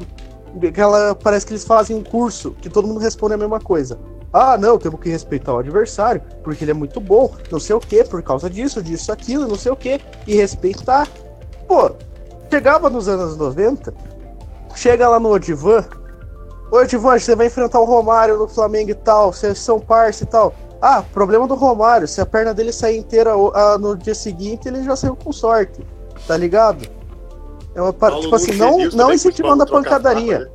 Aquela 0.68 1.16
parece 1.16 1.46
que 1.46 1.54
eles 1.54 1.64
fazem 1.64 1.96
um 1.96 2.04
curso 2.04 2.52
que 2.62 2.70
todo 2.70 2.88
mundo 2.88 3.00
responde 3.00 3.34
a 3.34 3.38
mesma 3.38 3.60
coisa. 3.60 4.00
Ah, 4.32 4.58
não, 4.58 4.80
temos 4.80 5.00
que 5.00 5.10
respeitar 5.10 5.54
o 5.54 5.60
adversário, 5.60 6.22
porque 6.44 6.64
ele 6.64 6.72
é 6.72 6.74
muito 6.74 7.00
bom, 7.00 7.32
não 7.52 7.60
sei 7.60 7.76
o 7.76 7.80
que, 7.80 8.04
por 8.04 8.22
causa 8.24 8.50
disso, 8.50 8.82
disso, 8.82 9.12
aquilo, 9.12 9.48
não 9.48 9.56
sei 9.56 9.72
o 9.72 9.76
que, 9.76 10.02
e 10.26 10.36
respeitar. 10.36 11.08
Pô, 11.68 11.92
chegava 12.50 12.90
nos 12.90 13.08
anos 13.08 13.38
90, 13.38 13.94
chega 14.76 15.08
lá 15.08 15.20
no 15.20 15.32
Odivan, 15.32 15.86
Ô 16.74 16.78
Odivan, 16.78 17.20
você 17.20 17.36
vai 17.36 17.46
enfrentar 17.46 17.80
o 17.80 17.86
Romário 17.86 18.36
no 18.36 18.48
Flamengo 18.48 18.90
e 18.90 18.96
tal, 18.96 19.32
vocês 19.32 19.60
são 19.60 19.80
parça 19.80 20.24
e 20.24 20.26
tal. 20.26 20.56
Ah, 20.82 21.04
problema 21.14 21.48
do 21.48 21.54
Romário, 21.54 22.08
se 22.08 22.20
a 22.20 22.26
perna 22.26 22.52
dele 22.52 22.74
sair 22.74 22.98
inteira 22.98 23.32
ah, 23.54 23.78
no 23.78 23.96
dia 23.96 24.16
seguinte, 24.16 24.68
ele 24.68 24.84
já 24.84 24.96
saiu 24.96 25.16
com 25.16 25.32
sorte, 25.32 25.86
tá 26.28 26.36
ligado? 26.36 26.90
É 27.76 27.82
uma, 27.82 27.92
tipo 27.92 28.36
assim, 28.36 28.56
não, 28.56 28.78
não 28.90 29.14
incentivando 29.14 29.64
a 29.64 29.66
pancadaria 29.66 30.52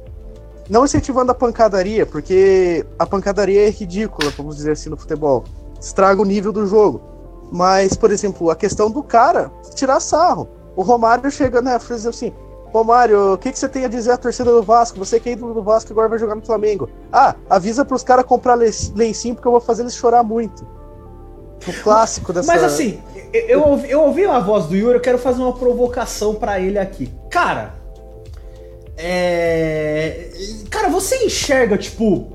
não 0.69 0.85
incentivando 0.85 1.33
a 1.33 1.35
pancadaria, 1.35 2.05
porque 2.05 2.85
a 2.99 3.07
pancadaria 3.07 3.67
é 3.67 3.71
ridícula, 3.71 4.31
vamos 4.37 4.57
dizer 4.57 4.73
assim, 4.73 4.91
no 4.91 4.97
futebol. 4.97 5.45
Estraga 5.81 6.21
o 6.21 6.25
nível 6.25 6.53
do 6.53 6.67
jogo. 6.67 7.01
Mas, 7.51 7.95
por 7.95 8.11
exemplo, 8.11 8.51
a 8.51 8.57
questão 8.57 8.91
do 8.91 9.03
cara 9.03 9.51
tirar 9.75 10.01
sarro. 10.01 10.49
O 10.77 10.83
Romário 10.83 11.31
chega, 11.31 11.63
né, 11.63 11.79
fazer 11.79 12.11
assim: 12.11 12.33
Romário, 12.73 13.33
o 13.35 13.39
que, 13.39 13.51
que 13.51 13.59
você 13.59 13.69
tem 13.69 13.85
a 13.87 13.89
dizer 13.89 14.13
à 14.13 14.17
torcida 14.19 14.53
do 14.53 14.63
Vasco? 14.63 14.99
Você 14.99 15.19
que 15.19 15.31
é 15.31 15.33
ídolo 15.33 15.55
do 15.55 15.63
Vasco 15.63 15.91
agora 15.93 16.09
vai 16.09 16.19
jogar 16.19 16.35
no 16.35 16.45
Flamengo. 16.45 16.89
Ah, 17.11 17.35
avisa 17.49 17.85
pros 17.85 18.03
caras 18.03 18.27
comprar 18.27 18.55
lencinho 18.55 19.35
porque 19.35 19.49
eu 19.49 19.53
vou 19.53 19.61
fazer 19.61 19.83
eles 19.83 19.95
chorar 19.95 20.23
muito. 20.23 20.67
O 21.67 21.83
clássico 21.83 22.33
dessa. 22.33 22.53
Mas 22.53 22.63
assim, 22.63 23.03
eu, 23.33 23.67
ouvi, 23.67 23.91
eu 23.91 24.03
ouvi 24.03 24.25
a 24.25 24.39
voz 24.39 24.67
do 24.67 24.77
Yuri, 24.77 24.95
eu 24.95 25.01
quero 25.01 25.19
fazer 25.19 25.43
uma 25.43 25.53
provocação 25.53 26.35
para 26.35 26.61
ele 26.61 26.79
aqui. 26.79 27.11
Cara, 27.31 27.75
é... 28.97 30.31
Cara, 30.71 30.89
você 30.89 31.25
enxerga, 31.25 31.79
tipo, 31.79 32.33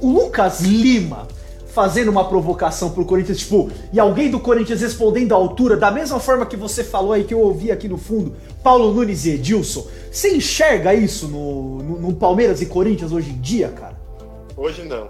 o 0.00 0.08
Lucas 0.08 0.60
Lima 0.60 1.28
fazendo 1.66 2.10
uma 2.10 2.28
provocação 2.28 2.90
pro 2.90 3.04
Corinthians, 3.04 3.38
tipo, 3.38 3.70
e 3.92 3.98
alguém 3.98 4.30
do 4.30 4.38
Corinthians 4.38 4.82
respondendo 4.82 5.32
à 5.32 5.36
altura, 5.36 5.74
da 5.74 5.90
mesma 5.90 6.20
forma 6.20 6.44
que 6.44 6.56
você 6.56 6.84
falou 6.84 7.12
aí, 7.12 7.24
que 7.24 7.32
eu 7.32 7.40
ouvi 7.40 7.70
aqui 7.70 7.88
no 7.88 7.96
fundo, 7.96 8.36
Paulo 8.62 8.92
Nunes 8.92 9.24
e 9.24 9.30
Edilson. 9.30 9.86
Você 10.10 10.36
enxerga 10.36 10.92
isso 10.92 11.28
no, 11.28 11.78
no, 11.78 12.00
no 12.00 12.14
Palmeiras 12.14 12.60
e 12.60 12.66
Corinthians 12.66 13.10
hoje 13.10 13.30
em 13.30 13.40
dia, 13.40 13.68
cara? 13.68 13.96
Hoje 14.54 14.84
não. 14.84 15.08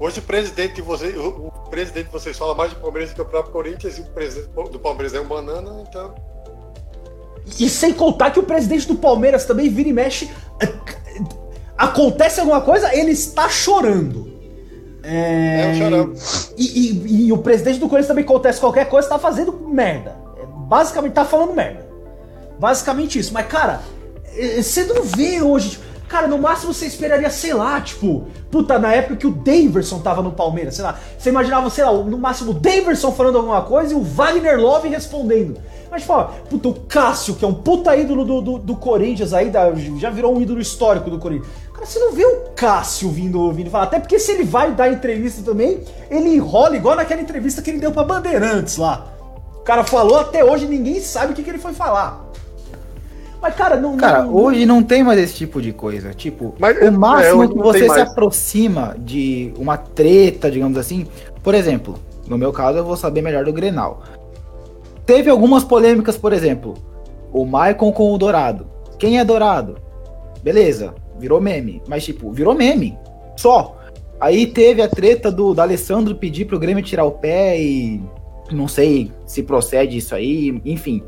Hoje 0.00 0.20
o 0.20 0.22
presidente 0.22 0.74
de 0.74 0.82
vocês, 0.82 1.16
o, 1.16 1.50
presidente 1.70 2.06
de 2.06 2.12
vocês 2.12 2.36
fala 2.36 2.54
mais 2.54 2.72
do 2.72 2.80
Palmeiras 2.80 3.10
do 3.10 3.16
que 3.16 3.20
o 3.20 3.24
próprio 3.24 3.52
Corinthians 3.52 3.98
e 3.98 4.00
o 4.00 4.04
presidente 4.06 4.70
do 4.70 4.78
Palmeiras 4.78 5.14
é 5.14 5.20
um 5.20 5.26
banana, 5.26 5.84
então 5.88 6.14
e 7.58 7.68
sem 7.68 7.92
contar 7.92 8.30
que 8.30 8.40
o 8.40 8.42
presidente 8.42 8.86
do 8.86 8.96
Palmeiras 8.96 9.44
também 9.44 9.68
vira 9.70 9.88
e 9.88 9.92
mexe. 9.92 10.30
Acontece 11.76 12.40
alguma 12.40 12.60
coisa, 12.60 12.94
ele 12.94 13.12
está 13.12 13.48
chorando. 13.48 14.36
É, 15.02 15.78
é. 15.78 15.88
E, 16.56 16.64
e, 16.64 17.26
e, 17.26 17.32
o 17.32 17.38
presidente 17.38 17.78
do 17.78 17.88
Corinthians 17.88 18.08
também 18.08 18.24
acontece 18.24 18.60
qualquer 18.60 18.88
coisa, 18.88 19.06
está 19.06 19.18
fazendo 19.18 19.52
merda. 19.52 20.16
É, 20.36 20.46
basicamente, 20.46 21.12
tá 21.12 21.24
falando 21.24 21.54
merda. 21.54 21.88
Basicamente 22.58 23.18
isso. 23.18 23.32
Mas, 23.32 23.46
cara, 23.46 23.80
é, 24.36 24.60
você 24.60 24.84
não 24.84 25.02
vê 25.04 25.40
hoje. 25.40 25.70
Tipo, 25.70 25.87
cara, 26.08 26.26
no 26.26 26.38
máximo 26.38 26.72
você 26.72 26.86
esperaria, 26.86 27.30
sei 27.30 27.52
lá, 27.52 27.80
tipo, 27.80 28.26
puta, 28.50 28.78
na 28.78 28.92
época 28.92 29.16
que 29.16 29.26
o 29.26 29.30
Daverson 29.30 30.00
tava 30.00 30.22
no 30.22 30.32
Palmeiras, 30.32 30.74
sei 30.74 30.84
lá. 30.84 30.98
Você 31.18 31.28
imaginava, 31.28 31.68
sei 31.70 31.84
lá, 31.84 31.92
no 31.92 32.18
máximo 32.18 32.50
o 32.50 32.54
Daverson 32.54 33.12
falando 33.12 33.36
alguma 33.36 33.62
coisa 33.62 33.92
e 33.92 33.96
o 33.96 34.02
Wagner 34.02 34.58
Love 34.58 34.88
respondendo. 34.88 35.60
Mas, 35.90 36.02
tipo, 36.02 36.24
puta, 36.50 36.68
o 36.68 36.74
Cássio, 36.74 37.34
que 37.34 37.44
é 37.44 37.48
um 37.48 37.54
puta 37.54 37.96
ídolo 37.96 38.24
do, 38.24 38.40
do, 38.40 38.58
do 38.58 38.76
Corinthians 38.76 39.32
aí, 39.32 39.50
da, 39.50 39.72
já 39.98 40.10
virou 40.10 40.36
um 40.36 40.40
ídolo 40.40 40.60
histórico 40.60 41.10
do 41.10 41.18
Corinthians. 41.18 41.48
Cara, 41.72 41.86
você 41.86 41.98
não 41.98 42.12
vê 42.12 42.24
o 42.24 42.50
Cássio 42.56 43.10
vindo, 43.10 43.52
vindo 43.52 43.70
falar. 43.70 43.84
Até 43.84 44.00
porque 44.00 44.18
se 44.18 44.32
ele 44.32 44.44
vai 44.44 44.72
dar 44.72 44.92
entrevista 44.92 45.42
também, 45.42 45.82
ele 46.10 46.34
enrola 46.34 46.76
igual 46.76 46.96
naquela 46.96 47.20
entrevista 47.20 47.62
que 47.62 47.70
ele 47.70 47.78
deu 47.78 47.92
pra 47.92 48.02
Bandeirantes 48.02 48.76
lá. 48.76 49.06
O 49.56 49.60
cara 49.60 49.84
falou 49.84 50.18
até 50.18 50.44
hoje, 50.44 50.66
ninguém 50.66 51.00
sabe 51.00 51.32
o 51.32 51.36
que, 51.36 51.42
que 51.42 51.50
ele 51.50 51.58
foi 51.58 51.72
falar. 51.72 52.28
Mas, 53.40 53.54
cara, 53.54 53.76
não. 53.76 53.96
Cara, 53.96 54.24
não, 54.24 54.34
hoje 54.34 54.66
não 54.66 54.82
tem 54.82 55.02
mais 55.02 55.18
esse 55.18 55.34
tipo 55.34 55.62
de 55.62 55.72
coisa. 55.72 56.12
Tipo, 56.12 56.54
Mas, 56.58 56.76
o 56.80 56.92
máximo 56.92 57.44
é, 57.44 57.48
que 57.48 57.54
você 57.54 57.88
se 57.88 58.00
aproxima 58.00 58.96
de 58.98 59.52
uma 59.56 59.76
treta, 59.76 60.50
digamos 60.50 60.76
assim. 60.76 61.06
Por 61.42 61.54
exemplo, 61.54 61.94
no 62.26 62.36
meu 62.36 62.52
caso, 62.52 62.78
eu 62.78 62.84
vou 62.84 62.96
saber 62.96 63.22
melhor 63.22 63.44
do 63.44 63.52
Grenal. 63.52 64.02
Teve 65.06 65.30
algumas 65.30 65.64
polêmicas, 65.64 66.16
por 66.16 66.32
exemplo, 66.32 66.74
o 67.32 67.46
Maicon 67.46 67.92
com 67.92 68.12
o 68.12 68.18
Dourado. 68.18 68.66
Quem 68.98 69.18
é 69.18 69.24
Dourado? 69.24 69.78
Beleza, 70.42 70.94
virou 71.18 71.40
meme. 71.40 71.80
Mas, 71.88 72.04
tipo, 72.04 72.30
virou 72.32 72.54
meme. 72.54 72.98
Só. 73.36 73.76
Aí 74.20 74.46
teve 74.46 74.82
a 74.82 74.88
treta 74.88 75.30
do, 75.30 75.54
do 75.54 75.60
Alessandro 75.60 76.16
pedir 76.16 76.44
pro 76.44 76.58
Grêmio 76.58 76.82
tirar 76.82 77.04
o 77.04 77.12
pé 77.12 77.60
e. 77.60 78.02
Não 78.50 78.66
sei 78.66 79.12
se 79.26 79.42
procede 79.42 79.98
isso 79.98 80.14
aí, 80.14 80.60
enfim. 80.64 81.02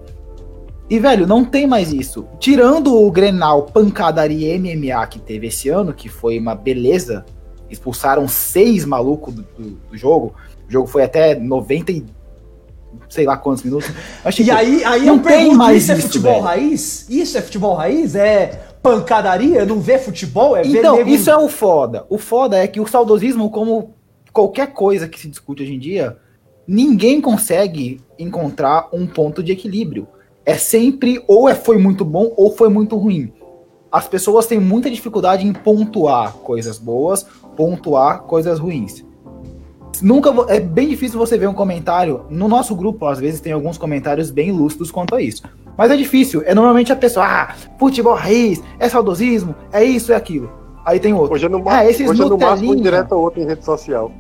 E, 0.90 0.98
velho, 0.98 1.24
não 1.24 1.44
tem 1.44 1.68
mais 1.68 1.92
isso. 1.92 2.26
Tirando 2.40 3.00
o 3.00 3.10
Grenal 3.12 3.62
pancadaria 3.62 4.58
MMA 4.58 5.06
que 5.06 5.20
teve 5.20 5.46
esse 5.46 5.68
ano, 5.68 5.94
que 5.94 6.08
foi 6.08 6.36
uma 6.36 6.54
beleza, 6.54 7.24
expulsaram 7.70 8.26
seis 8.26 8.84
malucos 8.84 9.32
do, 9.32 9.42
do, 9.42 9.70
do 9.88 9.96
jogo. 9.96 10.34
O 10.68 10.72
jogo 10.72 10.88
foi 10.88 11.04
até 11.04 11.36
90 11.36 11.92
sei 13.08 13.24
lá 13.24 13.36
quantos 13.36 13.62
minutos. 13.62 13.88
Mas, 14.24 14.34
tipo, 14.34 14.48
e 14.48 14.50
aí, 14.50 14.84
aí 14.84 15.06
não 15.06 15.16
eu 15.16 15.22
tem 15.22 15.54
mais 15.54 15.84
isso 15.84 15.92
é 15.92 15.96
futebol 15.96 16.32
velho. 16.32 16.44
raiz? 16.44 17.06
Isso 17.08 17.38
é 17.38 17.42
futebol 17.42 17.74
raiz? 17.74 18.14
É 18.16 18.60
pancadaria? 18.82 19.64
Não 19.64 19.80
vê 19.80 19.98
futebol? 19.98 20.56
É 20.56 20.62
então, 20.64 20.96
nego... 20.96 21.10
isso 21.10 21.30
é 21.30 21.36
o 21.36 21.48
foda. 21.48 22.04
O 22.08 22.18
foda 22.18 22.58
é 22.58 22.66
que 22.66 22.80
o 22.80 22.86
saudosismo, 22.86 23.48
como 23.50 23.94
qualquer 24.32 24.72
coisa 24.72 25.08
que 25.08 25.20
se 25.20 25.28
discute 25.28 25.62
hoje 25.62 25.74
em 25.74 25.78
dia, 25.78 26.16
ninguém 26.66 27.20
consegue 27.20 28.00
encontrar 28.18 28.88
um 28.92 29.06
ponto 29.06 29.42
de 29.42 29.52
equilíbrio. 29.52 30.08
É 30.44 30.54
sempre 30.54 31.22
ou 31.26 31.48
é 31.48 31.54
foi 31.54 31.78
muito 31.78 32.04
bom 32.04 32.32
ou 32.36 32.50
foi 32.52 32.68
muito 32.68 32.96
ruim. 32.96 33.32
As 33.90 34.06
pessoas 34.06 34.46
têm 34.46 34.60
muita 34.60 34.90
dificuldade 34.90 35.46
em 35.46 35.52
pontuar 35.52 36.34
coisas 36.34 36.78
boas, 36.78 37.26
pontuar 37.56 38.22
coisas 38.22 38.58
ruins 38.58 39.04
nunca 40.02 40.32
é 40.48 40.60
bem 40.60 40.88
difícil 40.88 41.18
você 41.18 41.36
ver 41.36 41.48
um 41.48 41.54
comentário 41.54 42.24
no 42.30 42.48
nosso 42.48 42.74
grupo 42.74 43.06
às 43.06 43.18
vezes 43.18 43.40
tem 43.40 43.52
alguns 43.52 43.76
comentários 43.78 44.30
bem 44.30 44.50
lúcidos 44.52 44.90
quanto 44.90 45.14
a 45.14 45.20
isso 45.20 45.42
mas 45.76 45.90
é 45.90 45.96
difícil 45.96 46.42
é 46.44 46.54
normalmente 46.54 46.92
a 46.92 46.96
pessoa 46.96 47.26
ah 47.26 47.54
futebol 47.78 48.14
raiz 48.14 48.62
é 48.78 48.88
saudosismo 48.88 49.54
é 49.72 49.84
isso 49.84 50.12
é 50.12 50.16
aquilo 50.16 50.50
aí 50.84 50.98
tem 50.98 51.12
outro 51.12 51.34
hoje 51.34 51.46
é 51.46 51.48
no, 51.48 51.68
é, 51.68 51.90
esses 51.90 52.08
hoje 52.08 52.22
é 52.22 52.24
no 52.24 52.38
máximo 52.38 52.76
direto 52.76 53.12
a 53.12 53.16
outro 53.16 53.40
em 53.40 53.46
rede 53.46 53.64
social 53.64 54.10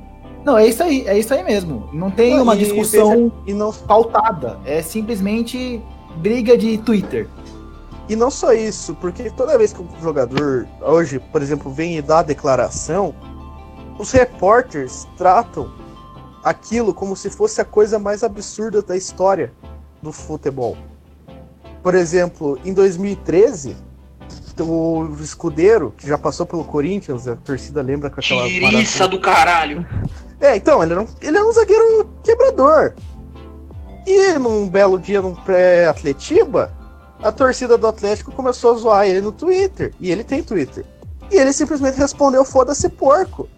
Não, 0.44 0.56
é 0.56 0.66
isso 0.66 0.82
aí, 0.82 1.04
é 1.06 1.18
isso 1.18 1.34
aí 1.34 1.44
mesmo. 1.44 1.90
Não 1.92 2.10
tem 2.10 2.36
Não, 2.36 2.44
uma 2.44 2.54
e 2.54 2.60
discussão 2.60 3.30
E 3.46 3.52
não, 3.52 3.70
pautada. 3.70 4.58
É 4.64 4.80
simplesmente 4.80 5.82
briga 6.16 6.56
de 6.56 6.78
Twitter. 6.78 7.28
e 8.08 8.16
não 8.16 8.30
só 8.30 8.52
isso, 8.52 8.94
porque 8.96 9.30
toda 9.30 9.56
vez 9.56 9.72
que 9.72 9.80
um 9.80 9.88
jogador, 10.02 10.66
hoje, 10.80 11.18
por 11.18 11.40
exemplo, 11.40 11.72
vem 11.72 11.96
e 11.96 12.02
dá 12.02 12.18
a 12.18 12.22
declaração, 12.22 13.14
os 13.98 14.10
repórteres 14.10 15.06
tratam 15.16 15.70
aquilo 16.42 16.92
como 16.92 17.14
se 17.14 17.30
fosse 17.30 17.60
a 17.60 17.64
coisa 17.64 17.98
mais 17.98 18.24
absurda 18.24 18.82
da 18.82 18.96
história 18.96 19.52
do 20.02 20.10
futebol. 20.10 20.76
Por 21.82 21.94
exemplo, 21.94 22.58
em 22.64 22.74
2013, 22.74 23.76
o 24.58 25.08
escudeiro, 25.20 25.94
que 25.96 26.06
já 26.06 26.18
passou 26.18 26.44
pelo 26.44 26.64
Corinthians, 26.64 27.26
a 27.26 27.36
torcida 27.36 27.80
lembra 27.80 28.10
com 28.10 28.20
aquela 28.20 28.44
Tiriça 28.44 29.08
do 29.08 29.20
caralho. 29.20 29.86
É, 30.40 30.56
então, 30.56 30.82
ele 30.82 30.92
era, 30.92 31.02
um, 31.02 31.06
ele 31.20 31.36
era 31.36 31.46
um 31.46 31.52
zagueiro 31.52 32.08
quebrador. 32.22 32.94
E 34.06 34.38
num 34.38 34.68
belo 34.68 34.98
dia, 34.98 35.20
num 35.20 35.34
pré-atletiba, 35.34 36.72
a 37.22 37.30
torcida 37.30 37.76
do 37.76 37.86
Atlético 37.86 38.32
começou 38.32 38.72
a 38.72 38.78
zoar 38.78 39.06
ele 39.06 39.20
no 39.20 39.32
Twitter. 39.32 39.92
E 40.00 40.10
ele 40.10 40.24
tem 40.24 40.42
Twitter. 40.42 40.84
E 41.30 41.36
ele 41.36 41.52
simplesmente 41.52 41.98
respondeu: 41.98 42.44
foda-se 42.44 42.88
porco. 42.88 43.48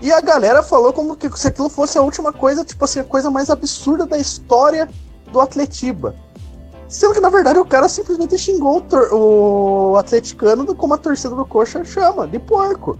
E 0.00 0.12
a 0.12 0.20
galera 0.20 0.62
falou 0.62 0.92
como 0.92 1.16
que 1.16 1.30
se 1.38 1.48
aquilo 1.48 1.68
fosse 1.68 1.96
a 1.96 2.02
última 2.02 2.32
coisa, 2.32 2.64
tipo 2.64 2.84
assim, 2.84 3.00
a 3.00 3.04
coisa 3.04 3.30
mais 3.30 3.48
absurda 3.50 4.04
da 4.04 4.18
história 4.18 4.88
do 5.30 5.40
Atletiba. 5.40 6.14
Sendo 6.88 7.14
que, 7.14 7.20
na 7.20 7.30
verdade, 7.30 7.58
o 7.58 7.64
cara 7.64 7.88
simplesmente 7.88 8.36
xingou 8.36 8.84
o, 9.12 9.92
o 9.92 9.96
atleticano 9.96 10.74
como 10.74 10.92
a 10.94 10.98
torcida 10.98 11.34
do 11.34 11.46
Coxa 11.46 11.84
chama, 11.84 12.26
de 12.26 12.38
porco. 12.38 12.98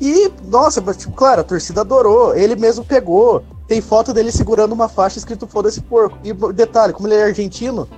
E, 0.00 0.30
nossa, 0.44 0.80
tipo, 0.94 1.12
claro, 1.12 1.40
a 1.40 1.44
torcida 1.44 1.80
adorou, 1.80 2.34
ele 2.34 2.54
mesmo 2.54 2.84
pegou. 2.84 3.42
Tem 3.70 3.80
foto 3.80 4.12
dele 4.12 4.32
segurando 4.32 4.72
uma 4.72 4.88
faixa 4.88 5.16
escrito 5.16 5.46
foda-se 5.46 5.80
porco. 5.80 6.18
E 6.24 6.32
detalhe, 6.52 6.92
como 6.92 7.06
ele 7.06 7.14
é 7.14 7.22
argentino, 7.22 7.88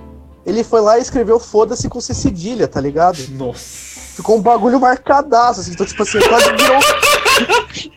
ele 0.45 0.63
foi 0.63 0.81
lá 0.81 0.99
e 0.99 1.01
escreveu 1.01 1.39
foda-se 1.39 1.89
com 1.89 1.99
C 1.99 2.13
cedilha, 2.13 2.67
tá 2.67 2.79
ligado? 2.79 3.17
Nossa. 3.31 3.99
Ficou 4.15 4.37
um 4.37 4.41
bagulho 4.43 4.79
marcadaço, 4.79 5.61
assim, 5.61 5.71
então, 5.71 5.83
tipo 5.83 6.03
assim, 6.03 6.19
quase 6.19 6.51
virou. 6.51 6.79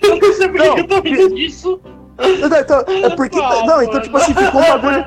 Eu 0.02 0.18
não 0.18 0.34
sei 0.34 0.48
por 0.48 0.58
Não, 0.58 0.74
que 0.74 0.80
eu 0.80 0.88
tô 0.88 1.00
rindo 1.02 1.34
disso. 1.34 1.80
Não, 2.16 2.58
então, 2.58 2.84
é 2.88 3.14
porque. 3.14 3.38
Não, 3.38 3.82
então, 3.82 4.00
tipo 4.00 4.16
assim, 4.16 4.32
ficou 4.32 4.62
um 4.62 4.68
bagulho. 4.68 5.04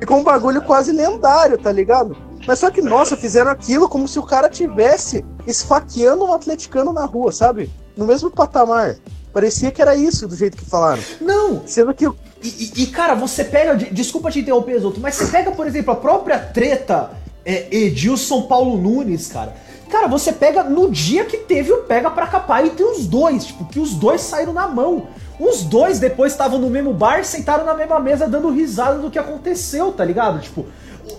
Ficou 0.00 0.18
um 0.18 0.24
bagulho 0.24 0.62
quase 0.62 0.90
lendário, 0.90 1.56
tá 1.56 1.70
ligado? 1.70 2.16
Mas 2.48 2.58
só 2.58 2.68
que, 2.68 2.82
nossa, 2.82 3.16
fizeram 3.16 3.52
aquilo 3.52 3.88
como 3.88 4.08
se 4.08 4.18
o 4.18 4.24
cara 4.24 4.48
tivesse 4.48 5.24
esfaqueando 5.46 6.24
um 6.24 6.34
atleticano 6.34 6.92
na 6.92 7.04
rua, 7.04 7.30
sabe? 7.30 7.70
No 7.96 8.06
mesmo 8.06 8.28
patamar. 8.28 8.96
Parecia 9.32 9.70
que 9.70 9.80
era 9.82 9.94
isso, 9.94 10.26
do 10.26 10.34
jeito 10.36 10.56
que 10.56 10.64
falaram. 10.64 11.02
Não, 11.20 11.62
Sendo 11.66 11.92
que 11.94 12.06
E, 12.06 12.10
e- 12.42 12.72
e, 12.82 12.86
cara, 12.86 13.14
você 13.14 13.44
pega. 13.44 13.74
de- 13.76 13.90
Desculpa 13.90 14.30
te 14.30 14.40
interromper, 14.40 14.72
Exoto, 14.76 15.00
mas 15.00 15.14
você 15.16 15.26
pega, 15.26 15.50
por 15.50 15.66
exemplo, 15.66 15.92
a 15.92 15.96
própria 15.96 16.38
treta 16.38 17.10
é, 17.44 17.66
Edilson 17.74 18.42
Paulo 18.42 18.76
Nunes, 18.76 19.26
cara. 19.28 19.54
Cara, 19.90 20.06
você 20.06 20.32
pega 20.32 20.62
no 20.62 20.90
dia 20.90 21.24
que 21.24 21.38
teve 21.38 21.72
o 21.72 21.78
pega 21.84 22.10
pra 22.10 22.26
capar 22.26 22.64
entre 22.64 22.84
os 22.84 23.06
dois, 23.06 23.46
tipo, 23.46 23.64
que 23.64 23.80
os 23.80 23.94
dois 23.94 24.20
saíram 24.20 24.52
na 24.52 24.68
mão. 24.68 25.08
Os 25.40 25.62
dois 25.62 25.98
depois 25.98 26.32
estavam 26.32 26.58
no 26.58 26.68
mesmo 26.68 26.92
bar, 26.92 27.24
sentaram 27.24 27.64
na 27.64 27.72
mesma 27.74 27.98
mesa 27.98 28.28
dando 28.28 28.50
risada 28.50 28.98
do 28.98 29.10
que 29.10 29.18
aconteceu, 29.18 29.90
tá 29.92 30.04
ligado? 30.04 30.40
Tipo, 30.40 30.66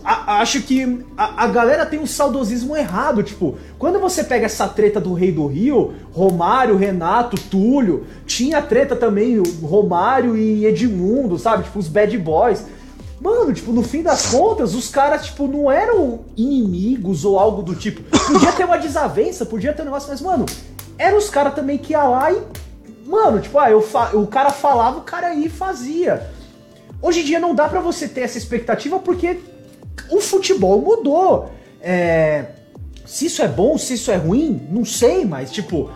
a- 0.04 0.40
acho 0.42 0.62
que 0.62 1.04
a, 1.18 1.44
a 1.44 1.48
galera 1.48 1.86
tem 1.86 2.00
um 2.00 2.06
saudosismo 2.08 2.76
errado, 2.76 3.22
tipo, 3.24 3.58
quando 3.78 4.00
você 4.00 4.24
pega 4.24 4.46
essa 4.46 4.68
treta 4.68 5.00
do 5.00 5.14
Rei 5.14 5.32
do 5.32 5.46
Rio, 5.48 5.94
Romário, 6.12 6.76
Renato, 6.78 7.38
Túlio, 7.50 8.06
tinha 8.26 8.62
treta 8.62 8.96
também 8.96 9.42
Romário 9.62 10.36
e 10.38 10.66
Edmundo, 10.66 11.38
sabe? 11.38 11.64
Tipo, 11.64 11.80
os 11.80 11.88
bad 11.88 12.18
boys. 12.18 12.66
Mano, 13.22 13.52
tipo, 13.54 13.72
no 13.74 13.84
fim 13.84 14.02
das 14.02 14.28
contas, 14.28 14.74
os 14.74 14.88
caras, 14.90 15.26
tipo, 15.26 15.46
não 15.48 15.70
eram 15.70 16.22
inimigos 16.38 17.26
ou 17.26 17.38
algo 17.38 17.62
do 17.62 17.76
tipo. 17.76 18.02
Podia 18.32 18.52
ter 18.54 18.64
uma 18.64 18.78
desavença, 18.78 19.46
podia 19.46 19.74
ter 19.74 19.82
um 19.82 19.86
negócio, 19.86 20.08
mas, 20.10 20.22
mano, 20.22 20.46
eram 20.98 21.18
os 21.18 21.30
caras 21.30 21.54
também 21.54 21.78
que 21.78 21.92
ia 21.94 22.04
lá 22.04 22.32
e. 22.32 22.42
Mano, 23.06 23.40
tipo, 23.42 23.58
ah, 23.60 23.70
eu 23.72 23.82
fa- 23.82 24.12
o 24.14 24.26
cara 24.28 24.52
falava, 24.52 25.00
o 25.00 25.02
cara 25.02 25.34
e 25.34 25.50
fazia. 25.50 26.30
Hoje 27.02 27.22
em 27.22 27.24
dia 27.26 27.40
não 27.40 27.56
dá 27.56 27.68
pra 27.68 27.80
você 27.80 28.08
ter 28.08 28.22
essa 28.22 28.38
expectativa 28.38 29.00
porque 29.00 29.40
o 30.12 30.20
futebol 30.20 30.82
mudou. 30.82 31.50
É, 31.82 32.48
se 33.06 33.26
isso 33.26 33.42
é 33.42 33.48
bom, 33.48 33.78
se 33.78 33.94
isso 33.96 34.12
é 34.12 34.16
ruim, 34.18 34.68
não 34.70 34.84
sei, 34.86 35.26
mas 35.26 35.52
tipo, 35.52 35.90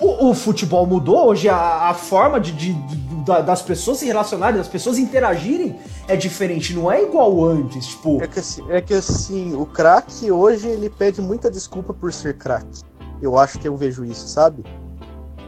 o, 0.00 0.28
o 0.30 0.34
futebol 0.34 0.86
mudou. 0.86 1.26
Hoje 1.28 1.48
a, 1.48 1.88
a 1.90 1.94
forma 1.94 2.38
de, 2.40 2.52
de- 2.52 2.72
de- 2.72 3.08
da- 3.24 3.40
das 3.40 3.62
pessoas 3.62 3.98
se 3.98 4.06
relacionarem, 4.06 4.56
das 4.58 4.68
pessoas 4.68 4.98
interagirem 4.98 5.76
é 6.06 6.16
diferente, 6.16 6.74
não 6.74 6.90
é 6.90 7.02
igual 7.02 7.44
antes. 7.44 7.86
Tipo, 7.86 8.22
É 8.22 8.26
que, 8.26 8.38
assim- 8.40 8.64
é 8.70 8.80
que 8.80 8.94
assim, 8.94 9.54
o 9.54 9.64
craque 9.66 10.30
hoje 10.30 10.66
ele 10.68 10.88
pede 10.90 11.20
muita 11.20 11.50
desculpa 11.50 11.92
por 11.94 12.12
ser 12.12 12.36
craque. 12.36 12.80
Eu 13.20 13.38
acho 13.38 13.58
que 13.58 13.66
eu 13.68 13.76
vejo 13.76 14.04
isso, 14.04 14.28
sabe? 14.28 14.62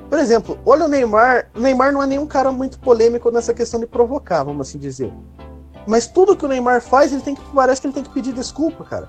Por 0.09 0.19
exemplo, 0.19 0.59
olha 0.67 0.87
o 0.87 0.89
Neymar. 0.89 1.49
O 1.55 1.61
Neymar 1.61 1.93
não 1.93 2.03
é 2.03 2.07
nenhum 2.07 2.27
cara 2.27 2.51
muito 2.51 2.81
polêmico 2.81 3.31
nessa 3.31 3.55
questão 3.55 3.79
de 3.79 3.87
provocar, 3.87 4.43
vamos 4.43 4.69
assim 4.69 4.79
dizer. 4.79 5.13
Mas 5.91 6.07
tudo 6.07 6.37
que 6.37 6.45
o 6.45 6.49
Neymar 6.49 6.81
faz, 6.81 7.13
ele 7.13 7.21
tem 7.23 7.35
que. 7.35 7.43
Parece 7.55 7.81
que 7.81 7.87
ele 7.89 7.95
tem 7.95 8.03
que 8.05 8.11
pedir 8.11 8.33
desculpa, 8.33 8.85
cara. 8.85 9.09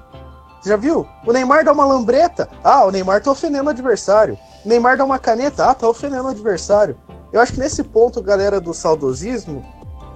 Você 0.62 0.70
já 0.70 0.76
viu? 0.76 1.08
O 1.26 1.32
Neymar 1.32 1.64
dá 1.64 1.72
uma 1.72 1.86
lambreta. 1.86 2.50
Ah, 2.64 2.86
o 2.86 2.92
Neymar 2.92 3.22
tá 3.22 3.32
ofendendo 3.32 3.66
o 3.66 3.70
adversário. 3.70 4.38
O 4.66 4.70
Neymar 4.70 4.98
dá 4.98 5.06
uma 5.06 5.20
caneta. 5.20 5.66
Ah, 5.66 5.74
tá 5.76 5.88
ofendendo 5.88 6.24
o 6.26 6.28
adversário. 6.30 6.98
Eu 7.32 7.40
acho 7.40 7.54
que 7.54 7.60
nesse 7.60 7.84
ponto, 7.84 8.22
galera 8.22 8.60
do 8.60 8.74
saudosismo, 8.74 9.64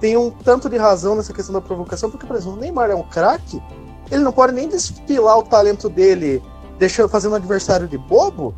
tem 0.00 0.16
um 0.16 0.30
tanto 0.30 0.68
de 0.68 0.76
razão 0.76 1.14
nessa 1.14 1.32
questão 1.32 1.52
da 1.54 1.60
provocação, 1.60 2.10
porque, 2.10 2.26
por 2.26 2.36
exemplo, 2.36 2.58
o 2.58 2.60
Neymar 2.60 2.90
é 2.90 2.94
um 2.94 3.02
craque, 3.02 3.62
ele 4.10 4.22
não 4.22 4.32
pode 4.32 4.52
nem 4.52 4.68
despilar 4.68 5.38
o 5.38 5.42
talento 5.44 5.88
dele 5.88 6.42
deixando 6.78 7.08
fazendo 7.08 7.32
o 7.32 7.36
adversário 7.36 7.88
de 7.88 7.96
bobo, 7.96 8.54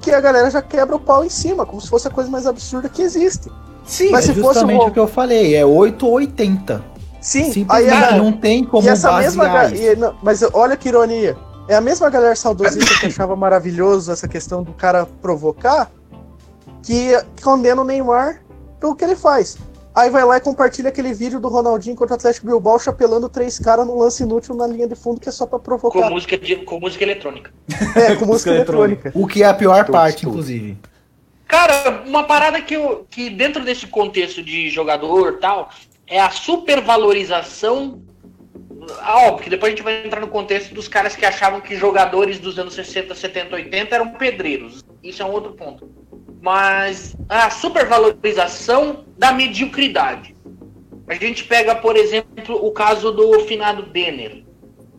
que 0.00 0.10
a 0.10 0.20
galera 0.20 0.50
já 0.50 0.60
quebra 0.60 0.96
o 0.96 1.00
pau 1.00 1.24
em 1.24 1.28
cima, 1.28 1.64
como 1.64 1.80
se 1.80 1.88
fosse 1.88 2.08
a 2.08 2.10
coisa 2.10 2.28
mais 2.28 2.46
absurda 2.46 2.88
que 2.88 3.02
existe. 3.02 3.48
sim, 3.84 4.10
Mas 4.10 4.28
é 4.28 4.32
se 4.34 4.40
fosse 4.40 4.54
justamente 4.60 4.84
o- 4.84 4.88
o 4.88 4.92
que 4.92 4.98
eu 4.98 5.06
falei, 5.08 5.54
é 5.54 5.64
8 5.64 6.06
ou 6.06 6.12
80. 6.14 6.84
Sim, 7.22 7.64
aí 7.68 7.88
a, 7.88 8.16
não 8.18 8.32
tem 8.32 8.64
como 8.64 8.86
e 8.86 8.90
essa 8.90 9.16
mesma 9.18 9.44
e, 9.74 9.94
não, 9.96 10.14
mas 10.22 10.42
olha 10.52 10.76
que 10.76 10.88
ironia. 10.88 11.36
É 11.68 11.76
a 11.76 11.80
mesma 11.80 12.10
galera 12.10 12.34
saudosista 12.34 12.98
que 13.00 13.06
achava 13.06 13.36
maravilhoso 13.36 14.10
essa 14.12 14.26
questão 14.26 14.62
do 14.64 14.72
cara 14.72 15.06
provocar 15.22 15.90
que 16.82 17.12
condena 17.42 17.80
o 17.80 17.84
Neymar 17.84 18.42
pelo 18.80 18.96
que 18.96 19.04
ele 19.04 19.14
faz. 19.16 19.56
Aí 19.94 20.08
vai 20.10 20.24
lá 20.24 20.38
e 20.38 20.40
compartilha 20.40 20.88
aquele 20.88 21.12
vídeo 21.12 21.38
do 21.38 21.48
Ronaldinho 21.48 21.94
contra 21.94 22.14
o 22.14 22.16
Atlético 22.16 22.46
Bilbao 22.46 22.78
chapelando 22.78 23.28
três 23.28 23.58
caras 23.58 23.86
num 23.86 23.98
lance 23.98 24.22
inútil 24.22 24.54
na 24.54 24.66
linha 24.66 24.88
de 24.88 24.94
fundo 24.96 25.20
que 25.20 25.28
é 25.28 25.32
só 25.32 25.46
pra 25.46 25.58
Com 25.58 25.64
provocar. 25.64 26.10
música, 26.10 26.36
de- 26.36 26.56
com 26.56 26.80
música 26.80 27.04
eletrônica. 27.04 27.52
É, 27.94 28.16
com 28.16 28.24
música 28.24 28.26
Música 28.26 28.50
eletrônica. 28.50 29.12
O 29.14 29.26
que 29.26 29.42
é 29.42 29.46
a 29.46 29.54
pior 29.54 29.84
Tudo, 29.84 29.92
parte, 29.92 30.22
tudo. 30.22 30.30
inclusive. 30.30 30.78
Cara, 31.46 32.02
uma 32.06 32.24
parada 32.24 32.60
que, 32.62 32.74
eu, 32.74 33.06
que 33.10 33.28
dentro 33.28 33.62
desse 33.62 33.86
contexto 33.86 34.42
de 34.42 34.70
jogador 34.70 35.34
e 35.34 35.40
tal, 35.40 35.68
é 36.12 36.20
a 36.20 36.28
supervalorização. 36.28 38.02
Ah, 39.00 39.28
óbvio, 39.28 39.44
que 39.44 39.50
depois 39.50 39.72
a 39.72 39.74
gente 39.74 39.82
vai 39.82 40.04
entrar 40.04 40.20
no 40.20 40.28
contexto 40.28 40.74
dos 40.74 40.86
caras 40.86 41.16
que 41.16 41.24
achavam 41.24 41.60
que 41.62 41.74
jogadores 41.74 42.38
dos 42.38 42.58
anos 42.58 42.74
60, 42.74 43.14
70, 43.14 43.54
80 43.54 43.94
eram 43.94 44.08
pedreiros. 44.10 44.84
Isso 45.02 45.22
é 45.22 45.24
um 45.24 45.30
outro 45.30 45.54
ponto. 45.54 45.90
Mas 46.42 47.16
a 47.30 47.48
supervalorização 47.48 49.06
da 49.16 49.32
mediocridade. 49.32 50.36
A 51.08 51.14
gente 51.14 51.44
pega, 51.44 51.74
por 51.74 51.96
exemplo, 51.96 52.62
o 52.62 52.70
caso 52.72 53.10
do 53.10 53.40
finado 53.40 53.84
Denner, 53.84 54.44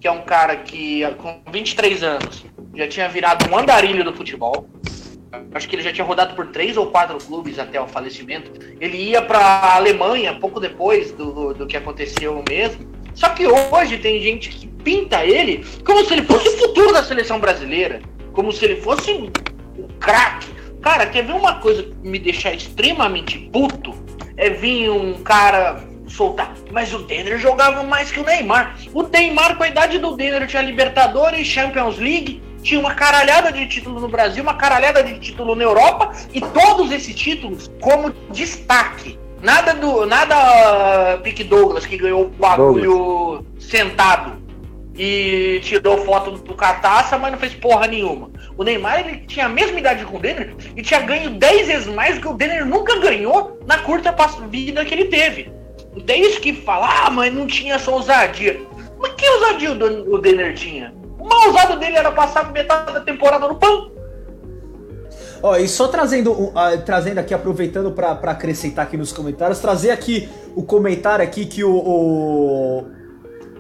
que 0.01 0.07
é 0.07 0.11
um 0.11 0.24
cara 0.24 0.55
que 0.55 1.01
com 1.18 1.43
23 1.51 2.01
anos 2.01 2.43
já 2.74 2.88
tinha 2.88 3.07
virado 3.07 3.47
um 3.51 3.57
andarilho 3.57 4.03
do 4.03 4.14
futebol. 4.14 4.68
Acho 5.53 5.67
que 5.67 5.75
ele 5.75 5.84
já 5.84 5.91
tinha 5.91 6.05
rodado 6.05 6.36
por 6.36 6.47
três 6.47 6.77
ou 6.77 6.88
quatro 6.88 7.17
clubes 7.17 7.57
até 7.57 7.81
o 7.81 7.88
falecimento. 7.88 8.51
Ele 8.79 8.97
ia 8.97 9.21
para 9.21 9.39
a 9.39 9.75
Alemanha 9.75 10.36
pouco 10.36 10.59
depois 10.59 11.11
do, 11.11 11.53
do 11.53 11.65
que 11.65 11.75
aconteceu 11.75 12.43
mesmo. 12.47 12.91
Só 13.15 13.29
que 13.29 13.45
hoje 13.47 13.97
tem 13.97 14.21
gente 14.21 14.49
que 14.49 14.67
pinta 14.67 15.25
ele 15.25 15.65
como 15.86 16.03
se 16.05 16.13
ele 16.13 16.23
fosse 16.23 16.47
o 16.49 16.57
futuro 16.57 16.93
da 16.93 17.03
seleção 17.03 17.39
brasileira, 17.39 18.01
como 18.31 18.51
se 18.51 18.65
ele 18.65 18.81
fosse 18.81 19.11
um, 19.11 19.31
um 19.77 19.88
craque. 19.99 20.47
Cara, 20.81 21.05
quer 21.05 21.23
ver 21.23 21.34
uma 21.34 21.59
coisa 21.59 21.84
que 21.84 21.95
me 22.03 22.19
deixar 22.19 22.53
extremamente 22.53 23.39
puto? 23.51 23.93
É 24.36 24.49
vir 24.49 24.89
um 24.89 25.23
cara 25.23 25.81
soltar. 26.07 26.53
Mas 26.71 26.93
o 26.93 26.99
Denner 26.99 27.38
jogava 27.39 27.84
mais 27.84 28.11
que 28.11 28.19
o 28.19 28.23
Neymar. 28.23 28.77
O 28.93 29.03
Neymar, 29.03 29.55
com 29.55 29.63
a 29.63 29.67
idade 29.67 29.97
do 29.97 30.15
Denner, 30.15 30.45
tinha 30.47 30.61
Libertadores, 30.61 31.47
Champions 31.47 31.97
League, 31.97 32.41
tinha 32.64 32.80
uma 32.80 32.95
caralhada 32.95 33.51
de 33.51 33.68
título 33.68 33.99
no 33.99 34.07
Brasil, 34.07 34.41
uma 34.41 34.55
caralhada 34.55 35.03
de 35.03 35.20
título 35.20 35.53
na 35.53 35.64
Europa, 35.64 36.14
e 36.34 36.41
todos 36.41 36.91
esses 36.91 37.14
títulos 37.14 37.70
como 37.82 38.11
destaque. 38.32 39.20
Nada 39.41 39.74
do. 39.74 40.05
Nada 40.05 41.18
uh, 41.18 41.22
Pique 41.22 41.43
Douglas 41.43 41.86
que 41.86 41.97
ganhou 41.97 42.26
o 42.26 42.30
bagulho 42.30 43.45
sentado 43.59 44.41
e 44.95 45.59
tirou 45.64 45.97
foto 46.05 46.32
do 46.32 46.53
Cataça, 46.53 47.18
mas 47.18 47.32
não 47.32 47.39
fez 47.39 47.53
porra 47.53 47.88
nenhuma. 47.88 48.32
O 48.57 48.64
Neymar 48.64 48.99
ele 48.99 49.18
tinha 49.28 49.47
a 49.47 49.49
mesma 49.49 49.80
idade 49.80 50.05
com 50.05 50.18
o 50.18 50.20
Denner 50.20 50.55
e 50.76 50.82
tinha 50.82 51.01
ganho 51.01 51.32
10 51.32 51.68
vezes 51.68 51.88
mais 51.88 52.16
do 52.16 52.22
que 52.22 52.28
o 52.28 52.34
Denner 52.34 52.66
nunca 52.66 52.99
ganhou 52.99 53.59
na 53.66 53.80
curta 53.80 54.16
vida 54.49 54.86
que 54.86 54.93
ele 54.93 55.05
teve. 55.05 55.51
Então 55.95 56.16
é 56.16 56.20
isso 56.20 56.39
que 56.39 56.53
fala, 56.53 57.05
ah, 57.05 57.09
mas 57.09 57.34
não 57.34 57.47
tinha 57.47 57.76
essa 57.76 57.91
ousadia. 57.91 58.61
Mas 58.99 59.14
que 59.14 59.28
ousadia 59.28 59.72
o 59.72 60.18
Denner 60.20 60.53
tinha? 60.53 60.93
O 61.24 61.26
mal 61.26 61.49
usado 61.49 61.80
dele 61.80 61.95
era 61.95 62.11
passar 62.11 62.51
metade 62.51 62.91
da 62.91 62.99
temporada 62.99 63.47
no 63.47 63.55
pão. 63.55 63.89
Ó, 65.41 65.55
e 65.55 65.69
só 65.69 65.88
trazendo, 65.88 66.34
uh, 66.34 66.53
trazendo 66.86 67.19
aqui, 67.19 67.34
aproveitando 67.34 67.91
para 67.91 68.11
acrescentar 68.11 68.86
aqui 68.86 68.97
nos 68.97 69.13
comentários, 69.13 69.59
trazer 69.59 69.91
aqui 69.91 70.28
o 70.53 70.63
comentário 70.63 71.24
aqui 71.24 71.45
que 71.45 71.63
o, 71.63 71.71
o, 71.71 72.86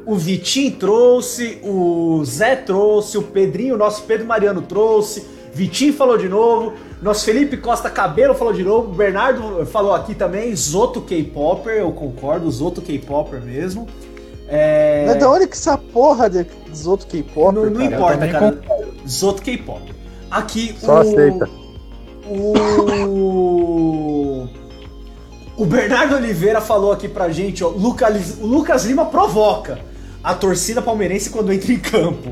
o 0.05 0.15
Vitinho 0.15 0.75
trouxe, 0.75 1.61
o 1.63 2.21
Zé 2.25 2.57
trouxe, 2.57 3.17
o 3.17 3.23
Pedrinho, 3.23 3.77
nosso 3.77 4.03
Pedro 4.03 4.27
Mariano 4.27 4.61
trouxe, 4.61 5.25
Vitinho 5.53 5.93
falou 5.93 6.17
de 6.17 6.27
novo, 6.27 6.73
nosso 7.01 7.23
Felipe 7.23 7.55
Costa 7.55 7.89
Cabelo 7.89 8.33
falou 8.33 8.53
de 8.53 8.63
novo, 8.63 8.93
Bernardo 8.93 9.65
falou 9.65 9.93
aqui 9.93 10.15
também, 10.15 10.53
Zoto 10.53 11.01
K-Popper, 11.01 11.75
eu 11.75 11.93
concordo, 11.93 12.51
Zoto 12.51 12.81
K-Popper 12.81 13.41
mesmo. 13.41 13.87
É... 14.47 15.05
Mas 15.07 15.19
da 15.19 15.31
onde 15.31 15.47
que 15.47 15.55
essa 15.55 15.77
porra 15.77 16.29
de 16.29 16.45
Zoto 16.75 17.07
K-Popper? 17.07 17.53
Não, 17.53 17.69
não 17.69 17.81
importa, 17.81 18.27
cara. 18.27 18.61
Zoto 19.07 19.41
K-Popper. 19.41 19.95
Aqui 20.29 20.75
Só 20.79 20.95
o... 20.95 20.97
aceita. 20.97 21.49
O. 22.25 23.33
O 25.55 25.65
Bernardo 25.65 26.15
Oliveira 26.15 26.59
falou 26.59 26.91
aqui 26.91 27.07
pra 27.07 27.29
gente, 27.29 27.63
ó. 27.63 27.67
Lucas, 27.69 28.37
o 28.41 28.45
Lucas 28.45 28.85
Lima 28.85 29.05
provoca 29.05 29.79
a 30.23 30.33
torcida 30.33 30.81
palmeirense 30.81 31.29
quando 31.29 31.53
entra 31.53 31.71
em 31.71 31.79
campo. 31.79 32.31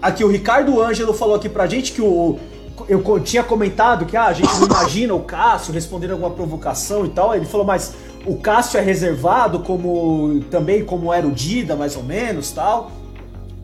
Aqui, 0.00 0.24
o 0.24 0.28
Ricardo 0.28 0.80
Ângelo 0.80 1.12
falou 1.12 1.34
aqui 1.34 1.48
pra 1.48 1.66
gente 1.66 1.92
que 1.92 2.00
o. 2.00 2.38
Eu 2.90 3.20
tinha 3.20 3.44
comentado 3.44 4.04
que 4.04 4.16
ah, 4.16 4.26
a 4.26 4.32
gente 4.32 4.52
não 4.58 4.66
imagina 4.66 5.14
o 5.14 5.20
Cássio 5.20 5.72
respondendo 5.72 6.10
alguma 6.10 6.30
provocação 6.30 7.06
e 7.06 7.10
tal. 7.10 7.34
Ele 7.34 7.46
falou, 7.46 7.64
mas 7.64 7.94
o 8.26 8.36
Cássio 8.36 8.78
é 8.78 8.80
reservado 8.80 9.60
como 9.60 10.42
também 10.50 10.84
como 10.84 11.12
era 11.12 11.26
o 11.26 11.30
Dida, 11.30 11.76
mais 11.76 11.96
ou 11.96 12.02
menos, 12.02 12.50
tal. 12.50 12.90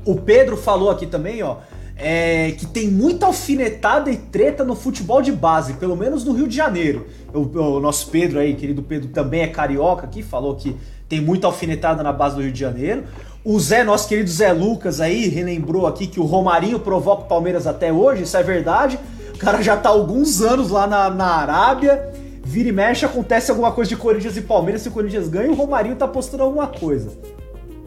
O 0.04 0.14
Pedro 0.14 0.56
falou 0.56 0.90
aqui 0.90 1.06
também, 1.06 1.42
ó 1.42 1.56
é, 1.96 2.52
que 2.52 2.66
tem 2.66 2.88
muita 2.88 3.26
alfinetada 3.26 4.10
e 4.10 4.16
treta 4.16 4.62
no 4.62 4.76
futebol 4.76 5.22
de 5.22 5.32
base, 5.32 5.74
pelo 5.74 5.96
menos 5.96 6.24
no 6.24 6.32
Rio 6.32 6.46
de 6.46 6.54
Janeiro. 6.54 7.06
O, 7.32 7.40
o, 7.40 7.80
nosso 7.80 8.10
Pedro 8.10 8.38
aí, 8.38 8.54
querido 8.54 8.82
Pedro, 8.82 9.08
também 9.08 9.40
é 9.40 9.48
carioca 9.48 10.04
aqui, 10.04 10.22
falou 10.22 10.54
que 10.54 10.76
tem 11.08 11.20
muita 11.20 11.46
alfinetada 11.46 12.02
na 12.02 12.12
base 12.12 12.36
do 12.36 12.42
Rio 12.42 12.52
de 12.52 12.60
Janeiro. 12.60 13.04
O 13.48 13.60
Zé, 13.60 13.84
nosso 13.84 14.08
querido 14.08 14.28
Zé 14.28 14.52
Lucas 14.52 15.00
aí, 15.00 15.28
relembrou 15.28 15.86
aqui 15.86 16.08
que 16.08 16.18
o 16.18 16.24
Romarinho 16.24 16.80
provoca 16.80 17.22
o 17.22 17.26
Palmeiras 17.26 17.64
até 17.64 17.92
hoje, 17.92 18.24
isso 18.24 18.36
é 18.36 18.42
verdade. 18.42 18.98
O 19.32 19.38
cara 19.38 19.62
já 19.62 19.76
tá 19.76 19.88
há 19.88 19.92
alguns 19.92 20.42
anos 20.42 20.68
lá 20.68 20.84
na, 20.84 21.08
na 21.10 21.26
Arábia. 21.26 22.12
Vira 22.42 22.70
e 22.70 22.72
mexe, 22.72 23.04
acontece 23.04 23.52
alguma 23.52 23.70
coisa 23.70 23.88
de 23.88 23.96
Corinthians 23.96 24.36
e 24.36 24.40
Palmeiras, 24.40 24.82
se 24.82 24.88
o 24.88 24.90
Corinthians 24.90 25.28
ganha, 25.28 25.48
o 25.48 25.54
Romarinho 25.54 25.94
tá 25.94 26.08
postando 26.08 26.42
alguma 26.42 26.66
coisa. 26.66 27.16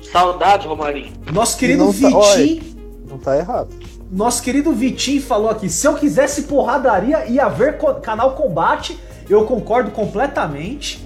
Saudade, 0.09 0.65
Romarinho. 0.65 1.11
Nosso 1.29 1.57
querido 1.57 1.83
não 1.83 1.91
Vitinho. 1.91 2.63
Tá, 2.63 3.09
não 3.09 3.17
tá 3.17 3.37
errado. 3.37 3.67
Nosso 4.09 4.41
querido 4.41 4.71
Vitinho 4.71 5.21
falou 5.21 5.49
aqui: 5.49 5.67
se 5.67 5.85
eu 5.85 5.95
quisesse 5.95 6.43
porradaria, 6.43 7.25
ia 7.25 7.49
ver 7.49 7.77
canal 8.01 8.31
Combate. 8.31 8.97
Eu 9.29 9.43
concordo 9.43 9.91
completamente. 9.91 11.05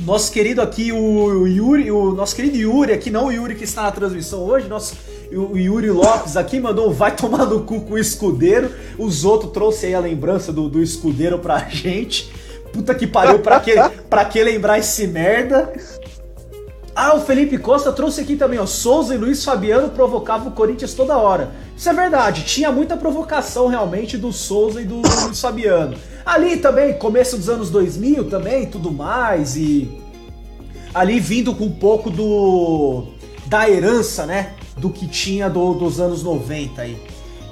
Nosso 0.00 0.30
querido 0.30 0.60
aqui, 0.60 0.92
o 0.92 1.46
Yuri, 1.46 1.90
o 1.90 2.12
nosso 2.12 2.36
querido 2.36 2.56
Yuri, 2.56 2.92
aqui 2.92 3.10
não 3.10 3.26
o 3.26 3.32
Yuri 3.32 3.54
que 3.54 3.64
está 3.64 3.82
na 3.82 3.90
transmissão 3.90 4.40
hoje, 4.40 4.68
nosso, 4.68 4.94
o 5.32 5.56
Yuri 5.56 5.90
Lopes 5.90 6.36
aqui 6.36 6.60
mandou 6.60 6.92
vai 6.92 7.16
tomar 7.16 7.46
no 7.46 7.62
cu 7.62 7.80
com 7.80 7.94
o 7.94 7.98
escudeiro. 7.98 8.70
Os 8.98 9.24
outros 9.24 9.52
trouxe 9.52 9.86
aí 9.86 9.94
a 9.94 10.00
lembrança 10.00 10.52
do, 10.52 10.68
do 10.68 10.82
escudeiro 10.82 11.38
pra 11.38 11.58
gente. 11.70 12.32
Puta 12.72 12.94
que 12.94 13.06
pariu, 13.06 13.38
pra 13.38 13.58
que, 13.58 13.74
pra 14.10 14.24
que 14.24 14.42
lembrar 14.42 14.78
esse 14.78 15.06
merda? 15.06 15.72
Ah, 16.94 17.14
o 17.14 17.20
Felipe 17.20 17.58
Costa 17.58 17.92
trouxe 17.92 18.20
aqui 18.20 18.36
também, 18.36 18.58
ó. 18.58 18.66
Souza 18.66 19.14
e 19.14 19.18
Luiz 19.18 19.44
Fabiano 19.44 19.90
provocavam 19.90 20.48
o 20.48 20.52
Corinthians 20.52 20.94
toda 20.94 21.16
hora. 21.16 21.50
Isso 21.76 21.88
é 21.88 21.92
verdade, 21.92 22.44
tinha 22.44 22.72
muita 22.72 22.96
provocação 22.96 23.66
realmente 23.66 24.16
do 24.16 24.32
Souza 24.32 24.80
e 24.80 24.84
do 24.84 24.96
Luiz 24.96 25.40
Fabiano. 25.40 25.96
Ali 26.26 26.56
também, 26.56 26.92
começo 26.94 27.36
dos 27.36 27.48
anos 27.48 27.70
2000 27.70 28.24
também, 28.24 28.66
tudo 28.66 28.90
mais, 28.90 29.56
e. 29.56 29.88
Ali 30.92 31.20
vindo 31.20 31.54
com 31.54 31.66
um 31.66 31.70
pouco 31.70 32.10
do. 32.10 33.04
da 33.46 33.70
herança, 33.70 34.26
né? 34.26 34.54
Do 34.76 34.90
que 34.90 35.06
tinha 35.06 35.48
do, 35.48 35.72
dos 35.74 36.00
anos 36.00 36.24
90 36.24 36.82
aí. 36.82 36.98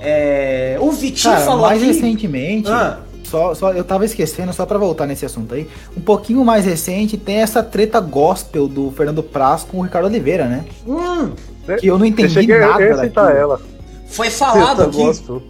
É, 0.00 0.76
o 0.80 0.90
Vitinho 0.90 1.34
Cara, 1.34 1.46
falou 1.46 1.62
mais 1.62 1.80
aqui... 1.80 1.92
recentemente. 1.92 2.68
Ah, 2.68 2.98
só, 3.22 3.54
só, 3.54 3.72
eu 3.72 3.84
tava 3.84 4.04
esquecendo, 4.04 4.52
só 4.52 4.66
para 4.66 4.76
voltar 4.76 5.06
nesse 5.06 5.24
assunto 5.24 5.54
aí. 5.54 5.68
Um 5.96 6.00
pouquinho 6.00 6.44
mais 6.44 6.64
recente 6.66 7.16
tem 7.16 7.36
essa 7.36 7.62
treta 7.62 8.00
gospel 8.00 8.66
do 8.66 8.90
Fernando 8.90 9.22
Praz 9.22 9.62
com 9.62 9.78
o 9.78 9.82
Ricardo 9.82 10.06
Oliveira, 10.06 10.46
né? 10.46 10.64
Hum, 10.86 11.30
que 11.78 11.86
eu 11.86 11.96
não 11.96 12.04
entendi 12.04 12.46
nada 12.46 12.96
daquilo. 12.96 13.28
ela. 13.28 13.60
Foi 14.08 14.30
falado 14.30 14.82
aqui. 14.82 14.96
Gospel. 14.96 15.42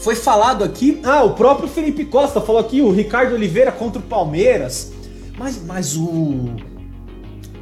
Foi 0.00 0.14
falado 0.14 0.62
aqui. 0.62 1.00
Ah, 1.04 1.24
o 1.24 1.34
próprio 1.34 1.68
Felipe 1.68 2.04
Costa 2.04 2.40
falou 2.40 2.60
aqui 2.60 2.80
o 2.80 2.90
Ricardo 2.90 3.34
Oliveira 3.34 3.72
contra 3.72 3.98
o 4.00 4.02
Palmeiras. 4.02 4.92
Mas, 5.36 5.60
mas 5.64 5.96
o. 5.96 6.56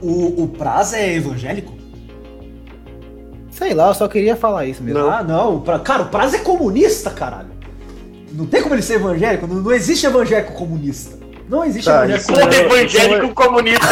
O, 0.01 0.43
o 0.43 0.49
Praz 0.49 0.93
é 0.93 1.14
evangélico? 1.14 1.72
Sei 3.51 3.72
lá, 3.72 3.89
eu 3.89 3.95
só 3.95 4.07
queria 4.07 4.37
falar 4.37 4.66
isso 4.66 4.82
mesmo. 4.82 5.01
Não. 5.01 5.11
Ah, 5.11 5.22
não. 5.22 5.61
Cara, 5.82 6.03
o 6.03 6.09
Praz 6.09 6.34
é 6.34 6.39
comunista, 6.39 7.11
caralho. 7.11 7.49
Não 8.32 8.45
tem 8.45 8.62
como 8.62 8.74
ele 8.74 8.82
ser 8.82 8.95
evangélico? 8.95 9.47
Não, 9.47 9.57
não 9.57 9.72
existe 9.72 10.05
evangélico 10.05 10.53
comunista. 10.53 11.18
Não 11.49 11.64
existe 11.64 11.87
tá, 11.87 12.05
evangélico 12.05 12.32
comunista. 12.34 12.99
É, 12.99 13.05
evangélico 13.05 13.34
comunista 13.34 13.87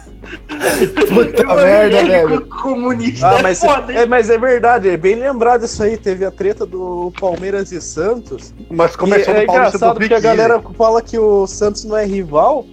Puta 1.08 1.54
merda, 1.56 2.04
velho. 2.04 2.46
comunista 2.46 3.28
ah, 3.28 3.42
mas, 3.42 3.62
é, 3.62 3.66
foda, 3.66 3.92
é, 3.92 4.06
mas 4.06 4.30
é 4.30 4.38
verdade, 4.38 4.88
é 4.88 4.96
bem 4.96 5.14
lembrado 5.14 5.64
isso 5.64 5.82
aí. 5.82 5.96
Teve 5.96 6.24
a 6.24 6.30
treta 6.30 6.66
do 6.66 7.12
Palmeiras 7.18 7.72
e 7.72 7.80
Santos. 7.80 8.54
Mas 8.70 8.94
começou 8.96 9.34
e 9.34 9.38
é 9.38 9.42
engraçado 9.44 9.94
porque 9.94 10.14
a 10.14 10.20
galera 10.20 10.62
fala 10.76 11.02
que 11.02 11.18
o 11.18 11.46
Santos 11.46 11.84
não 11.84 11.96
é 11.96 12.04
rival. 12.04 12.66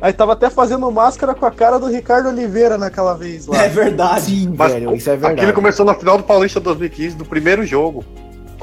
Aí 0.00 0.12
tava 0.12 0.32
até 0.32 0.50
fazendo 0.50 0.90
máscara 0.90 1.34
com 1.34 1.46
a 1.46 1.50
cara 1.50 1.78
do 1.78 1.86
Ricardo 1.86 2.28
Oliveira 2.28 2.76
naquela 2.76 3.14
vez 3.14 3.46
lá. 3.46 3.64
É 3.64 3.68
verdade, 3.68 4.26
Sim, 4.26 4.52
velho, 4.52 4.94
isso 4.94 5.08
é 5.08 5.12
verdade. 5.12 5.40
Aquilo 5.40 5.52
começou 5.52 5.86
na 5.86 5.94
final 5.94 6.18
do 6.18 6.24
Paulista 6.24 6.60
2015, 6.60 7.16
do 7.16 7.24
primeiro 7.24 7.64
jogo. 7.64 8.04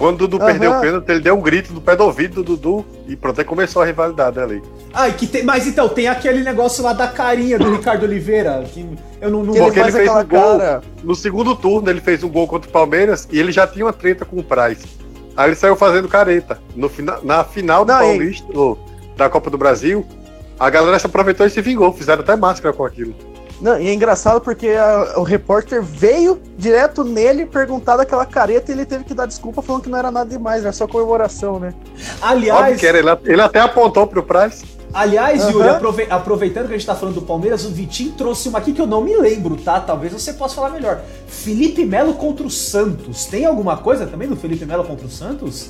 Quando 0.02 0.16
o 0.16 0.28
Dudu 0.28 0.40
uhum. 0.40 0.46
perdeu 0.48 0.72
o 0.72 0.82
pênalti, 0.82 1.10
ele 1.10 1.20
deu 1.20 1.36
um 1.36 1.42
grito 1.42 1.72
do 1.74 1.80
pé 1.80 1.96
do 1.96 2.04
ouvido 2.04 2.42
do 2.42 2.56
Dudu 2.56 2.84
e 3.08 3.16
pronto, 3.16 3.40
aí 3.40 3.46
começou 3.46 3.84
a 3.84 3.86
rivalidade 3.86 4.40
ali. 4.40 4.60
Ah, 4.92 5.12
que 5.12 5.28
tem, 5.28 5.44
mas 5.44 5.68
então, 5.68 5.88
tem 5.88 6.08
aquele 6.08 6.44
negócio 6.44 6.84
lá 6.84 6.92
da 6.92 7.08
carinha 7.08 7.60
do 7.60 7.72
Ricardo 7.72 8.02
Oliveira, 8.02 8.64
que 8.74 8.84
eu 9.22 9.30
não, 9.30 9.44
não 9.44 9.54
Porque 9.54 9.80
ele 9.80 9.92
fez 9.92 10.10
um 10.10 10.26
gol, 10.26 10.58
cara. 10.58 10.82
no 11.04 11.14
segundo 11.14 11.56
turno 11.56 11.88
ele 11.88 12.02
fez 12.02 12.24
um 12.24 12.30
gol 12.30 12.48
contra 12.48 12.68
o 12.68 12.74
Palmeiras 12.74 13.28
e 13.32 13.40
ele 13.40 13.52
já 13.52 13.68
tinha 13.68 13.86
uma 13.86 13.94
treta 13.94 14.26
com 14.26 14.38
o 14.38 14.44
Praz. 14.44 14.80
Aí 15.38 15.50
ele 15.50 15.56
saiu 15.56 15.76
fazendo 15.76 16.08
careta. 16.08 16.60
No 16.76 16.90
fina, 16.90 17.20
na 17.22 17.44
final 17.44 17.86
do 17.86 17.94
não, 17.94 18.00
Paulista, 18.00 18.52
da 19.16 19.30
Copa 19.30 19.52
do 19.52 19.58
Brasil, 19.60 20.04
a 20.60 20.68
galera 20.72 20.98
se 20.98 21.06
aproveitou 21.06 21.46
e 21.46 21.50
se 21.52 21.62
vingou, 21.62 21.94
fizeram 21.94 22.24
até 22.24 22.36
máscara 22.36 22.74
com 22.74 22.84
aquilo. 22.84 23.14
Não, 23.62 23.80
e 23.80 23.88
é 23.88 23.94
engraçado 23.94 24.42
porque 24.42 24.70
a, 24.70 25.20
o 25.20 25.24
repórter 25.24 25.84
veio 25.84 26.42
direto 26.58 27.04
nele 27.04 27.46
perguntar 27.46 27.96
daquela 27.96 28.26
careta 28.26 28.72
e 28.72 28.76
ele 28.76 28.86
teve 28.86 29.04
que 29.04 29.14
dar 29.14 29.28
desculpa 29.28 29.62
falando 29.62 29.84
que 29.84 29.90
não 29.90 30.00
era 30.00 30.10
nada 30.10 30.28
demais, 30.28 30.64
era 30.64 30.74
só 30.74 30.88
comemoração, 30.88 31.60
né? 31.60 31.72
Aliás. 32.20 32.82
Era, 32.82 32.98
ele, 32.98 33.10
ele, 33.26 33.42
até 33.42 33.60
apontou 33.60 34.08
pro 34.08 34.24
Price. 34.24 34.66
Aliás, 34.92 35.46
uhum. 35.46 35.52
Yuri, 35.52 35.70
aprove 35.70 36.08
aproveitando 36.10 36.68
que 36.68 36.74
a 36.74 36.78
gente 36.78 36.86
tá 36.86 36.96
falando 36.96 37.16
do 37.16 37.22
Palmeiras, 37.22 37.64
o 37.64 37.70
Vitinho 37.70 38.14
trouxe 38.14 38.50
uma 38.50 38.58
aqui 38.58 38.74
que 38.74 38.82
eu 38.82 38.88
não 38.88 39.02
me 39.02 39.16
lembro, 39.16 39.56
tá? 39.56 39.80
Talvez 39.80 40.12
você 40.12 40.34
possa 40.34 40.56
falar 40.56 40.72
melhor. 40.72 41.00
Felipe 41.28 41.86
Melo 41.86 42.16
contra 42.16 42.46
o 42.46 42.50
Santos. 42.50 43.26
Tem 43.26 43.46
alguma 43.46 43.78
coisa 43.78 44.08
também 44.08 44.28
do 44.28 44.36
Felipe 44.36 44.66
Melo 44.66 44.84
contra 44.84 45.06
o 45.06 45.10
Santos? 45.10 45.70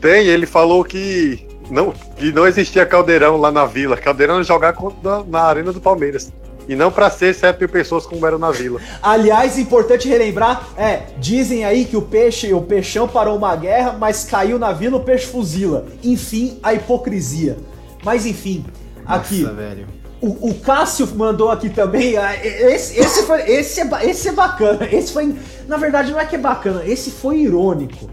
Tem, 0.00 0.26
ele 0.26 0.46
falou 0.46 0.84
que 0.84 1.44
não, 1.70 1.92
que 2.16 2.30
não 2.30 2.46
existia 2.46 2.84
caldeirão 2.84 3.36
lá 3.36 3.50
na 3.50 3.64
vila. 3.64 3.96
Caldeirão 3.96 4.42
jogar 4.44 4.76
na, 5.02 5.24
na 5.24 5.42
arena 5.42 5.72
do 5.72 5.80
Palmeiras. 5.80 6.30
E 6.72 6.76
não 6.76 6.90
para 6.90 7.10
ser 7.10 7.34
7 7.34 7.58
mil 7.58 7.68
pessoas 7.68 8.06
como 8.06 8.26
era 8.26 8.38
na 8.38 8.50
vila. 8.50 8.80
Aliás, 9.02 9.58
importante 9.58 10.08
relembrar, 10.08 10.70
é, 10.74 11.02
dizem 11.18 11.66
aí 11.66 11.84
que 11.84 11.98
o 11.98 12.00
peixe, 12.00 12.54
o 12.54 12.62
peixão 12.62 13.06
parou 13.06 13.36
uma 13.36 13.54
guerra, 13.54 13.94
mas 13.98 14.24
caiu 14.24 14.58
na 14.58 14.72
vila, 14.72 14.96
o 14.96 15.00
peixe 15.00 15.26
fuzila. 15.26 15.84
Enfim, 16.02 16.58
a 16.62 16.72
hipocrisia. 16.72 17.58
Mas 18.02 18.24
enfim, 18.24 18.64
aqui. 19.04 19.42
Nossa, 19.42 19.54
velho. 19.54 19.86
O, 20.18 20.50
o, 20.50 20.54
Cássio 20.54 21.06
mandou 21.14 21.50
aqui 21.50 21.68
também. 21.68 22.16
Ah, 22.16 22.34
esse, 22.42 22.98
esse, 22.98 23.24
foi, 23.24 23.42
esse, 23.42 23.80
é, 23.80 24.06
esse 24.08 24.28
é 24.30 24.32
bacana. 24.32 24.88
Esse 24.90 25.12
foi. 25.12 25.34
Na 25.68 25.76
verdade, 25.76 26.10
não 26.10 26.18
é 26.18 26.24
que 26.24 26.36
é 26.36 26.38
bacana, 26.38 26.82
esse 26.86 27.10
foi 27.10 27.40
irônico. 27.40 28.08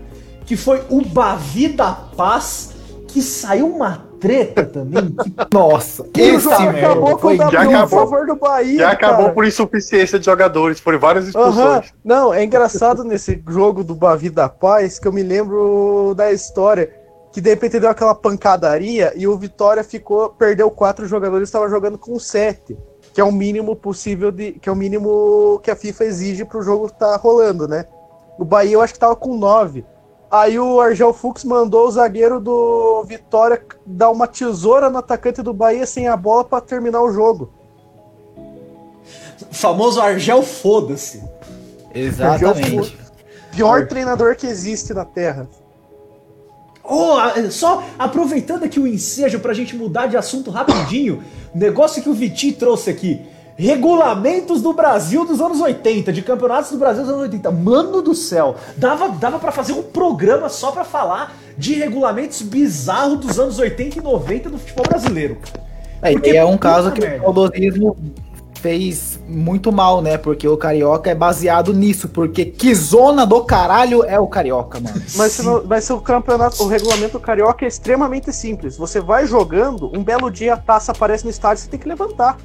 Que 0.45 0.57
foi 0.57 0.83
o 0.89 1.01
Bavi 1.01 1.69
da 1.69 1.91
Paz 1.91 2.71
que 3.07 3.21
saiu 3.21 3.77
matando 3.77 4.08
treta 4.19 4.65
também. 4.65 5.09
Que 5.11 5.33
Nossa, 5.53 6.03
O 6.03 6.09
esse 6.15 6.47
merda 6.47 6.79
acabou 6.79 7.17
com 7.17 7.27
o 7.27 7.35
já 7.37 7.61
acabou. 7.61 7.99
favor 7.99 8.27
do 8.27 8.35
Bahia. 8.35 8.79
Já 8.79 8.91
acabou 8.91 9.17
cara. 9.23 9.33
por 9.33 9.45
insuficiência 9.45 10.19
de 10.19 10.25
jogadores, 10.25 10.79
foram 10.79 10.99
várias 10.99 11.27
expulsões. 11.27 11.93
Não, 12.03 12.33
é 12.33 12.43
engraçado 12.43 13.03
nesse 13.03 13.41
jogo 13.47 13.83
do 13.83 13.95
Bavi 13.95 14.29
da 14.29 14.49
Paz 14.49 14.99
que 14.99 15.07
eu 15.07 15.13
me 15.13 15.23
lembro 15.23 16.13
da 16.15 16.31
história 16.31 16.99
que 17.31 17.41
de 17.41 17.49
repente 17.49 17.79
deu 17.79 17.89
aquela 17.89 18.15
pancadaria 18.15 19.13
e 19.15 19.27
o 19.27 19.37
Vitória 19.37 19.83
ficou 19.83 20.29
perdeu 20.29 20.69
quatro 20.71 21.07
jogadores, 21.07 21.47
estava 21.47 21.69
jogando 21.69 21.97
com 21.97 22.17
sete, 22.19 22.75
que 23.13 23.21
é 23.21 23.23
o 23.23 23.31
mínimo 23.31 23.75
possível 23.75 24.31
de, 24.31 24.53
que 24.53 24.67
é 24.67 24.71
o 24.71 24.75
mínimo 24.75 25.59
que 25.63 25.69
a 25.69 25.75
FIFA 25.75 26.05
exige 26.05 26.45
para 26.45 26.57
o 26.57 26.63
jogo 26.63 26.87
estar 26.87 27.15
rolando, 27.17 27.67
né? 27.67 27.85
O 28.37 28.45
Bahia 28.45 28.73
eu 28.73 28.81
acho 28.81 28.93
que 28.93 28.97
estava 28.97 29.15
com 29.15 29.37
nove. 29.37 29.85
Aí 30.31 30.59
o 30.59 30.79
Argel 30.79 31.11
Fux 31.11 31.43
mandou 31.43 31.87
o 31.87 31.91
zagueiro 31.91 32.39
do 32.39 33.03
Vitória 33.03 33.59
dar 33.85 34.11
uma 34.11 34.27
tesoura 34.27 34.89
no 34.89 34.99
atacante 34.99 35.41
do 35.41 35.53
Bahia 35.53 35.85
sem 35.87 36.07
a 36.07 36.15
bola 36.15 36.43
para 36.43 36.61
terminar 36.61 37.01
o 37.01 37.11
jogo. 37.11 37.51
famoso 39.51 39.99
Argel 39.99 40.43
foda-se. 40.43 41.23
Exatamente. 41.93 42.97
Pior 43.51 43.87
treinador 43.87 44.35
que 44.35 44.45
existe 44.45 44.93
na 44.93 45.03
Terra. 45.03 45.47
Oh, 46.83 47.17
só 47.51 47.83
aproveitando 47.97 48.63
aqui 48.63 48.79
o 48.79 48.87
ensejo 48.87 49.39
pra 49.39 49.53
gente 49.53 49.75
mudar 49.75 50.07
de 50.07 50.17
assunto 50.17 50.49
rapidinho, 50.49 51.23
negócio 51.53 52.01
que 52.01 52.09
o 52.09 52.13
Vitinho 52.13 52.55
trouxe 52.55 52.89
aqui. 52.89 53.21
Regulamentos 53.59 54.61
do 54.61 54.71
Brasil 54.71 55.25
dos 55.25 55.41
anos 55.41 55.59
80, 55.59 56.13
de 56.13 56.21
campeonatos 56.21 56.71
do 56.71 56.77
Brasil 56.77 57.03
dos 57.03 57.11
anos 57.11 57.23
80. 57.23 57.51
Mano 57.51 58.01
do 58.01 58.15
céu, 58.15 58.55
dava, 58.77 59.09
dava 59.09 59.37
para 59.37 59.51
fazer 59.51 59.73
um 59.73 59.83
programa 59.83 60.47
só 60.47 60.71
pra 60.71 60.85
falar 60.85 61.35
de 61.57 61.73
regulamentos 61.73 62.41
bizarros 62.41 63.19
dos 63.19 63.37
anos 63.37 63.59
80 63.59 63.99
e 63.99 64.01
90 64.01 64.49
do 64.49 64.57
futebol 64.57 64.85
brasileiro. 64.87 65.37
É, 66.01 66.13
Porque, 66.13 66.31
e 66.31 66.37
é 66.37 66.45
um 66.45 66.57
caso 66.57 66.91
que 66.93 67.01
merda. 67.01 67.17
o 67.19 67.23
saudosismo 67.25 67.97
fez 68.61 69.19
muito 69.27 69.71
mal, 69.73 70.01
né? 70.01 70.17
Porque 70.17 70.47
o 70.47 70.55
carioca 70.55 71.09
é 71.09 71.15
baseado 71.15 71.73
nisso. 71.73 72.07
Porque 72.07 72.45
que 72.45 72.73
zona 72.73 73.25
do 73.25 73.43
caralho 73.43 74.03
é 74.05 74.17
o 74.19 74.27
carioca, 74.27 74.79
mano? 74.79 75.01
Mas, 75.15 75.33
se 75.33 75.43
não- 75.43 75.63
mas 75.65 75.83
se 75.83 75.91
o 75.93 75.99
campeonato, 75.99 76.63
o 76.63 76.67
regulamento 76.67 77.19
carioca 77.19 77.65
é 77.65 77.67
extremamente 77.67 78.31
simples. 78.31 78.77
Você 78.77 79.01
vai 79.01 79.25
jogando, 79.25 79.91
um 79.93 80.01
belo 80.03 80.29
dia 80.31 80.53
a 80.53 80.57
taça 80.57 80.91
aparece 80.93 81.25
no 81.25 81.29
estádio, 81.29 81.63
você 81.63 81.69
tem 81.69 81.79
que 81.79 81.87
levantar. 81.87 82.37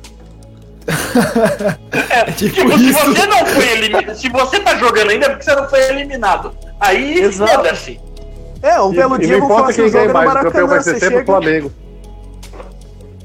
É, 2.10 2.24
tipo 2.32 2.54
tipo, 2.54 2.78
se 2.78 2.92
você 2.92 3.26
não 3.26 3.46
foi 3.46 3.68
eliminado, 3.72 4.14
se 4.16 4.28
você 4.28 4.60
tá 4.60 4.76
jogando 4.76 5.10
ainda 5.10 5.26
é 5.26 5.28
porque 5.30 5.44
você 5.44 5.54
não 5.54 5.68
foi 5.68 5.80
eliminado. 5.90 6.52
Aí, 6.80 7.32
foda-se. 7.32 8.00
É, 8.62 8.80
um 8.80 8.92
E, 8.92 8.96
belo 8.96 9.18
dia 9.18 9.28
que 9.28 9.42
o 9.44 9.48
quem 9.66 9.74
jogo 9.88 9.90
ganha 9.92 10.04
é 10.04 10.08
no 10.08 10.14
mais, 10.14 10.30
o 10.30 10.32
campeão 10.34 10.66
Maracanã. 10.66 10.66
vai 10.66 10.82
ser 10.82 10.94
Você 10.94 11.00
sempre 11.00 11.22
o. 11.22 11.26
Flamengo. 11.26 11.72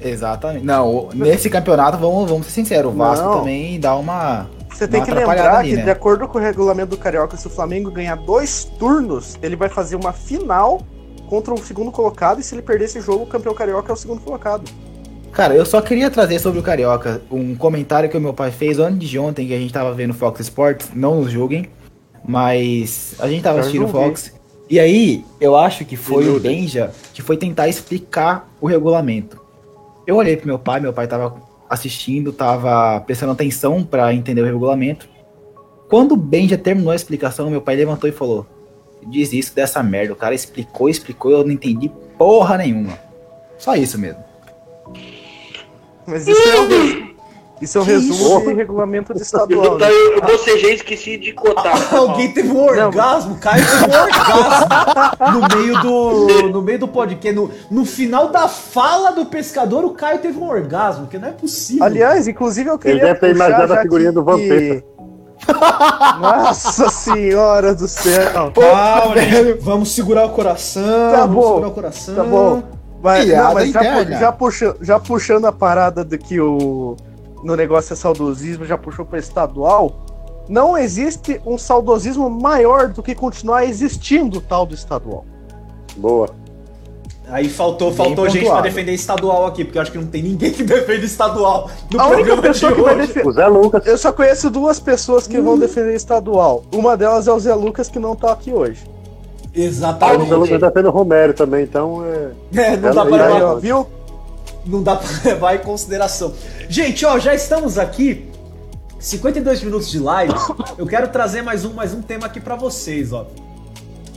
Exatamente. 0.01 0.66
Não, 0.66 0.88
o- 0.89 1.10
nesse 1.14 1.49
campeonato, 1.49 1.97
vamos, 1.97 2.30
vamos 2.30 2.45
ser 2.47 2.53
sinceros, 2.53 2.93
o 2.93 2.95
Vasco 2.97 3.26
Não. 3.26 3.39
também 3.39 3.80
dá 3.80 3.95
uma. 3.95 4.47
Você 4.70 4.88
tem 4.88 5.01
uma 5.01 5.05
que 5.05 5.12
lembrar 5.14 5.55
ali, 5.57 5.70
que, 5.72 5.76
né? 5.78 5.84
de 5.84 5.89
acordo 5.89 6.28
com 6.28 6.38
o 6.38 6.41
regulamento 6.41 6.91
do 6.91 6.97
Carioca, 6.97 7.36
se 7.36 7.47
o 7.47 7.49
Flamengo 7.49 7.91
ganhar 7.91 8.16
dois 8.16 8.64
turnos, 8.80 9.38
ele 9.41 9.57
vai 9.57 9.68
fazer 9.68 9.97
uma 9.97 10.14
final 10.14 10.82
contra 11.30 11.53
o 11.53 11.57
segundo 11.57 11.91
colocado. 11.91 12.39
E 12.39 12.43
se 12.43 12.55
ele 12.55 12.62
perder 12.62 12.86
esse 12.86 13.01
jogo, 13.01 13.24
o 13.24 13.28
campeão 13.28 13.53
carioca 13.53 13.91
é 13.91 13.93
o 13.93 13.97
segundo 13.97 14.22
colocado. 14.22 14.64
Cara, 15.32 15.55
eu 15.55 15.65
só 15.65 15.82
queria 15.82 16.09
trazer 16.09 16.39
sobre 16.39 16.59
o 16.59 16.63
Carioca 16.63 17.21
um 17.32 17.55
comentário 17.55 18.09
que 18.09 18.17
o 18.17 18.21
meu 18.21 18.34
pai 18.34 18.51
fez 18.51 18.80
antes 18.80 19.07
de 19.07 19.17
ontem, 19.17 19.47
que 19.47 19.53
a 19.53 19.59
gente 19.59 19.73
tava 19.73 19.93
vendo 19.93 20.13
Fox 20.13 20.39
Sports, 20.41 20.89
não 20.93 21.21
nos 21.21 21.32
julguem, 21.32 21.67
mas 22.27 23.15
a 23.19 23.27
gente 23.27 23.43
tava 23.43 23.59
assistindo 23.59 23.88
julguei. 23.88 24.07
Fox. 24.07 24.34
E 24.69 24.80
aí, 24.80 25.25
eu 25.41 25.55
acho 25.55 25.84
que 25.86 25.95
foi 25.95 26.30
o. 26.30 26.39
Benja 26.39 26.91
que 27.13 27.21
foi 27.21 27.38
tentar 27.38 27.67
explicar 27.67 28.47
o 28.61 28.67
regulamento. 28.67 29.41
Eu 30.05 30.15
olhei 30.15 30.38
pro 30.38 30.47
meu 30.47 30.59
pai, 30.59 30.80
meu 30.80 30.93
pai 30.93 31.07
tava 31.07 31.36
assistindo, 31.69 32.32
tava 32.32 32.99
prestando 33.01 33.32
atenção 33.32 33.84
pra 33.84 34.13
entender 34.13 34.41
o 34.41 34.45
regulamento. 34.45 35.07
Quando 35.89 36.11
o 36.11 36.17
Benja 36.17 36.57
terminou 36.57 36.91
a 36.91 36.95
explicação, 36.95 37.49
meu 37.49 37.61
pai 37.61 37.75
levantou 37.75 38.07
e 38.07 38.13
falou: 38.13 38.45
Diz 39.07 39.34
isso 39.34 39.55
dessa 39.55 39.82
merda. 39.82 40.13
O 40.13 40.15
cara 40.15 40.36
explicou, 40.36 40.89
explicou, 40.89 41.32
eu 41.32 41.43
não 41.43 41.51
entendi 41.51 41.91
porra 42.17 42.57
nenhuma. 42.57 42.99
Só 43.57 43.75
isso 43.75 43.97
mesmo. 43.97 44.28
Mas 46.08 46.28
isso 46.28 46.41
é 46.41 46.60
o, 46.60 46.68
res- 46.68 47.10
isso 47.62 47.78
é 47.78 47.82
o 47.82 47.84
resumo 47.84 48.14
isso? 48.39 48.47
de 48.47 48.54
regulamento 48.54 49.14
de 49.14 49.22
estadual. 49.22 49.76
Então 49.76 49.78
né? 49.80 49.88
eu 50.16 50.22
bocejei 50.22 50.72
e 50.72 50.76
esqueci 50.76 51.18
de 51.18 51.34
cotar. 51.34 51.93
Alguém 51.93 52.32
teve 52.32 52.50
um 52.50 52.64
orgasmo, 52.64 53.38
Caio 53.38 53.64
teve 53.66 53.86
um 53.86 54.02
orgasmo 54.02 55.39
no 55.39 55.58
meio 55.58 55.82
do, 55.82 56.50
no 56.50 56.62
meio 56.62 56.80
do 56.80 56.88
podcast. 56.88 57.36
No, 57.36 57.52
no 57.70 57.86
final 57.86 58.30
da 58.30 58.47
fala 58.47 59.12
do 59.12 59.26
pescador, 59.26 59.84
o 59.86 59.91
Caio 59.91 60.20
teve 60.20 60.38
um 60.39 60.47
orgasmo, 60.47 61.08
que 61.08 61.18
não 61.20 61.28
é 61.28 61.32
possível. 61.32 61.84
Aliás, 61.84 62.28
inclusive 62.28 62.70
eu 62.70 62.80
queria. 62.80 62.95
Ele 62.95 63.02
deve 63.06 63.20
ter 63.20 63.36
imaginado 63.36 63.74
a 63.74 63.82
figurinha 63.82 64.10
que- 64.10 64.16
do 64.16 64.24
Vampeta. 64.24 64.84
Nossa 66.20 66.89
senhora 66.89 67.74
do 67.74 67.88
céu. 67.88 68.52
Calma, 68.54 69.18
gente, 69.22 69.54
vamos 69.62 69.91
segurar 69.91 70.26
o 70.26 70.30
coração. 70.32 70.84
Tá 71.12 71.20
vamos 71.22 71.36
bom, 71.36 71.47
segurar 71.50 71.68
o 71.68 71.72
coração. 71.72 72.16
Tá 72.16 72.24
bom. 72.24 72.64
Mas, 73.02 73.26
Piada 73.26 73.47
não, 73.47 73.54
mas 73.54 73.72
já, 73.72 73.80
pu- 73.82 74.12
já, 74.12 74.32
puxa, 74.32 74.76
já 74.82 75.00
puxando 75.00 75.45
a 75.45 75.52
parada 75.52 76.04
do 76.04 76.18
que 76.18 76.39
o 76.39 76.95
no 77.43 77.56
negócio 77.56 77.93
é 77.93 77.95
saudosismo, 77.95 78.66
já 78.66 78.78
puxou 78.78 79.06
para 79.06 79.18
estadual. 79.20 80.06
Não 80.50 80.78
existe 80.78 81.39
um 81.45 81.58
saudosismo 81.58 82.30
maior 82.30 82.89
do 82.89 83.02
que 83.04 83.16
continuar 83.16 83.64
existindo 83.66 84.39
o 84.39 84.41
tal 84.41 84.66
do 84.66 84.74
estadual. 84.76 85.24
Boa. 85.95 86.30
Aí 87.30 87.47
faltou, 87.47 87.89
Bem 87.89 87.97
faltou 87.97 88.26
gente 88.28 88.39
pra 88.39 88.56
pontuado. 88.56 88.64
defender 88.68 88.91
estadual 88.93 89.45
aqui, 89.45 89.64
porque 89.64 89.78
eu 89.78 89.82
acho 89.84 89.91
que 89.91 89.97
não 90.00 90.08
tem 90.08 90.24
ninguém 90.24 90.52
que 90.52 90.64
defende 90.66 91.06
estadual 91.06 91.70
no 91.93 92.02
A 92.02 92.08
única 92.08 92.16
programa 92.36 92.41
de 92.41 92.47
pessoa 92.47 92.72
que 92.74 92.82
vai 92.82 92.95
hoje. 92.95 93.08
defender. 93.08 93.28
O 93.30 93.32
Zé 93.32 93.47
Lucas. 93.47 93.86
Eu 93.86 93.97
só 94.00 94.12
conheço 94.12 94.50
duas 94.50 94.80
pessoas 94.80 95.28
que 95.28 95.39
vão 95.39 95.58
defender 95.58 95.93
estadual. 95.95 96.64
Uma 96.74 96.97
delas 96.97 97.28
é 97.28 97.32
o 97.32 97.39
Zé 97.39 97.54
Lucas, 97.54 97.88
que 97.88 98.00
não 98.00 98.16
tá 98.16 98.32
aqui 98.32 98.52
hoje. 98.52 98.84
O 99.60 99.68
Exatamente. 99.68 100.34
Lucas 100.34 100.60
defende 100.62 100.88
o 100.88 100.91
Romero 100.91 101.34
também, 101.34 101.64
então 101.64 102.03
é. 102.05 102.32
É, 102.62 102.78
não 102.78 102.93
dá 102.93 103.05
pra 103.05 103.28
levar 103.28 103.41
ó, 103.43 103.55
viu? 103.55 103.88
não 104.66 104.84
dá 104.84 104.95
pra 104.95 105.07
levar 105.26 105.55
em 105.55 105.60
consideração. 105.60 106.34
Gente, 106.68 107.05
ó, 107.05 107.18
já 107.20 107.34
estamos 107.34 107.78
aqui. 107.78 108.26
52 108.99 109.64
minutos 109.64 109.89
de 109.89 109.99
live. 109.99 110.34
Eu 110.78 110.86
quero 110.86 111.07
trazer 111.07 111.41
mais 111.41 111.64
um, 111.64 111.74
mais 111.74 111.93
um 111.93 112.01
tema 112.01 112.26
aqui 112.26 112.39
pra 112.39 112.55
vocês, 112.55 113.14
ó. 113.14 113.28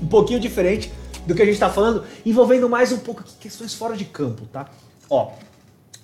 Um 0.03 0.07
pouquinho 0.07 0.41
diferente 0.41 0.93
do 1.25 1.35
que 1.37 1.43
a 1.43 1.45
gente 1.45 1.59
tá 1.59 1.71
falando, 1.71 2.03
envolvendo 2.27 2.69
mais 2.69 2.91
um 2.91 2.99
pouco 2.99 3.21
aqui 3.21 3.33
questões 3.39 3.73
fora 3.75 3.97
de 3.97 4.05
campo, 4.05 4.43
tá? 4.53 4.67
Ó, 5.09 5.29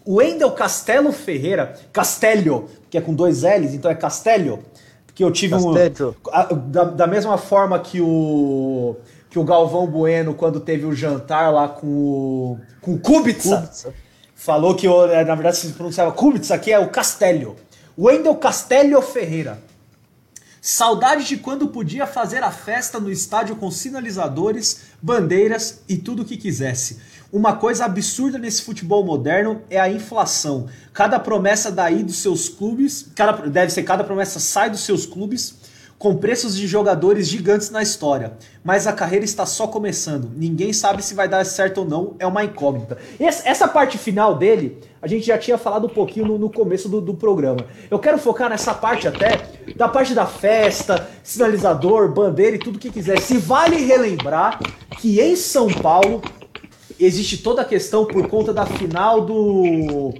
o 0.05 0.15
Wendel 0.17 0.53
Castelo 0.53 1.11
Ferreira, 1.11 1.75
Castelho, 1.93 2.67
que 2.89 2.97
é 2.97 3.01
com 3.01 3.13
dois 3.13 3.43
L's, 3.43 3.75
então 3.75 3.91
é 3.91 3.97
Castelho, 3.97 4.61
porque 5.05 5.25
eu 5.25 5.33
tive 5.33 5.57
um 5.57 5.75
Castelho. 5.75 6.15
a- 6.31 6.45
da, 6.55 6.85
da 6.85 7.07
mesma 7.09 7.37
forma 7.37 7.77
que 7.81 8.01
o 8.01 8.95
que 9.31 9.39
o 9.39 9.45
Galvão 9.45 9.87
Bueno 9.87 10.35
quando 10.35 10.61
teve 10.61 10.87
o 10.87 10.95
jantar 10.95 11.53
lá 11.53 11.69
com 11.69 11.87
o 11.87 12.61
com 12.81 12.95
o 12.95 12.99
Kubica, 12.99 13.43
Kubica. 13.43 13.95
falou 14.35 14.75
que 14.75 14.89
o- 14.89 15.07
na 15.07 15.35
verdade 15.35 15.57
se 15.59 15.69
pronunciava 15.69 16.13
Kubica, 16.13 16.55
aqui 16.55 16.73
é 16.73 16.79
o 16.79 16.89
Castelho. 16.89 17.57
Wendel 17.99 18.35
Castelho 18.37 19.01
Ferreira. 19.03 19.59
Saudade 20.61 21.25
de 21.25 21.37
quando 21.37 21.69
podia 21.69 22.07
fazer 22.07 22.43
a 22.43 22.51
festa 22.51 22.99
no 22.99 23.11
estádio 23.11 23.57
com 23.57 23.71
sinalizadores, 23.71 24.81
bandeiras 25.01 25.81
e 25.89 25.97
tudo 25.97 26.23
o 26.23 26.25
que 26.25 26.37
quisesse. 26.37 26.99
Uma 27.33 27.55
coisa 27.57 27.85
absurda 27.85 28.39
nesse 28.39 28.63
futebol 28.63 29.05
moderno 29.05 29.63
é 29.71 29.79
a 29.79 29.89
inflação. 29.91 30.67
Cada 30.93 31.19
promessa 31.21 31.71
daí 31.71 32.03
dos 32.03 32.17
seus 32.17 32.49
clubes, 32.49 33.07
cada, 33.15 33.33
deve 33.49 33.71
ser 33.73 33.83
cada 33.85 34.03
promessa 34.03 34.41
sai 34.41 34.69
dos 34.71 34.81
seus 34.81 35.07
clubes 35.07 35.55
com 35.99 36.17
preços 36.17 36.57
de 36.57 36.67
jogadores 36.67 37.27
gigantes 37.27 37.71
na 37.71 37.83
história. 37.83 38.35
Mas 38.63 38.87
a 38.87 38.93
carreira 38.93 39.25
está 39.25 39.45
só 39.45 39.67
começando. 39.67 40.31
Ninguém 40.37 40.73
sabe 40.73 41.03
se 41.03 41.13
vai 41.13 41.29
dar 41.29 41.45
certo 41.45 41.79
ou 41.79 41.85
não, 41.85 42.15
é 42.19 42.27
uma 42.27 42.45
incógnita. 42.45 42.97
Essa, 43.19 43.67
parte 43.67 43.99
final 43.99 44.37
dele, 44.37 44.79
a 45.03 45.09
gente 45.09 45.27
já 45.27 45.37
tinha 45.37 45.59
falado 45.59 45.87
um 45.87 45.91
pouquinho 45.91 46.27
no, 46.27 46.39
no 46.39 46.51
começo 46.51 46.89
do, 46.89 47.01
do 47.01 47.15
programa. 47.15 47.67
Eu 47.91 47.99
quero 47.99 48.19
focar 48.19 48.49
nessa 48.49 48.73
parte 48.73 49.09
até, 49.09 49.41
da 49.75 49.89
parte 49.89 50.15
da 50.15 50.25
festa, 50.25 51.09
sinalizador, 51.23 52.13
bandeira 52.13 52.55
e 52.55 52.61
tudo 52.61 52.79
que 52.79 52.91
quiser. 52.91 53.21
Se 53.21 53.37
vale 53.37 53.85
relembrar 53.85 54.61
que 55.01 55.21
em 55.21 55.35
São 55.35 55.69
Paulo 55.69 56.23
existe 56.99 57.39
toda 57.39 57.63
a 57.63 57.65
questão 57.65 58.05
por 58.05 58.27
conta 58.29 58.53
da 58.53 58.67
final 58.67 59.23
do. 59.23 60.13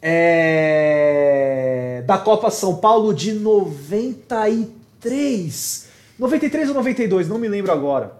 é, 0.00 2.02
da 2.06 2.18
Copa 2.18 2.50
São 2.50 2.76
Paulo 2.76 3.14
de 3.14 3.32
93. 3.32 4.81
93 6.18 6.68
ou 6.68 6.74
92, 6.74 7.28
não 7.28 7.38
me 7.38 7.48
lembro 7.48 7.72
agora. 7.72 8.12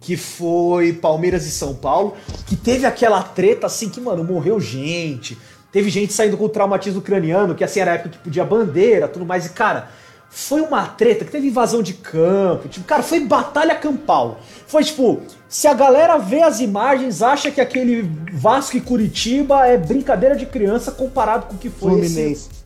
Que 0.00 0.16
foi 0.16 0.92
Palmeiras 0.92 1.46
e 1.46 1.50
São 1.50 1.74
Paulo. 1.74 2.16
Que 2.46 2.56
teve 2.56 2.86
aquela 2.86 3.22
treta 3.22 3.66
assim 3.66 3.88
que, 3.88 4.00
mano, 4.00 4.24
morreu 4.24 4.58
gente. 4.58 5.36
Teve 5.70 5.90
gente 5.90 6.12
saindo 6.12 6.36
com 6.36 6.48
traumatismo 6.48 7.00
craniano, 7.00 7.54
que 7.54 7.64
assim 7.64 7.80
era 7.80 7.92
a 7.92 7.94
época 7.94 8.10
que 8.10 8.18
podia 8.18 8.44
bandeira, 8.44 9.08
tudo 9.08 9.24
mais. 9.24 9.46
E, 9.46 9.50
cara, 9.50 9.90
foi 10.34 10.62
uma 10.62 10.86
treta, 10.86 11.26
que 11.26 11.30
teve 11.30 11.48
invasão 11.48 11.82
de 11.82 11.92
campo, 11.92 12.66
tipo, 12.66 12.86
cara, 12.86 13.02
foi 13.02 13.20
batalha 13.20 13.74
campal. 13.74 14.40
Foi 14.66 14.82
tipo, 14.82 15.20
se 15.46 15.68
a 15.68 15.74
galera 15.74 16.16
vê 16.16 16.42
as 16.42 16.58
imagens, 16.58 17.20
acha 17.20 17.50
que 17.50 17.60
aquele 17.60 18.10
Vasco 18.32 18.78
e 18.78 18.80
Curitiba 18.80 19.66
é 19.66 19.76
brincadeira 19.76 20.34
de 20.34 20.46
criança 20.46 20.90
comparado 20.90 21.46
com 21.46 21.54
o 21.54 21.58
que 21.58 21.68
foi 21.68 21.90
Fluminense. 21.90 22.48
Esse... 22.48 22.61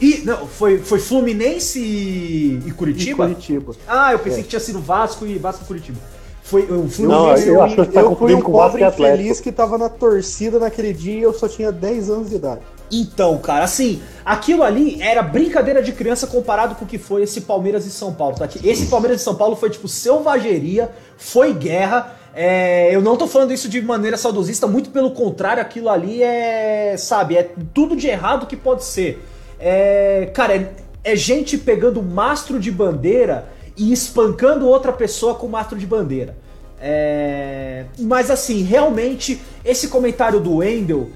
E, 0.00 0.22
não, 0.24 0.46
foi, 0.46 0.78
foi 0.78 0.98
Fluminense 0.98 1.80
e, 1.80 2.62
e 2.66 2.70
Curitiba? 2.72 3.24
E 3.24 3.34
Curitiba. 3.34 3.74
Ah, 3.88 4.12
eu 4.12 4.18
pensei 4.18 4.40
é. 4.40 4.42
que 4.42 4.48
tinha 4.48 4.60
sido 4.60 4.80
Vasco 4.80 5.26
e 5.26 5.38
Vasco 5.38 5.64
e 5.64 5.66
Curitiba. 5.66 5.98
Foi 6.42 6.62
o 6.62 6.88
Fluminense. 6.88 7.02
Não, 7.02 7.36
eu, 7.36 7.54
eu, 7.54 7.62
acho 7.62 7.76
que 7.76 7.86
tá 7.86 8.00
eu 8.00 8.14
fui 8.14 8.34
um 8.34 8.40
pobre 8.40 8.84
infeliz 8.84 9.40
que 9.40 9.50
tava 9.50 9.78
na 9.78 9.88
torcida 9.88 10.58
naquele 10.58 10.92
dia 10.92 11.18
e 11.18 11.22
eu 11.22 11.32
só 11.32 11.48
tinha 11.48 11.72
10 11.72 12.10
anos 12.10 12.30
de 12.30 12.36
idade. 12.36 12.60
Então, 12.90 13.36
cara, 13.38 13.64
assim, 13.64 14.00
aquilo 14.24 14.62
ali 14.62 15.02
era 15.02 15.22
brincadeira 15.22 15.82
de 15.82 15.92
criança 15.92 16.26
comparado 16.26 16.76
com 16.76 16.84
o 16.84 16.88
que 16.88 16.98
foi 16.98 17.22
esse 17.22 17.40
Palmeiras 17.40 17.84
e 17.84 17.90
São 17.90 18.12
Paulo, 18.12 18.36
tá? 18.36 18.48
Esse 18.62 18.86
Palmeiras 18.86 19.20
e 19.20 19.24
São 19.24 19.34
Paulo 19.34 19.56
foi 19.56 19.70
tipo 19.70 19.88
selvageria, 19.88 20.90
foi 21.16 21.52
guerra. 21.52 22.14
É, 22.32 22.94
eu 22.94 23.00
não 23.00 23.16
tô 23.16 23.26
falando 23.26 23.52
isso 23.52 23.68
de 23.68 23.82
maneira 23.82 24.16
saudosista, 24.16 24.66
muito 24.66 24.90
pelo 24.90 25.10
contrário, 25.10 25.60
aquilo 25.60 25.88
ali 25.88 26.22
é, 26.22 26.94
sabe, 26.96 27.36
é 27.36 27.50
tudo 27.74 27.96
de 27.96 28.06
errado 28.06 28.46
que 28.46 28.56
pode 28.56 28.84
ser. 28.84 29.20
É, 29.58 30.30
cara, 30.34 30.56
é, 30.56 30.72
é 31.04 31.16
gente 31.16 31.56
pegando 31.56 32.02
mastro 32.02 32.58
de 32.58 32.70
bandeira 32.70 33.48
e 33.76 33.92
espancando 33.92 34.66
outra 34.66 34.92
pessoa 34.92 35.34
com 35.34 35.48
mastro 35.48 35.78
de 35.78 35.86
bandeira. 35.86 36.36
É... 36.80 37.86
Mas 37.98 38.30
assim, 38.30 38.62
realmente, 38.62 39.40
esse 39.64 39.88
comentário 39.88 40.40
do 40.40 40.56
Wendel, 40.56 41.10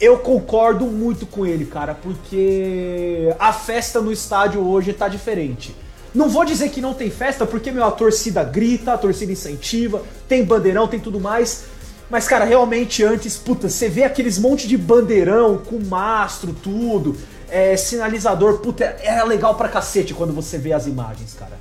eu 0.00 0.18
concordo 0.18 0.86
muito 0.86 1.26
com 1.26 1.46
ele, 1.46 1.66
cara, 1.66 1.94
porque 1.94 3.34
a 3.38 3.52
festa 3.52 4.00
no 4.00 4.10
estádio 4.10 4.66
hoje 4.66 4.92
tá 4.92 5.08
diferente. 5.08 5.74
Não 6.14 6.30
vou 6.30 6.44
dizer 6.46 6.70
que 6.70 6.80
não 6.80 6.94
tem 6.94 7.10
festa, 7.10 7.44
porque 7.44 7.70
meu, 7.70 7.84
a 7.84 7.90
torcida 7.90 8.42
grita, 8.42 8.94
a 8.94 8.98
torcida 8.98 9.32
incentiva, 9.32 10.02
tem 10.26 10.42
bandeirão, 10.44 10.88
tem 10.88 10.98
tudo 10.98 11.20
mais. 11.20 11.64
Mas, 12.08 12.26
cara, 12.26 12.44
realmente 12.44 13.02
antes, 13.02 13.36
puta, 13.36 13.68
você 13.68 13.88
vê 13.88 14.04
aqueles 14.04 14.38
monte 14.38 14.66
de 14.66 14.78
bandeirão 14.78 15.58
com 15.58 15.78
mastro, 15.78 16.54
tudo, 16.62 17.16
é, 17.48 17.76
sinalizador, 17.76 18.58
puta, 18.58 18.84
era 19.02 19.24
legal 19.24 19.54
pra 19.54 19.68
cacete 19.68 20.14
quando 20.14 20.32
você 20.32 20.58
vê 20.58 20.72
as 20.72 20.86
imagens, 20.86 21.34
cara. 21.34 21.58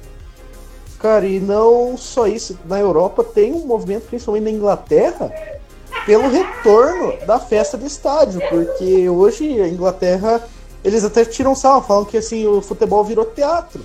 Cara, 0.99 1.25
e 1.25 1.39
não 1.39 1.97
só 1.97 2.27
isso, 2.27 2.57
na 2.65 2.79
Europa 2.79 3.23
tem 3.23 3.53
um 3.53 3.65
movimento, 3.65 4.07
principalmente 4.07 4.43
na 4.43 4.49
Inglaterra, 4.51 5.31
pelo 6.05 6.29
retorno 6.29 7.13
da 7.25 7.39
festa 7.39 7.77
de 7.77 7.85
estádio, 7.85 8.41
porque 8.49 9.07
hoje 9.09 9.61
a 9.61 9.67
Inglaterra, 9.67 10.41
eles 10.83 11.03
até 11.03 11.23
tiram 11.25 11.53
sal, 11.53 11.83
falam 11.83 12.05
que 12.05 12.17
assim, 12.17 12.45
o 12.45 12.61
futebol 12.61 13.03
virou 13.03 13.25
teatro. 13.25 13.81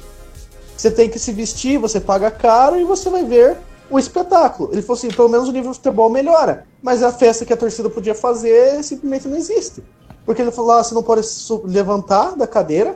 Você 0.76 0.90
tem 0.90 1.10
que 1.10 1.18
se 1.18 1.32
vestir, 1.32 1.78
você 1.78 2.00
paga 2.00 2.30
caro 2.30 2.80
e 2.80 2.84
você 2.84 3.10
vai 3.10 3.24
ver 3.24 3.58
o 3.90 3.98
espetáculo. 3.98 4.70
Ele 4.72 4.80
falou 4.80 4.96
assim, 4.96 5.08
pelo 5.08 5.28
menos 5.28 5.48
o 5.48 5.52
nível 5.52 5.72
de 5.72 5.76
futebol 5.76 6.08
melhora, 6.08 6.64
mas 6.82 7.02
a 7.02 7.12
festa 7.12 7.44
que 7.44 7.52
a 7.52 7.56
torcida 7.56 7.90
podia 7.90 8.14
fazer 8.14 8.82
simplesmente 8.82 9.28
não 9.28 9.36
existe. 9.36 9.82
Porque 10.30 10.42
ele 10.42 10.52
falou, 10.52 10.70
ah, 10.70 10.84
você 10.84 10.94
não 10.94 11.02
pode 11.02 11.26
levantar 11.64 12.36
da 12.36 12.46
cadeira, 12.46 12.94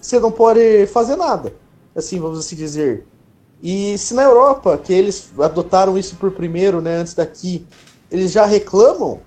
você 0.00 0.18
não 0.18 0.32
pode 0.32 0.86
fazer 0.86 1.14
nada. 1.14 1.52
Assim, 1.94 2.18
vamos 2.18 2.38
assim 2.38 2.56
dizer. 2.56 3.06
E 3.62 3.98
se 3.98 4.14
na 4.14 4.22
Europa, 4.22 4.78
que 4.78 4.90
eles 4.90 5.28
adotaram 5.38 5.98
isso 5.98 6.16
por 6.16 6.30
primeiro, 6.30 6.80
né, 6.80 6.96
antes 6.96 7.12
daqui, 7.12 7.66
eles 8.10 8.32
já 8.32 8.46
reclamam, 8.46 9.20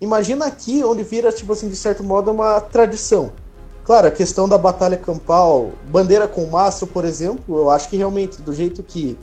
imagina 0.00 0.46
aqui 0.46 0.82
onde 0.82 1.04
vira, 1.04 1.30
tipo 1.30 1.52
assim, 1.52 1.68
de 1.68 1.76
certo 1.76 2.02
modo, 2.02 2.32
uma 2.32 2.60
tradição. 2.60 3.30
Claro, 3.84 4.08
a 4.08 4.10
questão 4.10 4.48
da 4.48 4.58
batalha 4.58 4.96
campal, 4.96 5.70
bandeira 5.88 6.26
com 6.26 6.46
mastro, 6.46 6.88
por 6.88 7.04
exemplo, 7.04 7.58
eu 7.58 7.70
acho 7.70 7.88
que 7.88 7.96
realmente, 7.96 8.42
do 8.42 8.52
jeito 8.52 8.82
que 8.82 9.16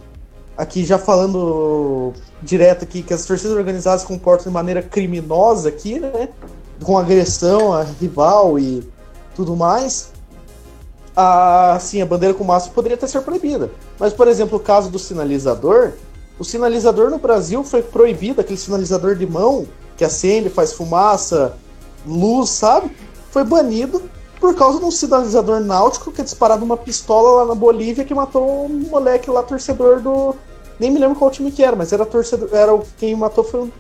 aqui 0.56 0.86
já 0.86 0.98
falando 0.98 2.14
direto 2.42 2.86
aqui, 2.86 3.04
que 3.04 3.14
as 3.14 3.26
torcidas 3.26 3.58
organizadas 3.58 4.00
se 4.00 4.08
comportam 4.08 4.46
de 4.46 4.54
maneira 4.54 4.82
criminosa 4.82 5.68
aqui, 5.68 6.00
né? 6.00 6.30
Com 6.84 6.98
agressão 6.98 7.74
a 7.74 7.84
rival 7.84 8.60
e 8.60 8.88
tudo 9.36 9.56
mais, 9.56 10.12
a, 11.16 11.78
sim, 11.80 12.02
a 12.02 12.06
bandeira 12.06 12.34
com 12.34 12.44
mastro 12.44 12.74
poderia 12.74 12.96
até 12.96 13.08
ser 13.08 13.22
proibida. 13.22 13.72
Mas, 14.00 14.14
por 14.14 14.28
exemplo, 14.28 14.58
o 14.58 14.62
caso 14.62 14.90
do 14.90 15.00
sinalizador, 15.00 15.92
o 16.38 16.44
sinalizador 16.44 17.10
no 17.10 17.18
Brasil 17.18 17.64
foi 17.64 17.82
proibido, 17.82 18.42
aquele 18.42 18.58
sinalizador 18.58 19.16
de 19.16 19.26
mão 19.26 19.68
que 19.96 20.04
acende, 20.04 20.50
faz 20.50 20.74
fumaça, 20.74 21.56
luz, 22.06 22.50
sabe? 22.50 22.92
Foi 23.32 23.44
banido 23.44 24.02
por 24.40 24.56
causa 24.56 24.80
de 24.80 24.86
um 24.86 24.92
sinalizador 24.92 25.62
náutico 25.62 26.12
que 26.12 26.22
é 26.22 26.24
disparado 26.24 26.66
uma 26.66 26.76
pistola 26.76 27.44
lá 27.44 27.46
na 27.46 27.56
Bolívia 27.56 28.04
que 28.04 28.14
matou 28.14 28.66
um 28.66 28.70
moleque 28.90 29.30
lá, 29.30 29.42
torcedor 29.42 30.02
do. 30.02 30.36
Nem 30.80 30.92
me 30.92 31.00
lembro 31.00 31.18
qual 31.18 31.32
time 31.32 31.52
que 31.52 31.64
era, 31.64 31.76
mas 31.76 31.94
era 31.94 32.06
torcedor. 32.06 32.50
Era 32.52 32.78
quem 32.98 33.16
matou 33.16 33.44
foi 33.44 33.62
um 33.62 33.72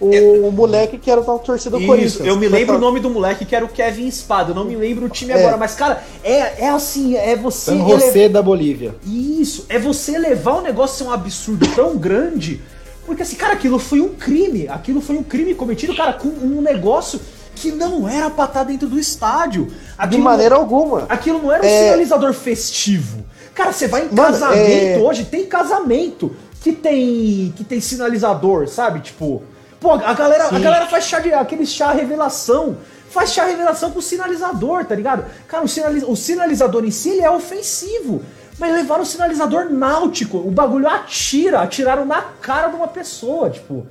o 0.00 0.12
é. 0.12 0.50
moleque 0.50 0.98
que 0.98 1.10
era 1.10 1.20
da 1.20 1.38
torcida 1.38 1.78
do 1.78 1.86
Corinthians. 1.86 2.20
Eu 2.20 2.36
me 2.36 2.48
lembro 2.48 2.76
o 2.76 2.78
nome 2.78 3.00
do 3.00 3.08
moleque 3.08 3.44
que 3.44 3.54
era 3.54 3.64
o 3.64 3.68
Kevin 3.68 4.06
Espada. 4.06 4.50
Eu 4.50 4.54
não 4.54 4.64
me 4.64 4.76
lembro 4.76 5.06
o 5.06 5.08
time 5.08 5.32
é. 5.32 5.38
agora, 5.38 5.56
mas 5.56 5.74
cara, 5.74 6.02
é, 6.22 6.64
é 6.64 6.68
assim, 6.68 7.16
é 7.16 7.36
você. 7.36 7.70
San 7.70 7.88
José 7.88 8.28
da 8.28 8.42
Bolívia. 8.42 8.94
Isso, 9.06 9.66
é 9.68 9.78
você 9.78 10.18
levar 10.18 10.56
o 10.56 10.60
negócio 10.60 10.94
a 10.94 10.98
ser 10.98 11.04
um 11.04 11.12
absurdo 11.12 11.66
tão 11.74 11.96
grande. 11.96 12.60
Porque 13.06 13.22
assim, 13.22 13.36
cara, 13.36 13.52
aquilo 13.52 13.78
foi 13.78 14.00
um 14.00 14.10
crime. 14.10 14.66
Aquilo 14.68 15.00
foi 15.00 15.16
um 15.16 15.22
crime 15.22 15.54
cometido, 15.54 15.94
cara, 15.94 16.14
com 16.14 16.28
um 16.28 16.60
negócio 16.60 17.20
que 17.54 17.70
não 17.70 18.08
era 18.08 18.30
pra 18.30 18.46
estar 18.46 18.64
dentro 18.64 18.88
do 18.88 18.98
estádio. 18.98 19.68
Aquilo, 19.96 20.18
de 20.20 20.24
maneira 20.24 20.54
alguma. 20.54 21.04
Aquilo 21.08 21.40
não 21.40 21.52
era 21.52 21.62
um 21.62 21.66
é... 21.66 21.84
sinalizador 21.84 22.32
festivo. 22.32 23.24
Cara, 23.54 23.72
você 23.72 23.86
vai 23.86 24.02
em 24.02 24.04
Mano, 24.06 24.16
casamento 24.16 24.60
é... 24.60 24.98
hoje, 24.98 25.24
tem 25.24 25.46
casamento 25.46 26.34
que 26.60 26.72
tem 26.72 27.52
que 27.54 27.62
tem 27.62 27.80
sinalizador, 27.80 28.66
sabe? 28.66 29.00
Tipo, 29.00 29.42
Pô, 29.84 29.92
a 29.92 30.14
galera, 30.14 30.44
a 30.44 30.58
galera 30.58 30.86
faz 30.86 31.04
chá 31.04 31.18
de, 31.18 31.30
aquele 31.34 31.66
chá 31.66 31.92
revelação. 31.92 32.78
Faz 33.10 33.34
chá 33.34 33.44
revelação 33.44 33.90
com 33.90 34.00
sinalizador, 34.00 34.82
tá 34.86 34.94
ligado? 34.94 35.26
Cara, 35.46 35.62
o, 35.62 35.68
sinaliza, 35.68 36.06
o 36.06 36.16
sinalizador 36.16 36.86
em 36.86 36.90
si 36.90 37.10
ele 37.10 37.20
é 37.20 37.30
ofensivo. 37.30 38.22
Mas 38.58 38.72
levaram 38.72 39.02
o 39.02 39.06
sinalizador 39.06 39.66
náutico. 39.66 40.38
O 40.38 40.50
bagulho 40.50 40.88
atira. 40.88 41.60
Atiraram 41.60 42.06
na 42.06 42.22
cara 42.22 42.68
de 42.68 42.76
uma 42.76 42.88
pessoa, 42.88 43.50
tipo. 43.50 43.86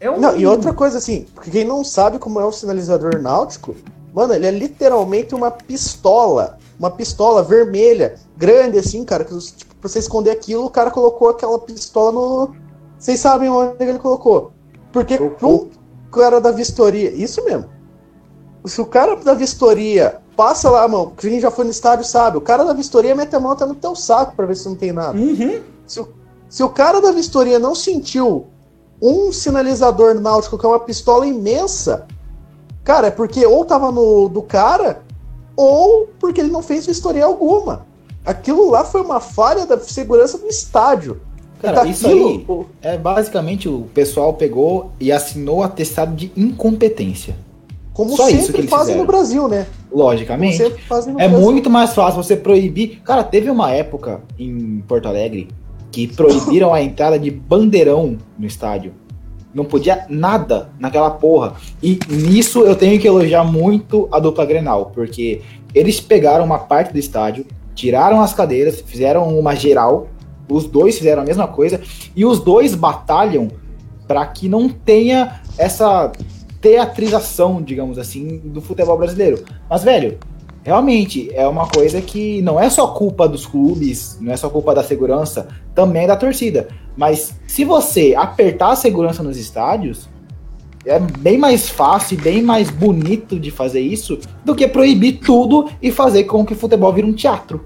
É 0.00 0.10
um... 0.10 0.18
Não, 0.18 0.36
e 0.36 0.44
outra 0.44 0.72
coisa 0.72 0.98
assim, 0.98 1.28
porque 1.32 1.48
quem 1.48 1.64
não 1.64 1.84
sabe 1.84 2.18
como 2.18 2.40
é 2.40 2.44
o 2.44 2.50
sinalizador 2.50 3.22
náutico, 3.22 3.76
mano, 4.12 4.34
ele 4.34 4.46
é 4.48 4.50
literalmente 4.50 5.32
uma 5.32 5.52
pistola. 5.52 6.58
Uma 6.76 6.90
pistola 6.90 7.40
vermelha, 7.40 8.16
grande 8.36 8.80
assim, 8.80 9.04
cara. 9.04 9.24
Que, 9.24 9.38
tipo, 9.38 9.76
pra 9.76 9.88
você 9.88 10.00
esconder 10.00 10.32
aquilo, 10.32 10.64
o 10.64 10.70
cara 10.70 10.90
colocou 10.90 11.28
aquela 11.28 11.56
pistola 11.60 12.10
no. 12.10 12.56
Vocês 12.98 13.20
sabem 13.20 13.48
onde 13.48 13.76
ele 13.84 14.00
colocou? 14.00 14.58
Porque 14.92 15.18
o 15.42 15.68
cara 16.10 16.40
da 16.40 16.50
vistoria, 16.50 17.10
isso 17.10 17.44
mesmo. 17.44 17.66
Se 18.64 18.80
o 18.80 18.86
cara 18.86 19.16
da 19.16 19.34
vistoria 19.34 20.20
passa 20.36 20.68
lá 20.70 20.84
a 20.84 20.88
mão, 20.88 21.12
quem 21.16 21.40
já 21.40 21.50
foi 21.50 21.64
no 21.64 21.70
estádio 21.70 22.04
sabe, 22.04 22.36
o 22.36 22.40
cara 22.40 22.64
da 22.64 22.72
vistoria 22.72 23.14
mete 23.14 23.34
a 23.34 23.40
mão 23.40 23.52
até 23.52 23.64
no 23.64 23.74
teu 23.74 23.94
saco 23.94 24.34
para 24.34 24.46
ver 24.46 24.56
se 24.56 24.68
não 24.68 24.74
tem 24.74 24.92
nada. 24.92 25.16
Uhum. 25.16 25.60
Se, 25.86 26.00
o, 26.00 26.08
se 26.48 26.62
o 26.62 26.68
cara 26.68 27.00
da 27.00 27.12
vistoria 27.12 27.58
não 27.58 27.74
sentiu 27.74 28.46
um 29.00 29.32
sinalizador 29.32 30.14
náutico 30.14 30.58
que 30.58 30.66
é 30.66 30.68
uma 30.68 30.80
pistola 30.80 31.26
imensa, 31.26 32.06
cara, 32.84 33.06
é 33.06 33.10
porque 33.10 33.46
ou 33.46 33.64
tava 33.64 33.90
no 33.90 34.28
do 34.28 34.42
cara, 34.42 35.02
ou 35.56 36.08
porque 36.18 36.40
ele 36.40 36.50
não 36.50 36.62
fez 36.62 36.86
vistoria 36.86 37.24
alguma. 37.24 37.86
Aquilo 38.24 38.70
lá 38.70 38.84
foi 38.84 39.00
uma 39.00 39.20
falha 39.20 39.64
da 39.64 39.78
segurança 39.78 40.36
do 40.36 40.46
estádio. 40.46 41.20
Cara, 41.60 41.86
isso 41.86 42.06
aí 42.06 42.46
é 42.80 42.96
basicamente 42.96 43.68
o 43.68 43.86
pessoal 43.92 44.34
pegou 44.34 44.92
e 44.98 45.12
assinou 45.12 45.62
atestado 45.62 46.14
de 46.14 46.32
incompetência. 46.36 47.36
Como 47.92 48.16
Só 48.16 48.24
sempre 48.26 48.40
isso 48.40 48.52
que 48.52 48.60
eles 48.60 48.70
fazem 48.70 48.94
fizeram. 48.94 49.00
no 49.02 49.06
Brasil, 49.06 49.48
né? 49.48 49.66
Logicamente. 49.92 50.62
é 50.62 50.70
Brasil. 50.88 51.14
muito 51.28 51.68
mais 51.68 51.92
fácil 51.92 52.22
você 52.22 52.34
proibir. 52.34 53.00
Cara, 53.04 53.22
teve 53.22 53.50
uma 53.50 53.70
época 53.72 54.22
em 54.38 54.82
Porto 54.88 55.06
Alegre 55.06 55.48
que 55.92 56.06
proibiram 56.06 56.72
a 56.72 56.80
entrada 56.82 57.18
de 57.18 57.30
bandeirão 57.30 58.16
no 58.38 58.46
estádio. 58.46 58.94
Não 59.52 59.64
podia 59.64 60.06
nada 60.08 60.70
naquela 60.78 61.10
porra. 61.10 61.54
E 61.82 61.98
nisso 62.08 62.60
eu 62.62 62.76
tenho 62.76 62.98
que 63.00 63.06
elogiar 63.06 63.44
muito 63.44 64.08
a 64.12 64.18
dupla 64.20 64.46
Grenal, 64.46 64.92
porque 64.94 65.42
eles 65.74 66.00
pegaram 66.00 66.44
uma 66.44 66.60
parte 66.60 66.92
do 66.92 66.98
estádio, 66.98 67.44
tiraram 67.74 68.20
as 68.22 68.32
cadeiras, 68.32 68.80
fizeram 68.80 69.36
uma 69.36 69.54
geral 69.56 70.08
os 70.50 70.66
dois 70.66 70.98
fizeram 70.98 71.22
a 71.22 71.24
mesma 71.24 71.46
coisa 71.46 71.80
e 72.14 72.24
os 72.24 72.40
dois 72.40 72.74
batalham 72.74 73.48
para 74.06 74.26
que 74.26 74.48
não 74.48 74.68
tenha 74.68 75.40
essa 75.56 76.10
teatrização, 76.60 77.62
digamos 77.62 77.98
assim, 77.98 78.38
do 78.44 78.60
futebol 78.60 78.98
brasileiro. 78.98 79.44
Mas, 79.68 79.82
velho, 79.82 80.18
realmente 80.62 81.30
é 81.32 81.46
uma 81.46 81.66
coisa 81.66 82.00
que 82.00 82.42
não 82.42 82.60
é 82.60 82.68
só 82.68 82.88
culpa 82.88 83.28
dos 83.28 83.46
clubes, 83.46 84.18
não 84.20 84.32
é 84.32 84.36
só 84.36 84.50
culpa 84.50 84.74
da 84.74 84.82
segurança, 84.82 85.48
também 85.74 86.04
é 86.04 86.06
da 86.06 86.16
torcida. 86.16 86.68
Mas 86.96 87.34
se 87.46 87.64
você 87.64 88.14
apertar 88.16 88.72
a 88.72 88.76
segurança 88.76 89.22
nos 89.22 89.36
estádios, 89.36 90.08
é 90.84 90.98
bem 90.98 91.38
mais 91.38 91.68
fácil 91.68 92.18
e 92.18 92.20
bem 92.20 92.42
mais 92.42 92.70
bonito 92.70 93.38
de 93.38 93.50
fazer 93.50 93.80
isso 93.80 94.18
do 94.44 94.54
que 94.54 94.66
proibir 94.66 95.20
tudo 95.20 95.68
e 95.80 95.92
fazer 95.92 96.24
com 96.24 96.44
que 96.44 96.52
o 96.52 96.56
futebol 96.56 96.92
vire 96.92 97.06
um 97.06 97.12
teatro. 97.12 97.64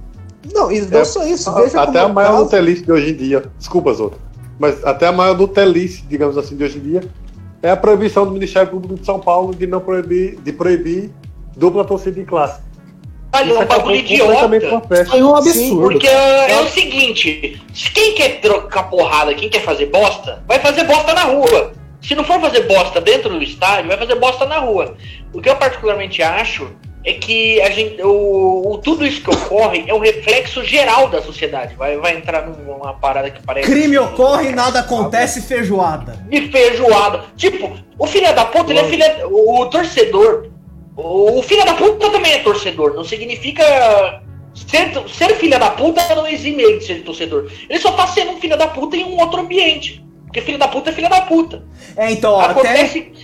Não, 0.52 0.70
e 0.70 0.80
não 0.80 1.00
É, 1.00 1.04
só 1.04 1.24
isso. 1.26 1.52
Veja 1.54 1.80
Até 1.80 2.00
como 2.00 2.10
a 2.10 2.14
maior 2.14 2.30
caso- 2.32 2.44
Nutelice 2.44 2.82
de 2.82 2.92
hoje 2.92 3.10
em 3.10 3.14
dia, 3.16 3.44
desculpa, 3.58 3.92
Zoto, 3.92 4.18
mas 4.58 4.84
até 4.84 5.06
a 5.06 5.12
maior 5.12 5.36
Nutelice, 5.36 6.02
digamos 6.08 6.36
assim, 6.36 6.56
de 6.56 6.64
hoje 6.64 6.78
em 6.78 6.82
dia, 6.82 7.02
é 7.62 7.70
a 7.70 7.76
proibição 7.76 8.26
do 8.26 8.32
Ministério 8.32 8.70
Público 8.70 8.94
de 8.96 9.06
São 9.06 9.18
Paulo 9.20 9.54
de 9.54 9.66
não 9.66 9.80
proibir, 9.80 10.36
de 10.40 10.52
proibir 10.52 11.10
dupla 11.56 11.84
torcida 11.84 12.20
em 12.20 12.24
classe. 12.24 12.60
Olha, 13.34 13.50
é 13.50 13.54
um 13.54 13.60
acabou 13.62 13.76
bagulho 13.78 13.96
idiota. 13.96 14.48
Foi 15.06 15.22
um 15.22 15.42
Sim, 15.42 15.48
absurdo. 15.50 15.82
Porque 15.82 16.06
é, 16.06 16.52
é 16.52 16.60
o 16.60 16.68
seguinte, 16.68 17.60
se 17.74 17.90
quem 17.90 18.14
quer 18.14 18.40
trocar 18.40 18.84
porrada, 18.84 19.34
quem 19.34 19.48
quer 19.48 19.62
fazer 19.64 19.86
bosta, 19.86 20.42
vai 20.46 20.60
fazer 20.60 20.84
bosta 20.84 21.12
na 21.14 21.22
rua. 21.24 21.72
Se 22.00 22.14
não 22.14 22.22
for 22.22 22.38
fazer 22.40 22.60
bosta 22.68 23.00
dentro 23.00 23.30
do 23.30 23.42
estádio, 23.42 23.88
vai 23.88 23.96
fazer 23.96 24.14
bosta 24.16 24.44
na 24.46 24.58
rua. 24.58 24.94
O 25.32 25.40
que 25.40 25.48
eu 25.48 25.56
particularmente 25.56 26.22
acho 26.22 26.68
é 27.04 27.12
que 27.12 27.60
a 27.60 27.70
gente, 27.70 28.00
o, 28.02 28.72
o- 28.72 28.78
tudo 28.78 29.04
isso 29.06 29.20
que 29.22 29.30
ocorre 29.30 29.84
é 29.86 29.92
um 29.94 29.98
reflexo 29.98 30.64
geral 30.64 31.08
da 31.08 31.20
sociedade. 31.20 31.74
Vai, 31.74 31.96
vai 31.98 32.16
entrar 32.16 32.46
numa 32.46 32.94
parada 32.94 33.30
que 33.30 33.42
parece 33.42 33.70
Crime 33.70 33.98
ocorre, 33.98 34.50
nada 34.52 34.80
acontece, 34.80 35.42
feijoada. 35.42 36.24
de 36.30 36.48
feijoada. 36.48 37.24
Tipo, 37.36 37.72
o 37.98 38.06
filho 38.06 38.34
da 38.34 38.44
puta, 38.46 38.72
ele 38.72 38.80
é 38.80 38.84
filho. 38.84 39.04
O, 39.30 39.60
o 39.60 39.66
torcedor. 39.66 40.48
O, 40.96 41.38
o 41.40 41.42
filho 41.42 41.64
da 41.66 41.74
puta 41.74 42.08
também 42.10 42.32
é 42.32 42.38
torcedor. 42.38 42.94
Não 42.94 43.04
significa. 43.04 44.22
Ser, 44.54 44.92
ser 45.08 45.34
filho 45.36 45.58
da 45.58 45.70
puta 45.72 46.14
não 46.14 46.26
exime 46.28 46.62
ele 46.62 46.78
de 46.78 46.84
ser 46.86 47.02
torcedor. 47.02 47.50
Ele 47.68 47.78
só 47.80 47.90
tá 47.92 48.06
sendo 48.06 48.30
um 48.32 48.40
filho 48.40 48.56
da 48.56 48.68
puta 48.68 48.96
em 48.96 49.04
um 49.04 49.18
outro 49.20 49.40
ambiente. 49.40 50.02
Porque 50.26 50.40
filho 50.40 50.58
da 50.58 50.68
puta 50.68 50.90
é 50.90 50.92
filho 50.92 51.08
da 51.10 51.20
puta. 51.22 51.64
É, 51.96 52.10
então, 52.12 52.32
ó, 52.32 52.40
Acontece. 52.40 52.98
até 53.12 53.23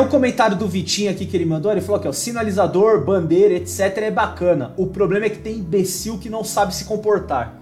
o 0.00 0.08
comentário 0.08 0.56
do 0.56 0.66
Vitinho 0.66 1.10
aqui 1.10 1.26
que 1.26 1.36
ele 1.36 1.44
mandou, 1.44 1.70
ele 1.70 1.82
falou 1.82 2.00
que 2.00 2.08
ó, 2.08 2.12
sinalizador, 2.12 3.04
bandeira, 3.04 3.52
etc. 3.52 3.98
é 3.98 4.10
bacana. 4.10 4.72
O 4.78 4.86
problema 4.86 5.26
é 5.26 5.28
que 5.28 5.38
tem 5.38 5.56
imbecil 5.56 6.16
que 6.16 6.30
não 6.30 6.42
sabe 6.42 6.74
se 6.74 6.86
comportar. 6.86 7.54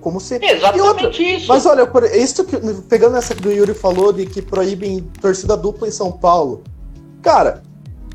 Como 0.00 0.20
se... 0.20 0.36
Exatamente 0.36 0.78
E 0.78 0.80
outra, 0.80 1.22
isso. 1.22 1.48
Mas 1.48 1.66
olha, 1.66 1.90
isso 2.14 2.44
que, 2.44 2.56
pegando 2.88 3.16
essa 3.16 3.34
que 3.34 3.48
o 3.48 3.50
Yuri 3.50 3.74
falou 3.74 4.12
de 4.12 4.26
que 4.26 4.40
proíbem 4.40 5.00
torcida 5.20 5.56
dupla 5.56 5.88
em 5.88 5.90
São 5.90 6.12
Paulo. 6.12 6.62
Cara, 7.20 7.64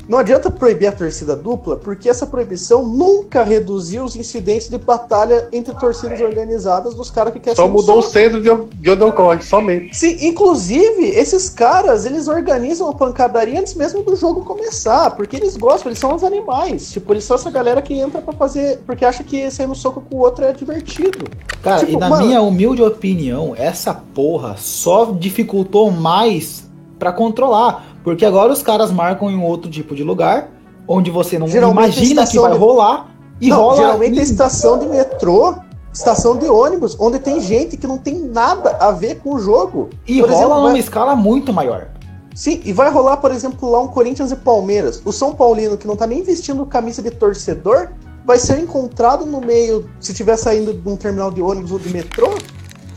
não 0.08 0.18
adianta 0.18 0.50
proibir 0.50 0.88
a 0.88 0.92
torcida 0.92 1.34
dupla, 1.36 1.76
porque 1.76 2.08
essa 2.08 2.26
proibição 2.26 2.86
nunca 2.86 3.42
reduziu 3.42 4.04
os 4.04 4.16
incidentes 4.16 4.68
de 4.68 4.76
batalha 4.78 5.48
entre 5.52 5.74
torcidas 5.74 6.20
organizadas 6.20 6.94
dos 6.94 7.10
caras 7.10 7.32
que 7.32 7.40
querem 7.40 7.56
Só 7.56 7.68
mudou 7.68 7.98
o 7.98 8.02
centro 8.02 8.40
de, 8.40 8.50
onde- 8.50 8.74
de 8.76 8.90
onde 8.90 9.04
ocorre, 9.04 9.42
somente. 9.42 9.96
Sim, 9.96 10.16
inclusive, 10.26 11.04
esses 11.06 11.48
caras, 11.48 12.04
eles 12.04 12.28
organizam 12.28 12.88
a 12.90 12.94
pancadaria 12.94 13.58
antes 13.60 13.74
mesmo 13.74 14.02
do 14.02 14.16
jogo 14.16 14.44
começar, 14.44 15.10
porque 15.12 15.36
eles 15.36 15.56
gostam, 15.56 15.88
eles 15.90 15.98
são 15.98 16.14
os 16.14 16.24
animais. 16.24 16.90
Tipo, 16.90 17.12
eles 17.12 17.24
são 17.24 17.36
essa 17.36 17.50
galera 17.50 17.80
que 17.80 17.94
entra 17.94 18.20
pra 18.20 18.32
fazer, 18.34 18.80
porque 18.86 19.04
acha 19.04 19.22
que 19.24 19.50
sair 19.50 19.66
no 19.66 19.74
soco 19.74 20.02
com 20.02 20.16
o 20.16 20.20
outro 20.20 20.44
é 20.44 20.52
divertido. 20.52 21.24
Cara, 21.62 21.80
Tipo, 21.80 21.92
e 21.92 21.96
na 21.96 22.08
mano- 22.08 22.26
minha 22.26 22.42
humilde 22.42 22.82
opinião, 22.82 23.54
essa 23.56 23.94
porra 23.94 24.56
só 24.58 25.06
dificultou 25.12 25.90
mais 25.90 26.70
pra 27.02 27.12
controlar. 27.12 27.84
Porque 28.04 28.24
agora 28.24 28.52
os 28.52 28.62
caras 28.62 28.92
marcam 28.92 29.28
em 29.28 29.42
outro 29.42 29.68
tipo 29.68 29.92
de 29.92 30.04
lugar, 30.04 30.48
onde 30.86 31.10
você 31.10 31.36
não 31.36 31.48
Geralmente 31.48 31.96
imagina 31.96 32.22
a 32.22 32.26
que 32.28 32.38
vai 32.38 32.52
de- 32.52 32.58
rolar, 32.58 33.08
e 33.40 33.48
não, 33.48 33.56
rola. 33.56 33.76
geralmente 33.76 34.20
é 34.20 34.22
estação 34.22 34.78
de 34.78 34.86
metrô, 34.86 35.56
estação 35.92 36.36
de 36.36 36.46
ônibus, 36.46 36.96
onde 37.00 37.18
tem 37.18 37.40
gente 37.40 37.76
que 37.76 37.86
não 37.88 37.98
tem 37.98 38.20
nada 38.20 38.76
a 38.78 38.92
ver 38.92 39.16
com 39.16 39.34
o 39.34 39.38
jogo. 39.40 39.90
E 40.06 40.20
Por 40.20 40.28
rola 40.30 40.40
exemplo, 40.42 40.56
numa 40.60 40.70
vai- 40.70 40.78
escala 40.78 41.16
muito 41.16 41.52
maior. 41.52 41.88
Sim, 42.36 42.60
e 42.64 42.72
vai 42.72 42.88
rolar, 42.90 43.16
por 43.16 43.32
exemplo, 43.32 43.68
lá 43.68 43.80
um 43.80 43.88
Corinthians 43.88 44.30
e 44.30 44.36
Palmeiras. 44.36 45.02
O 45.04 45.10
São 45.12 45.34
Paulino, 45.34 45.76
que 45.76 45.86
não 45.88 45.96
tá 45.96 46.06
nem 46.06 46.22
vestindo 46.22 46.64
camisa 46.64 47.02
de 47.02 47.10
torcedor, 47.10 47.88
vai 48.24 48.38
ser 48.38 48.58
encontrado 48.60 49.26
no 49.26 49.40
meio, 49.40 49.90
se 50.00 50.12
estiver 50.12 50.36
saindo 50.36 50.72
de 50.72 50.88
um 50.88 50.96
terminal 50.96 51.30
de 51.32 51.42
ônibus 51.42 51.72
ou 51.72 51.78
de 51.80 51.90
metrô, 51.92 52.30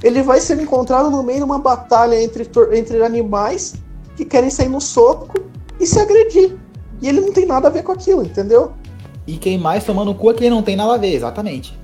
ele 0.04 0.22
vai 0.22 0.40
ser 0.40 0.60
encontrado 0.62 1.10
no 1.10 1.24
meio 1.24 1.40
de 1.40 1.44
uma 1.44 1.58
batalha 1.60 2.22
entre, 2.22 2.48
entre 2.74 3.04
animais 3.04 3.74
que 4.16 4.26
querem 4.26 4.50
sair 4.50 4.70
no 4.70 4.82
soco 4.82 5.34
e 5.80 5.86
se 5.86 6.00
agredir. 6.00 6.56
E 7.02 7.08
ele 7.08 7.22
não 7.22 7.34
tem 7.34 7.46
nada 7.46 7.68
a 7.68 7.72
ver 7.72 7.84
com 7.84 7.92
aquilo, 7.92 8.24
entendeu? 8.24 8.74
E 9.28 9.38
quem 9.38 9.58
mais 9.58 9.84
tomando 9.84 10.12
o 10.12 10.16
cu 10.16 10.32
é 10.32 10.34
quem 10.34 10.50
não 10.50 10.62
tem 10.64 10.76
nada 10.76 10.94
a 10.94 10.98
ver, 10.98 11.14
exatamente. 11.14 11.78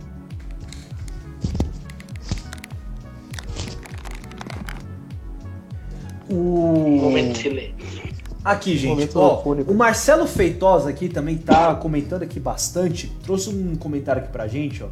O... 6.29 6.99
Momento 7.01 7.33
de 7.33 7.39
silêncio. 7.39 7.71
Aqui, 8.43 8.75
gente, 8.75 8.89
Momento 8.89 9.19
ó, 9.19 9.43
o 9.43 9.75
Marcelo 9.75 10.25
Feitosa 10.25 10.89
aqui 10.89 11.07
também 11.07 11.37
tá 11.37 11.75
comentando 11.75 12.23
aqui 12.23 12.39
bastante, 12.39 13.07
trouxe 13.23 13.49
um 13.49 13.75
comentário 13.75 14.23
aqui 14.23 14.31
pra 14.31 14.47
gente, 14.47 14.81
ó, 14.81 14.87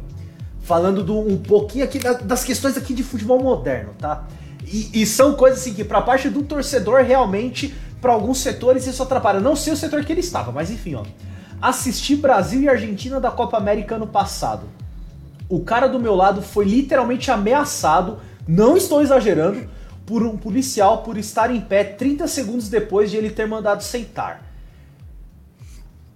falando 0.60 1.02
do, 1.02 1.18
um 1.18 1.36
pouquinho 1.36 1.84
aqui 1.84 1.98
da- 1.98 2.12
das 2.12 2.44
questões 2.44 2.76
aqui 2.76 2.94
de 2.94 3.02
futebol 3.02 3.42
moderno, 3.42 3.90
tá? 3.98 4.24
E, 4.72 5.02
e 5.02 5.06
são 5.06 5.34
coisas 5.34 5.60
assim 5.60 5.74
que 5.74 5.84
pra 5.84 6.00
parte 6.00 6.28
do 6.28 6.42
torcedor 6.42 7.02
realmente, 7.02 7.74
pra 8.00 8.12
alguns 8.12 8.38
setores 8.38 8.86
isso 8.86 9.02
atrapalha. 9.02 9.40
Não 9.40 9.56
sei 9.56 9.72
o 9.72 9.76
setor 9.76 10.04
que 10.04 10.12
ele 10.12 10.20
estava, 10.20 10.52
mas 10.52 10.70
enfim, 10.70 10.94
ó. 10.94 11.04
Assisti 11.60 12.16
Brasil 12.16 12.62
e 12.62 12.68
Argentina 12.68 13.20
da 13.20 13.30
Copa 13.30 13.56
América 13.56 13.96
ano 13.96 14.06
passado. 14.06 14.66
O 15.48 15.60
cara 15.60 15.88
do 15.88 15.98
meu 15.98 16.14
lado 16.14 16.40
foi 16.40 16.64
literalmente 16.64 17.30
ameaçado, 17.30 18.20
não 18.46 18.76
estou 18.76 19.02
exagerando, 19.02 19.68
por 20.06 20.22
um 20.22 20.36
policial 20.36 21.02
por 21.02 21.18
estar 21.18 21.54
em 21.54 21.60
pé 21.60 21.84
30 21.84 22.26
segundos 22.28 22.68
depois 22.68 23.10
de 23.10 23.16
ele 23.16 23.30
ter 23.30 23.46
mandado 23.46 23.82
sentar. 23.82 24.42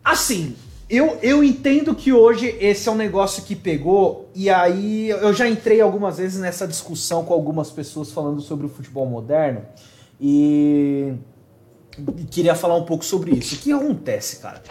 Assim, 0.04 0.56
eu, 0.96 1.18
eu 1.22 1.42
entendo 1.42 1.94
que 1.94 2.12
hoje 2.12 2.56
esse 2.60 2.88
é 2.88 2.92
um 2.92 2.96
negócio 2.96 3.42
que 3.42 3.56
pegou, 3.56 4.28
e 4.34 4.50
aí 4.50 5.10
eu 5.10 5.32
já 5.32 5.48
entrei 5.48 5.80
algumas 5.80 6.18
vezes 6.18 6.40
nessa 6.40 6.66
discussão 6.66 7.24
com 7.24 7.32
algumas 7.32 7.70
pessoas 7.70 8.10
falando 8.10 8.40
sobre 8.40 8.66
o 8.66 8.68
futebol 8.68 9.06
moderno, 9.06 9.62
e 10.20 11.14
queria 12.30 12.54
falar 12.54 12.76
um 12.76 12.84
pouco 12.84 13.04
sobre 13.04 13.32
isso. 13.32 13.54
O 13.54 13.58
que 13.58 13.72
acontece, 13.72 14.36
cara? 14.36 14.62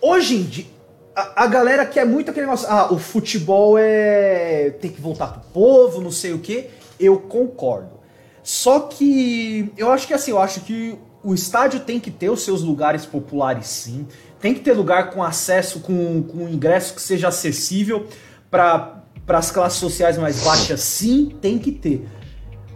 Hoje 0.00 0.36
em 0.36 0.42
dia, 0.42 0.66
a, 1.14 1.44
a 1.44 1.46
galera 1.46 1.84
quer 1.84 2.06
muito 2.06 2.30
aquele 2.30 2.46
negócio, 2.46 2.68
ah, 2.70 2.92
o 2.92 2.98
futebol 2.98 3.76
é. 3.76 4.70
tem 4.80 4.90
que 4.90 5.00
voltar 5.00 5.28
pro 5.28 5.40
povo, 5.52 6.00
não 6.00 6.12
sei 6.12 6.32
o 6.32 6.38
quê. 6.38 6.70
Eu 6.98 7.18
concordo. 7.18 7.98
Só 8.42 8.80
que 8.80 9.72
eu 9.76 9.90
acho 9.90 10.06
que 10.06 10.14
assim, 10.14 10.30
eu 10.30 10.38
acho 10.40 10.60
que 10.60 10.96
o 11.22 11.34
estádio 11.34 11.80
tem 11.80 11.98
que 11.98 12.10
ter 12.10 12.30
os 12.30 12.42
seus 12.42 12.62
lugares 12.62 13.04
populares 13.04 13.66
sim. 13.66 14.06
Tem 14.40 14.54
que 14.54 14.60
ter 14.60 14.72
lugar 14.72 15.10
com 15.10 15.22
acesso, 15.22 15.80
com, 15.80 16.22
com 16.22 16.48
ingresso 16.48 16.94
que 16.94 17.02
seja 17.02 17.28
acessível 17.28 18.06
para 18.50 19.02
as 19.28 19.50
classes 19.50 19.78
sociais 19.78 20.16
mais 20.16 20.42
baixas, 20.44 20.80
sim, 20.80 21.36
tem 21.40 21.58
que 21.58 21.72
ter. 21.72 22.06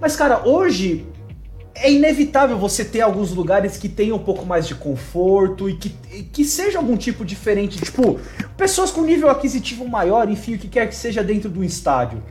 Mas, 0.00 0.16
cara, 0.16 0.46
hoje 0.46 1.06
é 1.74 1.90
inevitável 1.90 2.58
você 2.58 2.84
ter 2.84 3.00
alguns 3.00 3.32
lugares 3.32 3.76
que 3.76 3.88
tenham 3.88 4.16
um 4.16 4.22
pouco 4.22 4.44
mais 4.44 4.66
de 4.66 4.74
conforto 4.74 5.70
e 5.70 5.76
que, 5.76 5.94
e 6.12 6.22
que 6.22 6.44
seja 6.44 6.78
algum 6.78 6.96
tipo 6.96 7.24
diferente. 7.24 7.78
Tipo, 7.78 8.18
pessoas 8.56 8.90
com 8.90 9.02
nível 9.02 9.30
aquisitivo 9.30 9.86
maior, 9.88 10.28
enfim, 10.28 10.54
o 10.54 10.58
que 10.58 10.68
quer 10.68 10.88
que 10.88 10.94
seja 10.94 11.22
dentro 11.22 11.48
do 11.48 11.64
estádio. 11.64 12.22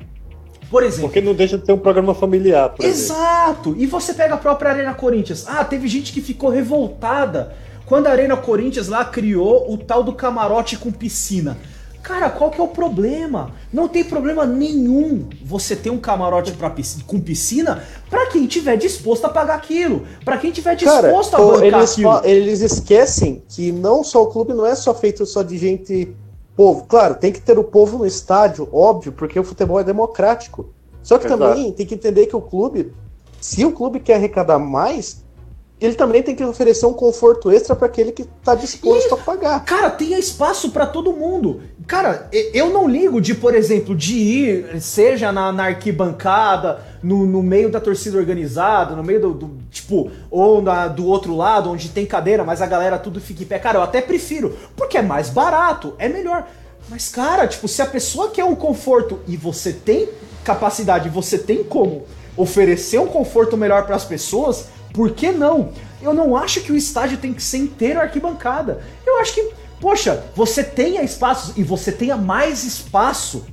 Por 0.70 0.84
exemplo. 0.84 1.10
Porque 1.10 1.20
não 1.20 1.34
deixa 1.34 1.58
de 1.58 1.66
ter 1.66 1.74
um 1.74 1.78
programa 1.78 2.14
familiar, 2.14 2.70
por 2.70 2.86
exemplo. 2.86 3.02
Exato! 3.02 3.76
E 3.78 3.86
você 3.86 4.14
pega 4.14 4.36
a 4.36 4.38
própria 4.38 4.72
Arena 4.72 4.94
Corinthians. 4.94 5.46
Ah, 5.48 5.66
teve 5.66 5.88
gente 5.88 6.14
que 6.14 6.22
ficou 6.22 6.50
revoltada 6.50 7.54
quando 7.92 8.08
a 8.08 8.12
Arena 8.12 8.38
Corinthians 8.38 8.88
lá 8.88 9.04
criou 9.04 9.70
o 9.70 9.78
tal 9.78 10.02
do 10.02 10.14
camarote 10.14 10.78
com 10.78 10.94
piscina. 10.94 11.58
Cara, 12.02 12.30
qual 12.30 12.50
que 12.50 12.62
é 12.62 12.64
o 12.64 12.70
problema? 12.70 13.52
Não 13.72 13.90
tem 13.90 14.02
problema 14.02 14.46
nenhum 14.46 15.28
você 15.44 15.76
ter 15.76 15.90
um 15.90 16.00
camarote 16.00 16.54
pra 16.54 16.70
piscina, 16.70 17.04
com 17.06 17.20
piscina 17.20 17.84
pra 18.10 18.28
quem 18.28 18.48
tiver 18.48 18.78
disposto 18.78 19.26
a 19.26 19.30
pagar 19.30 19.56
aquilo. 19.56 20.08
Pra 20.24 20.38
quem 20.38 20.54
tiver 20.54 20.78
Cara, 20.78 21.10
disposto 21.10 21.34
a 21.34 21.38
pô, 21.38 21.48
bancar 21.48 21.66
eles, 21.66 21.92
aquilo. 21.92 22.22
eles 22.24 22.62
esquecem 22.62 23.44
que 23.50 23.74
não 23.74 24.06
só 24.06 24.24
o 24.24 24.28
clube 24.28 24.54
não 24.54 24.66
é 24.66 24.74
só 24.74 24.96
feito 24.96 25.26
só 25.26 25.44
de 25.44 25.58
gente 25.58 26.16
povo. 26.56 26.86
Claro, 26.86 27.16
tem 27.16 27.34
que 27.34 27.42
ter 27.42 27.60
o 27.60 27.64
povo 27.66 27.98
no 27.98 28.06
estádio, 28.06 28.70
óbvio, 28.72 29.12
porque 29.12 29.38
o 29.38 29.44
futebol 29.44 29.82
é 29.82 29.84
democrático. 29.84 30.74
Só 31.04 31.18
que 31.18 31.26
Exato. 31.26 31.44
também 31.44 31.74
tem 31.74 31.86
que 31.86 31.96
entender 31.96 32.28
que 32.28 32.38
o 32.38 32.42
clube, 32.42 32.94
se 33.42 33.66
o 33.66 33.74
clube 33.74 34.00
quer 34.00 34.14
arrecadar 34.16 34.60
mais, 34.60 35.26
ele 35.82 35.96
também 35.96 36.22
tem 36.22 36.36
que 36.36 36.44
oferecer 36.44 36.86
um 36.86 36.94
conforto 36.94 37.52
extra 37.52 37.76
para 37.76 37.88
aquele 37.88 38.12
que 38.12 38.22
está 38.22 38.54
disposto 38.56 39.14
a 39.16 39.18
pagar. 39.18 39.66
Cara, 39.66 39.90
tenha 39.90 40.20
espaço 40.20 40.70
pra 40.70 40.86
todo 40.86 41.12
mundo. 41.12 41.62
Cara, 41.88 42.30
e- 42.32 42.52
eu 42.54 42.70
não 42.70 42.88
ligo 42.88 43.20
de, 43.20 43.34
por 43.34 43.56
exemplo, 43.56 43.96
de 43.96 44.16
ir, 44.16 44.80
seja 44.82 45.32
na, 45.32 45.52
na 45.52 45.66
arquibancada, 45.66 46.80
no, 47.02 47.26
no 47.26 47.42
meio 47.42 47.70
da 47.70 47.80
torcida 47.80 48.18
organizada, 48.18 48.96
no 48.96 49.04
meio 49.04 49.20
do, 49.20 49.34
do- 49.34 49.58
tipo, 49.72 50.12
ou 50.30 50.62
na- 50.62 50.88
do 50.88 51.06
outro 51.08 51.36
lado, 51.36 51.72
onde 51.72 51.90
tem 51.90 52.06
cadeira, 52.06 52.44
mas 52.44 52.62
a 52.62 52.68
galera 52.68 52.98
tudo 53.00 53.20
fica 53.20 53.44
em 53.44 53.46
pé. 53.48 53.58
Cara, 53.60 53.80
eu 53.80 53.84
até 53.84 54.02
prefiro, 54.02 54.56
porque 54.76 54.98
é 54.98 55.02
mais 55.02 55.30
barato, 55.30 55.96
é 55.98 56.08
melhor. 56.08 56.48
Mas, 56.90 57.10
cara, 57.10 57.48
tipo, 57.48 57.68
se 57.68 57.82
a 57.82 57.86
pessoa 57.86 58.30
quer 58.30 58.44
um 58.44 58.56
conforto 58.56 59.20
e 59.28 59.36
você 59.36 59.72
tem 59.74 60.10
capacidade, 60.44 61.10
você 61.10 61.38
tem 61.38 61.64
como 61.64 62.04
oferecer 62.36 63.00
um 63.00 63.08
conforto 63.08 63.58
melhor 63.58 63.86
pras 63.86 64.04
pessoas, 64.04 64.66
Por 64.94 65.12
que 65.12 65.32
não? 65.32 65.70
Eu 66.02 66.14
não 66.14 66.36
acho 66.36 66.62
que 66.62 66.72
o 66.72 66.76
estádio 66.76 67.18
tem 67.18 67.34
que 67.34 67.44
ser 67.44 67.58
inteiro 67.58 68.00
arquibancada. 68.00 68.82
Eu 69.06 69.20
acho 69.20 69.34
que, 69.34 69.52
poxa, 69.80 70.24
você 70.36 70.64
tenha 70.64 71.04
espaços 71.04 71.58
e 71.58 71.64
você 71.64 71.92
tenha 71.92 72.18
mais 72.18 72.64
espaço 72.64 73.46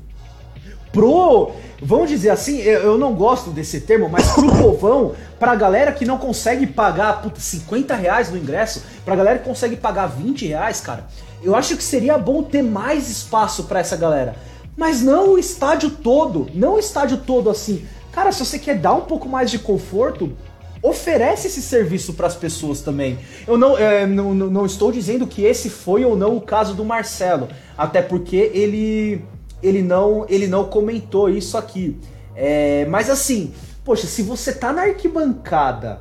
pro. 0.93 1.53
Vamos 1.81 2.09
dizer 2.09 2.31
assim, 2.31 2.59
eu, 2.59 2.99
não 2.99 3.15
gosto 3.15 3.51
desse 3.51 3.81
termo, 3.81 4.09
mas 4.09 4.33
pro 4.33 4.51
povão, 4.59 5.15
pra 5.39 5.55
galera 5.55 5.93
que 5.93 6.05
não 6.05 6.19
consegue 6.19 6.67
pagar 6.67 7.23
puta, 7.23 7.39
50 7.39 7.95
reais 7.95 8.31
no 8.31 8.37
ingresso, 8.37 8.83
pra 9.05 9.15
galera 9.15 9.39
que 9.39 9.45
consegue 9.45 9.77
pagar 9.77 10.09
20 10.09 10.47
reais, 10.47 10.81
cara, 10.81 11.07
eu 11.41 11.55
acho 11.55 11.77
que 11.77 11.85
seria 11.85 12.19
bom 12.19 12.43
ter 12.43 12.63
mais 12.63 13.09
espaço 13.09 13.65
para 13.65 13.79
essa 13.79 13.97
galera. 13.97 14.35
Mas 14.77 15.03
não 15.03 15.31
o 15.31 15.39
estádio 15.39 15.91
todo, 15.91 16.49
não 16.53 16.75
o 16.75 16.79
estádio 16.79 17.19
todo 17.19 17.49
assim. 17.49 17.87
Cara, 18.13 18.33
se 18.33 18.45
você 18.45 18.59
quer 18.59 18.77
dar 18.77 18.95
um 18.95 19.03
pouco 19.03 19.29
mais 19.29 19.51
de 19.51 19.59
conforto, 19.59 20.37
oferece 20.83 21.49
esse 21.49 21.63
serviço 21.63 22.15
para 22.15 22.27
as 22.27 22.37
pessoas 22.37 22.81
também. 22.81 23.19
Eu 23.47 23.57
não, 23.59 23.77
é, 23.77 24.07
não, 24.07 24.35
não 24.35 24.67
estou 24.67 24.93
dizendo 24.93 25.27
que 25.27 25.45
esse 25.45 25.69
foi 25.69 26.05
ou 26.05 26.17
não 26.17 26.37
o 26.37 26.41
caso 26.41 26.75
do 26.75 26.85
Marcelo, 26.85 27.49
até 27.77 28.03
porque 28.03 28.51
ele 28.55 29.23
ele 29.63 29.83
não, 29.83 30.25
ele 30.29 30.47
não 30.47 30.65
comentou 30.65 31.29
isso 31.29 31.57
aqui. 31.59 31.99
É, 32.35 32.87
mas 32.87 33.11
assim, 33.11 33.53
poxa, 33.85 34.07
se 34.07 34.23
você 34.23 34.53
tá 34.53 34.73
na 34.73 34.83
arquibancada 34.83 36.01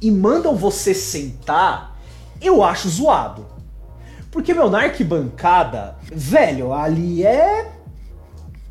e 0.00 0.10
mandam 0.10 0.56
você 0.56 0.94
sentar, 0.94 1.98
eu 2.40 2.64
acho 2.64 2.88
zoado. 2.88 3.46
Porque, 4.30 4.54
meu, 4.54 4.70
na 4.70 4.82
arquibancada, 4.82 5.96
velho, 6.10 6.72
ali 6.72 7.24
é. 7.24 7.70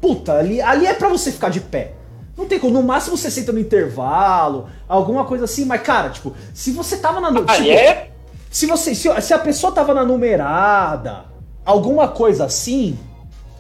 Puta, 0.01 0.33
ali, 0.33 0.61
ali 0.61 0.85
é 0.85 0.93
pra 0.93 1.09
você 1.09 1.31
ficar 1.31 1.49
de 1.49 1.59
pé. 1.59 1.93
Não 2.39 2.47
tem 2.47 2.57
como, 2.57 2.73
no 2.73 2.81
máximo 2.81 3.17
você 3.17 3.29
senta 3.29 3.51
no 3.51 3.59
intervalo, 3.59 4.69
alguma 4.87 5.25
coisa 5.25 5.43
assim, 5.43 5.65
mas, 5.65 5.81
cara, 5.81 6.09
tipo, 6.09 6.33
se 6.53 6.71
você 6.71 6.95
tava 6.95 7.19
na. 7.19 7.27
Ah, 7.27 7.55
tipo, 7.55 7.69
é? 7.69 8.11
Se 8.49 8.65
você. 8.65 8.95
Se, 8.95 9.21
se 9.21 9.33
a 9.33 9.39
pessoa 9.39 9.73
tava 9.73 9.93
na 9.93 10.05
numerada, 10.05 11.25
alguma 11.65 12.07
coisa 12.07 12.45
assim, 12.45 12.97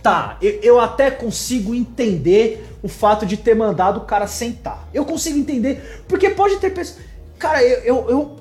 Tá, 0.01 0.37
eu, 0.41 0.59
eu, 0.63 0.79
até 0.79 1.11
consigo 1.11 1.75
entender 1.75 2.65
o 2.81 2.87
fato 2.87 3.25
de 3.25 3.35
ter 3.35 3.53
mandado 3.53 3.97
o 3.97 4.05
cara 4.05 4.27
sentar. 4.27 4.87
Eu 4.93 5.03
consigo 5.03 5.37
entender, 5.37 6.03
porque 6.07 6.29
pode 6.29 6.55
ter 6.55 6.69
pessoas. 6.69 7.03
Cara, 7.37 7.61
eu, 7.61 7.79
eu, 7.83 8.09
eu, 8.09 8.35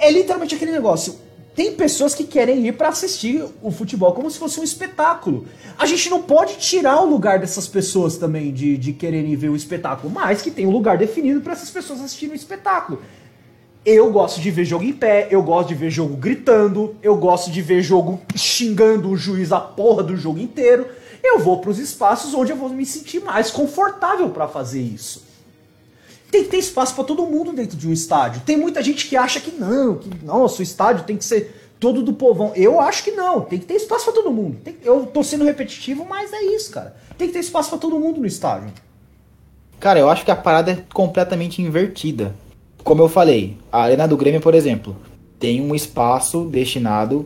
É 0.00 0.10
literalmente 0.10 0.56
aquele 0.56 0.72
negócio. 0.72 1.20
Tem 1.54 1.72
pessoas 1.74 2.14
que 2.14 2.24
querem 2.24 2.66
ir 2.66 2.72
para 2.72 2.88
assistir 2.88 3.44
o 3.62 3.70
futebol 3.70 4.12
como 4.12 4.30
se 4.30 4.38
fosse 4.38 4.58
um 4.58 4.64
espetáculo. 4.64 5.46
A 5.78 5.86
gente 5.86 6.10
não 6.10 6.22
pode 6.22 6.56
tirar 6.56 7.00
o 7.00 7.08
lugar 7.08 7.38
dessas 7.38 7.68
pessoas 7.68 8.16
também 8.16 8.52
de, 8.52 8.76
de 8.76 8.92
quererem 8.92 9.36
ver 9.36 9.50
o 9.50 9.56
espetáculo, 9.56 10.12
mas 10.12 10.42
que 10.42 10.50
tem 10.50 10.66
um 10.66 10.70
lugar 10.70 10.98
definido 10.98 11.40
para 11.40 11.52
essas 11.52 11.70
pessoas 11.70 12.00
assistirem 12.00 12.34
o 12.34 12.36
espetáculo. 12.36 13.00
Eu 13.86 14.10
gosto 14.10 14.40
de 14.40 14.50
ver 14.50 14.64
jogo 14.64 14.84
em 14.84 14.92
pé, 14.92 15.28
eu 15.30 15.42
gosto 15.42 15.68
de 15.68 15.74
ver 15.74 15.90
jogo 15.90 16.16
gritando, 16.16 16.96
eu 17.02 17.16
gosto 17.16 17.50
de 17.50 17.62
ver 17.62 17.82
jogo 17.82 18.20
xingando 18.34 19.10
o 19.10 19.16
juiz 19.16 19.52
a 19.52 19.60
porra 19.60 20.02
do 20.02 20.16
jogo 20.16 20.40
inteiro 20.40 20.86
eu 21.24 21.38
vou 21.38 21.58
para 21.58 21.70
os 21.70 21.78
espaços 21.78 22.34
onde 22.34 22.52
eu 22.52 22.56
vou 22.56 22.68
me 22.68 22.84
sentir 22.84 23.20
mais 23.20 23.50
confortável 23.50 24.28
para 24.28 24.46
fazer 24.46 24.82
isso. 24.82 25.23
Tem 26.34 26.42
que 26.42 26.50
ter 26.50 26.56
espaço 26.56 26.96
para 26.96 27.04
todo 27.04 27.24
mundo 27.26 27.52
dentro 27.52 27.76
de 27.76 27.86
um 27.86 27.92
estádio. 27.92 28.42
Tem 28.44 28.56
muita 28.56 28.82
gente 28.82 29.06
que 29.06 29.16
acha 29.16 29.38
que 29.38 29.52
não, 29.52 29.98
que 29.98 30.10
nossa, 30.24 30.58
o 30.58 30.62
estádio 30.64 31.04
tem 31.04 31.16
que 31.16 31.24
ser 31.24 31.54
todo 31.78 32.02
do 32.02 32.12
povão. 32.12 32.50
Eu 32.56 32.80
acho 32.80 33.04
que 33.04 33.12
não, 33.12 33.42
tem 33.42 33.56
que 33.56 33.66
ter 33.66 33.74
espaço 33.74 34.06
para 34.06 34.14
todo 34.14 34.32
mundo. 34.32 34.56
Tem, 34.64 34.76
eu 34.82 35.06
tô 35.06 35.22
sendo 35.22 35.44
repetitivo, 35.44 36.04
mas 36.04 36.32
é 36.32 36.42
isso, 36.42 36.72
cara. 36.72 36.96
Tem 37.16 37.28
que 37.28 37.34
ter 37.34 37.38
espaço 37.38 37.70
para 37.70 37.78
todo 37.78 38.00
mundo 38.00 38.18
no 38.18 38.26
estádio. 38.26 38.72
Cara, 39.78 40.00
eu 40.00 40.10
acho 40.10 40.24
que 40.24 40.30
a 40.32 40.34
parada 40.34 40.72
é 40.72 40.78
completamente 40.92 41.62
invertida. 41.62 42.34
Como 42.82 43.00
eu 43.00 43.08
falei, 43.08 43.56
a 43.70 43.82
Arena 43.82 44.08
do 44.08 44.16
Grêmio, 44.16 44.40
por 44.40 44.56
exemplo, 44.56 44.96
tem 45.38 45.60
um 45.60 45.72
espaço 45.72 46.46
destinado 46.46 47.24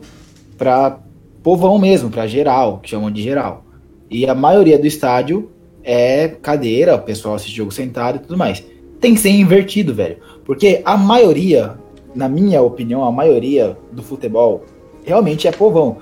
para 0.55 0.99
povão 1.41 1.79
mesmo, 1.79 2.11
para 2.11 2.27
geral, 2.27 2.77
que 2.77 2.91
chamam 2.91 3.09
de 3.09 3.23
geral. 3.23 3.65
E 4.07 4.27
a 4.29 4.35
maioria 4.35 4.77
do 4.77 4.85
estádio 4.85 5.49
é 5.83 6.27
cadeira, 6.27 6.93
o 6.93 7.01
pessoal 7.01 7.33
assiste 7.33 7.57
jogo 7.57 7.71
sentado 7.71 8.17
e 8.17 8.19
tudo 8.19 8.37
mais. 8.37 8.63
Tem 8.99 9.13
que 9.13 9.19
ser 9.19 9.29
invertido, 9.29 9.93
velho. 9.93 10.17
Porque 10.45 10.81
a 10.83 10.97
maioria, 10.97 11.75
na 12.13 12.27
minha 12.27 12.61
opinião, 12.61 13.03
a 13.03 13.11
maioria 13.11 13.77
do 13.91 14.03
futebol 14.03 14.63
realmente 15.03 15.47
é 15.47 15.51
povão. 15.51 15.97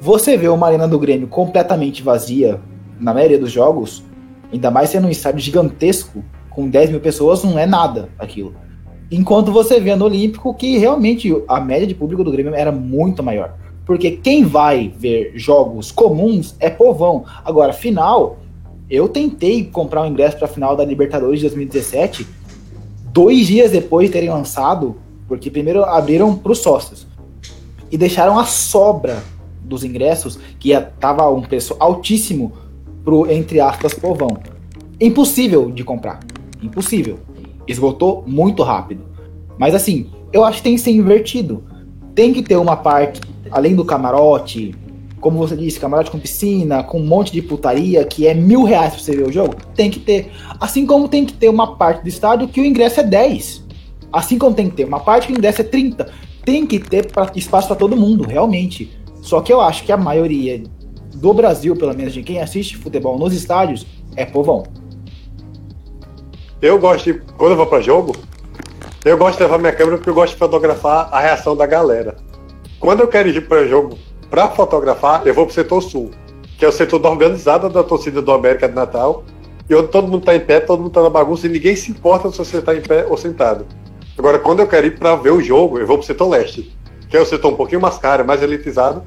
Você 0.00 0.36
vê 0.36 0.48
uma 0.48 0.66
arena 0.66 0.88
do 0.88 0.98
Grêmio 0.98 1.28
completamente 1.28 2.02
vazia 2.02 2.60
na 2.98 3.14
maioria 3.14 3.38
dos 3.38 3.52
jogos, 3.52 4.02
ainda 4.52 4.70
mais 4.70 4.90
sendo 4.90 5.06
um 5.06 5.10
estádio 5.10 5.40
gigantesco, 5.40 6.24
com 6.48 6.68
10 6.68 6.90
mil 6.90 7.00
pessoas, 7.00 7.44
não 7.44 7.58
é 7.58 7.66
nada 7.66 8.08
aquilo. 8.18 8.54
Enquanto 9.10 9.52
você 9.52 9.80
vê 9.80 9.94
no 9.94 10.04
Olímpico 10.04 10.54
que 10.54 10.78
realmente 10.78 11.30
a 11.48 11.60
média 11.60 11.86
de 11.86 11.94
público 11.94 12.24
do 12.24 12.30
Grêmio 12.30 12.54
era 12.54 12.72
muito 12.72 13.22
maior. 13.22 13.54
Porque 13.84 14.12
quem 14.12 14.44
vai 14.44 14.92
ver 14.96 15.32
jogos 15.34 15.90
comuns 15.90 16.54
é 16.60 16.70
povão. 16.70 17.24
Agora, 17.44 17.72
final, 17.72 18.38
eu 18.88 19.08
tentei 19.08 19.64
comprar 19.64 20.02
um 20.02 20.06
ingresso 20.06 20.36
para 20.36 20.46
a 20.46 20.50
final 20.50 20.76
da 20.76 20.84
Libertadores 20.84 21.40
de 21.40 21.46
2017, 21.46 22.26
dois 23.12 23.46
dias 23.46 23.70
depois 23.70 24.08
de 24.08 24.12
terem 24.12 24.30
lançado, 24.30 24.96
porque 25.28 25.50
primeiro 25.50 25.84
abriram 25.84 26.36
para 26.36 26.52
os 26.52 26.58
sócios 26.58 27.06
e 27.90 27.98
deixaram 27.98 28.38
a 28.38 28.44
sobra 28.44 29.22
dos 29.62 29.84
ingressos, 29.84 30.38
que 30.58 30.72
estava 30.72 31.28
um 31.30 31.42
preço 31.42 31.76
altíssimo 31.78 32.52
pro, 33.04 33.30
entre 33.30 33.60
aspas, 33.60 33.94
povão. 33.94 34.36
Impossível 35.00 35.70
de 35.70 35.84
comprar. 35.84 36.20
Impossível. 36.62 37.18
Esgotou 37.66 38.24
muito 38.26 38.62
rápido. 38.62 39.04
Mas 39.56 39.74
assim, 39.74 40.10
eu 40.32 40.44
acho 40.44 40.58
que 40.58 40.64
tem 40.64 40.74
que 40.74 40.80
ser 40.80 40.90
invertido. 40.90 41.64
Tem 42.14 42.32
que 42.32 42.42
ter 42.42 42.56
uma 42.56 42.76
parte 42.76 43.20
além 43.50 43.74
do 43.74 43.84
camarote, 43.84 44.74
como 45.20 45.38
você 45.38 45.54
disse, 45.54 45.78
camarote 45.78 46.10
com 46.10 46.18
piscina, 46.18 46.82
com 46.82 46.98
um 46.98 47.04
monte 47.04 47.30
de 47.30 47.42
putaria, 47.42 48.04
que 48.04 48.26
é 48.26 48.32
mil 48.32 48.64
reais 48.64 48.94
pra 48.94 49.02
você 49.02 49.14
ver 49.14 49.28
o 49.28 49.32
jogo, 49.32 49.54
tem 49.74 49.90
que 49.90 50.00
ter. 50.00 50.30
Assim 50.58 50.86
como 50.86 51.08
tem 51.08 51.26
que 51.26 51.34
ter 51.34 51.48
uma 51.48 51.76
parte 51.76 52.02
do 52.02 52.08
estádio 52.08 52.48
que 52.48 52.60
o 52.60 52.64
ingresso 52.64 53.00
é 53.00 53.02
10. 53.02 53.64
Assim 54.12 54.38
como 54.38 54.54
tem 54.54 54.70
que 54.70 54.76
ter 54.76 54.84
uma 54.84 55.00
parte 55.00 55.26
que 55.26 55.32
o 55.32 55.36
ingresso 55.36 55.60
é 55.60 55.64
30. 55.64 56.10
Tem 56.44 56.66
que 56.66 56.78
ter 56.78 57.12
pra, 57.12 57.30
espaço 57.36 57.68
para 57.68 57.76
todo 57.76 57.96
mundo, 57.96 58.26
realmente. 58.26 58.90
Só 59.20 59.40
que 59.40 59.52
eu 59.52 59.60
acho 59.60 59.84
que 59.84 59.92
a 59.92 59.96
maioria 59.96 60.62
do 61.14 61.34
Brasil, 61.34 61.76
pelo 61.76 61.94
menos 61.94 62.14
de 62.14 62.22
quem 62.22 62.40
assiste 62.40 62.78
futebol 62.78 63.18
nos 63.18 63.34
estádios, 63.34 63.86
é 64.16 64.24
povão. 64.24 64.64
Eu 66.62 66.78
gosto 66.78 67.12
de. 67.12 67.20
Quando 67.36 67.52
eu 67.52 67.56
vou 67.56 67.66
para 67.66 67.82
jogo, 67.82 68.16
eu 69.04 69.18
gosto 69.18 69.36
de 69.36 69.42
levar 69.42 69.58
minha 69.58 69.72
câmera 69.72 69.98
porque 69.98 70.10
eu 70.10 70.14
gosto 70.14 70.32
de 70.32 70.38
fotografar 70.38 71.08
a 71.12 71.20
reação 71.20 71.54
da 71.54 71.66
galera. 71.66 72.16
Quando 72.78 73.00
eu 73.00 73.08
quero 73.08 73.28
ir 73.28 73.46
para 73.46 73.66
jogo 73.66 73.98
para 74.30 74.48
fotografar, 74.48 75.26
eu 75.26 75.34
vou 75.34 75.44
para 75.44 75.50
o 75.50 75.54
setor 75.54 75.82
sul, 75.82 76.10
que 76.56 76.64
é 76.64 76.68
o 76.68 76.72
setor 76.72 77.00
da 77.00 77.10
organizada 77.10 77.68
da 77.68 77.82
torcida 77.82 78.22
do 78.22 78.30
América 78.30 78.68
de 78.68 78.74
Natal, 78.74 79.24
e 79.68 79.74
onde 79.74 79.88
todo 79.88 80.06
mundo 80.06 80.20
está 80.20 80.34
em 80.34 80.40
pé, 80.40 80.60
todo 80.60 80.78
mundo 80.78 80.88
está 80.88 81.02
na 81.02 81.10
bagunça 81.10 81.46
e 81.46 81.50
ninguém 81.50 81.74
se 81.74 81.90
importa 81.90 82.30
se 82.30 82.38
você 82.38 82.58
está 82.58 82.74
em 82.74 82.80
pé 82.80 83.06
ou 83.08 83.16
sentado. 83.16 83.66
Agora, 84.16 84.38
quando 84.38 84.60
eu 84.60 84.68
quero 84.68 84.86
ir 84.86 84.98
para 84.98 85.16
ver 85.16 85.32
o 85.32 85.40
jogo, 85.40 85.78
eu 85.78 85.86
vou 85.86 85.98
para 85.98 86.04
o 86.04 86.06
setor 86.06 86.28
leste, 86.28 86.72
que 87.08 87.16
é 87.16 87.20
o 87.20 87.26
setor 87.26 87.52
um 87.52 87.56
pouquinho 87.56 87.80
mais 87.80 87.98
caro, 87.98 88.24
mais 88.24 88.42
elitizado, 88.42 89.02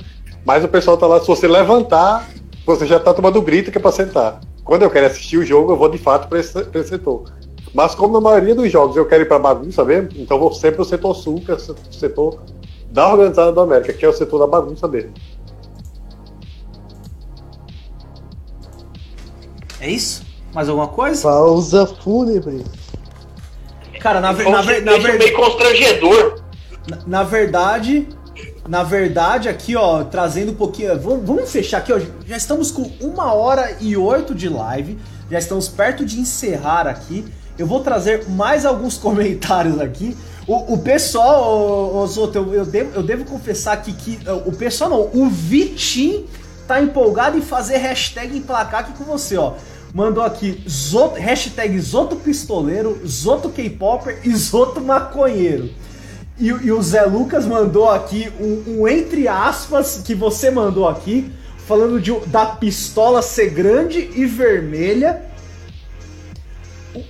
mas 0.46 0.64
o 0.64 0.68
pessoal 0.68 0.96
está 0.96 1.08
lá, 1.08 1.20
se 1.22 1.28
você 1.28 1.48
levantar, 1.48 2.30
você 2.66 2.86
já 2.86 2.98
está 2.98 3.14
tomando 3.14 3.42
grito 3.42 3.72
que 3.72 3.78
é 3.78 3.82
para 3.82 3.92
sentar. 3.92 4.42
Quando 4.64 4.84
eu 4.84 4.90
quero 4.90 5.08
assistir 5.08 5.38
o 5.38 5.46
jogo, 5.46 5.72
eu 5.72 5.78
vou 5.78 5.90
de 5.90 5.98
fato 5.98 6.28
para 6.28 6.40
esse, 6.40 6.58
esse, 6.74 6.90
setor. 6.90 7.26
Mas 7.74 7.96
como 7.96 8.14
na 8.14 8.22
maioria 8.22 8.56
dos 8.56 8.72
jogos 8.72 8.96
eu 8.96 9.06
quero 9.06 9.24
ir 9.24 9.28
para 9.28 9.40
bagunça 9.40 9.84
mesmo, 9.84 10.10
então 10.16 10.38
eu 10.38 10.42
vou 10.42 10.54
sempre 10.54 10.76
para 10.76 10.84
o 10.84 10.86
setor 10.86 11.14
sul, 11.14 11.42
que 11.42 11.52
é 11.52 11.56
o 11.56 11.60
setor 11.92 12.40
da 12.94 13.12
Organizada 13.12 13.52
do 13.52 13.60
América, 13.60 13.92
que 13.92 14.06
é 14.06 14.08
o 14.08 14.14
setor 14.14 14.40
da 14.40 14.48
bagunça 14.48 14.88
mesmo. 14.88 15.12
É 19.82 19.90
isso? 19.90 20.24
Mais 20.54 20.70
alguma 20.70 20.88
coisa? 20.88 21.24
Pausa 21.24 21.88
fúnebre. 21.88 22.64
Cara, 24.00 24.22
na, 24.22 24.32
ver, 24.32 24.48
na, 24.50 24.62
ver, 24.62 24.84
na, 24.84 24.92
deixa 24.94 25.12
ver, 25.12 25.18
meio 25.18 25.36
constrangedor. 25.36 26.42
na, 26.88 27.00
na 27.08 27.24
verdade, 27.24 28.08
na 28.68 28.84
verdade, 28.84 29.50
aqui, 29.50 29.76
ó, 29.76 30.04
trazendo 30.04 30.52
um 30.52 30.56
pouquinho. 30.56 30.98
Vamos, 31.00 31.26
vamos 31.26 31.52
fechar 31.52 31.80
aqui, 31.80 31.92
ó. 31.92 32.00
Já 32.26 32.38
estamos 32.38 32.72
com 32.72 32.84
uma 33.02 33.34
hora 33.34 33.76
e 33.82 33.98
oito 33.98 34.36
de 34.36 34.48
live. 34.48 35.00
Já 35.32 35.40
estamos 35.40 35.68
perto 35.68 36.06
de 36.06 36.20
encerrar 36.20 36.88
aqui. 36.88 37.26
Eu 37.58 37.66
vou 37.66 37.80
trazer 37.80 38.30
mais 38.30 38.66
alguns 38.66 38.98
comentários 39.00 39.82
aqui. 39.82 40.16
O, 40.46 40.74
o 40.74 40.78
pessoal, 40.80 42.06
Zoto, 42.08 42.38
eu, 42.38 42.54
eu, 42.54 42.66
devo, 42.66 42.92
eu 42.96 43.04
devo 43.04 43.26
confessar 43.26 43.74
aqui 43.74 43.94
que. 43.94 44.20
O 44.46 44.52
pessoal 44.52 44.90
não, 44.90 45.10
o 45.14 45.30
Vitim 45.30 46.26
tá 46.68 46.82
empolgado 46.82 47.38
em 47.38 47.42
fazer 47.42 47.78
hashtag 47.78 48.38
emplacar 48.38 48.82
aqui 48.82 48.94
com 48.94 49.04
você, 49.04 49.38
ó. 49.38 49.54
Mandou 49.94 50.24
aqui 50.24 50.64
Zoto, 50.68 51.20
hashtag 51.20 51.80
Zoto 51.80 52.16
Pistoleiro, 52.16 53.00
Zoto 53.08 53.50
K-Popper 53.50 54.20
e 54.24 54.36
Zoto 54.36 54.82
Maconheiro. 54.82 55.70
E, 56.40 56.48
e, 56.48 56.72
o 56.72 56.82
Zé 56.82 57.04
Lucas 57.04 57.46
mandou 57.46 57.90
aqui 57.90 58.32
um, 58.40 58.82
um, 58.82 58.88
entre 58.88 59.28
aspas 59.28 60.02
que 60.04 60.16
você 60.16 60.50
mandou 60.50 60.88
aqui, 60.88 61.32
falando 61.68 62.02
de, 62.02 62.12
da 62.28 62.46
pistola 62.48 63.22
ser 63.22 63.52
grande 63.52 64.10
e 64.16 64.26
vermelha. 64.26 65.22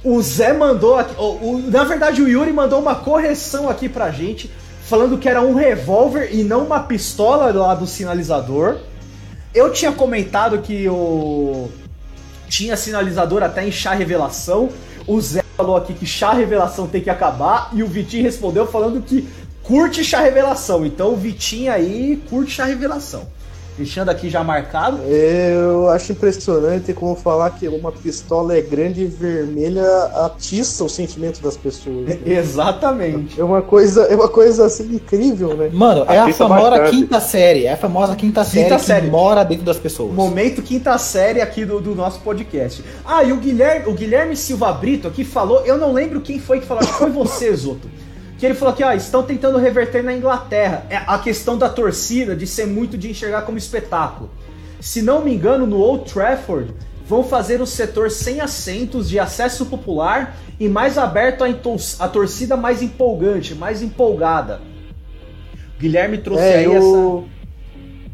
O 0.03 0.21
Zé 0.21 0.53
mandou 0.53 0.95
aqui. 0.97 1.13
o- 1.17 1.23
o- 1.55 1.63
na 1.69 1.83
verdade, 1.83 2.21
o 2.21 2.27
Yuri 2.27 2.53
mandou 2.53 2.79
uma 2.79 2.95
correção 2.95 3.69
aqui 3.69 3.89
pra 3.89 4.11
gente, 4.11 4.49
falando 4.85 5.17
que 5.17 5.27
era 5.27 5.41
um 5.41 5.53
revólver 5.53 6.29
e 6.33 6.43
não 6.43 6.63
uma 6.65 6.79
pistola 6.81 7.51
lá 7.51 7.75
do 7.75 7.85
sinalizador. 7.85 8.77
Eu 9.53 9.71
tinha 9.71 9.91
comentado 9.91 10.59
que 10.59 10.87
o. 10.89 11.69
Tinha 12.47 12.77
sinalizador 12.77 13.43
até 13.43 13.67
em 13.67 13.71
chá 13.71 13.93
revelação. 13.93 14.69
O 15.07 15.19
Zé 15.19 15.43
falou 15.57 15.75
aqui 15.75 15.93
que 15.93 16.05
chá 16.05 16.31
revelação 16.33 16.87
tem 16.87 17.01
que 17.01 17.09
acabar. 17.09 17.69
E 17.73 17.83
o 17.83 17.87
Vitinho 17.87 18.23
respondeu 18.23 18.65
falando 18.67 19.01
que 19.01 19.27
curte 19.63 20.03
chá 20.03 20.19
revelação. 20.21 20.85
Então 20.85 21.13
o 21.13 21.15
Vitinho 21.15 21.71
aí 21.71 22.21
curte 22.29 22.51
chá 22.51 22.65
revelação. 22.65 23.27
Deixando 23.77 24.09
aqui 24.09 24.29
já 24.29 24.43
marcado. 24.43 24.97
Eu 25.03 25.89
acho 25.89 26.11
impressionante 26.11 26.93
como 26.93 27.15
falar 27.15 27.49
que 27.51 27.67
uma 27.67 27.91
pistola 27.91 28.55
é 28.57 28.61
grande 28.61 29.01
e 29.01 29.05
vermelha 29.05 29.85
atiça 30.25 30.83
o 30.83 30.89
sentimento 30.89 31.41
das 31.41 31.57
pessoas. 31.57 32.07
né? 32.07 32.19
Exatamente. 32.25 33.39
É 33.39 33.43
uma 33.43 33.61
coisa, 33.61 34.03
é 34.03 34.15
uma 34.15 34.29
coisa 34.29 34.65
assim 34.65 34.95
incrível, 34.95 35.55
né? 35.55 35.69
Mano, 35.73 36.05
é 36.07 36.19
a 36.19 36.33
famosa 36.33 36.69
bastante. 36.69 36.91
quinta 36.91 37.19
série. 37.19 37.65
É 37.65 37.73
a 37.73 37.77
famosa 37.77 38.15
quinta, 38.15 38.43
série 38.43 38.75
que 38.75 38.79
série. 38.81 39.07
mora 39.07 39.43
dentro 39.43 39.65
das 39.65 39.77
pessoas. 39.77 40.13
Momento 40.13 40.61
quinta 40.61 40.97
série 40.97 41.41
aqui 41.41 41.65
do, 41.65 41.79
do 41.81 41.95
nosso 41.95 42.19
podcast. 42.19 42.83
Ah, 43.05 43.23
e 43.23 43.31
o 43.31 43.37
Guilherme, 43.37 43.87
o 43.87 43.93
Guilherme 43.93 44.35
Silva 44.35 44.71
Brito 44.71 45.07
aqui 45.07 45.23
falou, 45.23 45.61
eu 45.65 45.77
não 45.77 45.91
lembro 45.91 46.21
quem 46.21 46.39
foi 46.39 46.59
que 46.59 46.65
falou, 46.65 46.83
acho 46.83 46.91
que 46.93 46.99
foi 46.99 47.09
você, 47.09 47.53
Zoto. 47.55 47.89
Que 48.43 48.47
ele 48.47 48.55
falou 48.55 48.73
que, 48.73 48.83
ó, 48.83 48.91
estão 48.91 49.23
tentando 49.23 49.57
reverter 49.57 50.03
na 50.03 50.13
Inglaterra. 50.13 50.85
É 50.89 50.97
a 50.97 51.17
questão 51.17 51.57
da 51.57 51.69
torcida 51.69 52.35
de 52.35 52.45
ser 52.45 52.67
muito 52.67 52.97
de 52.97 53.09
enxergar 53.09 53.43
como 53.43 53.57
espetáculo. 53.57 54.29
Se 54.81 55.01
não 55.01 55.23
me 55.23 55.33
engano, 55.33 55.65
no 55.65 55.77
Old 55.77 56.11
Trafford 56.11 56.73
vão 57.07 57.23
fazer 57.23 57.61
o 57.61 57.65
setor 57.65 58.11
sem 58.11 58.41
assentos 58.41 59.09
de 59.09 59.17
acesso 59.17 59.67
popular 59.67 60.35
e 60.59 60.67
mais 60.67 60.97
aberto 60.97 61.45
à 61.99 62.09
torcida 62.09 62.57
mais 62.57 62.81
empolgante, 62.81 63.55
mais 63.55 63.81
empolgada. 63.81 64.59
O 65.77 65.79
Guilherme 65.79 66.17
trouxe 66.17 66.43
É, 66.43 66.55
aí 66.57 66.65
eu... 66.65 67.25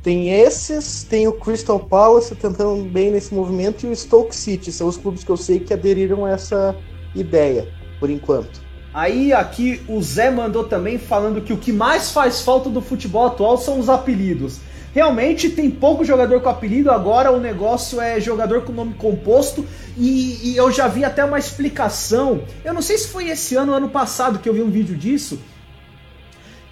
Tem 0.04 0.30
esses, 0.30 1.02
tem 1.06 1.28
o 1.28 1.34
Crystal 1.34 1.80
Palace 1.80 2.36
tentando 2.36 2.84
bem 2.84 3.10
nesse 3.10 3.34
movimento 3.34 3.88
e 3.88 3.90
o 3.90 3.96
Stoke 3.96 4.36
City. 4.36 4.72
São 4.72 4.88
os 4.88 4.96
clubes 4.96 5.24
que 5.24 5.32
eu 5.32 5.38
sei 5.38 5.60
que 5.60 5.74
aderiram 5.74 6.24
a 6.24 6.30
essa 6.30 6.76
ideia, 7.16 7.68
por 8.00 8.12
enquanto. 8.12 8.69
Aí 9.00 9.32
aqui 9.32 9.82
o 9.88 10.02
Zé 10.02 10.30
mandou 10.30 10.66
também 10.66 10.98
falando 10.98 11.40
que 11.40 11.54
o 11.54 11.58
que 11.58 11.72
mais 11.72 12.12
faz 12.12 12.42
falta 12.42 12.70
do 12.70 12.82
futebol 12.82 13.28
atual 13.28 13.58
são 13.58 13.80
os 13.80 13.88
apelidos. 13.88 14.60
Realmente 14.94 15.50
tem 15.50 15.72
pouco 15.72 16.04
jogador 16.04 16.42
com 16.42 16.50
apelido, 16.50 16.92
agora 16.92 17.32
o 17.32 17.40
negócio 17.40 18.02
é 18.02 18.20
jogador 18.20 18.64
com 18.64 18.74
nome 18.74 18.96
composto 18.96 19.66
e, 19.98 20.52
e 20.52 20.58
eu 20.58 20.70
já 20.70 20.90
vi 20.90 21.06
até 21.06 21.24
uma 21.24 21.40
explicação. 21.40 22.42
Eu 22.66 22.74
não 22.74 22.82
sei 22.82 22.98
se 22.98 23.08
foi 23.08 23.30
esse 23.30 23.56
ano 23.56 23.72
ou 23.72 23.78
ano 23.78 23.88
passado 23.88 24.38
que 24.38 24.50
eu 24.50 24.54
vi 24.54 24.62
um 24.62 24.70
vídeo 24.70 24.98
disso. 24.98 25.40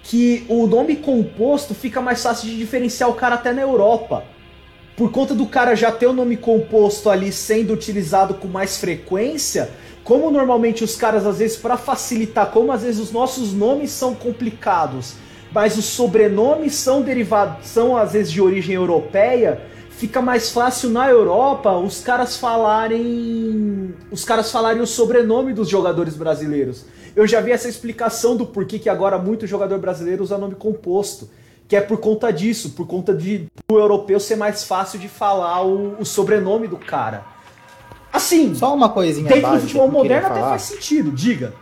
Que 0.02 0.44
o 0.50 0.66
nome 0.66 0.96
composto 0.96 1.74
fica 1.74 2.02
mais 2.02 2.22
fácil 2.22 2.46
de 2.50 2.58
diferenciar 2.58 3.08
o 3.08 3.14
cara 3.14 3.36
até 3.36 3.54
na 3.54 3.62
Europa. 3.62 4.22
Por 4.98 5.10
conta 5.10 5.34
do 5.34 5.46
cara 5.46 5.74
já 5.74 5.90
ter 5.90 6.08
o 6.08 6.12
nome 6.12 6.36
composto 6.36 7.08
ali 7.08 7.32
sendo 7.32 7.72
utilizado 7.72 8.34
com 8.34 8.48
mais 8.48 8.76
frequência, 8.76 9.70
como 10.08 10.30
normalmente 10.30 10.82
os 10.82 10.96
caras, 10.96 11.26
às 11.26 11.38
vezes, 11.38 11.58
para 11.58 11.76
facilitar, 11.76 12.50
como 12.50 12.72
às 12.72 12.80
vezes 12.80 12.98
os 12.98 13.12
nossos 13.12 13.52
nomes 13.52 13.90
são 13.90 14.14
complicados, 14.14 15.16
mas 15.52 15.76
os 15.76 15.84
sobrenomes 15.84 16.76
são 16.76 17.02
derivados, 17.02 17.66
são 17.68 17.94
às 17.94 18.14
vezes 18.14 18.32
de 18.32 18.40
origem 18.40 18.74
europeia, 18.74 19.60
fica 19.90 20.22
mais 20.22 20.50
fácil 20.50 20.88
na 20.88 21.10
Europa 21.10 21.76
os 21.76 22.00
caras 22.00 22.38
falarem. 22.38 23.94
Os 24.10 24.24
caras 24.24 24.50
falarem 24.50 24.80
o 24.80 24.86
sobrenome 24.86 25.52
dos 25.52 25.68
jogadores 25.68 26.16
brasileiros. 26.16 26.86
Eu 27.14 27.26
já 27.26 27.42
vi 27.42 27.52
essa 27.52 27.68
explicação 27.68 28.34
do 28.34 28.46
porquê 28.46 28.78
que 28.78 28.88
agora 28.88 29.18
muito 29.18 29.46
jogador 29.46 29.78
brasileiro 29.78 30.22
usa 30.22 30.38
nome 30.38 30.54
composto. 30.54 31.28
Que 31.68 31.76
é 31.76 31.82
por 31.82 31.98
conta 31.98 32.32
disso, 32.32 32.70
por 32.70 32.86
conta 32.86 33.12
de 33.12 33.46
o 33.70 33.76
europeu 33.76 34.18
ser 34.18 34.36
mais 34.36 34.64
fácil 34.64 34.98
de 34.98 35.06
falar 35.06 35.66
o, 35.66 36.00
o 36.00 36.04
sobrenome 36.06 36.66
do 36.66 36.78
cara. 36.78 37.36
Assim, 38.18 38.54
Só 38.54 38.74
uma 38.74 38.88
coisinha 38.88 39.28
Dentro 39.28 39.52
do 39.52 39.60
futebol 39.60 39.88
moderno 39.88 40.26
até 40.26 40.34
falar. 40.40 40.50
faz 40.50 40.62
sentido, 40.62 41.10
diga. 41.12 41.54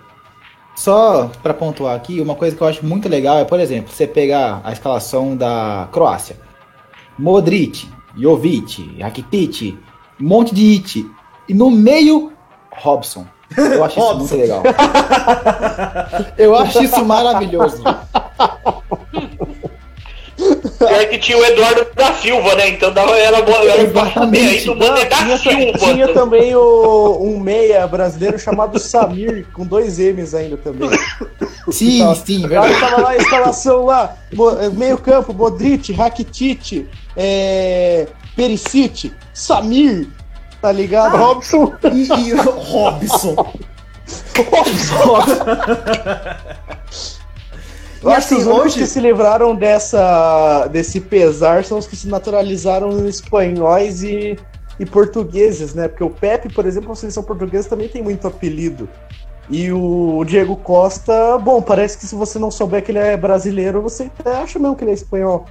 Só 0.75 1.31
pra 1.43 1.55
pontuar 1.55 1.95
aqui, 1.95 2.21
uma 2.21 2.35
coisa 2.35 2.57
que 2.57 2.63
eu 2.63 2.67
acho 2.67 2.85
muito 2.85 3.09
legal 3.09 3.39
é, 3.39 3.45
por 3.45 3.61
exemplo, 3.61 3.93
você 3.93 4.07
pegar 4.07 4.61
a 4.65 4.73
escalação 4.73 5.37
da 5.37 5.89
Croácia. 5.93 6.37
Modric, 7.19 7.89
Jovic, 8.17 8.97
Rakitic, 9.01 9.79
um 10.21 10.27
monte 10.27 10.55
de 10.55 10.75
it. 10.75 11.11
E 11.49 11.55
no 11.55 11.71
meio, 11.71 12.33
Robson. 12.71 13.27
Eu 13.57 13.85
acho 13.85 13.99
isso 14.01 14.17
muito 14.17 14.37
legal. 14.37 14.63
Eu 16.37 16.57
acho 16.57 16.83
isso 16.83 17.05
maravilhoso. 17.05 17.83
Pior 20.79 21.07
que 21.09 21.19
tinha 21.19 21.39
o 21.39 21.45
Eduardo 21.45 21.87
da 21.95 22.13
Silva, 22.15 22.55
né? 22.57 22.69
Então 22.71 22.93
dava, 22.93 23.17
era 23.17 23.43
bom. 23.43 23.53
Era 23.53 23.83
Exatamente. 23.83 24.47
Aí 24.59 24.65
do 24.65 24.77
Mané 24.77 25.05
da 25.07 25.17
tinha, 25.17 25.39
Silva. 25.39 25.79
tinha 25.79 26.09
também 26.13 26.55
o, 26.55 27.19
um 27.23 27.39
meia 27.41 27.87
brasileiro 27.87 28.39
chamado 28.39 28.79
Samir, 28.79 29.47
com 29.53 29.65
dois 29.65 29.99
M's 29.99 30.35
ainda 30.35 30.57
também. 30.57 30.91
Sim, 31.71 32.01
Tá. 32.01 32.15
sim, 32.15 32.45
O 32.45 32.49
cara 32.49 32.69
verdade. 32.69 32.81
tava 32.91 33.03
lá, 33.03 33.11
a 33.11 33.17
escalação 33.17 33.85
lá, 33.87 34.17
eh, 34.33 34.69
meio 34.71 34.99
campo, 34.99 35.33
Modric, 35.33 35.93
Rakitic, 35.93 36.87
é, 37.17 38.07
Perisic, 38.37 39.13
Samir, 39.35 40.07
tá 40.63 40.71
ligado? 40.71 41.17
Robson. 41.17 41.73
E, 41.93 42.29
e 42.29 42.35
o 42.35 42.43
Robson. 42.51 43.35
Eu 48.03 48.11
E 48.11 48.13
acho 48.15 48.29
que 48.29 48.35
assim, 48.35 48.43
os 48.43 48.47
únicos 48.47 48.67
hoje- 48.73 48.79
que 48.81 48.87
se 48.87 49.01
livraram 49.01 49.55
dessa, 49.55 50.67
desse 50.69 51.01
pesar 51.01 51.65
são 51.65 51.79
os 51.79 51.87
que 51.87 51.97
se 51.97 52.09
naturalizaram 52.09 52.91
em 52.99 53.09
espanhóis 53.09 54.03
e, 54.03 54.39
e 54.79 54.87
portugueses, 54.87 55.75
né? 55.75 55.89
Porque 55.89 56.05
o 56.05 56.11
Pepe, 56.11 56.53
por 56.53 56.67
exemplo, 56.67 56.93
a 56.93 56.95
seleção 56.95 57.23
portuguesa 57.23 57.69
também 57.69 57.89
tem 57.89 58.03
muito 58.03 58.27
apelido. 58.27 58.89
E 59.49 59.71
o 59.73 60.25
Diego 60.27 60.57
Costa, 60.57 61.39
bom, 61.39 61.63
parece 61.63 61.97
que 61.99 62.05
se 62.07 62.15
você 62.17 62.39
não 62.39 62.51
souber 62.51 62.83
que 62.83 62.91
ele 62.91 62.99
é 62.99 63.17
brasileiro, 63.17 63.81
você 63.81 64.11
até 64.19 64.37
acha 64.37 64.59
mesmo 64.59 64.75
que 64.77 64.83
ele 64.85 64.91
é 64.91 64.95
espanhol. 64.95 65.47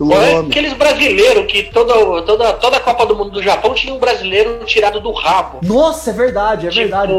É 0.00 0.32
nome. 0.34 0.48
aqueles 0.48 0.72
brasileiros 0.72 1.46
que 1.46 1.64
toda, 1.72 1.94
toda, 2.22 2.52
toda 2.54 2.76
a 2.78 2.80
Copa 2.80 3.06
do 3.06 3.14
Mundo 3.14 3.30
do 3.30 3.42
Japão 3.42 3.74
tinha 3.74 3.94
um 3.94 3.98
brasileiro 3.98 4.64
tirado 4.64 5.00
do 5.00 5.12
rabo. 5.12 5.60
Nossa, 5.62 6.10
é 6.10 6.12
verdade, 6.12 6.66
é 6.66 6.70
verdade. 6.70 7.12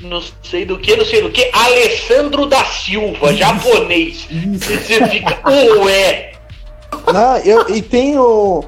Não 0.00 0.22
sei 0.42 0.64
do 0.64 0.78
que, 0.78 0.96
não 0.96 1.04
sei 1.04 1.22
do 1.22 1.30
que, 1.30 1.50
Alessandro 1.52 2.46
da 2.46 2.64
Silva, 2.64 3.34
japonês. 3.34 4.26
E 4.30 4.56
você 4.56 5.06
fica, 5.08 5.40
ué. 5.80 6.32
Não, 7.12 7.36
eu, 7.38 7.68
e 7.68 7.82
tem 7.82 8.18
o. 8.18 8.64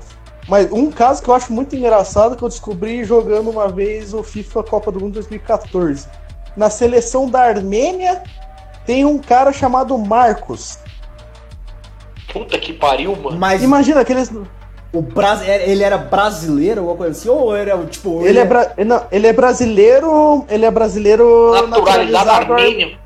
Mas 0.48 0.70
um 0.73 0.90
caso 0.90 1.23
que 1.23 1.28
eu 1.28 1.35
acho 1.35 1.52
muito 1.52 1.77
engraçado 1.77 2.36
que 2.36 2.43
eu 2.43 2.48
descobri 2.48 3.05
jogando 3.05 3.51
uma 3.51 3.69
vez 3.69 4.12
o 4.12 4.23
FIFA 4.23 4.62
Copa 4.65 4.90
do 4.90 5.01
Mundo 5.01 5.15
2014. 5.15 6.09
Na 6.57 6.69
seleção 6.69 7.28
da 7.28 7.43
Armênia 7.43 8.23
tem 8.85 9.05
um 9.05 9.19
cara 9.19 9.52
chamado 9.52 9.97
Marcos. 9.97 10.78
Puta 12.32 12.59
que 12.59 12.73
pariu, 12.73 13.15
mano. 13.15 13.39
Mas 13.39 13.62
Imagina 13.62 14.01
aqueles. 14.01 14.31
O 14.93 15.01
Bras... 15.01 15.41
ele 15.47 15.85
era 15.85 15.97
brasileiro, 15.97 16.81
alguma 16.81 16.97
coisa 16.97 17.12
assim? 17.12 17.29
Ou 17.29 17.55
era 17.55 17.77
tipo. 17.87 18.27
Ele 18.27 18.39
é, 18.39 18.45
bra... 18.45 18.73
não, 18.85 19.03
ele 19.12 19.27
é 19.27 19.33
brasileiro. 19.33 20.45
Ele 20.49 20.65
é 20.65 20.71
brasileiro 20.71 21.53
Naturalizado 21.69 22.27
naturalizado. 22.27 22.53
armênio. 22.55 22.99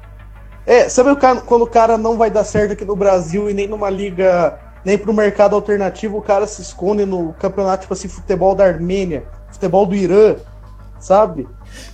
É, 0.66 0.88
sabe 0.88 1.10
o 1.10 1.16
cara, 1.16 1.42
quando 1.42 1.62
o 1.62 1.66
cara 1.66 1.98
não 1.98 2.16
vai 2.16 2.30
dar 2.30 2.44
certo 2.44 2.72
aqui 2.72 2.84
no 2.86 2.96
Brasil 2.96 3.50
e 3.50 3.54
nem 3.54 3.68
numa 3.68 3.90
liga, 3.90 4.58
nem 4.82 4.96
pro 4.96 5.12
mercado 5.12 5.54
alternativo, 5.54 6.16
o 6.16 6.22
cara 6.22 6.46
se 6.46 6.62
esconde 6.62 7.04
no 7.04 7.34
campeonato, 7.34 7.82
tipo 7.82 7.92
assim, 7.92 8.08
futebol 8.08 8.54
da 8.54 8.64
Armênia, 8.64 9.24
futebol 9.52 9.84
do 9.84 9.94
Irã, 9.94 10.36
sabe? 10.98 11.46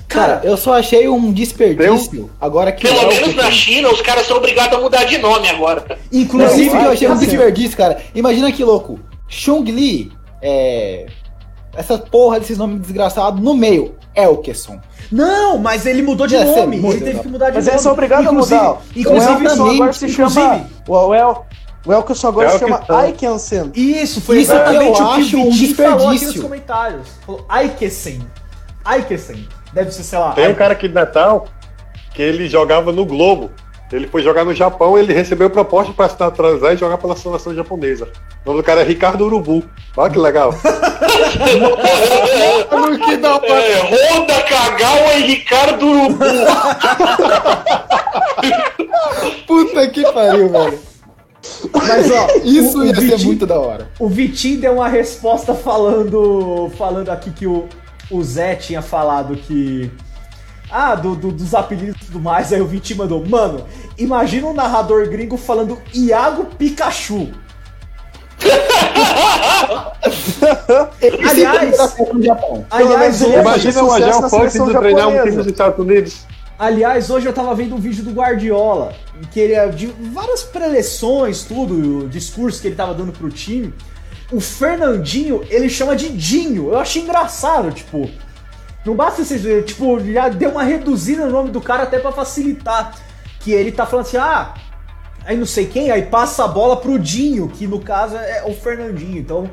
Cara, 0.06 0.40
eu 0.44 0.56
só 0.56 0.74
achei 0.74 1.08
um 1.08 1.32
desperdício. 1.32 2.30
Agora 2.40 2.70
que 2.70 2.86
Pelo 2.86 3.00
é 3.00 3.14
menos 3.14 3.34
na. 3.34 3.50
China, 3.50 3.90
os 3.90 4.00
caras 4.02 4.26
são 4.26 4.36
obrigados 4.36 4.78
a 4.78 4.80
mudar 4.80 5.02
de 5.02 5.18
nome 5.18 5.48
agora. 5.48 5.98
Inclusive, 6.12 6.66
Inclusive, 6.66 6.84
eu 6.84 6.90
achei 6.92 7.08
um 7.08 7.16
desperdício, 7.16 7.76
cara. 7.76 8.00
Imagina 8.14 8.52
que 8.52 8.62
louco. 8.62 9.00
Chung 9.30 9.62
Li, 9.64 10.12
é. 10.42 11.06
Essa 11.72 11.96
porra 11.96 12.40
desses 12.40 12.58
nomes 12.58 12.80
desgraçados 12.80 13.40
no 13.40 13.54
meio. 13.54 13.94
Elkeson. 14.14 14.80
Não, 15.10 15.56
mas 15.56 15.86
ele 15.86 16.02
mudou 16.02 16.26
de 16.26 16.34
Ia 16.34 16.44
ser 16.44 16.60
nome. 16.62 16.76
Ele 16.78 17.00
teve 17.00 17.20
que 17.20 17.28
mudar 17.28 17.50
de 17.50 17.56
Mas 17.56 17.64
nome. 17.64 17.74
eles 17.74 17.82
são 17.82 17.92
obrigados 17.92 18.26
a 18.26 18.30
Inclusive- 18.32 18.56
mudar. 18.60 18.82
Inclusive, 18.96 19.30
o 19.30 19.34
Elkerson 19.36 19.70
agora 19.70 19.92
se 19.92 20.06
inclusive- 20.06 20.40
chama. 20.40 20.66
O, 20.88 21.14
El, 21.14 21.46
o 21.86 21.92
Elkerson 21.92 22.28
agora 22.28 22.50
se 22.50 22.58
chama 22.58 22.74
Elkerson. 22.76 22.94
Aikensen. 23.00 23.72
Isso, 23.76 24.20
foi 24.20 24.40
Isso 24.40 24.52
exatamente 24.52 25.00
eu 25.00 25.06
o 25.06 25.14
que 25.14 25.36
o 25.36 25.46
um 25.48 25.74
falou 25.74 26.08
aqui 26.08 26.24
nos 26.26 26.40
comentários. 26.40 27.08
Falou 27.24 27.44
Aikesen. 27.48 28.20
Aikesen. 28.84 29.48
Deve 29.72 29.92
ser, 29.92 30.02
sei 30.02 30.18
lá. 30.18 30.32
Tem 30.32 30.48
um 30.48 30.54
cara 30.54 30.72
aqui 30.72 30.88
de 30.88 30.94
Natal 30.94 31.46
que 32.12 32.20
ele 32.20 32.48
jogava 32.48 32.90
no 32.90 33.06
Globo. 33.06 33.50
Ele 33.92 34.06
foi 34.06 34.22
jogar 34.22 34.44
no 34.44 34.54
Japão, 34.54 34.96
ele 34.96 35.12
recebeu 35.12 35.50
proposta 35.50 35.92
para 35.92 36.08
se 36.08 36.18
naturalizar 36.18 36.72
e 36.72 36.76
jogar 36.76 36.98
pela 36.98 37.16
seleção 37.16 37.52
japonesa. 37.54 38.08
O 38.44 38.50
nome 38.50 38.62
do 38.62 38.64
cara 38.64 38.82
é 38.82 38.84
Ricardo 38.84 39.24
Urubu. 39.24 39.64
Olha 39.96 40.10
que 40.10 40.18
legal. 40.18 40.54
Mano, 42.70 42.98
que 42.98 43.16
da 43.16 43.34
hora. 43.34 43.46
É, 43.46 43.82
Honda 43.82 44.42
Kagawa 44.42 45.14
e 45.14 45.22
Ricardo 45.22 45.86
Urubu. 45.86 46.24
Puta 49.46 49.88
que 49.88 50.02
pariu, 50.12 50.48
velho. 50.48 50.78
Mas 51.72 52.10
ó, 52.10 52.26
Isso 52.44 52.78
o, 52.78 52.82
o 52.82 52.86
ia 52.86 52.94
ser 52.94 53.18
muito 53.24 53.46
da 53.46 53.58
hora. 53.58 53.90
O 53.98 54.08
Vitinho 54.08 54.60
deu 54.60 54.74
uma 54.74 54.88
resposta 54.88 55.54
falando 55.54 56.70
falando 56.76 57.08
aqui 57.10 57.30
que 57.30 57.46
o, 57.46 57.66
o 58.10 58.22
Zé 58.22 58.54
tinha 58.54 58.82
falado 58.82 59.36
que. 59.36 59.90
Ah, 60.70 60.94
do, 60.94 61.14
do- 61.16 61.32
dos 61.32 61.54
apelidos 61.54 62.00
e 62.02 62.04
tudo 62.06 62.20
mais. 62.20 62.52
Aí 62.52 62.60
o 62.60 62.66
Vitinho 62.66 62.98
mandou: 63.00 63.24
Mano, 63.26 63.64
imagina 63.98 64.46
um 64.46 64.54
narrador 64.54 65.08
gringo 65.08 65.36
falando 65.36 65.78
Iago 65.92 66.44
Pikachu. 66.56 67.28
Aliás, 71.30 71.76
Japão. 72.22 72.66
aliás, 72.70 73.22
hoje, 73.22 73.34
Imagina 73.38 73.84
o 73.84 73.92
Agel 73.92 74.28
seleção 74.28 74.70
indo 74.70 74.78
treinar 74.78 75.08
um 75.08 75.22
time 75.22 75.36
dos 75.36 75.46
Estados 75.46 75.78
Unidos. 75.78 76.26
aliás, 76.58 77.10
hoje 77.10 77.26
eu 77.26 77.32
tava 77.32 77.54
vendo 77.54 77.74
um 77.74 77.78
vídeo 77.78 78.02
do 78.04 78.10
Guardiola, 78.12 78.92
em 79.20 79.26
que 79.26 79.40
ele 79.40 79.72
de 79.72 79.86
várias 80.12 80.42
preleções, 80.42 81.42
tudo, 81.44 82.04
o 82.04 82.08
discurso 82.08 82.60
que 82.60 82.68
ele 82.68 82.76
tava 82.76 82.94
dando 82.94 83.12
pro 83.12 83.28
time. 83.30 83.72
O 84.32 84.40
Fernandinho, 84.40 85.42
ele 85.50 85.68
chama 85.68 85.96
de 85.96 86.08
Dinho. 86.08 86.70
Eu 86.72 86.78
achei 86.78 87.02
engraçado, 87.02 87.72
tipo. 87.72 88.08
Não 88.84 88.94
basta 88.94 89.24
vocês 89.24 89.64
tipo, 89.66 90.00
já 90.00 90.28
deu 90.28 90.50
uma 90.50 90.62
reduzida 90.62 91.26
no 91.26 91.32
nome 91.32 91.50
do 91.50 91.60
cara 91.60 91.82
até 91.82 91.98
pra 91.98 92.12
facilitar. 92.12 92.94
Que 93.40 93.52
ele 93.52 93.72
tá 93.72 93.86
falando 93.86 94.06
assim, 94.06 94.16
ah, 94.16 94.54
aí 95.24 95.36
não 95.36 95.46
sei 95.46 95.66
quem, 95.66 95.90
aí 95.90 96.02
passa 96.02 96.44
a 96.44 96.48
bola 96.48 96.76
pro 96.76 96.98
Dinho, 96.98 97.48
que 97.48 97.66
no 97.66 97.80
caso 97.80 98.16
é 98.16 98.44
o 98.44 98.54
Fernandinho. 98.54 99.18
Então, 99.18 99.50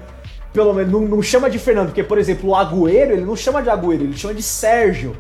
pelo 0.54 0.74
menos, 0.74 0.92
não, 0.92 1.02
não 1.02 1.22
chama 1.22 1.50
de 1.50 1.60
Fernando, 1.60 1.88
porque, 1.88 2.04
por 2.04 2.18
exemplo, 2.18 2.50
o 2.50 2.56
Agüero, 2.56 3.14
ele 3.14 3.26
não 3.26 3.36
chama 3.36 3.62
de 3.62 3.70
Agüero, 3.70 4.04
ele 4.04 4.18
chama 4.18 4.34
de 4.34 4.44
Sérgio. 4.44 5.16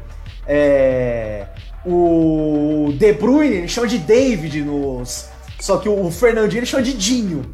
É, 0.48 1.46
o 1.86 2.94
De 2.98 3.14
Bruyne, 3.14 3.56
ele 3.56 3.68
chama 3.68 3.88
de 3.88 3.98
David 3.98 4.62
nos. 4.62 5.30
Só 5.60 5.78
que 5.78 5.90
o 5.90 6.10
Fernandinho 6.12 6.60
ele 6.60 6.66
chama 6.66 6.84
de 6.84 6.94
Dinho. 6.94 7.54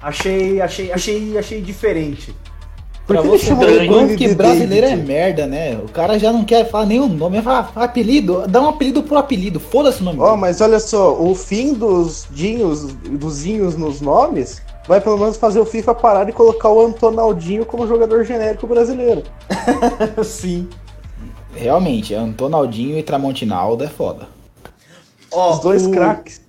Achei, 0.00 0.60
achei, 0.60 0.92
achei, 0.92 1.38
achei 1.38 1.60
diferente. 1.60 2.34
Por 3.10 3.16
Pra 3.16 3.22
que 3.22 3.28
ele 3.28 3.38
você 3.38 3.86
quanto 3.88 4.16
que 4.16 4.28
de 4.28 4.34
brasileiro 4.36 4.86
é 4.86 4.94
merda, 4.94 5.44
né? 5.44 5.76
O 5.76 5.88
cara 5.88 6.16
já 6.16 6.32
não 6.32 6.44
quer 6.44 6.70
falar 6.70 6.86
nenhum 6.86 7.08
nome, 7.08 7.40
vai 7.40 7.64
falar 7.64 7.86
apelido, 7.86 8.44
dá 8.46 8.60
um 8.62 8.68
apelido 8.68 9.02
por 9.02 9.18
apelido, 9.18 9.58
foda-se 9.58 10.00
o 10.00 10.04
nome. 10.04 10.20
Ó, 10.20 10.28
dele. 10.28 10.40
mas 10.40 10.60
olha 10.60 10.78
só, 10.78 11.20
o 11.20 11.34
fim 11.34 11.74
dos 11.74 12.28
dinhos, 12.30 12.92
dos 12.92 13.44
inhos 13.44 13.74
nos 13.76 14.00
nomes, 14.00 14.62
vai 14.86 15.00
pelo 15.00 15.18
menos 15.18 15.36
fazer 15.36 15.58
o 15.58 15.64
FIFA 15.64 15.92
parar 15.96 16.22
de 16.24 16.30
colocar 16.30 16.68
o 16.68 16.86
Antonaldinho 16.86 17.66
como 17.66 17.84
jogador 17.84 18.22
genérico 18.24 18.64
brasileiro. 18.68 19.24
Sim. 20.22 20.68
Realmente, 21.52 22.14
Antonaldinho 22.14 22.96
e 22.96 23.02
Tramontinaldo 23.02 23.82
é 23.82 23.88
foda. 23.88 24.28
Ó, 25.32 25.54
Os 25.54 25.58
dois 25.58 25.84
o- 25.84 25.90
craques. 25.90 26.40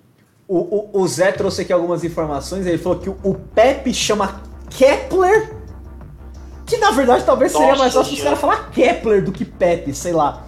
O, 0.48 0.58
o, 0.60 1.02
o 1.02 1.08
Zé 1.08 1.32
trouxe 1.32 1.62
aqui 1.64 1.74
algumas 1.74 2.04
informações. 2.04 2.68
Ele 2.68 2.78
falou 2.78 3.00
que 3.00 3.10
o, 3.10 3.16
o 3.24 3.34
Pepe 3.34 3.92
chama 3.94 4.42
Kepler. 4.70 5.56
Que 6.72 6.78
na 6.78 6.92
verdade 6.92 7.24
talvez 7.26 7.52
seria 7.52 7.68
Nossa 7.68 7.80
mais 7.80 7.94
fácil 7.94 8.14
os 8.14 8.22
caras 8.24 8.40
falar 8.40 8.70
Kepler 8.72 9.22
do 9.24 9.32
que 9.32 9.44
Pepe, 9.44 9.94
sei 9.94 10.14
lá. 10.14 10.44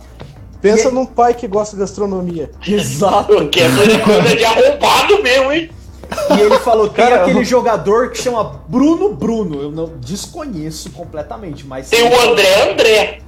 Pensa 0.62 0.88
E- 0.88 0.92
num 0.94 1.06
pai 1.06 1.34
que 1.34 1.46
gosta 1.48 1.76
de 1.76 1.82
gastronomia. 1.82 2.50
Exato. 2.66 3.34
O 3.38 3.50
que 3.50 3.60
é 3.60 3.68
coisa 3.70 4.36
de 4.36 4.46
arrombado 4.46 5.22
mesmo, 5.22 5.52
hein? 5.52 5.70
E 6.38 6.40
ele 6.40 6.58
falou 6.60 6.88
que 6.90 6.96
tem 6.96 7.04
Cara, 7.06 7.24
aquele 7.24 7.44
jogador 7.44 8.12
que 8.12 8.20
chama 8.22 8.62
Bruno 8.70 9.14
Bruno. 9.14 9.62
Eu 9.62 9.72
não 9.72 9.86
desconheço 10.00 10.92
completamente, 10.92 11.66
mas. 11.66 11.90
Tem 11.90 12.04
o 12.04 12.22
André 12.32 12.72
André, 12.72 13.20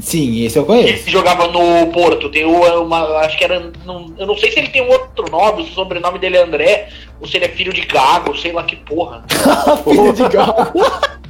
Sim, 0.00 0.44
esse 0.44 0.58
eu 0.58 0.64
conheço. 0.66 1.04
que 1.04 1.10
jogava 1.12 1.46
no 1.46 1.86
Porto. 1.92 2.28
Tem 2.30 2.44
o, 2.44 2.82
uma, 2.82 3.18
acho 3.20 3.38
que 3.38 3.44
era. 3.44 3.70
não- 3.86 4.12
eu 4.18 4.26
não 4.26 4.36
sei 4.36 4.50
se 4.50 4.58
ele 4.58 4.68
tem 4.70 4.82
um 4.82 4.90
outro 4.90 5.30
nome, 5.30 5.64
se 5.64 5.70
o 5.70 5.74
sobrenome 5.74 6.18
dele 6.18 6.36
é 6.38 6.42
André, 6.42 6.88
ou 7.20 7.28
se 7.28 7.36
ele 7.36 7.44
é 7.44 7.48
filho 7.48 7.72
de 7.72 7.82
Gago, 7.82 8.36
sei 8.36 8.50
lá 8.52 8.64
que 8.64 8.74
porra. 8.76 9.24
Filho 9.84 10.12
de 10.12 10.28
gato. 10.28 10.72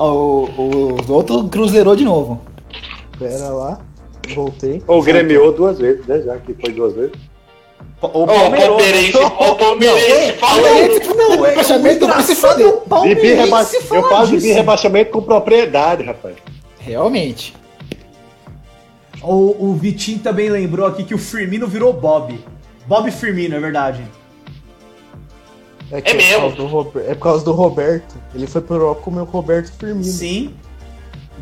O, 0.00 0.48
o, 0.56 0.96
o 1.06 1.12
outro 1.12 1.46
cruzeirou 1.48 1.94
de 1.94 2.04
novo. 2.04 2.40
Pera 3.18 3.50
lá, 3.50 3.78
voltei. 4.34 4.82
Ou 4.86 5.02
gremiou 5.02 5.52
duas 5.52 5.78
vezes, 5.78 6.06
né? 6.06 6.22
Já 6.22 6.36
que 6.38 6.54
foi 6.54 6.72
duas 6.72 6.94
vezes. 6.94 7.12
O 8.02 8.06
Ó, 8.06 8.22
o 8.22 8.26
Palmeirense, 8.26 9.18
ó, 9.18 9.52
o 9.52 9.56
Palmeirense 9.56 10.32
falando. 10.38 11.16
Não, 11.16 11.38
o 11.38 11.42
Rebaixamento 11.42 12.06
se 12.22 12.32
é 12.32 12.34
o 12.34 12.36
fuder. 12.36 12.66
De 12.66 12.88
Palmeirense 12.88 13.76
Eu 13.90 14.08
faço 14.08 14.30
disso. 14.32 14.46
de 14.46 14.52
rebaixamento 14.52 15.10
com 15.10 15.20
propriedade, 15.22 16.02
rapaz. 16.02 16.36
Realmente. 16.78 17.54
O, 19.22 19.68
o 19.68 19.74
Vitinho 19.74 20.18
também 20.20 20.48
lembrou 20.48 20.86
aqui 20.86 21.04
que 21.04 21.14
o 21.14 21.18
Firmino 21.18 21.66
virou 21.66 21.92
Bob. 21.92 22.42
Bob 22.86 23.10
Firmino, 23.10 23.54
é 23.54 23.60
verdade. 23.60 24.02
É, 25.92 26.10
É 26.10 26.14
mesmo? 26.14 26.50
Por 26.50 26.56
causa 26.56 26.56
do 26.56 26.66
Rober- 26.66 27.04
é 27.08 27.14
por 27.14 27.20
causa 27.22 27.44
do 27.44 27.52
Roberto. 27.52 28.14
Ele 28.34 28.46
foi 28.46 28.60
pro 28.60 28.76
Europa 28.76 29.00
com 29.02 29.10
o 29.10 29.14
meu 29.14 29.24
Roberto 29.24 29.72
Firmino. 29.78 30.04
Sim. 30.04 30.54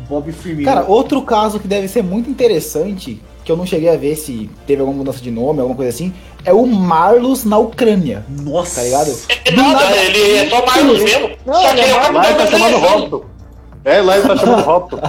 Bob 0.09 0.31
Firmino. 0.31 0.67
Cara, 0.67 0.85
outro 0.87 1.21
caso 1.21 1.59
que 1.59 1.67
deve 1.67 1.87
ser 1.87 2.01
muito 2.01 2.29
interessante, 2.29 3.21
que 3.43 3.51
eu 3.51 3.57
não 3.57 3.65
cheguei 3.65 3.89
a 3.89 3.97
ver 3.97 4.15
se 4.15 4.49
teve 4.65 4.79
alguma 4.81 4.97
mudança 4.99 5.19
de 5.21 5.29
nome, 5.29 5.59
alguma 5.59 5.75
coisa 5.75 5.89
assim, 5.91 6.13
é 6.45 6.53
o 6.53 6.65
Marlos 6.65 7.43
na 7.45 7.57
Ucrânia. 7.57 8.25
Nossa. 8.29 8.77
Tá 8.77 8.83
ligado? 8.83 9.11
É 9.45 9.51
nada, 9.51 9.97
ele 9.97 10.37
é 10.37 10.49
só 10.49 10.65
Marlos 10.65 11.03
mesmo. 11.03 11.29
Não, 11.45 11.53
só 11.53 11.69
ele 11.69 11.73
que 11.75 11.81
é 11.81 11.83
ele 11.83 11.91
é 11.91 11.95
o 12.09 12.13
Marlos, 12.13 12.15
Lá 12.15 12.23
capitão 12.23 12.29
ele 12.29 12.37
tá 12.37 12.43
da 12.45 12.51
chamando 12.51 12.71
seleção. 12.79 12.99
Robson. 12.99 13.25
É, 13.85 14.01
lá 14.01 14.17
ele 14.17 14.27
tá 14.27 14.37
chamando 14.37 14.63
Robson. 14.65 14.99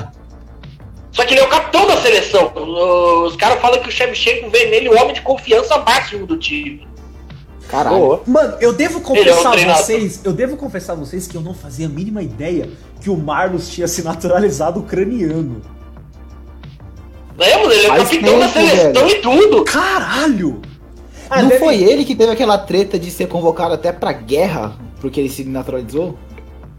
Só 1.13 1.25
que 1.25 1.35
ele 1.35 1.41
é 1.41 1.45
o 1.45 1.49
capitão 1.49 1.87
da 1.87 1.97
seleção. 1.97 2.53
Os 3.27 3.37
caras 3.37 3.61
falam 3.61 3.81
que 3.81 3.89
o 3.89 3.93
Shevchenko 3.93 4.51
vê 4.51 4.67
nele 4.67 4.89
o 4.89 5.01
homem 5.01 5.13
de 5.15 5.23
confiança 5.23 5.79
máximo 5.79 6.27
do 6.27 6.37
time. 6.37 6.87
Caralho. 7.71 7.99
Boa. 7.99 8.23
Mano, 8.27 8.57
eu 8.61 8.73
devo 8.73 8.99
Ele 9.15 9.29
é 9.31 9.33
confessar 9.33 9.53
a 9.71 9.75
vocês, 9.77 10.21
eu 10.25 10.33
devo 10.33 10.57
confessar 10.57 10.93
a 10.95 10.97
vocês 10.97 11.27
que 11.27 11.37
eu 11.37 11.41
não 11.41 11.55
fazia 11.55 11.87
a 11.87 11.89
mínima 11.89 12.23
ideia 12.23 12.69
que 13.01 13.09
o 13.11 13.17
Marlos 13.17 13.69
tinha 13.69 13.87
se 13.87 14.03
naturalizado 14.03 14.81
ucraniano. 14.81 15.61
Lembra? 17.39 17.75
Ele 17.75 17.85
é 17.87 17.89
Faz 17.89 18.03
capitão 18.05 18.39
da 18.39 18.49
seleção 18.49 18.93
velho. 18.93 19.09
e 19.09 19.15
tudo. 19.23 19.65
Caralho! 19.65 20.61
Ah, 21.29 21.43
não 21.43 21.49
deve- 21.49 21.61
foi 21.61 21.77
ele 21.83 22.05
que 22.05 22.15
teve 22.15 22.33
aquela 22.33 22.59
treta 22.59 22.99
de 22.99 23.11
ser 23.11 23.29
convocado 23.29 23.73
até 23.75 23.93
pra 23.93 24.13
guerra 24.13 24.77
porque 25.01 25.21
ele 25.21 25.29
se 25.31 25.45
naturalizou? 25.45 26.19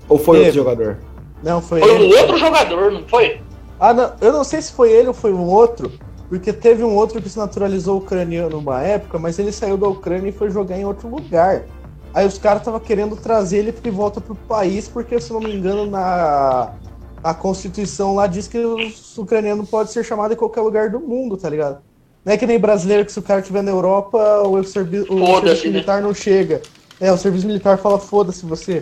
Ou 0.09 0.19
foi 0.19 0.39
Teve. 0.43 0.59
outro 0.59 0.63
jogador? 0.76 0.97
Não, 1.41 1.61
foi, 1.61 1.80
Foi 1.80 1.89
ele. 1.95 2.13
um 2.13 2.19
outro 2.19 2.38
jogador, 2.38 2.91
não 2.91 3.07
foi? 3.07 3.41
Ah, 3.80 3.93
não, 3.93 4.11
eu 4.22 4.31
não 4.31 4.43
sei 4.43 4.61
se 4.61 4.73
foi 4.73 4.91
ele 4.91 5.07
ou 5.07 5.13
foi 5.13 5.34
um 5.34 5.41
outro, 5.47 5.91
porque 6.31 6.53
teve 6.53 6.81
um 6.81 6.95
outro 6.95 7.21
que 7.21 7.29
se 7.29 7.37
naturalizou 7.37 7.97
ucraniano 7.97 8.51
numa 8.51 8.81
época, 8.81 9.19
mas 9.19 9.37
ele 9.37 9.51
saiu 9.51 9.75
da 9.75 9.89
Ucrânia 9.89 10.29
e 10.29 10.31
foi 10.31 10.49
jogar 10.49 10.77
em 10.77 10.85
outro 10.85 11.09
lugar. 11.09 11.65
Aí 12.13 12.25
os 12.25 12.37
caras 12.37 12.61
estavam 12.61 12.79
querendo 12.79 13.17
trazer 13.17 13.57
ele 13.57 13.73
de 13.73 13.89
volta 13.89 14.21
pro 14.21 14.33
país, 14.33 14.87
porque 14.87 15.19
se 15.19 15.33
não 15.33 15.41
me 15.41 15.53
engano, 15.53 15.91
na 15.91 16.71
a 17.21 17.33
Constituição 17.33 18.15
lá 18.15 18.27
diz 18.27 18.47
que 18.47 18.57
os 18.57 19.17
ucranianos 19.17 19.69
podem 19.69 19.91
ser 19.91 20.05
chamados 20.05 20.33
em 20.33 20.39
qualquer 20.39 20.61
lugar 20.61 20.89
do 20.89 21.01
mundo, 21.01 21.35
tá 21.35 21.49
ligado? 21.49 21.79
Não 22.23 22.31
é 22.31 22.37
que 22.37 22.47
nem 22.47 22.57
brasileiro 22.57 23.05
que 23.05 23.11
se 23.11 23.19
o 23.19 23.23
cara 23.23 23.41
estiver 23.41 23.61
na 23.61 23.71
Europa, 23.71 24.17
o, 24.47 24.63
servi 24.63 25.01
o 25.01 25.05
serviço 25.05 25.65
né? 25.65 25.71
militar 25.73 26.01
não 26.01 26.13
chega. 26.13 26.61
É, 26.97 27.11
o 27.11 27.17
serviço 27.17 27.45
militar 27.45 27.77
fala 27.77 27.99
foda-se 27.99 28.45
você. 28.45 28.81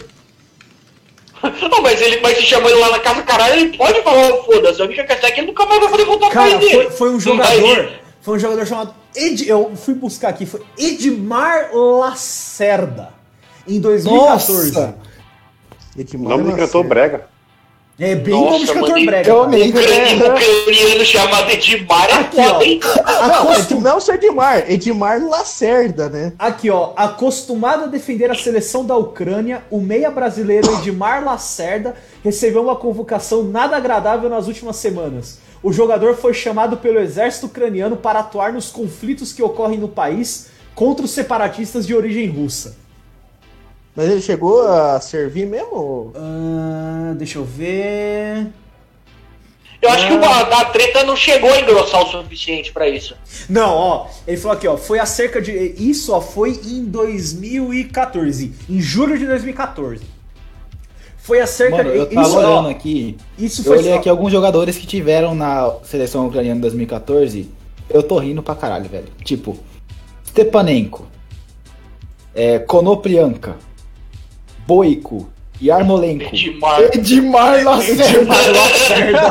Não, 1.70 1.82
mas 1.82 2.02
ele 2.02 2.20
mas 2.22 2.38
se 2.38 2.44
chamou 2.44 2.70
ele 2.70 2.80
lá 2.80 2.92
na 2.92 3.00
casa, 3.00 3.22
caralho, 3.24 3.54
ele 3.62 3.78
pode 3.78 4.02
falar 4.02 4.30
"Oh, 4.34 4.44
foda-se. 4.44 4.88
Questão 4.88 5.30
é 5.30 5.32
que 5.32 5.40
ele 5.40 5.48
nunca 5.48 5.66
mais 5.66 5.80
vai 5.82 5.90
poder 5.90 6.06
voltar 6.06 6.30
Cara, 6.30 6.50
país 6.52 6.72
foi, 6.72 6.78
dele. 6.84 6.90
foi 6.92 7.10
um 7.10 7.14
Não 7.14 7.20
jogador. 7.20 7.92
Foi 8.22 8.36
um 8.36 8.40
jogador 8.40 8.66
chamado. 8.66 8.94
Ed, 9.16 9.48
eu 9.50 9.72
fui 9.76 9.94
buscar 9.94 10.30
aqui, 10.30 10.46
foi 10.46 10.62
Edmar 10.78 11.74
Lacerda. 11.74 13.14
Em 13.68 13.80
2014. 13.80 14.72
Nossa! 14.74 14.96
O 16.14 16.18
nome 16.18 16.52
do 16.52 16.58
cantor 16.58 16.84
Brega. 16.84 17.28
É 18.00 18.16
bem 18.16 18.34
Nossa, 18.34 18.74
como 18.74 18.88
mano, 18.88 19.06
brega. 19.06 19.24
realmente. 19.34 19.74
cara. 19.74 19.86
Ucraniano, 19.86 20.36
ucraniano 20.62 21.06
chamado 21.06 21.52
Edmar 21.52 22.10
é 22.10 22.14
Aqui, 22.14 22.38
ó. 22.40 22.62
hein? 22.62 22.80
Não, 23.72 23.82
não 23.82 23.98
o 23.98 24.12
Edmar, 24.14 24.72
Edmar 24.72 25.22
Lacerda, 25.28 26.08
né? 26.08 26.32
Aqui, 26.40 26.70
ó, 26.70 26.94
acostumado 26.96 27.84
a 27.84 27.88
defender 27.88 28.32
a 28.32 28.36
seleção 28.36 28.86
da 28.86 28.96
Ucrânia, 28.96 29.64
o 29.70 29.82
meia 29.82 30.10
brasileiro 30.10 30.74
Edmar 30.76 31.26
Lacerda 31.26 31.94
recebeu 32.24 32.62
uma 32.64 32.76
convocação 32.78 33.44
nada 33.44 33.76
agradável 33.76 34.30
nas 34.30 34.48
últimas 34.48 34.78
semanas. 34.78 35.40
O 35.62 35.74
jogador 35.74 36.16
foi 36.16 36.34
chamado 36.34 36.78
pelo 36.78 37.00
exército 37.00 37.48
ucraniano 37.48 37.98
para 37.98 38.20
atuar 38.20 38.54
nos 38.54 38.70
conflitos 38.70 39.34
que 39.34 39.44
ocorrem 39.44 39.78
no 39.78 39.90
país 39.90 40.48
contra 40.74 41.04
os 41.04 41.12
separatistas 41.12 41.86
de 41.86 41.94
origem 41.94 42.30
russa. 42.30 42.78
Mas 43.96 44.10
ele 44.10 44.22
chegou 44.22 44.66
a 44.68 45.00
servir 45.02 45.46
mesmo? 45.46 46.14
Ah, 46.16 47.14
deixa 47.18 47.38
eu 47.38 47.44
ver. 47.46 48.48
Eu 49.82 49.90
acho 49.90 50.08
que 50.08 50.14
o, 50.14 50.24
a, 50.24 50.40
a 50.62 50.66
treta 50.66 51.04
não 51.06 51.16
chegou 51.16 51.50
a 51.52 51.60
engrossar 51.60 52.04
o 52.04 52.08
suficiente 52.12 52.72
pra 52.72 52.88
isso. 52.90 53.16
Não, 53.50 53.74
ó, 53.74 54.08
ele 54.28 54.36
falou 54.38 54.58
aqui, 54.58 54.68
ó, 54.68 54.76
foi 54.78 55.00
há 55.00 55.06
cerca 55.06 55.42
de. 55.42 55.52
Isso, 55.78 56.14
ó, 56.14 56.20
foi 56.20 56.52
em 56.66 56.84
2014. 56.86 58.54
Em 58.70 58.82
julho 58.82 59.18
de 59.18 59.26
2014. 59.26 60.04
Foi 61.18 61.40
há 61.40 61.48
cerca 61.48 61.78
Mano, 61.78 61.90
eu 61.92 62.06
de. 62.08 62.16
tava 62.16 62.28
Isso, 62.28 62.38
ó, 62.38 62.40
olhando 62.40 62.70
aqui. 62.70 63.18
isso 63.38 63.62
Eu 63.62 63.66
foi. 63.66 63.78
olhei 63.80 63.94
só- 63.94 64.00
aqui 64.00 64.10
alguns 64.10 64.32
jogadores 64.32 64.78
que 64.78 64.86
tiveram 64.88 65.34
na 65.34 65.76
seleção 65.84 66.28
ucraniana 66.28 66.58
em 66.58 66.62
2014. 66.62 67.50
Eu 67.90 68.04
tô 68.04 68.18
rindo 68.20 68.44
pra 68.44 68.56
caralho, 68.56 68.90
velho. 68.90 69.08
Tipo, 69.24 69.58
Stepanenko, 70.28 71.08
é, 72.36 72.60
Konoprianka, 72.60 73.56
Boico, 74.70 75.28
Yarmolenko, 75.60 76.26
Edmar. 76.36 76.80
Edmar 76.94 77.64
Lacerda. 77.64 79.26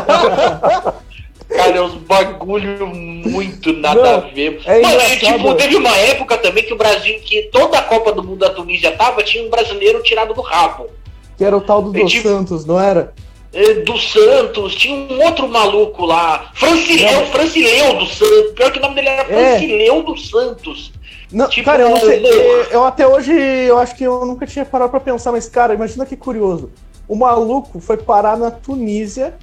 Cara, 1.48 1.77
é 1.77 1.81
uns 1.81 1.94
bagulho 1.94 2.86
muito 2.89 3.73
nada 3.73 4.02
Não, 4.02 4.15
a 4.16 4.20
ver. 4.31 4.60
é 4.66 4.82
Mano, 4.82 4.94
engraçado. 4.94 5.19
tipo, 5.39 5.55
teve 5.55 5.77
uma 5.77 5.97
época 5.97 6.36
também 6.39 6.65
que 6.65 6.73
o 6.74 6.77
Brasil, 6.77 7.20
que 7.24 7.43
toda 7.52 7.78
a 7.78 7.82
Copa 7.82 8.12
do 8.12 8.23
Mundo 8.23 8.40
da 8.40 8.51
Tunísia 8.51 8.90
tava, 8.97 9.23
tinha 9.23 9.44
um 9.44 9.48
brasileiro 9.48 10.02
tirado 10.02 10.35
do 10.35 10.43
rabo. 10.43 10.89
Que 11.36 11.44
era 11.44 11.56
o 11.56 11.60
tal 11.60 11.81
do 11.82 11.97
É 11.97 12.02
Dos 12.02 12.10
tipo- 12.12 12.28
Santos, 12.28 12.66
não 12.66 12.78
era? 12.81 13.15
É, 13.53 13.75
Do 13.75 13.99
Santos, 13.99 14.75
tinha 14.75 14.95
um 14.95 15.23
outro 15.25 15.49
maluco 15.49 16.05
lá. 16.05 16.51
Francileu, 16.55 17.12
Não. 17.12 17.27
Francileu 17.27 17.95
do 17.99 18.07
Santos. 18.07 18.53
Pior 18.55 18.70
que 18.70 18.79
o 18.79 18.83
nome 18.83 18.95
dele 18.95 19.09
era 19.09 19.23
É. 19.23 19.51
Francileu 19.51 20.03
dos 20.03 20.29
Santos. 20.29 20.93
Não, 21.33 21.49
Tipo, 21.49 21.65
cara, 21.65 21.83
eu 21.83 21.91
não 21.91 21.97
sei. 21.99 22.25
Eu, 22.25 22.62
eu 22.65 22.85
até 22.85 23.07
hoje, 23.07 23.33
eu 23.33 23.79
acho 23.79 23.95
que 23.97 24.05
eu 24.05 24.25
nunca 24.25 24.47
tinha 24.47 24.65
parado 24.65 24.91
pra 24.91 25.01
pensar, 25.01 25.33
mas, 25.33 25.49
cara, 25.49 25.75
imagina 25.75 26.07
que 26.07 26.16
curioso. 26.16 26.70
O 27.07 27.15
maluco 27.16 27.81
foi 27.81 27.97
parar 27.97 28.37
na 28.37 28.51
Tunísia 28.51 29.35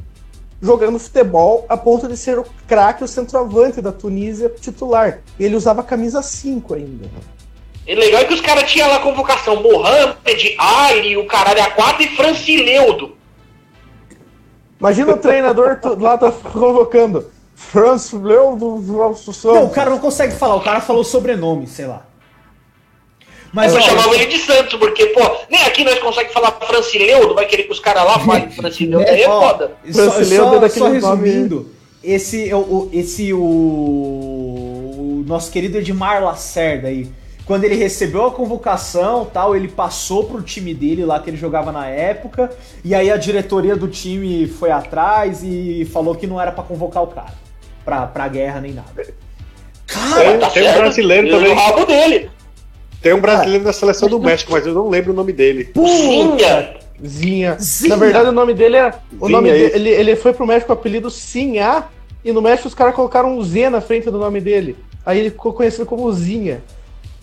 jogando 0.61 0.97
futebol 0.97 1.65
a 1.69 1.77
ponto 1.77 2.07
de 2.07 2.17
ser 2.17 2.39
o 2.39 2.45
craque, 2.67 3.03
o 3.03 3.07
centroavante 3.07 3.81
da 3.81 3.91
Tunísia 3.91 4.49
titular. 4.49 5.21
E 5.39 5.45
ele 5.45 5.55
usava 5.55 5.83
camisa 5.83 6.21
5 6.21 6.73
ainda. 6.73 7.09
E 7.87 7.93
legal 7.93 8.21
é 8.21 8.25
que 8.25 8.33
os 8.33 8.41
caras 8.41 8.71
tinham 8.71 8.87
lá 8.89 8.95
a 8.95 8.99
convocação 8.99 9.61
Mohamed, 9.61 10.55
Ali, 10.57 11.17
o 11.17 11.27
caralho 11.27 11.61
a 11.61 11.69
4 11.69 12.03
e 12.03 12.15
Francileudo. 12.15 13.15
Imagina 14.79 15.13
o 15.13 15.17
treinador 15.17 15.79
lá 15.99 16.17
tá 16.17 16.31
convocando. 16.31 17.31
Franz 17.55 18.11
Leo 18.11 18.55
do 18.57 19.15
Santos. 19.15 19.43
Não, 19.45 19.65
o 19.65 19.69
cara 19.69 19.89
não 19.89 19.99
consegue 19.99 20.33
falar, 20.35 20.55
o 20.55 20.61
cara 20.61 20.81
falou 20.81 21.03
sobrenome, 21.03 21.65
sei 21.67 21.85
lá. 21.87 22.05
Mas, 23.53 23.71
Eu 23.73 23.79
ó, 23.79 23.81
chamava 23.81 24.13
ele 24.15 24.25
de 24.25 24.37
Santos, 24.39 24.77
porque, 24.77 25.05
pô, 25.07 25.21
nem 25.49 25.61
aqui 25.63 25.85
nós 25.85 25.97
conseguimos 25.99 26.33
falar 26.33 26.51
Francileudo, 26.51 27.33
vai 27.33 27.45
querer 27.45 27.63
que 27.63 27.71
os 27.71 27.79
caras 27.79 28.03
lá 28.03 28.19
falem 28.19 28.51
Francileudo, 28.51 29.09
aí 29.09 29.21
é 29.21 29.29
ó, 29.29 29.39
foda. 29.39 29.71
Só, 29.89 30.03
Brasileiro 30.09 30.43
só- 30.45 30.57
daquele 30.59 30.99
só 31.01 31.09
nome- 31.15 31.29
resumindo, 31.29 31.71
esse, 32.03 32.53
o, 32.53 32.57
o- 32.57 32.89
esse 32.91 33.31
o, 33.33 33.39
o 33.39 35.23
nosso 35.25 35.49
querido 35.51 35.77
Edmar 35.77 36.21
Lacerda 36.23 36.89
aí, 36.89 37.09
quando 37.45 37.63
ele 37.63 37.75
recebeu 37.75 38.25
a 38.25 38.31
convocação 38.31 39.25
tal, 39.25 39.55
ele 39.55 39.67
passou 39.67 40.23
pro 40.23 40.41
time 40.41 40.73
dele 40.73 41.05
lá 41.05 41.19
que 41.19 41.29
ele 41.29 41.37
jogava 41.37 41.71
na 41.71 41.87
época, 41.87 42.49
e 42.83 42.95
aí 42.95 43.11
a 43.11 43.17
diretoria 43.17 43.75
do 43.75 43.87
time 43.87 44.47
foi 44.47 44.71
atrás 44.71 45.43
e 45.43 45.85
falou 45.93 46.15
que 46.15 46.25
não 46.25 46.41
era 46.41 46.51
pra 46.51 46.63
convocar 46.63 47.03
o 47.03 47.07
cara, 47.07 47.33
pra, 47.83 48.07
pra 48.07 48.27
guerra 48.27 48.59
nem 48.61 48.73
nada. 48.73 49.05
Cara, 49.85 50.37
Tem- 50.39 50.49
tem 50.63 50.69
um 50.69 50.73
brasileiro 50.77 51.29
também. 51.29 51.49
no 51.53 51.61
rabo 51.61 51.85
dele. 51.85 52.29
Tem 53.01 53.13
um 53.13 53.21
brasileiro 53.21 53.63
na 53.63 53.71
seleção 53.73 54.09
do 54.09 54.19
México, 54.19 54.51
mas 54.51 54.65
eu 54.65 54.73
não 54.73 54.89
lembro 54.89 55.13
o 55.13 55.15
nome 55.15 55.31
dele. 55.31 55.69
Zinha. 55.77 56.75
Zinha. 57.05 57.57
Zinha. 57.59 57.89
Na 57.89 57.95
verdade, 57.97 58.29
o 58.29 58.31
nome 58.31 58.55
dele 58.55 58.77
é. 58.77 58.91
O 59.19 59.27
Zinha, 59.27 59.37
nome 59.37 59.51
dele, 59.51 59.71
ele, 59.75 59.89
ele 59.89 60.15
foi 60.15 60.33
pro 60.33 60.47
México 60.47 60.67
com 60.67 60.73
o 60.73 60.75
apelido 60.79 61.11
Sinha, 61.11 61.83
e 62.23 62.31
no 62.31 62.41
México 62.41 62.67
os 62.67 62.73
caras 62.73 62.95
colocaram 62.95 63.37
um 63.37 63.43
Z 63.43 63.69
na 63.69 63.79
frente 63.79 64.09
do 64.09 64.17
nome 64.17 64.41
dele. 64.41 64.75
Aí 65.05 65.19
ele 65.19 65.29
ficou 65.29 65.53
conhecido 65.53 65.85
como 65.85 66.11
Zinha. 66.11 66.63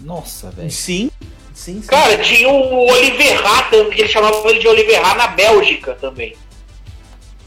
Nossa, 0.05 0.51
velho. 0.51 0.71
sim, 0.71 1.11
sim, 1.55 1.81
sim. 1.81 1.87
Cara, 1.87 2.19
tinha 2.19 2.49
o 2.49 2.87
Oliverrat, 2.91 3.71
também, 3.71 3.91
que 3.93 4.01
eles 4.03 4.11
chamavam 4.11 4.49
ele 4.49 4.59
de 4.59 4.69
Oliverrat 4.69 5.17
na 5.17 5.29
Bélgica 5.29 5.95
também. 6.01 6.35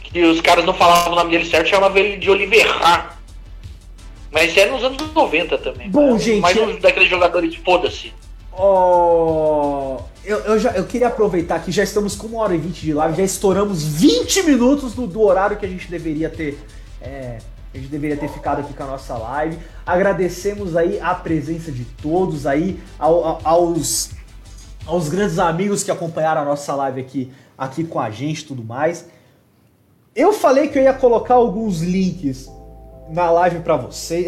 Que 0.03 0.23
os 0.23 0.39
caras 0.41 0.63
não 0.65 0.73
falavam 0.73 1.13
o 1.13 1.15
nome 1.15 1.31
dele 1.31 1.49
certo, 1.49 1.67
chamavam 1.69 1.97
ele 1.97 2.17
de 2.17 2.29
Oliverrat. 2.29 3.13
Mas 4.31 4.55
é 4.57 4.65
nos 4.69 4.83
anos 4.83 4.97
90 5.13 5.57
também. 5.57 5.89
Bom, 5.89 6.07
cara. 6.09 6.19
gente, 6.19 6.41
Mais 6.41 6.57
é- 6.57 6.61
um 6.61 6.79
daqueles 6.79 7.09
jogadores, 7.09 7.55
foda-se. 7.55 8.13
Ó, 8.51 9.99
eu, 10.23 10.39
eu, 10.39 10.59
já, 10.59 10.71
eu 10.71 10.85
queria 10.85 11.07
aproveitar 11.07 11.59
que 11.59 11.71
já 11.71 11.83
estamos 11.83 12.15
com 12.15 12.27
uma 12.27 12.41
hora 12.41 12.55
e 12.55 12.57
vinte 12.57 12.81
de 12.81 12.93
live, 12.93 13.17
já 13.17 13.23
estouramos 13.23 13.83
20 13.83 14.43
minutos 14.43 14.93
do, 14.93 15.05
do 15.05 15.21
horário 15.21 15.57
que 15.57 15.65
a 15.65 15.69
gente 15.69 15.89
deveria 15.89 16.29
ter. 16.29 16.57
é, 17.01 17.37
a 17.75 17.79
gente 17.81 17.89
deveria 17.89 18.15
ter 18.17 18.29
ficado 18.29 18.59
aqui 18.61 18.73
com 18.73 18.83
a 18.83 18.87
nossa 18.87 19.17
live. 19.17 19.57
Agradecemos 19.85 20.75
aí 20.75 20.99
a 20.99 21.13
presença 21.13 21.71
de 21.71 21.83
todos 21.85 22.45
aí, 22.47 22.79
ao- 22.97 23.23
ao- 23.25 23.41
aos, 23.43 24.11
aos 24.85 25.09
grandes 25.09 25.39
amigos 25.39 25.83
que 25.83 25.91
acompanharam 25.91 26.41
a 26.41 26.45
nossa 26.45 26.73
live 26.75 27.01
aqui, 27.01 27.31
aqui 27.57 27.83
com 27.83 27.99
a 27.99 28.09
gente 28.09 28.45
tudo 28.45 28.63
mais. 28.63 29.07
Eu 30.15 30.31
falei 30.31 30.69
que 30.69 30.79
eu 30.79 30.83
ia 30.83 30.93
colocar 30.93 31.33
alguns 31.33 31.81
links 31.81 32.49
na 33.09 33.29
live 33.29 33.59
pra 33.59 33.75
você, 33.75 34.27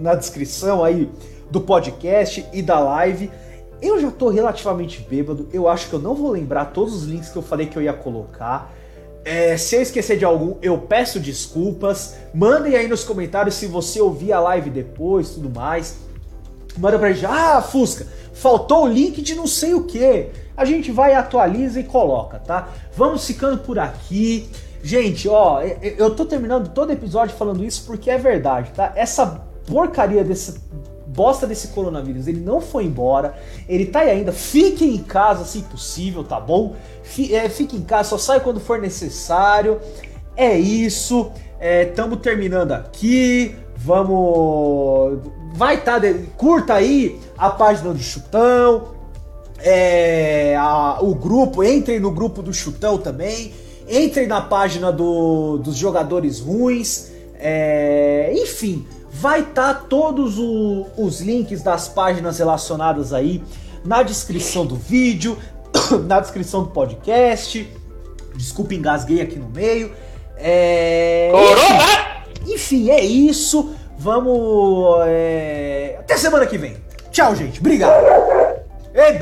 na 0.00 0.14
descrição 0.14 0.84
aí 0.84 1.10
do 1.50 1.60
podcast 1.60 2.44
e 2.52 2.60
da 2.60 2.78
live. 2.78 3.30
Eu 3.80 4.00
já 4.00 4.10
tô 4.10 4.28
relativamente 4.28 5.00
bêbado, 5.08 5.48
eu 5.52 5.68
acho 5.68 5.88
que 5.88 5.94
eu 5.94 5.98
não 5.98 6.14
vou 6.14 6.30
lembrar 6.30 6.66
todos 6.66 6.94
os 6.94 7.04
links 7.04 7.30
que 7.30 7.36
eu 7.36 7.42
falei 7.42 7.66
que 7.66 7.76
eu 7.76 7.82
ia 7.82 7.92
colocar. 7.92 8.72
É, 9.24 9.56
se 9.56 9.74
eu 9.76 9.80
esquecer 9.82 10.18
de 10.18 10.24
algum, 10.24 10.56
eu 10.60 10.76
peço 10.78 11.18
desculpas. 11.18 12.14
Mandem 12.34 12.76
aí 12.76 12.86
nos 12.88 13.04
comentários 13.04 13.54
se 13.54 13.66
você 13.66 14.00
ouvir 14.00 14.32
a 14.32 14.40
live 14.40 14.68
depois 14.70 15.30
tudo 15.30 15.48
mais. 15.48 15.96
Manda 16.76 16.98
pra 16.98 17.12
gente, 17.12 17.24
ah, 17.26 17.62
Fusca, 17.62 18.06
faltou 18.32 18.84
o 18.84 18.88
link 18.88 19.22
de 19.22 19.34
não 19.34 19.46
sei 19.46 19.74
o 19.74 19.84
que. 19.84 20.26
A 20.56 20.64
gente 20.64 20.90
vai, 20.92 21.14
atualiza 21.14 21.80
e 21.80 21.84
coloca, 21.84 22.38
tá? 22.38 22.68
Vamos 22.96 23.24
ficando 23.26 23.58
por 23.58 23.78
aqui. 23.78 24.48
Gente, 24.82 25.28
ó, 25.28 25.62
eu- 25.62 25.94
eu 25.96 26.14
tô 26.14 26.24
terminando 26.26 26.68
todo 26.74 26.92
episódio 26.92 27.34
falando 27.36 27.64
isso 27.64 27.84
porque 27.86 28.10
é 28.10 28.18
verdade, 28.18 28.70
tá? 28.72 28.92
Essa 28.94 29.40
porcaria 29.66 30.22
desse 30.22 30.60
bosta 31.06 31.46
desse 31.46 31.68
coronavírus, 31.68 32.26
ele 32.26 32.40
não 32.40 32.60
foi 32.60 32.84
embora, 32.84 33.36
ele 33.68 33.86
tá 33.86 34.00
aí 34.00 34.10
ainda. 34.10 34.32
Fiquem 34.32 34.96
em 34.96 34.98
casa 34.98 35.44
se 35.44 35.60
possível, 35.60 36.24
tá 36.24 36.40
bom? 36.40 36.74
É, 37.30 37.48
fique 37.48 37.76
em 37.76 37.82
casa, 37.82 38.10
só 38.10 38.18
sai 38.18 38.40
quando 38.40 38.60
for 38.60 38.78
necessário. 38.80 39.80
É 40.36 40.56
isso. 40.58 41.30
Estamos 41.60 42.18
terminando 42.20 42.72
aqui. 42.72 43.54
Vamos. 43.76 45.18
Vai 45.54 45.80
tá. 45.82 45.98
de- 45.98 46.14
Curta 46.36 46.74
aí 46.74 47.20
a 47.38 47.50
página 47.50 47.92
do 47.92 47.98
Chutão. 48.00 48.94
É, 49.58 50.56
a- 50.58 50.98
o 51.00 51.14
grupo, 51.14 51.62
entrem 51.62 52.00
no 52.00 52.10
grupo 52.10 52.42
do 52.42 52.52
Chutão 52.52 52.98
também. 52.98 53.52
Entrem 53.88 54.26
na 54.26 54.40
página 54.40 54.90
do- 54.90 55.58
dos 55.58 55.76
jogadores 55.76 56.40
ruins. 56.40 57.10
É, 57.36 58.32
enfim, 58.34 58.86
vai 59.10 59.40
estar 59.40 59.84
todos 59.88 60.38
o- 60.38 60.86
os 60.96 61.20
links 61.20 61.62
das 61.62 61.88
páginas 61.88 62.38
relacionadas 62.38 63.12
aí 63.12 63.42
na 63.84 64.02
descrição 64.02 64.64
do 64.64 64.76
vídeo, 64.76 65.36
na 66.06 66.20
descrição 66.20 66.64
do 66.64 66.70
podcast. 66.70 67.70
Desculpa, 68.34 68.74
engasguei 68.74 69.20
aqui 69.20 69.38
no 69.38 69.48
meio. 69.48 69.92
É, 70.36 71.30
Corona! 71.30 72.24
enfim, 72.46 72.90
é 72.90 73.00
isso. 73.04 73.74
Vamos. 73.98 75.04
é, 75.06 75.96
Até 76.00 76.16
semana 76.16 76.46
que 76.46 76.58
vem. 76.58 76.76
Tchau, 77.10 77.34
gente. 77.36 77.60
Obrigado. 77.60 78.04
Ei, 78.92 79.18